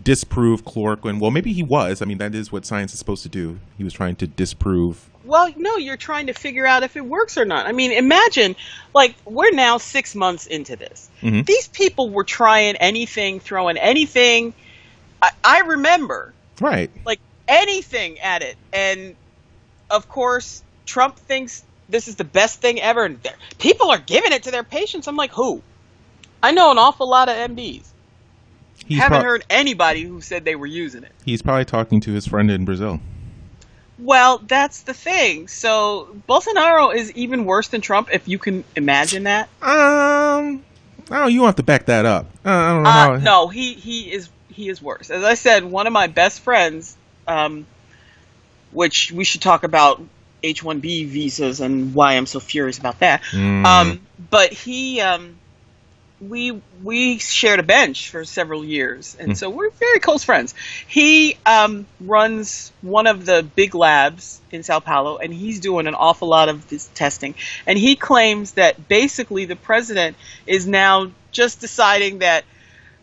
disprove 0.01 0.63
chloroquine. 0.63 1.19
Well, 1.19 1.31
maybe 1.31 1.51
he 1.51 1.63
was. 1.63 2.01
I 2.01 2.05
mean, 2.05 2.17
that 2.19 2.33
is 2.33 2.49
what 2.51 2.65
science 2.65 2.93
is 2.93 2.99
supposed 2.99 3.23
to 3.23 3.29
do. 3.29 3.59
He 3.77 3.83
was 3.83 3.91
trying 3.93 4.15
to 4.17 4.27
disprove. 4.27 5.09
Well, 5.25 5.51
no, 5.57 5.75
you're 5.75 5.97
trying 5.97 6.27
to 6.27 6.33
figure 6.33 6.65
out 6.65 6.83
if 6.83 6.95
it 6.95 7.05
works 7.05 7.37
or 7.37 7.43
not. 7.45 7.65
I 7.67 7.73
mean, 7.73 7.91
imagine, 7.91 8.55
like, 8.93 9.15
we're 9.25 9.51
now 9.51 9.77
six 9.77 10.15
months 10.15 10.45
into 10.47 10.75
this. 10.77 11.09
Mhm. 11.21 11.45
These 11.45 11.67
people 11.69 12.09
were 12.09 12.23
trying 12.23 12.75
anything, 12.77 13.39
throwing 13.41 13.75
anything. 13.77 14.53
I, 15.21 15.31
I 15.43 15.59
remember, 15.61 16.33
Right. 16.61 16.89
like, 17.05 17.19
anything 17.47 18.19
at 18.19 18.41
it. 18.41 18.57
And, 18.73 19.15
of 19.89 20.09
course, 20.09 20.63
Trump 20.85 21.17
thinks 21.17 21.63
this 21.89 22.07
is 22.07 22.15
the 22.15 22.23
best 22.23 22.59
thing 22.61 22.81
ever. 22.81 23.05
And 23.05 23.19
people 23.59 23.89
are 23.91 23.99
giving 23.99 24.33
it 24.33 24.43
to 24.43 24.51
their 24.51 24.63
patients. 24.63 25.07
I'm 25.07 25.15
like, 25.15 25.31
who? 25.31 25.61
I 26.43 26.51
know 26.51 26.71
an 26.71 26.77
awful 26.77 27.09
lot 27.09 27.29
of 27.29 27.35
MDs. 27.35 27.83
He's, 28.85 28.99
Haven't 28.99 29.19
prob- 29.19 29.23
heard 29.23 29.45
anybody 29.49 30.03
who 30.03 30.21
said 30.21 30.45
they 30.45 30.55
were 30.55 30.67
using 30.67 31.03
it. 31.03 31.11
he's 31.25 31.41
probably 31.41 31.65
talking 31.65 31.99
to 32.01 32.11
his 32.13 32.27
friend 32.27 32.49
in 32.51 32.63
Brazil. 32.63 32.99
Well, 33.99 34.37
that's 34.45 34.83
the 34.83 34.93
thing. 34.93 35.47
So 35.47 36.15
Bolsonaro 36.29 36.93
is 36.95 37.11
even 37.13 37.45
worse 37.45 37.69
than 37.69 37.81
Trump, 37.81 38.09
if 38.13 38.27
you 38.27 38.37
can 38.37 38.63
imagine 38.75 39.23
that. 39.23 39.49
Um, 39.61 40.63
oh, 41.09 41.27
you 41.27 41.45
have 41.45 41.55
to 41.55 41.63
back 41.63 41.87
that 41.87 42.05
up. 42.05 42.27
Uh, 42.45 42.49
I 42.49 42.73
don't 42.73 42.83
know. 42.83 42.89
Uh, 42.89 43.17
no, 43.17 43.47
he 43.47 43.73
he 43.73 44.11
is 44.11 44.29
he 44.57 44.67
is 44.69 44.81
worse. 44.81 45.11
As 45.11 45.23
I 45.23 45.35
said, 45.35 45.63
one 45.63 45.85
of 45.85 45.93
my 45.93 46.07
best 46.07 46.41
friends, 46.41 46.97
um, 47.27 47.67
which 48.71 49.11
we 49.13 49.23
should 49.23 49.41
talk 49.41 49.63
about 49.63 50.01
H-1B 50.41 51.07
visas 51.07 51.61
and 51.61 51.93
why 51.93 52.13
I'm 52.13 52.25
so 52.25 52.39
furious 52.39 52.79
about 52.79 52.99
that. 52.99 53.21
Mm. 53.31 53.65
Um, 53.65 54.01
but 54.31 54.51
he, 54.51 54.99
um, 54.99 55.37
we 56.19 56.59
we 56.83 57.19
shared 57.19 57.59
a 57.59 57.63
bench 57.63 58.09
for 58.09 58.25
several 58.25 58.65
years, 58.65 59.15
and 59.19 59.33
Mm. 59.33 59.37
so 59.37 59.51
we're 59.51 59.69
very 59.69 59.99
close 59.99 60.23
friends. 60.23 60.55
He 60.87 61.37
um, 61.45 61.85
runs 62.01 62.71
one 62.81 63.05
of 63.05 63.27
the 63.27 63.43
big 63.43 63.75
labs 63.75 64.41
in 64.49 64.63
Sao 64.63 64.79
Paulo, 64.79 65.17
and 65.17 65.31
he's 65.31 65.59
doing 65.59 65.85
an 65.85 65.93
awful 65.93 66.27
lot 66.27 66.49
of 66.49 66.67
this 66.69 66.89
testing. 66.95 67.35
And 67.67 67.77
he 67.77 67.95
claims 67.95 68.53
that 68.53 68.87
basically 68.87 69.45
the 69.45 69.55
president 69.55 70.17
is 70.47 70.65
now 70.65 71.11
just 71.31 71.61
deciding 71.61 72.19
that 72.19 72.43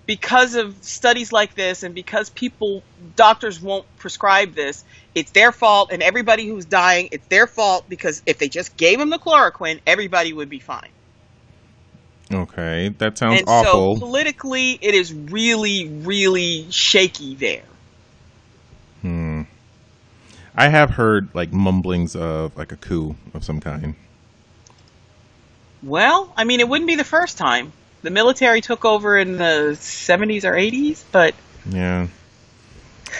because 0.06 0.54
of 0.54 0.76
studies 0.84 1.32
like 1.32 1.54
this 1.54 1.82
and 1.82 1.94
because 1.94 2.28
people 2.30 2.82
doctors 3.16 3.60
won't 3.60 3.86
prescribe 3.96 4.54
this 4.54 4.84
it's 5.14 5.30
their 5.30 5.50
fault 5.52 5.90
and 5.92 6.02
everybody 6.02 6.46
who's 6.46 6.64
dying 6.66 7.08
it's 7.12 7.26
their 7.28 7.46
fault 7.46 7.88
because 7.88 8.22
if 8.26 8.38
they 8.38 8.48
just 8.48 8.76
gave 8.76 8.98
them 8.98 9.10
the 9.10 9.18
chloroquine 9.18 9.80
everybody 9.86 10.32
would 10.32 10.48
be 10.50 10.58
fine 10.60 10.88
Okay, 12.32 12.88
that 12.98 13.18
sounds 13.18 13.40
and 13.40 13.48
awful. 13.48 13.96
so 13.96 14.00
politically 14.00 14.78
it 14.80 14.94
is 14.94 15.12
really 15.12 15.88
really 15.88 16.66
shaky 16.70 17.34
there 17.34 17.62
Hmm. 19.02 19.42
I 20.56 20.68
have 20.68 20.90
heard 20.90 21.28
like 21.34 21.52
mumblings 21.52 22.16
of 22.16 22.56
like 22.56 22.72
a 22.72 22.76
coup 22.76 23.16
of 23.34 23.44
some 23.44 23.60
kind. 23.60 23.94
well 25.82 26.32
i 26.36 26.44
mean 26.44 26.60
it 26.60 26.68
wouldn't 26.68 26.88
be 26.88 26.94
the 26.96 27.04
first 27.04 27.36
time 27.38 27.72
the 28.04 28.10
military 28.10 28.60
took 28.60 28.84
over 28.84 29.18
in 29.18 29.32
the 29.38 29.76
70s 29.80 30.44
or 30.44 30.52
80s 30.52 31.02
but 31.10 31.34
Yeah. 31.68 32.06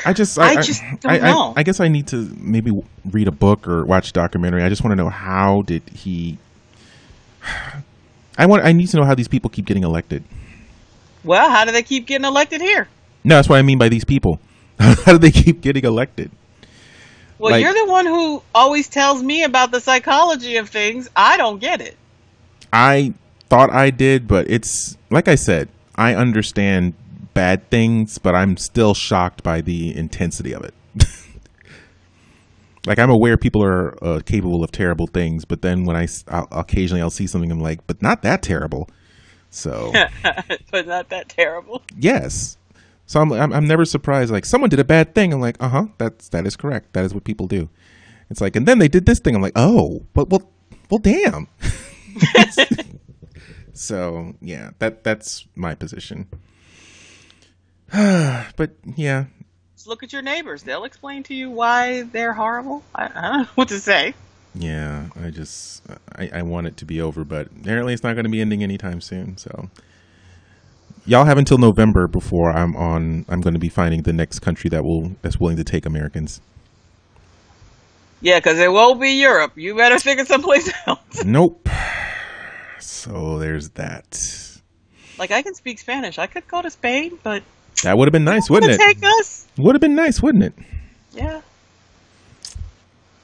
I 0.05 0.13
just, 0.13 0.39
I 0.39 0.61
just 0.61 0.83
don't 1.01 1.13
I, 1.13 1.19
know. 1.19 1.53
I, 1.57 1.63
guess 1.63 1.79
I 1.81 1.87
need 1.89 2.09
to 2.09 2.17
maybe 2.37 2.73
read 3.05 3.29
a 3.29 3.31
book 3.33 3.69
or 3.69 3.85
watch 3.85 4.11
a 4.11 4.13
documentary. 4.13 4.63
I 4.63 4.69
just 4.69 4.83
want 4.83 4.91
to 4.93 4.97
know 4.97 5.09
how 5.09 5.63
did 5.63 5.83
he. 5.95 6.37
I 8.39 8.47
want. 8.47 8.65
I 8.65 8.73
need 8.73 8.89
to 8.89 8.97
know 8.97 9.05
how 9.05 9.15
these 9.15 9.29
people 9.29 9.51
keep 9.51 9.65
getting 9.67 9.85
elected. 9.85 10.25
well 11.23 11.49
how 11.49 11.65
do 11.65 11.71
they 11.73 11.83
keep 11.85 12.07
getting 12.07 12.25
elected 12.25 12.61
here 12.61 12.89
No, 13.23 13.37
that's 13.37 13.49
what 13.49 13.59
I 13.59 13.63
mean 13.63 13.79
by 13.79 13.89
these 13.89 14.05
people. 14.05 14.41
how 14.79 15.13
do 15.13 15.19
they 15.19 15.31
keep 15.31 15.61
getting 15.61 15.85
elected? 15.85 16.31
well 17.39 17.53
Like- 17.53 17.63
you're 17.63 17.73
the 17.75 17.87
one 17.91 18.07
who 18.07 18.43
always 18.55 18.89
tells 18.89 19.23
me 19.23 19.45
about 19.45 19.71
the 19.71 19.81
psychology 19.81 20.57
of 20.57 20.69
things 20.69 21.09
i 21.17 21.37
don't 21.37 21.61
get 21.61 21.81
it 21.81 21.97
I 22.73 23.13
thought 23.55 23.73
I 23.73 23.91
did, 23.91 24.27
but 24.27 24.51
it's 24.51 24.97
like 25.11 25.29
I 25.29 25.37
said. 25.37 25.69
I 25.95 26.17
understand 26.17 26.95
bad 27.35 27.71
things, 27.71 28.19
but 28.19 28.35
I'm 28.35 28.57
still 28.57 28.95
shocked 28.95 29.45
by 29.45 29.61
the 29.61 29.97
intensity 29.97 30.53
of 30.53 30.65
it. 30.65 30.75
like 32.87 32.99
I'm 32.99 33.11
aware 33.11 33.37
people 33.37 33.63
are 33.63 33.97
uh, 34.05 34.21
capable 34.27 34.65
of 34.65 34.73
terrible 34.73 35.07
things, 35.07 35.45
but 35.45 35.63
then 35.63 35.85
when 35.85 35.95
I 35.95 36.09
I'll, 36.27 36.49
occasionally 36.51 37.01
I'll 37.01 37.11
see 37.11 37.29
something, 37.29 37.53
I'm 37.53 37.61
like, 37.61 37.87
but 37.87 38.03
not 38.03 38.23
that 38.23 38.43
terrible. 38.43 38.89
So 39.51 39.93
but 40.73 40.89
not 40.89 41.11
that 41.11 41.29
terrible 41.29 41.81
yes, 41.97 42.59
so 43.07 43.21
I'm, 43.21 43.33
I'm 43.33 43.53
I'm 43.53 43.69
never 43.69 43.85
surprised. 43.85 44.33
Like 44.33 44.45
someone 44.45 44.69
did 44.69 44.81
a 44.81 44.85
bad 44.85 45.15
thing, 45.15 45.33
I'm 45.33 45.41
like, 45.41 45.63
uh 45.63 45.69
huh, 45.69 45.87
that's 45.99 46.29
that 46.31 46.45
is 46.45 46.57
correct. 46.57 46.93
That 46.95 47.05
is 47.05 47.15
what 47.15 47.23
people 47.23 47.47
do. 47.47 47.69
It's 48.31 48.41
like, 48.41 48.57
and 48.57 48.67
then 48.67 48.81
they 48.81 48.89
did 48.89 49.07
this 49.07 49.21
thing. 49.21 49.37
I'm 49.37 49.43
like, 49.43 49.53
oh, 49.55 50.03
but 50.13 50.29
well, 50.29 50.51
well, 50.91 50.99
damn. 50.99 51.47
so 53.75 54.35
yeah, 54.41 54.71
that 54.79 55.05
that's 55.05 55.47
my 55.55 55.75
position. 55.75 56.29
but 57.93 58.71
yeah, 58.97 59.27
neighbors. 59.85 59.87
Look 59.87 60.03
at 60.03 60.13
your 60.13 60.23
neighbors. 60.23 60.63
They'll 60.63 60.85
explain 60.85 61.23
to 61.25 61.35
you 61.35 61.51
why 61.51 62.03
they're 62.03 62.33
horrible. 62.33 62.83
I, 62.95 63.11
I 63.15 63.23
don't 63.23 63.39
know 63.43 63.49
what 63.55 63.69
to 63.69 63.79
say. 63.79 64.15
Yeah, 64.55 65.09
I 65.21 65.31
just 65.31 65.83
I, 66.17 66.31
I 66.33 66.43
want 66.43 66.67
it 66.67 66.77
to 66.79 66.85
be 66.85 67.01
over, 67.01 67.25
but 67.25 67.49
apparently 67.61 67.93
it's 67.93 68.03
not 68.03 68.15
going 68.15 68.25
to 68.25 68.31
be 68.31 68.41
ending 68.41 68.63
anytime 68.63 69.01
soon. 69.01 69.37
So 69.37 69.69
y'all 71.05 71.25
have 71.25 71.39
until 71.39 71.59
November 71.59 72.07
before 72.07 72.53
I'm 72.53 72.77
on. 72.77 73.25
I'm 73.29 73.41
going 73.41 73.55
to 73.55 73.61
be 73.61 73.69
finding 73.69 74.03
the 74.03 74.13
next 74.13 74.41
country 74.41 74.71
that 74.71 74.85
will 74.85 75.13
that's 75.23 75.41
willing 75.41 75.57
to 75.57 75.65
take 75.65 75.87
Americans. 75.87 76.41
Yeah, 78.21 78.39
because 78.39 78.59
it 78.59 78.73
won't 78.73 79.01
be 79.01 79.21
Europe. 79.21 79.53
You 79.57 79.77
better 79.77 79.99
figure 79.99 80.25
someplace 80.25 80.71
else. 80.87 81.25
Nope. 81.25 81.69
So 82.85 83.39
there's 83.39 83.71
that. 83.71 84.61
like 85.19 85.31
I 85.31 85.43
can 85.43 85.55
speak 85.55 85.79
Spanish. 85.79 86.19
I 86.19 86.27
could 86.27 86.47
go 86.49 86.63
to 86.63 86.71
Spain, 86.71 87.19
but 87.23 87.43
That 87.83 87.97
would 87.99 88.07
have 88.09 88.13
been 88.13 88.25
nice, 88.25 88.49
wouldn't 88.51 88.73
it? 88.73 88.79
take 88.79 89.03
us. 89.03 89.47
Would 89.57 89.75
have 89.75 89.81
been 89.81 89.95
nice, 89.95 90.23
wouldn't 90.23 90.45
it? 90.45 90.55
Yeah. 91.13 91.41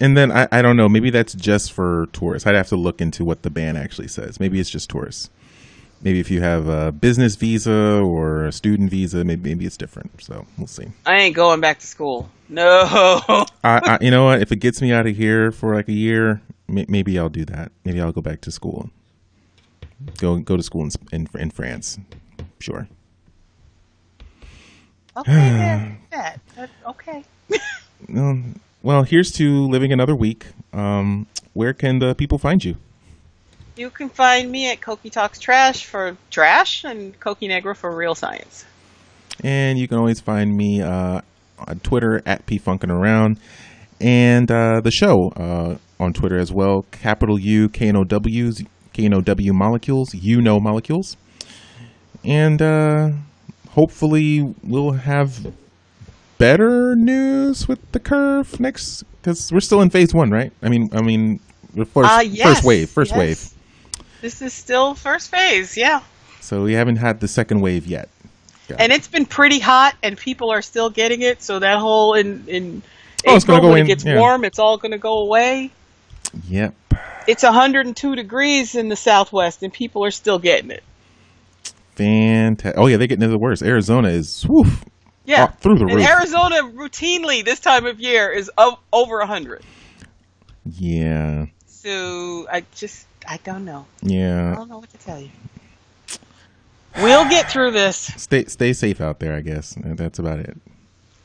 And 0.00 0.16
then 0.16 0.32
I, 0.32 0.48
I 0.50 0.62
don't 0.62 0.76
know. 0.76 0.88
Maybe 0.88 1.10
that's 1.10 1.34
just 1.34 1.72
for 1.72 2.08
tourists. 2.12 2.46
I'd 2.46 2.54
have 2.54 2.68
to 2.68 2.76
look 2.76 3.00
into 3.02 3.24
what 3.24 3.42
the 3.42 3.50
ban 3.50 3.76
actually 3.76 4.08
says. 4.08 4.40
Maybe 4.40 4.58
it's 4.58 4.70
just 4.70 4.88
tourists. 4.88 5.28
Maybe 6.02 6.20
if 6.20 6.30
you 6.30 6.40
have 6.40 6.66
a 6.68 6.90
business 6.92 7.36
visa 7.36 8.00
or 8.02 8.46
a 8.46 8.52
student 8.52 8.90
visa, 8.90 9.22
maybe 9.24 9.50
maybe 9.50 9.66
it's 9.66 9.76
different. 9.76 10.22
So 10.22 10.46
we'll 10.56 10.66
see. 10.66 10.86
I 11.04 11.16
ain't 11.16 11.36
going 11.36 11.60
back 11.60 11.80
to 11.80 11.86
school. 11.86 12.30
No. 12.48 12.64
I, 12.88 13.44
I 13.62 13.98
you 14.00 14.10
know 14.10 14.24
what? 14.24 14.40
If 14.40 14.50
it 14.52 14.56
gets 14.56 14.80
me 14.80 14.92
out 14.92 15.06
of 15.06 15.14
here 15.14 15.52
for 15.52 15.74
like 15.74 15.88
a 15.88 15.92
year, 15.92 16.40
may, 16.66 16.86
maybe 16.88 17.18
I'll 17.18 17.28
do 17.28 17.44
that. 17.44 17.70
Maybe 17.84 18.00
I'll 18.00 18.12
go 18.12 18.22
back 18.22 18.40
to 18.42 18.50
school. 18.50 18.90
Go 20.18 20.38
go 20.38 20.56
to 20.56 20.62
school 20.62 20.82
in 20.82 20.90
in, 21.12 21.26
in 21.38 21.50
France. 21.50 21.98
Sure. 22.58 22.88
Okay. 25.16 25.96
That. 26.10 26.40
Okay. 26.86 27.24
Um, 28.16 28.58
well, 28.82 29.02
here's 29.02 29.30
to 29.32 29.66
living 29.68 29.92
another 29.92 30.16
week. 30.16 30.46
Um, 30.72 31.26
where 31.52 31.74
can 31.74 31.98
the 31.98 32.14
people 32.14 32.38
find 32.38 32.64
you? 32.64 32.76
You 33.76 33.90
can 33.90 34.08
find 34.08 34.50
me 34.50 34.70
at 34.70 34.80
Koki 34.80 35.10
Talks 35.10 35.38
Trash 35.38 35.84
for 35.84 36.16
trash 36.30 36.84
and 36.84 37.18
Koki 37.20 37.46
Negra 37.46 37.74
for 37.74 37.94
real 37.94 38.14
science. 38.14 38.64
And 39.44 39.78
you 39.78 39.86
can 39.86 39.98
always 39.98 40.20
find 40.20 40.56
me 40.56 40.82
uh, 40.82 41.20
on 41.58 41.80
Twitter 41.80 42.22
at 42.26 42.46
pfunkin' 42.46 43.36
and 44.00 44.50
uh, 44.50 44.80
the 44.80 44.90
show 44.90 45.30
uh, 45.36 45.76
on 46.02 46.12
Twitter 46.12 46.38
as 46.38 46.50
well. 46.50 46.86
Capital 46.90 47.38
U 47.38 47.68
K 47.68 47.88
N 47.88 47.96
O 47.96 48.04
W's 48.04 48.62
K 48.92 49.04
N 49.04 49.14
O 49.14 49.20
W 49.20 49.52
molecules. 49.52 50.14
You 50.14 50.40
know 50.40 50.60
molecules. 50.60 51.16
And 52.24 52.60
uh, 52.60 53.10
hopefully 53.70 54.54
we'll 54.62 54.92
have 54.92 55.52
better 56.38 56.94
news 56.96 57.68
with 57.68 57.78
the 57.92 58.00
curve 58.00 58.58
next 58.60 59.04
because 59.22 59.52
we're 59.52 59.60
still 59.60 59.80
in 59.80 59.90
phase 59.90 60.14
one, 60.14 60.30
right? 60.30 60.52
I 60.62 60.68
mean, 60.68 60.90
I 60.92 61.00
mean, 61.02 61.40
first, 61.76 62.10
Ah, 62.10 62.20
yes, 62.20 62.46
first 62.46 62.64
wave, 62.64 62.90
first 62.90 63.10
yes. 63.12 63.18
wave. 63.18 63.50
This 64.20 64.42
is 64.42 64.52
still 64.52 64.94
first 64.94 65.30
phase, 65.30 65.76
yeah. 65.76 66.00
So 66.40 66.62
we 66.62 66.74
haven't 66.74 66.96
had 66.96 67.20
the 67.20 67.28
second 67.28 67.60
wave 67.60 67.86
yet. 67.86 68.08
Got 68.68 68.80
And 68.80 68.92
it. 68.92 68.96
it's 68.96 69.08
been 69.08 69.24
pretty 69.26 69.58
hot, 69.58 69.94
and 70.02 70.16
people 70.16 70.50
are 70.50 70.62
still 70.62 70.90
getting 70.90 71.22
it. 71.22 71.42
So 71.42 71.58
that 71.58 71.78
whole 71.78 72.14
in 72.14 72.44
in 72.48 72.82
Oh, 73.26 73.36
it's 73.36 73.44
gonna 73.44 73.60
go 73.60 73.68
when 73.70 73.80
in, 73.80 73.84
it 73.84 73.88
gets 73.88 74.04
yeah. 74.04 74.18
warm, 74.18 74.44
it's 74.44 74.58
all 74.58 74.78
going 74.78 74.92
to 74.92 74.98
go 74.98 75.18
away. 75.18 75.70
Yep. 76.48 76.74
It's 77.26 77.42
102 77.42 78.16
degrees 78.16 78.74
in 78.74 78.88
the 78.88 78.96
Southwest, 78.96 79.62
and 79.62 79.72
people 79.72 80.04
are 80.04 80.10
still 80.10 80.38
getting 80.38 80.70
it. 80.70 80.82
Fantastic. 81.96 82.78
Oh 82.80 82.86
yeah, 82.86 82.96
they're 82.96 83.06
getting 83.06 83.28
the 83.28 83.38
worst. 83.38 83.62
Arizona 83.62 84.08
is 84.08 84.46
woof, 84.48 84.84
Yeah, 85.26 85.46
through 85.48 85.78
the 85.78 85.84
and 85.86 85.96
roof. 85.96 86.06
Arizona 86.08 86.56
routinely 86.62 87.44
this 87.44 87.60
time 87.60 87.86
of 87.86 88.00
year 88.00 88.30
is 88.30 88.50
o- 88.56 88.78
over 88.92 89.18
100. 89.18 89.62
Yeah, 90.64 91.46
So 91.66 92.46
I 92.50 92.64
just 92.74 93.06
I 93.28 93.38
don't 93.44 93.64
know. 93.64 93.86
Yeah. 94.02 94.52
I 94.52 94.54
don't 94.54 94.68
know 94.68 94.78
what 94.78 94.90
to 94.90 94.98
tell 94.98 95.20
you. 95.20 95.30
We'll 96.96 97.28
get 97.28 97.50
through 97.50 97.70
this. 97.72 97.96
Stay 98.16 98.46
stay 98.46 98.72
safe 98.72 99.00
out 99.00 99.20
there. 99.20 99.34
I 99.36 99.40
guess 99.42 99.74
that's 99.78 100.18
about 100.18 100.40
it. 100.40 100.56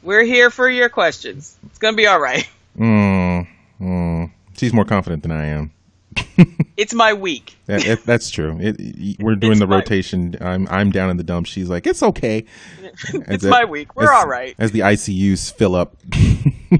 We're 0.03 0.23
here 0.23 0.49
for 0.51 0.69
your 0.69 0.89
questions. 0.89 1.57
It's 1.67 1.79
gonna 1.79 1.97
be 1.97 2.05
all 2.07 2.19
right. 2.19 2.47
Mm, 2.77 3.47
mm. 3.79 4.31
She's 4.57 4.73
more 4.73 4.86
confident 4.86 5.23
than 5.23 5.32
I 5.32 5.45
am. 5.45 5.72
It's 6.77 6.94
my 6.94 7.14
week. 7.14 7.56
That, 7.68 7.84
that- 7.84 8.03
that's 8.03 8.30
true. 8.30 8.57
It, 8.60 9.18
we're 9.22 9.36
doing 9.36 9.53
It's 9.53 9.60
the 9.61 9.68
rotation. 9.68 10.36
I'm 10.41 10.68
I'm 10.69 10.91
down 10.91 11.10
in 11.10 11.15
the 11.15 11.23
dumps. 11.23 11.49
She's 11.49 11.69
like, 11.69 11.88
it's 11.88 12.03
okay. 12.03 12.44
it's 13.14 13.45
my 13.45 13.64
week. 13.64 13.95
We're 13.95 14.03
as- 14.03 14.10
all 14.10 14.27
right. 14.27 14.56
As 14.60 14.72
the 14.72 14.80
ICUs 14.82 15.53
fill 15.53 15.73
up. 15.76 15.95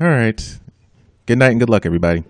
all 0.00 0.08
right. 0.08 0.58
Good 1.26 1.38
night 1.38 1.50
and 1.50 1.60
good 1.60 1.68
luck, 1.68 1.84
everybody. 1.84 2.24